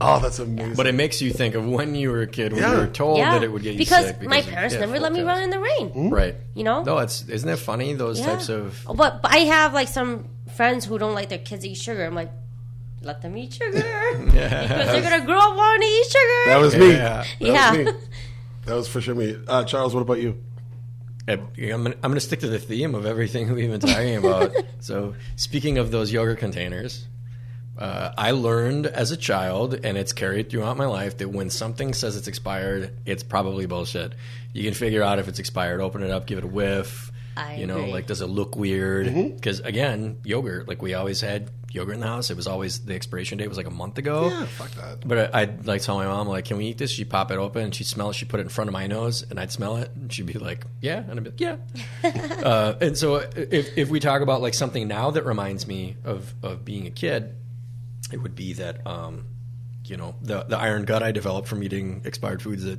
Oh, 0.00 0.20
that's 0.20 0.38
amazing. 0.38 0.74
But 0.74 0.86
it 0.86 0.94
makes 0.94 1.20
you 1.20 1.32
think 1.32 1.54
of 1.54 1.66
when 1.66 1.94
you 1.94 2.10
were 2.10 2.22
a 2.22 2.26
kid 2.26 2.52
when 2.52 2.62
Yeah. 2.62 2.72
you 2.72 2.78
were 2.78 2.86
told 2.86 3.18
yeah, 3.18 3.32
that 3.34 3.42
it 3.42 3.50
would 3.50 3.62
get 3.62 3.72
you 3.72 3.78
because 3.78 4.06
sick. 4.06 4.22
my 4.22 4.40
parents 4.42 4.74
never 4.76 4.98
let 5.00 5.12
me 5.12 5.20
forecast. 5.20 5.34
run 5.36 5.42
in 5.42 5.50
the 5.50 5.58
rain. 5.60 6.10
Right. 6.10 6.36
You 6.54 6.62
know? 6.64 6.82
No, 6.84 6.98
it's 6.98 7.28
isn't 7.28 7.48
it 7.48 7.56
funny 7.58 7.94
those 7.94 8.20
Yeah. 8.20 8.26
types 8.26 8.48
of 8.48 8.80
But, 8.86 9.22
but 9.22 9.32
I 9.32 9.38
have 9.38 9.72
like 9.74 9.88
some 9.88 10.28
friends 10.54 10.84
who 10.84 10.98
don't 10.98 11.14
like 11.14 11.28
their 11.30 11.38
kids 11.38 11.64
eat 11.66 11.76
sugar. 11.76 12.04
I'm 12.04 12.14
like, 12.14 12.30
let 13.02 13.22
them 13.22 13.36
eat 13.36 13.54
sugar 13.54 13.70
because 14.24 14.32
they're 14.32 15.02
gonna 15.02 15.26
grow 15.26 15.38
up 15.38 15.56
wanting 15.56 15.82
to 15.82 15.86
eat 15.94 16.06
sugar. 16.06 16.42
that 16.46 16.60
was 16.60 16.76
me. 16.76 16.90
Yeah. 16.92 17.24
That 17.40 17.46
Yeah. 17.48 17.70
was 17.70 17.86
me. 17.86 17.92
That 18.66 18.74
was 18.74 18.88
for 18.88 19.00
sure 19.00 19.14
me. 19.14 19.36
Uh, 19.48 19.64
Charles, 19.64 19.94
what 19.94 20.00
about 20.02 20.20
you? 20.20 20.38
I'm 21.26 21.38
gonna, 21.56 21.94
I'm 22.02 22.10
gonna 22.10 22.20
stick 22.20 22.40
to 22.40 22.48
the 22.48 22.58
theme 22.58 22.94
of 22.94 23.06
everything 23.06 23.50
we've 23.52 23.70
been 23.70 23.80
talking 23.80 24.16
about. 24.16 24.52
so, 24.80 25.14
speaking 25.36 25.78
of 25.78 25.90
those 25.90 26.12
yogurt 26.12 26.38
containers, 26.38 27.06
uh, 27.78 28.12
I 28.16 28.30
learned 28.32 28.86
as 28.86 29.10
a 29.10 29.16
child, 29.16 29.74
and 29.74 29.98
it's 29.98 30.12
carried 30.12 30.50
throughout 30.50 30.76
my 30.76 30.86
life, 30.86 31.18
that 31.18 31.28
when 31.28 31.50
something 31.50 31.92
says 31.92 32.16
it's 32.16 32.28
expired, 32.28 32.92
it's 33.04 33.22
probably 33.22 33.66
bullshit. 33.66 34.12
You 34.52 34.62
can 34.62 34.74
figure 34.74 35.02
out 35.02 35.18
if 35.18 35.28
it's 35.28 35.38
expired. 35.38 35.80
Open 35.80 36.02
it 36.02 36.10
up, 36.10 36.26
give 36.26 36.38
it 36.38 36.44
a 36.44 36.48
whiff. 36.48 37.10
I 37.36 37.56
you 37.56 37.66
know, 37.66 37.78
agree. 37.78 37.92
like 37.92 38.06
does 38.06 38.20
it 38.20 38.26
look 38.26 38.56
weird? 38.56 39.06
Mm-hmm. 39.08 39.34
Because 39.34 39.58
again, 39.60 40.18
yogurt. 40.24 40.68
Like 40.68 40.80
we 40.82 40.94
always 40.94 41.20
had 41.20 41.50
yogurt 41.72 41.94
in 41.94 42.00
the 42.00 42.06
house. 42.06 42.30
It 42.30 42.36
was 42.36 42.46
always 42.46 42.84
the 42.84 42.94
expiration 42.94 43.38
date 43.38 43.48
was 43.48 43.56
like 43.56 43.66
a 43.66 43.72
month 43.72 43.98
ago. 43.98 44.28
Yeah, 44.28 44.44
fuck 44.46 44.70
that. 44.72 45.06
But 45.06 45.34
I- 45.34 45.40
I'd 45.42 45.66
like 45.66 45.82
tell 45.82 45.96
my 45.96 46.06
mom, 46.06 46.28
like, 46.28 46.44
can 46.44 46.56
we 46.58 46.66
eat 46.66 46.78
this? 46.78 46.92
She'd 46.92 47.10
pop 47.10 47.32
it 47.32 47.38
open, 47.38 47.64
and 47.64 47.74
she'd 47.74 47.88
smell 47.88 48.10
it. 48.10 48.14
She'd 48.14 48.28
put 48.28 48.38
it 48.38 48.44
in 48.44 48.48
front 48.50 48.68
of 48.68 48.72
my 48.72 48.86
nose, 48.86 49.24
and 49.28 49.40
I'd 49.40 49.50
smell 49.50 49.78
it, 49.78 49.90
and 49.96 50.12
she'd 50.12 50.26
be 50.26 50.34
like, 50.34 50.64
yeah, 50.80 50.98
and 50.98 51.18
I'd 51.18 51.24
be 51.24 51.30
like, 51.30 51.40
yeah. 51.40 51.56
uh, 52.44 52.74
and 52.80 52.96
so 52.96 53.16
if, 53.16 53.76
if 53.76 53.88
we 53.88 53.98
talk 53.98 54.22
about 54.22 54.40
like 54.40 54.54
something 54.54 54.86
now 54.86 55.10
that 55.10 55.24
reminds 55.26 55.66
me 55.66 55.96
of 56.04 56.32
of 56.44 56.64
being 56.64 56.86
a 56.86 56.90
kid, 56.92 57.34
it 58.12 58.18
would 58.22 58.34
be 58.34 58.54
that 58.54 58.86
um, 58.86 59.26
you 59.84 59.96
know 59.96 60.14
the 60.22 60.44
the 60.44 60.58
iron 60.58 60.84
gut 60.84 61.02
I 61.02 61.12
developed 61.12 61.48
from 61.48 61.62
eating 61.62 62.02
expired 62.04 62.42
foods 62.42 62.64
that 62.64 62.78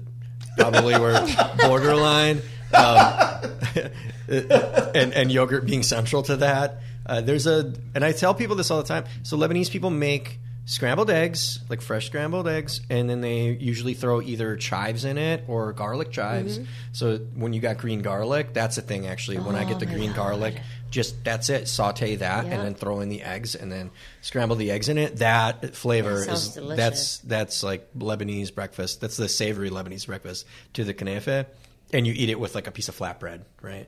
probably 0.58 0.98
were 1.00 1.20
borderline. 1.58 2.42
Um, 2.74 3.52
and, 4.28 5.14
and 5.14 5.32
yogurt 5.32 5.66
being 5.66 5.84
central 5.84 6.24
to 6.24 6.38
that. 6.38 6.82
Uh, 7.06 7.22
there's 7.22 7.46
a, 7.46 7.74
and 7.94 8.04
I 8.04 8.12
tell 8.12 8.34
people 8.34 8.56
this 8.56 8.72
all 8.72 8.82
the 8.82 8.88
time. 8.88 9.06
So 9.24 9.38
Lebanese 9.38 9.70
people 9.70 9.90
make 9.90 10.40
scrambled 10.66 11.10
eggs, 11.12 11.60
like 11.70 11.80
fresh 11.82 12.08
scrambled 12.08 12.48
eggs, 12.48 12.82
and 12.90 13.08
then 13.10 13.22
they 13.22 13.50
usually 13.52 13.94
throw 13.94 14.20
either 14.22 14.56
chives 14.56 15.06
in 15.06 15.18
it 15.18 15.44
or 15.48 15.72
garlic 15.74 16.12
chives. 16.12 16.58
Mm-hmm. 16.58 16.70
So 16.92 17.18
when 17.36 17.54
you 17.54 17.62
got 17.62 17.78
green 17.78 18.02
garlic, 18.02 18.54
that's 18.54 18.78
a 18.78 18.82
thing 18.82 19.06
actually. 19.08 19.38
when 19.38 19.56
I 19.56 19.64
get 19.64 19.80
the 19.80 19.86
Oh 19.86 19.94
green 19.94 20.08
God. 20.10 20.16
garlic, 20.16 20.56
just 20.90 21.24
that's 21.24 21.50
it. 21.50 21.68
Saute 21.68 22.16
that 22.16 22.46
Yeah. 22.48 22.54
and 22.54 22.64
then 22.64 22.74
throw 22.74 23.02
in 23.02 23.10
the 23.10 23.22
eggs 23.22 23.54
and 23.56 23.72
then 23.72 23.92
scramble 24.22 24.56
the 24.56 24.72
eggs 24.72 24.90
in 24.90 24.98
it. 24.98 25.18
That 25.18 25.76
flavor 25.76 26.26
That 26.26 26.32
is 26.34 26.48
delicious. 26.56 26.78
that's 26.78 27.18
that's 27.20 27.64
like 27.64 27.88
Lebanese 27.94 28.54
breakfast. 28.54 29.02
That's 29.02 29.18
the 29.18 29.30
savory 29.30 29.70
Lebanese 29.70 30.08
breakfast 30.08 30.46
to 30.74 30.84
the 30.84 30.94
knafe, 30.94 31.46
and 31.94 32.08
you 32.08 32.14
eat 32.16 32.30
it 32.30 32.40
with 32.40 32.56
like 32.56 32.66
a 32.68 32.72
piece 32.72 32.90
of 32.90 32.98
flatbread, 32.98 33.42
right? 33.62 33.88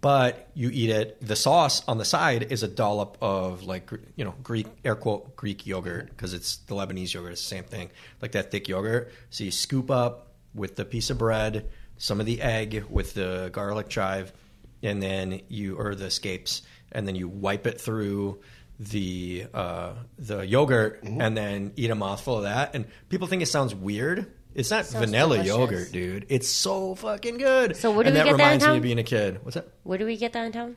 But 0.00 0.50
you 0.54 0.70
eat 0.72 0.90
it. 0.90 1.18
The 1.26 1.36
sauce 1.36 1.82
on 1.88 1.98
the 1.98 2.04
side 2.04 2.52
is 2.52 2.62
a 2.62 2.68
dollop 2.68 3.16
of 3.20 3.64
like 3.64 3.90
you 4.14 4.24
know 4.24 4.34
Greek 4.42 4.66
air 4.84 4.94
quote 4.94 5.34
Greek 5.36 5.66
yogurt 5.66 6.08
because 6.10 6.34
it's 6.34 6.58
the 6.58 6.74
Lebanese 6.74 7.14
yogurt. 7.14 7.32
It's 7.32 7.40
the 7.42 7.48
same 7.48 7.64
thing, 7.64 7.90
like 8.20 8.32
that 8.32 8.50
thick 8.50 8.68
yogurt. 8.68 9.10
So 9.30 9.44
you 9.44 9.50
scoop 9.50 9.90
up 9.90 10.32
with 10.54 10.76
the 10.76 10.84
piece 10.84 11.10
of 11.10 11.18
bread, 11.18 11.68
some 11.96 12.20
of 12.20 12.26
the 12.26 12.40
egg 12.42 12.84
with 12.88 13.14
the 13.14 13.48
garlic 13.52 13.88
chive, 13.88 14.32
and 14.82 15.02
then 15.02 15.40
you 15.48 15.76
or 15.78 15.94
the 15.94 16.10
scapes, 16.10 16.62
and 16.92 17.08
then 17.08 17.16
you 17.16 17.28
wipe 17.28 17.66
it 17.66 17.80
through 17.80 18.40
the 18.78 19.46
uh, 19.54 19.94
the 20.18 20.46
yogurt, 20.46 21.02
Mm-hmm. 21.02 21.20
and 21.20 21.36
then 21.36 21.72
eat 21.76 21.90
a 21.90 21.94
mouthful 21.94 22.36
of 22.36 22.42
that. 22.44 22.74
And 22.74 22.84
people 23.08 23.26
think 23.26 23.42
it 23.42 23.46
sounds 23.46 23.74
weird. 23.74 24.30
It's 24.56 24.70
not 24.70 24.86
Sounds 24.86 25.04
vanilla 25.04 25.36
delicious. 25.36 25.56
yogurt, 25.56 25.92
dude. 25.92 26.26
It's 26.28 26.48
so 26.48 26.94
fucking 26.94 27.38
good. 27.38 27.76
So 27.76 27.90
where 27.92 28.04
do 28.04 28.08
and 28.08 28.14
we 28.14 28.18
that 28.18 28.24
get 28.24 28.36
that 28.38 28.42
in 28.42 28.58
reminds 28.60 28.66
me 28.66 28.76
of 28.78 28.82
being 28.82 28.98
a 28.98 29.04
kid. 29.04 29.40
What's 29.42 29.54
that? 29.54 29.68
Where 29.84 29.98
do 29.98 30.06
we 30.06 30.16
get 30.16 30.32
that 30.32 30.44
in 30.46 30.52
town? 30.52 30.76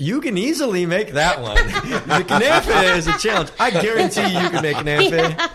You 0.00 0.20
can 0.20 0.38
easily 0.38 0.86
make 0.86 1.14
that 1.14 1.40
one. 1.42 1.56
the 1.66 2.24
knafe 2.24 2.96
is 2.96 3.08
a 3.08 3.18
challenge. 3.18 3.50
I 3.58 3.70
guarantee 3.72 4.32
you 4.32 4.48
can 4.48 4.62
make 4.62 4.76
knafe. 4.76 5.50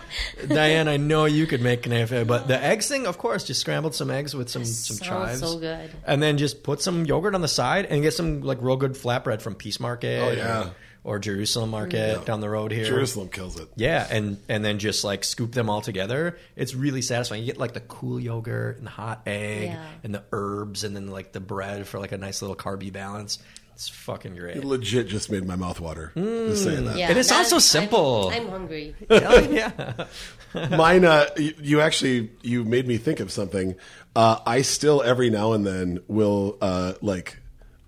Diane, 0.48 0.86
I 0.86 0.98
know 0.98 1.24
you 1.24 1.46
could 1.46 1.62
make 1.62 1.84
knafe, 1.84 2.26
but 2.26 2.46
the 2.46 2.62
eggs 2.62 2.86
thing, 2.86 3.06
of 3.06 3.16
course, 3.16 3.44
just 3.44 3.60
scrambled 3.62 3.94
some 3.94 4.10
eggs 4.10 4.36
with 4.36 4.50
some 4.50 4.66
some 4.66 4.96
Sounds 4.98 5.08
chives. 5.08 5.40
so 5.40 5.58
good. 5.58 5.90
And 6.06 6.22
then 6.22 6.36
just 6.36 6.62
put 6.62 6.82
some 6.82 7.06
yogurt 7.06 7.34
on 7.34 7.40
the 7.40 7.48
side 7.48 7.86
and 7.86 8.02
get 8.02 8.12
some 8.12 8.42
like 8.42 8.58
real 8.60 8.76
good 8.76 8.92
flatbread 8.92 9.40
from 9.40 9.54
Peace 9.54 9.80
Market. 9.80 10.20
Oh, 10.22 10.32
yeah. 10.32 10.70
Or, 11.04 11.16
or 11.16 11.18
Jerusalem 11.18 11.70
Market 11.70 12.24
down 12.24 12.40
the 12.40 12.48
road 12.48 12.72
here. 12.72 12.84
Jerusalem 12.86 13.28
kills 13.28 13.60
it. 13.60 13.68
Yeah, 13.76 14.06
and 14.10 14.38
and 14.48 14.64
then 14.64 14.78
just 14.78 15.04
like 15.04 15.22
scoop 15.22 15.52
them 15.52 15.68
all 15.70 15.80
together. 15.82 16.38
It's 16.56 16.74
really 16.74 17.02
satisfying. 17.02 17.42
You 17.42 17.46
get 17.46 17.58
like 17.58 17.74
the 17.74 17.80
cool 17.80 18.18
yogurt 18.18 18.78
and 18.78 18.86
the 18.86 18.90
hot 18.90 19.22
egg 19.26 19.64
Yeah. 19.70 19.86
and 20.02 20.14
the 20.14 20.24
herbs 20.32 20.82
and 20.82 20.96
then 20.96 21.08
like 21.08 21.32
the 21.32 21.40
bread 21.40 21.86
for 21.86 21.98
like 22.00 22.12
a 22.12 22.18
nice 22.18 22.40
little 22.42 22.56
carby 22.56 22.92
balance. 22.92 23.38
It's 23.74 23.88
fucking 23.88 24.36
great. 24.36 24.56
It 24.58 24.64
legit 24.64 25.08
just 25.08 25.32
made 25.32 25.44
my 25.44 25.56
mouth 25.56 25.80
water. 25.80 26.12
Just 26.14 26.62
saying 26.62 26.84
that. 26.84 26.96
Yeah, 26.96 27.08
And 27.10 27.18
it 27.18 27.24
sounds 27.24 27.48
so 27.48 27.56
that's- 27.56 27.64
simple. 27.64 28.28
I'm, 28.32 28.42
I'm 28.44 28.48
hungry. 28.48 28.94
Yeah. 29.10 30.06
Mine, 30.76 31.04
uh, 31.04 31.26
you, 31.36 31.54
you 31.60 31.80
actually 31.80 32.30
you 32.42 32.64
made 32.64 32.86
me 32.86 32.96
think 32.98 33.18
of 33.20 33.32
something. 33.32 33.74
Uh, 34.14 34.38
I 34.46 34.62
still 34.62 35.02
every 35.02 35.28
now 35.28 35.52
and 35.54 35.66
then 35.66 35.98
will 36.06 36.56
uh, 36.60 36.92
like 37.02 37.40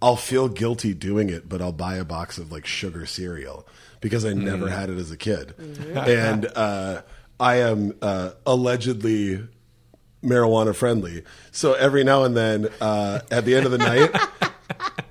I'll 0.03 0.17
feel 0.17 0.49
guilty 0.49 0.95
doing 0.95 1.31
it, 1.31 1.49
but 1.49 1.63
I'll 1.63 1.73
buy 1.73 1.97
a 1.97 2.05
box 2.05 2.39
of 2.39 2.53
like 2.53 2.67
sugar 2.67 3.07
cereal 3.07 3.67
because 4.01 4.25
I 4.25 4.35
never 4.35 4.69
had 4.69 4.91
it 4.91 4.99
as 4.99 5.11
a 5.11 5.17
kid, 5.17 5.55
and 5.59 6.47
uh, 6.55 7.03
I 7.41 7.57
am 7.57 7.95
uh, 8.03 8.33
allegedly 8.45 9.47
marijuana 10.23 10.75
friendly. 10.75 11.25
So 11.51 11.73
every 11.75 12.05
now 12.05 12.25
and 12.25 12.37
then, 12.37 12.69
uh, 12.81 13.21
at 13.31 13.45
the 13.45 13.55
end 13.55 13.67
of 13.67 13.73
the 13.73 13.79
night. 13.79 14.15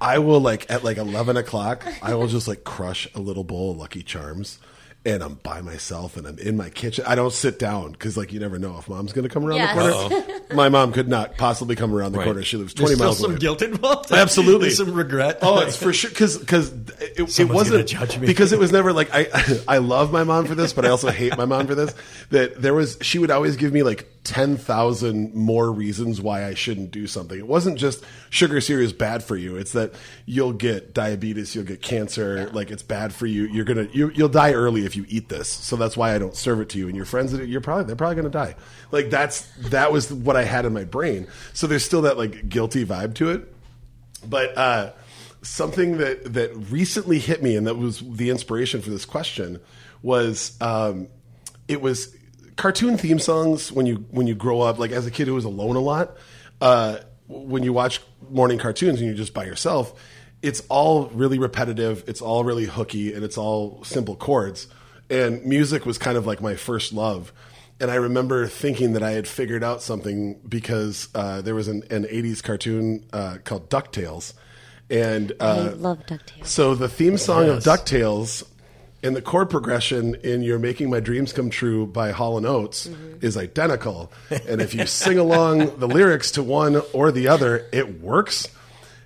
I 0.01 0.19
will 0.19 0.39
like 0.41 0.69
at 0.69 0.83
like 0.83 0.97
eleven 0.97 1.37
o'clock. 1.37 1.85
I 2.01 2.13
will 2.15 2.27
just 2.27 2.47
like 2.47 2.63
crush 2.63 3.07
a 3.15 3.19
little 3.19 3.43
bowl 3.43 3.71
of 3.71 3.77
Lucky 3.77 4.03
Charms, 4.03 4.59
and 5.05 5.21
I'm 5.23 5.35
by 5.35 5.61
myself 5.61 6.17
and 6.17 6.25
I'm 6.27 6.39
in 6.39 6.57
my 6.57 6.69
kitchen. 6.69 7.05
I 7.07 7.15
don't 7.15 7.31
sit 7.31 7.59
down 7.59 7.91
because 7.91 8.17
like 8.17 8.33
you 8.33 8.39
never 8.39 8.57
know 8.57 8.77
if 8.79 8.89
mom's 8.89 9.13
going 9.13 9.27
to 9.27 9.33
come 9.33 9.45
around 9.45 9.57
Yes. 9.57 9.75
the 9.75 10.09
corner. 10.09 10.39
My 10.55 10.69
mom 10.69 10.91
could 10.93 11.07
not 11.07 11.37
possibly 11.37 11.75
come 11.75 11.93
around 11.93 12.11
the 12.11 12.23
corner. 12.23 12.43
She 12.43 12.57
lives 12.57 12.73
twenty 12.73 12.89
There's 12.89 12.99
miles 12.99 13.17
still 13.17 13.25
some 13.25 13.31
away. 13.31 13.39
guilt 13.39 13.61
involved. 13.63 14.11
Absolutely, 14.11 14.67
There's 14.67 14.77
some 14.77 14.93
regret. 14.93 15.39
Oh, 15.41 15.59
it's 15.59 15.75
for 15.75 15.91
sure 15.91 16.09
because 16.11 16.37
because 16.37 16.71
it, 17.01 17.39
it 17.39 17.49
wasn't 17.49 17.71
gonna 17.73 17.83
judge 17.83 18.19
me. 18.19 18.27
because 18.27 18.51
it 18.53 18.59
was 18.59 18.71
never 18.71 18.93
like 18.93 19.09
I 19.13 19.27
I 19.67 19.77
love 19.79 20.11
my 20.11 20.23
mom 20.23 20.45
for 20.45 20.53
this, 20.55 20.71
but 20.73 20.85
I 20.85 20.89
also 20.89 21.09
hate 21.09 21.35
my 21.37 21.45
mom 21.45 21.65
for 21.67 21.73
this. 21.75 21.93
That 22.29 22.61
there 22.61 22.73
was 22.73 22.97
she 23.01 23.17
would 23.19 23.31
always 23.31 23.55
give 23.57 23.73
me 23.73 23.81
like 23.83 24.07
ten 24.25 24.57
thousand 24.57 25.33
more 25.35 25.71
reasons 25.71 26.19
why 26.19 26.45
I 26.45 26.55
shouldn't 26.55 26.91
do 26.91 27.05
something. 27.07 27.37
It 27.37 27.47
wasn't 27.47 27.77
just 27.77 28.03
sugar 28.29 28.59
cereal 28.59 28.85
is 28.85 28.91
bad 28.91 29.23
for 29.23 29.37
you. 29.37 29.55
It's 29.55 29.71
that 29.73 29.93
you'll 30.25 30.51
get 30.51 30.93
diabetes, 30.93 31.55
you'll 31.55 31.63
get 31.63 31.81
cancer. 31.81 32.49
Like 32.51 32.71
it's 32.71 32.83
bad 32.83 33.13
for 33.13 33.27
you. 33.27 33.43
You're 33.43 33.65
gonna 33.65 33.87
you, 33.93 34.09
you'll 34.09 34.27
die 34.27 34.53
early 34.53 34.83
if 34.83 34.95
you 34.95 35.05
eat 35.07 35.29
this. 35.29 35.47
So 35.47 35.75
that's 35.75 35.95
why 35.95 36.13
I 36.13 36.17
don't 36.17 36.35
serve 36.35 36.59
it 36.59 36.69
to 36.69 36.79
you. 36.79 36.87
And 36.87 36.95
your 36.95 37.05
friends, 37.05 37.33
you're 37.33 37.61
probably 37.61 37.85
they're 37.85 37.95
probably 37.95 38.15
gonna 38.15 38.29
die. 38.29 38.55
Like 38.91 39.09
that's 39.11 39.47
that 39.69 39.91
was 39.91 40.11
what 40.11 40.35
I 40.35 40.43
had 40.43 40.65
in 40.65 40.73
my 40.73 40.83
brain. 40.83 41.27
So 41.53 41.67
there's 41.67 41.85
still 41.85 42.01
that 42.01 42.17
like 42.17 42.49
guilty 42.49 42.83
vibe 42.83 43.13
to 43.15 43.29
it. 43.29 43.53
But 44.27 44.57
uh, 44.57 44.91
something 45.43 45.99
that 45.99 46.33
that 46.33 46.55
recently 46.71 47.19
hit 47.19 47.43
me, 47.43 47.55
and 47.55 47.67
that 47.67 47.75
was 47.75 47.99
the 47.99 48.31
inspiration 48.31 48.81
for 48.81 48.89
this 48.89 49.05
question, 49.05 49.59
was 50.01 50.57
um, 50.61 51.09
it 51.67 51.79
was 51.79 52.15
cartoon 52.55 52.97
theme 52.97 53.19
songs 53.19 53.71
when 53.71 53.85
you 53.85 54.05
when 54.11 54.27
you 54.27 54.35
grow 54.35 54.61
up. 54.61 54.79
Like 54.79 54.91
as 54.91 55.05
a 55.05 55.11
kid 55.11 55.27
who 55.27 55.33
was 55.35 55.45
alone 55.45 55.75
a 55.75 55.79
lot, 55.81 56.17
uh, 56.61 56.97
when 57.27 57.63
you 57.63 57.73
watch 57.73 58.01
morning 58.29 58.57
cartoons 58.57 58.99
and 58.99 59.07
you're 59.07 59.17
just 59.17 59.33
by 59.33 59.45
yourself, 59.45 59.93
it's 60.41 60.61
all 60.69 61.07
really 61.07 61.39
repetitive. 61.39 62.03
It's 62.07 62.21
all 62.21 62.43
really 62.43 62.65
hooky, 62.65 63.13
and 63.13 63.23
it's 63.23 63.37
all 63.37 63.83
simple 63.83 64.15
chords. 64.15 64.67
And 65.09 65.45
music 65.45 65.85
was 65.85 65.97
kind 65.97 66.17
of 66.17 66.25
like 66.25 66.41
my 66.41 66.55
first 66.55 66.91
love. 66.93 67.31
And 67.79 67.91
I 67.91 67.95
remember 67.95 68.47
thinking 68.47 68.93
that 68.93 69.03
I 69.03 69.11
had 69.11 69.27
figured 69.27 69.63
out 69.63 69.81
something 69.81 70.39
because 70.47 71.09
uh, 71.13 71.41
there 71.41 71.53
was 71.53 71.67
an, 71.67 71.83
an 71.89 72.05
80s 72.05 72.41
cartoon 72.41 73.05
uh, 73.11 73.37
called 73.43 73.69
DuckTales. 73.69 74.33
And 74.89 75.33
I 75.41 75.43
uh, 75.45 75.75
love 75.75 75.99
DuckTales. 76.05 76.45
so 76.45 76.73
the 76.73 76.87
theme 76.87 77.17
song 77.17 77.47
Yes. 77.47 77.65
of 77.67 77.73
DuckTales 77.79 78.43
and 79.05 79.15
the 79.15 79.21
chord 79.21 79.51
progression 79.51 80.15
in 80.15 80.41
You're 80.41 80.57
Making 80.57 80.89
My 80.89 80.99
Dreams 80.99 81.31
Come 81.31 81.51
True 81.51 81.85
by 81.85 82.09
Hall 82.09 82.43
& 82.45 82.47
Oates 82.47 82.87
mm-hmm. 82.87 83.23
is 83.23 83.37
identical. 83.37 84.11
And 84.47 84.59
if 84.61 84.73
you 84.73 84.87
sing 84.87 85.19
along 85.19 85.77
the 85.77 85.87
lyrics 85.87 86.31
to 86.31 86.43
one 86.43 86.81
or 86.91 87.11
the 87.11 87.27
other, 87.27 87.67
it 87.71 88.01
works. 88.01 88.47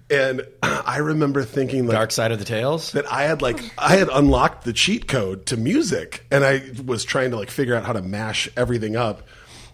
And 0.10 0.48
I 0.64 1.00
remember 1.00 1.44
thinking 1.44 1.86
like 1.86 1.96
Dark 1.96 2.12
side 2.12 2.32
of 2.32 2.40
the 2.40 2.46
tails. 2.46 2.94
that 2.94 3.12
I 3.12 3.24
had 3.24 3.42
like 3.42 3.60
I 3.78 3.98
had 3.98 4.08
unlocked 4.08 4.64
the 4.64 4.72
cheat 4.72 5.10
code 5.10 5.46
to 5.48 5.58
music 5.58 6.26
and 6.32 6.46
I 6.46 6.64
was 6.86 7.04
trying 7.04 7.32
to 7.32 7.38
like 7.38 7.52
figure 7.52 7.76
out 7.76 7.84
how 7.84 7.94
to 7.94 8.02
mash 8.02 8.48
everything 8.56 8.96
up. 8.96 9.24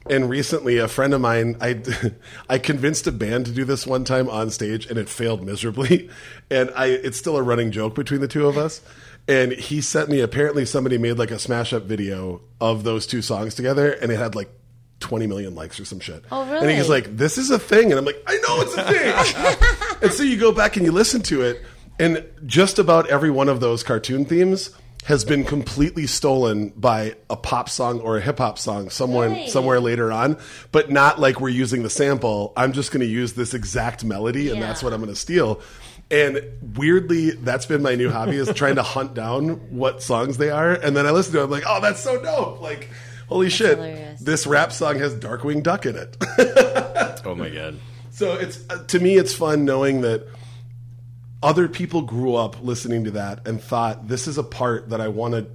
And 0.09 0.28
recently 0.28 0.80
a 0.80 0.88
friend 0.88 1.13
of 1.13 1.21
mine 1.21 1.55
I 1.61 1.84
I 2.49 2.57
convinced 2.57 3.05
a 3.05 3.11
band 3.11 3.45
to 3.45 3.51
do 3.51 3.63
this 3.63 3.86
one 3.86 4.03
time 4.03 4.28
on 4.28 4.49
stage 4.49 4.88
and 4.88 4.97
it 4.97 5.07
failed 5.07 5.45
miserably. 5.45 6.09
And 6.51 6.71
I 6.76 6.88
it's 6.88 7.17
still 7.17 7.38
a 7.38 7.43
running 7.43 7.71
joke 7.71 7.95
between 7.95 8.21
the 8.21 8.28
two 8.28 8.47
of 8.47 8.57
us. 8.57 8.82
And 9.28 9.51
he 9.53 9.82
sent 9.82 10.09
me 10.09 10.19
apparently 10.21 10.65
somebody 10.65 10.97
made 10.97 11.17
like 11.17 11.32
a 11.32 11.39
smash 11.39 11.73
up 11.73 11.84
video 11.84 12.41
of 12.61 12.84
those 12.84 13.07
two 13.07 13.21
songs 13.21 13.55
together 13.55 13.91
and 13.91 14.11
it 14.11 14.17
had 14.17 14.36
like 14.36 14.49
20 14.99 15.26
million 15.28 15.55
likes 15.55 15.80
or 15.80 15.86
some 15.86 15.99
shit. 15.99 16.23
Oh, 16.32 16.45
really? 16.45 16.67
And 16.67 16.78
he's 16.78 16.89
like, 16.89 17.17
this 17.17 17.38
is 17.38 17.49
a 17.49 17.59
thing. 17.59 17.91
And 17.91 17.99
I'm 17.99 18.05
like, 18.05 18.21
I 18.27 18.34
know 18.38 18.61
it's 18.61 18.77
a 18.77 18.84
thing. 18.84 19.97
and 20.03 20.11
so 20.14 20.23
you 20.23 20.38
go 20.38 20.52
back 20.52 20.77
and 20.77 20.85
you 20.85 20.91
listen 20.91 21.22
to 21.23 21.41
it, 21.41 21.61
and 21.99 22.23
just 22.45 22.77
about 22.80 23.07
every 23.10 23.31
one 23.31 23.49
of 23.49 23.60
those 23.61 23.81
cartoon 23.84 24.26
themes 24.26 24.69
has 25.06 25.23
been 25.23 25.43
completely 25.43 26.07
stolen 26.07 26.69
by 26.69 27.15
a 27.30 27.35
pop 27.35 27.69
song 27.69 27.99
or 28.02 28.18
a 28.18 28.22
hip 28.22 28.39
hop 28.39 28.57
song 28.57 28.89
somewhere 28.89 29.30
Really? 29.30 29.47
somewhere 29.49 29.80
later 29.80 30.11
on, 30.11 30.38
but 30.72 30.89
not 30.89 31.19
like 31.19 31.39
we're 31.39 31.49
using 31.49 31.84
the 31.84 31.89
sample. 31.89 32.53
I'm 32.57 32.73
just 32.73 32.91
going 32.91 33.02
to 33.02 33.06
use 33.06 33.34
this 33.34 33.53
exact 33.53 34.03
melody, 34.03 34.49
and 34.49 34.60
Yeah. 34.60 34.68
that's 34.68 34.81
what 34.81 34.93
I'm 34.93 34.99
going 35.02 35.14
to 35.14 35.19
steal. 35.19 35.61
And 36.11 36.40
weirdly, 36.77 37.32
that's 37.32 37.65
been 37.65 37.82
my 37.82 37.95
new 37.95 38.10
hobby 38.11 38.36
is 38.38 38.53
trying 38.53 38.76
to 38.76 38.84
hunt 38.95 39.14
down 39.15 39.76
what 39.76 40.03
songs 40.03 40.38
they 40.38 40.52
are, 40.52 40.72
and 40.73 40.95
then 40.95 41.07
I 41.07 41.11
listen 41.11 41.34
to 41.34 41.41
it. 41.41 41.44
I'm 41.45 41.49
like, 41.49 41.64
oh, 41.68 41.82
that's 41.82 41.99
so 41.99 42.22
dope! 42.22 42.61
Like, 42.61 42.90
holy 43.27 43.49
shit, 43.49 43.77
hilarious. 43.77 44.22
this 44.22 44.45
rap 44.45 44.72
song 44.72 44.99
has 44.99 45.15
Darkwing 45.15 45.64
Duck 45.64 45.86
in 45.86 45.95
it. 45.95 46.15
Oh 47.26 47.36
my 47.36 47.49
god. 47.49 47.80
So 48.11 48.36
it's 48.36 48.64
uh, 48.69 48.82
to 48.86 48.99
me, 48.99 49.18
it's 49.18 49.34
fun 49.34 49.65
knowing 49.65 49.99
that 50.02 50.26
other 51.44 51.68
people 51.68 52.02
grew 52.02 52.36
up 52.36 52.61
listening 52.64 53.03
to 53.03 53.11
that 53.11 53.45
and 53.45 53.61
thought 53.61 54.07
this 54.07 54.26
is 54.26 54.38
a 54.38 54.44
part 54.44 54.90
that 54.91 55.02
I 55.02 55.10
want 55.10 55.34
to 55.34 55.48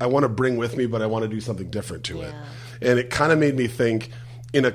I 0.00 0.06
want 0.06 0.24
to 0.24 0.28
bring 0.28 0.56
with 0.56 0.76
me, 0.76 0.86
but 0.86 1.02
I 1.02 1.06
want 1.06 1.22
to 1.22 1.28
do 1.28 1.40
something 1.40 1.70
different 1.70 2.02
to 2.04 2.22
it. 2.22 2.34
And 2.82 2.98
it 2.98 3.10
kind 3.10 3.30
of 3.30 3.38
made 3.38 3.54
me 3.54 3.68
think 3.68 4.10
in 4.52 4.64
a 4.64 4.74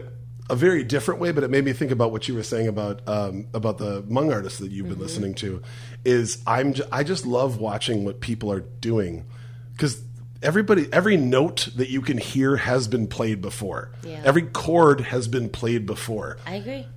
a 0.49 0.55
very 0.55 0.83
different 0.83 1.19
way, 1.19 1.31
but 1.31 1.43
it 1.43 1.49
made 1.49 1.65
me 1.65 1.73
think 1.73 1.91
about 1.91 2.11
what 2.11 2.27
you 2.27 2.35
were 2.35 2.43
saying 2.43 2.67
about 2.67 3.01
um, 3.07 3.47
about 3.53 3.77
the 3.77 4.03
Hmong 4.03 4.31
artists 4.31 4.59
that 4.59 4.71
you've 4.71 4.89
been 4.89 4.99
listening 4.99 5.33
to. 5.35 5.61
Is 6.03 6.41
I'm 6.45 6.73
j- 6.73 6.83
I 6.91 7.03
just 7.03 7.25
love 7.25 7.57
watching 7.57 8.05
what 8.05 8.19
people 8.19 8.51
are 8.51 8.59
doing 8.59 9.25
because 9.71 10.01
everybody 10.43 10.87
every 10.93 11.17
note 11.17 11.69
that 11.75 11.89
you 11.89 12.01
can 12.01 12.17
hear 12.17 12.57
has 12.57 12.87
been 12.87 13.07
played 13.07 13.41
before. 13.41 13.91
Yeah. 14.03 14.21
Every 14.23 14.43
chord 14.43 15.01
has 15.01 15.27
been 15.27 15.49
played 15.49 15.85
before. 15.85 16.37
I 16.45 16.55
agree. 16.55 16.87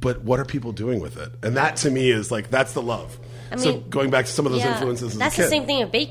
But 0.00 0.22
what 0.22 0.40
are 0.40 0.44
people 0.44 0.72
doing 0.72 1.00
with 1.00 1.16
it? 1.16 1.32
And 1.42 1.56
that 1.56 1.76
to 1.78 1.90
me 1.90 2.10
is 2.10 2.30
like 2.30 2.50
that's 2.50 2.74
the 2.74 2.82
love. 2.82 3.18
I 3.50 3.56
so 3.56 3.72
mean, 3.72 3.88
going 3.88 4.10
back 4.10 4.26
to 4.26 4.32
some 4.32 4.46
of 4.46 4.52
those 4.52 4.62
Yeah, 4.62 4.72
influences 4.72 5.16
That's 5.16 5.36
the 5.36 5.48
same 5.48 5.66
thing 5.66 5.82
of 5.82 5.92
bake 5.92 6.10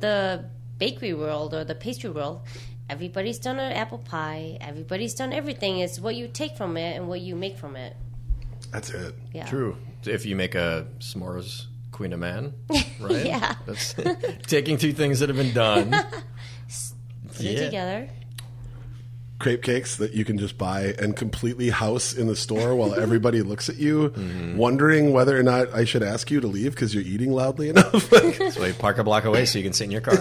the 0.00 0.44
bakery 0.78 1.14
world 1.14 1.54
or 1.54 1.64
the 1.64 1.74
pastry 1.74 2.10
world. 2.10 2.42
Everybody's 2.88 3.38
done 3.38 3.58
an 3.58 3.72
apple 3.72 3.98
pie. 3.98 4.58
Everybody's 4.60 5.14
done 5.14 5.32
everything. 5.32 5.78
It's 5.78 5.98
what 5.98 6.14
you 6.14 6.28
take 6.28 6.56
from 6.56 6.76
it 6.76 6.96
and 6.96 7.08
what 7.08 7.20
you 7.20 7.34
make 7.34 7.58
from 7.58 7.74
it. 7.76 7.96
That's 8.70 8.90
it. 8.90 9.14
Yeah. 9.32 9.46
True. 9.46 9.76
If 10.04 10.24
you 10.24 10.36
make 10.36 10.54
a 10.54 10.86
s'mores 11.00 11.64
queen 11.90 12.12
of 12.12 12.20
man, 12.20 12.52
right? 13.00 13.26
Yeah. 13.26 13.54
That's 13.66 13.94
taking 14.46 14.76
two 14.76 14.92
things 14.92 15.18
that 15.20 15.28
have 15.28 15.36
been 15.38 15.52
done. 15.54 15.90
Put 17.28 17.44
it 17.44 17.64
together. 17.66 18.08
crepe 19.38 19.62
cakes 19.62 19.96
that 19.96 20.12
you 20.14 20.24
can 20.24 20.38
just 20.38 20.56
buy 20.56 20.94
and 20.98 21.14
completely 21.16 21.68
house 21.70 22.14
in 22.14 22.26
the 22.28 22.36
store 22.36 22.74
while 22.74 22.94
everybody 22.94 23.42
looks 23.42 23.68
at 23.68 23.76
you, 23.76 24.10
Mm-hmm. 24.10 24.56
wondering 24.56 25.12
whether 25.12 25.38
or 25.38 25.42
not 25.42 25.74
I 25.74 25.84
should 25.84 26.02
ask 26.02 26.30
you 26.30 26.40
to 26.40 26.46
leave 26.46 26.70
because 26.74 26.94
you're 26.94 27.02
eating 27.04 27.32
loudly 27.32 27.68
enough. 27.68 28.10
Like, 28.12 28.36
So 28.52 28.64
you 28.64 28.72
park 28.74 28.98
a 28.98 29.04
block 29.04 29.24
away 29.24 29.44
so 29.44 29.58
you 29.58 29.64
can 29.64 29.72
sit 29.74 29.84
in 29.84 29.90
your 29.90 30.00
car. 30.00 30.16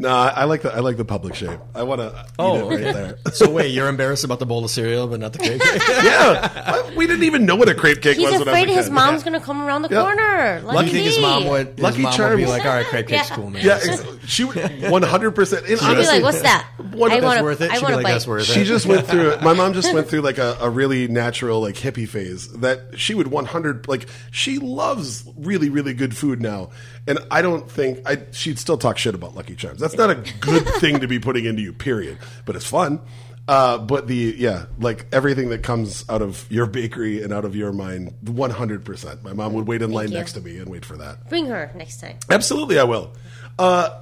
No, 0.00 0.08
I 0.08 0.44
like 0.44 0.62
the 0.62 0.74
I 0.74 0.80
like 0.80 0.96
the 0.96 1.04
public 1.04 1.34
shape. 1.34 1.60
I 1.74 1.82
want 1.84 2.00
to 2.00 2.26
Oh, 2.38 2.56
eat 2.56 2.58
it 2.58 2.62
oh. 2.64 2.68
right 2.86 2.94
there. 2.94 3.18
So 3.34 3.48
wait, 3.50 3.68
you're 3.68 3.88
embarrassed 3.88 4.24
about 4.24 4.38
the 4.40 4.46
bowl 4.46 4.64
of 4.64 4.70
cereal, 4.70 5.06
but 5.06 5.20
not 5.20 5.32
the 5.32 5.38
cake? 5.38 5.62
yeah, 5.88 6.90
we 6.96 7.06
didn't 7.06 7.24
even 7.24 7.46
know 7.46 7.54
what 7.56 7.68
a 7.68 7.74
crepe 7.74 8.02
cake 8.02 8.16
He's 8.16 8.24
was. 8.30 8.40
when 8.40 8.48
I 8.48 8.52
was 8.52 8.60
afraid 8.62 8.68
his 8.74 8.86
kid. 8.86 8.92
mom's 8.94 9.22
going 9.22 9.38
to 9.38 9.44
come 9.44 9.62
around 9.62 9.82
the 9.82 9.88
Yeah. 9.90 10.02
corner. 10.02 10.60
Like 10.64 10.78
Do 10.78 10.84
you 10.86 10.90
think 10.92 11.04
his 11.14 11.20
mom 11.20 11.46
would? 11.48 11.68
His 11.68 11.78
Lucky 11.80 12.02
mom 12.02 12.18
would 12.18 12.36
be 12.36 12.46
like, 12.46 12.64
"All 12.64 12.72
right, 12.72 12.86
crepe 12.86 13.06
cake's 13.08 13.28
Yeah. 13.30 13.36
cool, 13.36 13.50
man." 13.50 13.64
Yeah, 13.64 13.78
ex- 13.82 14.04
she 14.26 14.44
would 14.44 14.56
100. 14.90 15.30
percent 15.32 15.66
And 15.68 15.78
She'd 15.78 15.94
be 15.94 16.06
like, 16.06 16.22
"What's 16.22 16.42
that? 16.42 16.66
One- 16.92 17.10
I 17.12 17.20
That's 17.20 17.24
want 17.24 17.42
worth 17.44 17.60
it. 17.60 17.70
I 17.70 17.74
She'd 17.74 17.80
be 17.80 17.82
want 17.84 17.92
to 17.92 17.96
like, 17.98 18.04
bite." 18.04 18.12
"That's 18.12 18.26
worth 18.26 18.42
it." 18.50 18.52
She 18.52 18.64
just 18.64 18.86
went 18.86 19.06
through 19.06 19.30
it. 19.30 19.42
My 19.42 19.52
mom 19.52 19.74
just 19.74 19.92
went 19.94 20.08
through 20.08 20.22
like 20.22 20.38
a, 20.38 20.56
a 20.60 20.70
really 20.70 21.08
natural 21.08 21.60
like 21.60 21.76
hippie 21.76 22.08
phase 22.08 22.48
that 22.54 22.98
she 22.98 23.14
would 23.14 23.28
100 23.28 23.86
like 23.88 24.06
she 24.30 24.58
loves 24.58 25.24
really 25.36 25.68
really 25.70 25.94
good 25.94 26.16
food 26.16 26.40
now, 26.40 26.70
and 27.10 27.18
I 27.30 27.42
don't 27.42 27.70
think 27.70 28.00
I 28.08 28.22
she'd 28.30 28.58
still 28.58 28.78
talk 28.78 28.96
shit 28.96 29.14
about 29.14 29.34
Lucky 29.34 29.56
Charms. 29.56 29.80
That's 29.80 29.96
not 29.96 30.10
a 30.10 30.14
good 30.40 30.64
thing 30.80 31.00
to 31.00 31.08
be 31.08 31.18
putting 31.18 31.44
into 31.44 31.60
you, 31.60 31.72
period. 31.72 32.18
But 32.46 32.56
it's 32.56 32.64
fun. 32.64 33.00
Uh, 33.48 33.78
but 33.78 34.06
the 34.06 34.34
yeah, 34.38 34.66
like 34.78 35.06
everything 35.10 35.48
that 35.48 35.62
comes 35.64 36.04
out 36.08 36.22
of 36.22 36.46
your 36.52 36.66
bakery 36.66 37.20
and 37.22 37.32
out 37.32 37.44
of 37.44 37.56
your 37.56 37.72
mind, 37.72 38.14
100. 38.22 38.84
percent 38.84 39.24
My 39.24 39.32
mom 39.32 39.54
would 39.54 39.66
wait 39.66 39.82
in 39.82 39.90
line 39.90 40.12
you. 40.12 40.18
next 40.18 40.34
to 40.34 40.40
me 40.40 40.58
and 40.58 40.68
wait 40.68 40.84
for 40.84 40.96
that. 40.98 41.28
Bring 41.28 41.46
her 41.46 41.72
next 41.74 42.00
time. 42.00 42.18
Absolutely, 42.30 42.78
I 42.78 42.84
will. 42.84 43.10
Uh, 43.58 44.00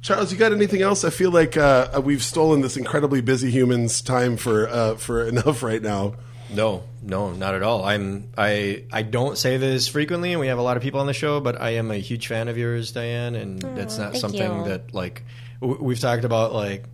Charles, 0.00 0.30
you 0.30 0.38
got 0.38 0.52
anything 0.52 0.82
else? 0.82 1.02
I 1.02 1.10
feel 1.10 1.30
like 1.32 1.56
uh, 1.56 2.00
we've 2.04 2.22
stolen 2.22 2.60
this 2.60 2.76
incredibly 2.76 3.20
busy 3.20 3.50
human's 3.50 4.00
time 4.00 4.36
for 4.36 4.68
uh, 4.68 4.94
for 4.96 5.26
enough 5.26 5.62
right 5.62 5.82
now. 5.82 6.14
No, 6.54 6.82
no, 7.02 7.32
not 7.32 7.54
at 7.54 7.62
all. 7.62 7.84
I'm 7.84 8.28
I 8.38 8.84
I 8.92 9.02
don't 9.02 9.36
say 9.36 9.56
this 9.56 9.88
frequently, 9.88 10.32
and 10.32 10.40
we 10.40 10.46
have 10.48 10.58
a 10.58 10.62
lot 10.62 10.76
of 10.76 10.82
people 10.82 11.00
on 11.00 11.06
the 11.06 11.12
show, 11.14 11.40
but 11.40 11.60
I 11.60 11.70
am 11.70 11.90
a 11.90 11.96
huge 11.96 12.26
fan 12.28 12.48
of 12.48 12.56
yours, 12.56 12.92
Diane, 12.92 13.34
and 13.34 13.60
that's 13.60 13.98
not 13.98 14.16
something 14.16 14.58
you. 14.60 14.64
that 14.64 14.94
like 14.94 15.24
w- 15.60 15.82
we've 15.82 15.98
talked 16.00 16.24
about. 16.24 16.52
Like, 16.52 16.84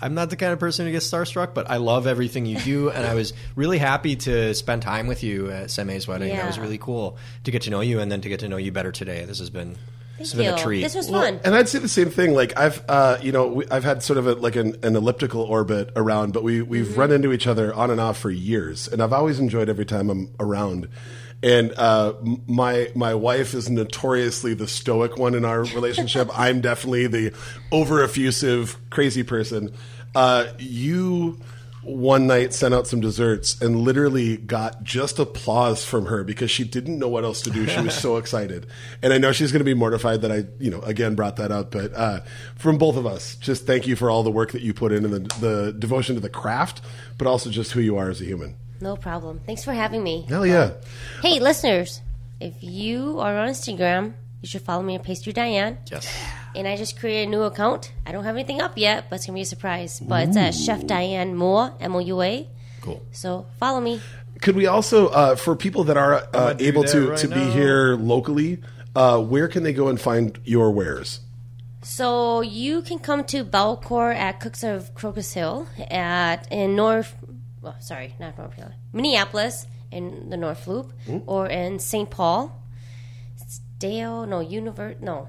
I'm 0.00 0.14
not 0.14 0.30
the 0.30 0.36
kind 0.36 0.52
of 0.52 0.58
person 0.58 0.86
who 0.86 0.92
gets 0.92 1.08
starstruck, 1.10 1.54
but 1.54 1.70
I 1.70 1.76
love 1.76 2.06
everything 2.06 2.46
you 2.46 2.58
do, 2.58 2.90
and 2.90 3.06
I 3.06 3.14
was 3.14 3.32
really 3.56 3.78
happy 3.78 4.16
to 4.16 4.54
spend 4.54 4.82
time 4.82 5.06
with 5.06 5.22
you 5.22 5.50
at 5.50 5.70
Seme's 5.70 6.08
wedding. 6.08 6.34
That 6.36 6.46
was 6.46 6.58
really 6.58 6.78
cool 6.78 7.18
to 7.44 7.50
get 7.50 7.62
to 7.62 7.70
know 7.70 7.80
you, 7.80 8.00
and 8.00 8.10
then 8.10 8.20
to 8.22 8.28
get 8.28 8.40
to 8.40 8.48
know 8.48 8.56
you 8.56 8.72
better 8.72 8.92
today. 8.92 9.24
This 9.24 9.38
has 9.40 9.50
been 9.50 9.76
this 10.18 10.32
has 10.32 10.38
Thank 10.38 10.48
been 10.50 10.54
a 10.54 10.56
you. 10.58 10.62
treat. 10.64 10.82
This 10.82 10.94
was 10.94 11.10
Well, 11.10 11.22
fun. 11.22 11.40
and 11.44 11.54
I'd 11.54 11.68
say 11.68 11.78
the 11.78 11.88
same 11.88 12.10
thing. 12.10 12.34
Like 12.34 12.58
I've, 12.58 12.82
uh, 12.88 13.18
you 13.22 13.32
know, 13.32 13.46
we, 13.46 13.66
I've 13.70 13.84
had 13.84 14.02
sort 14.02 14.18
of 14.18 14.26
a, 14.26 14.34
like 14.34 14.56
an, 14.56 14.76
an 14.82 14.96
elliptical 14.96 15.42
orbit 15.42 15.90
around, 15.96 16.32
but 16.32 16.42
we 16.42 16.60
we've 16.62 16.86
Mm-hmm. 16.86 17.00
run 17.00 17.12
into 17.12 17.32
each 17.32 17.46
other 17.46 17.72
on 17.72 17.90
and 17.90 18.00
off 18.00 18.18
for 18.18 18.30
years, 18.30 18.88
and 18.88 19.02
I've 19.02 19.12
always 19.12 19.38
enjoyed 19.38 19.68
every 19.68 19.86
time 19.86 20.10
I'm 20.10 20.30
around. 20.40 20.88
And 21.40 21.72
uh, 21.78 22.14
my 22.48 22.90
my 22.96 23.14
wife 23.14 23.54
is 23.54 23.70
notoriously 23.70 24.54
the 24.54 24.66
stoic 24.66 25.16
one 25.18 25.34
in 25.36 25.44
our 25.44 25.60
relationship. 25.62 26.28
I'm 26.36 26.60
definitely 26.60 27.06
the 27.06 27.32
over 27.70 28.02
effusive, 28.02 28.76
crazy 28.90 29.22
person. 29.22 29.72
Uh, 30.16 30.46
you 30.58 31.38
one 31.88 32.26
night 32.26 32.52
sent 32.52 32.74
out 32.74 32.86
some 32.86 33.00
desserts 33.00 33.60
and 33.60 33.80
literally 33.80 34.36
got 34.36 34.82
just 34.82 35.18
applause 35.18 35.84
from 35.84 36.06
her 36.06 36.22
because 36.22 36.50
she 36.50 36.64
didn't 36.64 36.98
know 36.98 37.08
what 37.08 37.24
else 37.24 37.42
to 37.42 37.50
do. 37.50 37.66
She 37.66 37.80
was 37.80 37.96
so 37.96 38.16
excited. 38.18 38.66
And 39.02 39.12
I 39.12 39.18
know 39.18 39.32
she's 39.32 39.52
going 39.52 39.60
to 39.60 39.64
be 39.64 39.74
mortified 39.74 40.22
that 40.22 40.30
I, 40.30 40.44
you 40.58 40.70
know, 40.70 40.80
again 40.80 41.14
brought 41.14 41.36
that 41.36 41.50
up. 41.50 41.70
But 41.70 41.94
uh, 41.94 42.20
from 42.56 42.78
both 42.78 42.96
of 42.96 43.06
us, 43.06 43.36
just 43.36 43.66
thank 43.66 43.86
you 43.86 43.96
for 43.96 44.10
all 44.10 44.22
the 44.22 44.30
work 44.30 44.52
that 44.52 44.62
you 44.62 44.74
put 44.74 44.92
in 44.92 45.04
and 45.04 45.14
the, 45.14 45.38
the 45.40 45.72
devotion 45.72 46.14
to 46.14 46.20
the 46.20 46.28
craft, 46.28 46.82
but 47.16 47.26
also 47.26 47.50
just 47.50 47.72
who 47.72 47.80
you 47.80 47.96
are 47.96 48.10
as 48.10 48.20
a 48.20 48.24
human. 48.24 48.56
No 48.80 48.96
problem. 48.96 49.40
Thanks 49.44 49.64
for 49.64 49.72
having 49.72 50.02
me. 50.02 50.24
Hell 50.28 50.46
yeah. 50.46 50.72
Hey, 51.22 51.40
listeners, 51.40 52.00
if 52.40 52.54
you 52.60 53.18
are 53.18 53.36
on 53.36 53.48
Instagram, 53.48 54.14
you 54.40 54.48
should 54.48 54.62
follow 54.62 54.82
me 54.82 54.94
at 54.94 55.02
Pastry 55.02 55.32
Diane. 55.32 55.78
yes. 55.90 56.08
And 56.54 56.66
I 56.66 56.76
just 56.76 56.98
created 56.98 57.28
a 57.28 57.30
new 57.30 57.42
account. 57.42 57.92
I 58.06 58.12
don't 58.12 58.24
have 58.24 58.34
anything 58.34 58.60
up 58.60 58.76
yet, 58.76 59.10
but 59.10 59.16
it's 59.16 59.26
gonna 59.26 59.36
be 59.36 59.42
a 59.42 59.44
surprise. 59.44 60.00
But 60.00 60.28
it's 60.28 60.36
at 60.36 60.54
Chef 60.54 60.86
Diane 60.86 61.34
Moua, 61.34 61.74
M 61.80 61.94
O 61.94 61.98
U 61.98 62.22
A. 62.22 62.48
Cool. 62.80 63.02
So 63.12 63.46
follow 63.58 63.80
me. 63.80 64.00
Could 64.40 64.56
we 64.56 64.66
also, 64.66 65.08
uh, 65.08 65.34
for 65.36 65.56
people 65.56 65.84
that 65.84 65.96
are 65.96 66.14
uh, 66.14 66.22
gonna 66.30 66.54
do 66.54 66.64
able 66.66 66.82
that 66.82 66.92
to, 66.92 67.08
right 67.10 67.18
to 67.18 67.28
be 67.28 67.34
now. 67.34 67.50
here 67.52 67.96
locally, 67.96 68.60
uh, 68.94 69.20
where 69.20 69.48
can 69.48 69.62
they 69.62 69.72
go 69.72 69.88
and 69.88 70.00
find 70.00 70.38
your 70.44 70.70
wares? 70.70 71.20
So 71.82 72.40
you 72.40 72.82
can 72.82 72.98
come 72.98 73.24
to 73.24 73.44
Bellecour 73.44 74.14
at 74.14 74.40
Cooks 74.40 74.62
of 74.62 74.94
Crocus 74.94 75.32
Hill 75.32 75.66
at 75.90 76.50
in 76.52 76.76
North. 76.76 77.14
Well, 77.62 77.76
sorry, 77.80 78.14
not 78.18 78.38
North 78.38 78.54
Hill, 78.54 78.70
Minneapolis 78.92 79.66
in 79.90 80.30
the 80.30 80.36
North 80.36 80.66
Loop, 80.66 80.92
or 81.26 81.46
in 81.46 81.78
St. 81.78 82.08
Paul. 82.10 82.57
Dale, 83.78 84.26
no, 84.26 84.38
Univert, 84.38 85.00
no. 85.00 85.28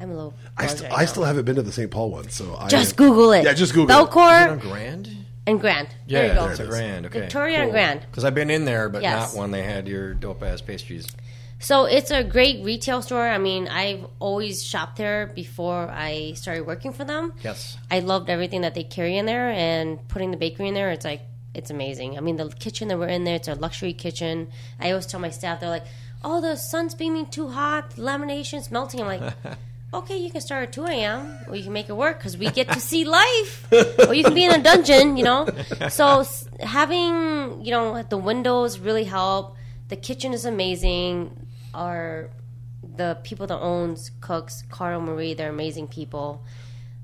I'm 0.00 0.10
a 0.10 0.14
little. 0.14 0.34
I, 0.56 0.66
st- 0.66 0.90
right 0.90 1.00
I 1.00 1.04
still 1.04 1.24
haven't 1.24 1.44
been 1.44 1.56
to 1.56 1.62
the 1.62 1.72
St. 1.72 1.90
Paul 1.90 2.10
one, 2.10 2.30
so 2.30 2.56
I 2.56 2.68
Just 2.68 2.96
Google 2.96 3.32
it. 3.32 3.44
Yeah, 3.44 3.52
just 3.52 3.74
Google 3.74 3.90
it. 4.04 4.10
Bellecour 4.10 4.60
Grand. 4.60 5.08
and 5.46 5.60
Grand. 5.60 5.88
Yeah, 6.06 6.20
there 6.22 6.28
you 6.28 6.34
go. 6.40 6.48
it's 6.48 6.60
a 6.60 6.66
grand. 6.66 7.06
Okay, 7.06 7.20
Victoria 7.20 7.58
and 7.62 7.70
Grand. 7.70 8.00
Because 8.02 8.24
I've 8.24 8.34
been 8.34 8.50
in 8.50 8.64
there, 8.64 8.88
but 8.88 9.02
Yes. 9.02 9.34
not 9.34 9.38
when 9.40 9.50
they 9.50 9.62
had 9.62 9.86
your 9.86 10.14
dope 10.14 10.42
ass 10.42 10.62
pastries. 10.62 11.06
So 11.58 11.84
it's 11.84 12.10
a 12.10 12.24
great 12.24 12.64
retail 12.64 13.02
store. 13.02 13.28
I 13.28 13.36
mean, 13.36 13.68
I've 13.68 14.06
always 14.18 14.64
shopped 14.64 14.96
there 14.96 15.26
before 15.26 15.90
I 15.90 16.32
started 16.34 16.66
working 16.66 16.94
for 16.94 17.04
them. 17.04 17.34
Yes. 17.44 17.76
I 17.90 17.98
loved 18.00 18.30
everything 18.30 18.62
that 18.62 18.74
they 18.74 18.84
carry 18.84 19.18
in 19.18 19.26
there 19.26 19.50
and 19.50 20.06
putting 20.08 20.30
the 20.30 20.38
bakery 20.38 20.68
in 20.68 20.74
there. 20.74 20.90
It's 20.90 21.04
like 21.04 21.20
it's 21.52 21.68
amazing. 21.68 22.16
I 22.16 22.20
mean, 22.20 22.36
the 22.36 22.48
kitchen 22.48 22.88
that 22.88 22.98
we're 22.98 23.08
in 23.08 23.24
there, 23.24 23.34
it's 23.34 23.48
a 23.48 23.54
luxury 23.56 23.92
kitchen. 23.92 24.50
I 24.78 24.90
always 24.90 25.04
tell 25.04 25.20
my 25.20 25.30
staff, 25.30 25.60
they're 25.60 25.68
like, 25.68 25.84
"Oh, 26.22 26.40
the 26.40 26.56
sun's 26.56 26.94
beaming 26.94 27.26
too 27.26 27.48
hot, 27.48 27.90
the 27.90 28.02
lamination's 28.02 28.70
melting." 28.70 29.00
I'm 29.00 29.06
like. 29.06 29.34
Okay, 29.92 30.18
you 30.18 30.30
can 30.30 30.40
start 30.40 30.68
at 30.68 30.72
2 30.72 30.84
a.m. 30.84 31.36
or 31.48 31.56
you 31.56 31.64
can 31.64 31.72
make 31.72 31.88
it 31.88 31.94
work 31.94 32.18
because 32.18 32.38
we 32.38 32.48
get 32.48 32.68
to 32.70 32.78
see 32.78 33.04
life. 33.04 33.66
or 34.06 34.14
you 34.14 34.22
can 34.22 34.34
be 34.34 34.44
in 34.44 34.52
a 34.52 34.62
dungeon, 34.62 35.16
you 35.16 35.24
know? 35.24 35.48
So 35.88 36.24
having, 36.60 37.64
you 37.64 37.72
know, 37.72 38.00
the 38.04 38.16
windows 38.16 38.78
really 38.78 39.02
help. 39.02 39.56
The 39.88 39.96
kitchen 39.96 40.32
is 40.32 40.44
amazing. 40.44 41.48
Our 41.74 42.30
the 42.96 43.18
people 43.24 43.48
that 43.48 43.58
owns 43.58 44.12
cooks, 44.20 44.62
Carl 44.70 45.00
Marie, 45.00 45.34
they're 45.34 45.50
amazing 45.50 45.88
people. 45.88 46.44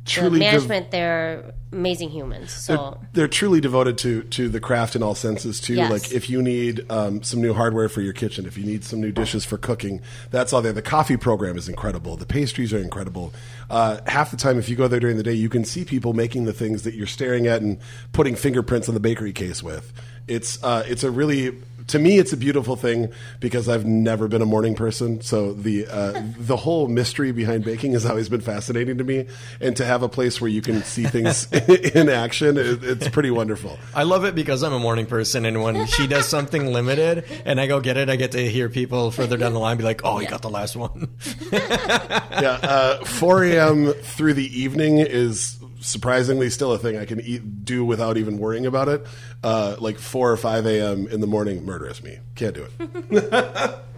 The 0.06 0.12
Truly 0.12 0.38
dev- 0.38 0.52
management, 0.52 0.90
they're 0.92 1.52
amazing 1.72 2.10
humans. 2.10 2.52
So 2.52 3.00
they're 3.12 3.26
truly 3.26 3.60
devoted 3.60 3.98
to 3.98 4.22
to 4.22 4.48
the 4.48 4.60
craft 4.60 4.94
in 4.94 5.02
all 5.02 5.16
senses 5.16 5.60
too. 5.60 5.74
Yes. 5.74 5.90
Like 5.90 6.12
if 6.12 6.30
you 6.30 6.40
need 6.42 6.86
um, 6.90 7.24
some 7.24 7.42
new 7.42 7.52
hardware 7.52 7.88
for 7.88 8.02
your 8.02 8.12
kitchen, 8.12 8.46
if 8.46 8.56
you 8.56 8.64
need 8.64 8.84
some 8.84 9.00
new 9.00 9.10
dishes 9.10 9.44
for 9.44 9.58
cooking, 9.58 10.00
that's 10.30 10.52
all 10.52 10.62
there. 10.62 10.72
The 10.72 10.80
coffee 10.80 11.16
program 11.16 11.58
is 11.58 11.68
incredible. 11.68 12.16
The 12.16 12.24
pastries 12.24 12.72
are 12.72 12.78
incredible. 12.78 13.32
Uh, 13.68 13.98
half 14.06 14.30
the 14.30 14.36
time, 14.36 14.60
if 14.60 14.68
you 14.68 14.76
go 14.76 14.86
there 14.86 15.00
during 15.00 15.16
the 15.16 15.24
day, 15.24 15.34
you 15.34 15.48
can 15.48 15.64
see 15.64 15.84
people 15.84 16.12
making 16.12 16.44
the 16.44 16.52
things 16.52 16.82
that 16.82 16.94
you're 16.94 17.08
staring 17.08 17.48
at 17.48 17.60
and 17.60 17.78
putting 18.12 18.36
fingerprints 18.36 18.88
on 18.88 18.94
the 18.94 19.00
bakery 19.00 19.32
case 19.32 19.60
with. 19.60 19.92
It's 20.28 20.62
uh, 20.62 20.84
it's 20.86 21.02
a 21.02 21.10
really 21.10 21.56
to 21.88 21.98
me 21.98 22.18
it's 22.18 22.32
a 22.32 22.36
beautiful 22.36 22.76
thing 22.76 23.12
because 23.40 23.68
I've 23.68 23.84
never 23.84 24.28
been 24.28 24.42
a 24.42 24.46
morning 24.46 24.74
person. 24.74 25.20
So 25.20 25.52
the 25.52 25.86
uh, 25.86 26.22
the 26.38 26.56
whole 26.56 26.88
mystery 26.88 27.32
behind 27.32 27.64
baking 27.64 27.92
has 27.92 28.04
always 28.04 28.28
been 28.28 28.40
fascinating 28.40 28.98
to 28.98 29.04
me, 29.04 29.26
and 29.60 29.76
to 29.76 29.84
have 29.84 30.02
a 30.02 30.08
place 30.08 30.40
where 30.40 30.50
you 30.50 30.62
can 30.62 30.82
see 30.82 31.04
things 31.06 31.50
in 31.52 32.08
action, 32.08 32.56
it, 32.56 32.82
it's 32.82 33.08
pretty 33.08 33.30
wonderful. 33.30 33.78
I 33.94 34.02
love 34.02 34.24
it 34.24 34.34
because 34.34 34.62
I'm 34.62 34.72
a 34.72 34.78
morning 34.78 35.06
person, 35.06 35.44
and 35.44 35.62
when 35.62 35.86
she 35.86 36.06
does 36.06 36.26
something 36.26 36.66
limited 36.66 37.24
and 37.44 37.60
I 37.60 37.66
go 37.66 37.80
get 37.80 37.96
it, 37.96 38.08
I 38.08 38.16
get 38.16 38.32
to 38.32 38.48
hear 38.48 38.68
people 38.68 39.10
further 39.10 39.36
down 39.36 39.52
the 39.52 39.60
line 39.60 39.76
be 39.76 39.84
like, 39.84 40.02
"Oh, 40.04 40.20
you 40.20 40.28
got 40.28 40.42
the 40.42 40.50
last 40.50 40.76
one." 40.76 41.08
Yeah, 41.52 42.58
uh, 42.62 43.04
4 43.04 43.44
a.m. 43.44 43.92
through 43.92 44.34
the 44.34 44.60
evening 44.60 44.98
is 44.98 45.58
surprisingly 45.80 46.50
still 46.50 46.72
a 46.72 46.78
thing 46.78 46.96
I 46.96 47.04
can 47.04 47.20
eat, 47.20 47.64
do 47.64 47.84
without 47.84 48.16
even 48.16 48.38
worrying 48.38 48.66
about 48.66 48.88
it. 48.88 49.06
Uh, 49.42 49.76
like 49.78 49.98
4 49.98 50.32
or 50.32 50.36
5 50.36 50.66
a.m. 50.66 51.06
in 51.08 51.20
the 51.20 51.26
morning 51.26 51.64
murders 51.64 52.02
me. 52.02 52.18
Can't 52.34 52.54
do 52.54 52.66
it. 52.78 53.82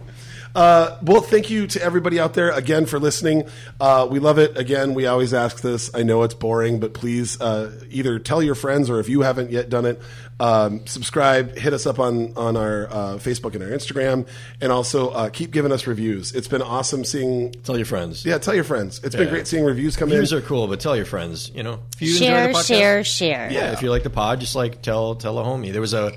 Uh, 0.55 0.97
well, 1.01 1.21
thank 1.21 1.49
you 1.49 1.67
to 1.67 1.81
everybody 1.81 2.19
out 2.19 2.33
there 2.33 2.51
again 2.51 2.85
for 2.85 2.99
listening. 2.99 3.47
Uh, 3.79 4.07
we 4.09 4.19
love 4.19 4.39
it. 4.39 4.57
Again, 4.57 4.93
we 4.93 5.05
always 5.05 5.33
ask 5.33 5.61
this. 5.61 5.91
I 5.93 6.03
know 6.03 6.23
it's 6.23 6.33
boring, 6.33 6.79
but 6.79 6.93
please 6.93 7.39
uh, 7.39 7.71
either 7.89 8.19
tell 8.19 8.41
your 8.41 8.55
friends 8.55 8.89
or 8.89 8.99
if 8.99 9.09
you 9.09 9.21
haven't 9.21 9.51
yet 9.51 9.69
done 9.69 9.85
it, 9.85 10.01
um, 10.39 10.87
subscribe, 10.87 11.57
hit 11.57 11.73
us 11.73 11.85
up 11.85 11.99
on 11.99 12.33
on 12.37 12.55
our 12.55 12.87
uh, 12.87 12.93
Facebook 13.17 13.55
and 13.55 13.63
our 13.63 13.69
Instagram, 13.69 14.25
and 14.61 14.71
also 14.71 15.09
uh, 15.09 15.29
keep 15.29 15.51
giving 15.51 15.71
us 15.71 15.85
reviews. 15.85 16.33
It's 16.33 16.47
been 16.47 16.61
awesome 16.61 17.03
seeing. 17.03 17.51
Tell 17.51 17.75
your 17.75 17.85
friends. 17.85 18.25
Yeah, 18.25 18.37
tell 18.37 18.55
your 18.55 18.63
friends. 18.63 19.01
It's 19.03 19.15
been 19.15 19.29
great 19.29 19.47
seeing 19.47 19.65
reviews 19.65 19.97
come 19.97 20.09
Reviews 20.09 20.31
in. 20.31 20.37
Reviews 20.37 20.45
are 20.45 20.47
cool, 20.47 20.67
but 20.67 20.79
tell 20.79 20.95
your 20.95 21.05
friends. 21.05 21.51
You 21.53 21.63
know, 21.63 21.79
if 21.93 22.01
you 22.01 22.13
enjoy 22.13 22.25
Share, 22.25 22.47
the 22.47 22.53
podcast, 22.53 22.67
share, 22.67 23.03
share. 23.03 23.51
Yeah, 23.51 23.73
if 23.73 23.81
you 23.81 23.89
like 23.89 24.03
the 24.03 24.09
pod, 24.09 24.39
just 24.39 24.55
like 24.55 24.81
tell 24.81 25.15
tell 25.15 25.37
a 25.39 25.43
homie. 25.43 25.73
There 25.73 25.81
was 25.81 25.93
a, 25.93 26.13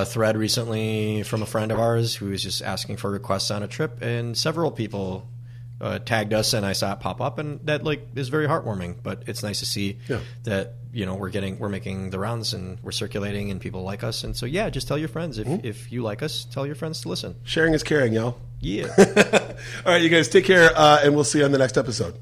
a 0.00 0.04
thread 0.06 0.36
recently 0.36 1.22
from 1.22 1.42
a 1.42 1.46
friend 1.46 1.70
of 1.70 1.78
ours 1.78 2.14
who 2.14 2.26
was 2.26 2.42
just 2.42 2.62
asking 2.62 2.96
for 2.96 3.10
requests 3.10 3.50
on 3.50 3.62
a 3.62 3.68
trip, 3.68 4.00
and 4.02 4.36
several 4.36 4.70
people 4.70 5.28
uh, 5.80 5.98
tagged 5.98 6.32
us, 6.32 6.52
and 6.54 6.64
I 6.64 6.72
saw 6.72 6.92
it 6.92 7.00
pop 7.00 7.20
up, 7.20 7.38
and 7.38 7.60
that 7.66 7.84
like 7.84 8.06
is 8.14 8.28
very 8.28 8.46
heartwarming. 8.46 8.96
But 9.02 9.24
it's 9.26 9.42
nice 9.42 9.58
to 9.60 9.66
see 9.66 9.98
Yeah. 10.08 10.20
that 10.44 10.74
you 10.92 11.04
know 11.06 11.14
we're 11.16 11.30
getting 11.30 11.58
we're 11.58 11.68
making 11.68 12.10
the 12.10 12.18
rounds 12.18 12.54
and 12.54 12.78
we're 12.82 12.92
circulating, 12.92 13.50
and 13.50 13.60
people 13.60 13.82
like 13.82 14.02
us, 14.04 14.24
and 14.24 14.36
so 14.36 14.46
yeah, 14.46 14.70
just 14.70 14.88
tell 14.88 14.96
your 14.98 15.08
friends 15.08 15.38
if 15.38 15.46
Mm-hmm. 15.46 15.66
if 15.66 15.90
you 15.92 16.02
like 16.02 16.22
us, 16.22 16.44
tell 16.44 16.66
your 16.66 16.76
friends 16.76 17.00
to 17.02 17.08
listen. 17.08 17.34
Sharing 17.44 17.74
is 17.74 17.82
caring, 17.82 18.12
y'all. 18.12 18.36
Yeah, 18.60 18.86
All 19.84 19.92
right, 19.92 20.00
you 20.02 20.08
guys 20.08 20.28
take 20.28 20.44
care, 20.44 20.70
uh, 20.76 21.00
and 21.02 21.14
we'll 21.16 21.24
see 21.24 21.40
you 21.40 21.44
on 21.44 21.50
the 21.52 21.58
next 21.58 21.76
episode. 21.76 22.14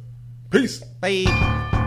Peace. 0.51 0.83
bye. 1.01 1.80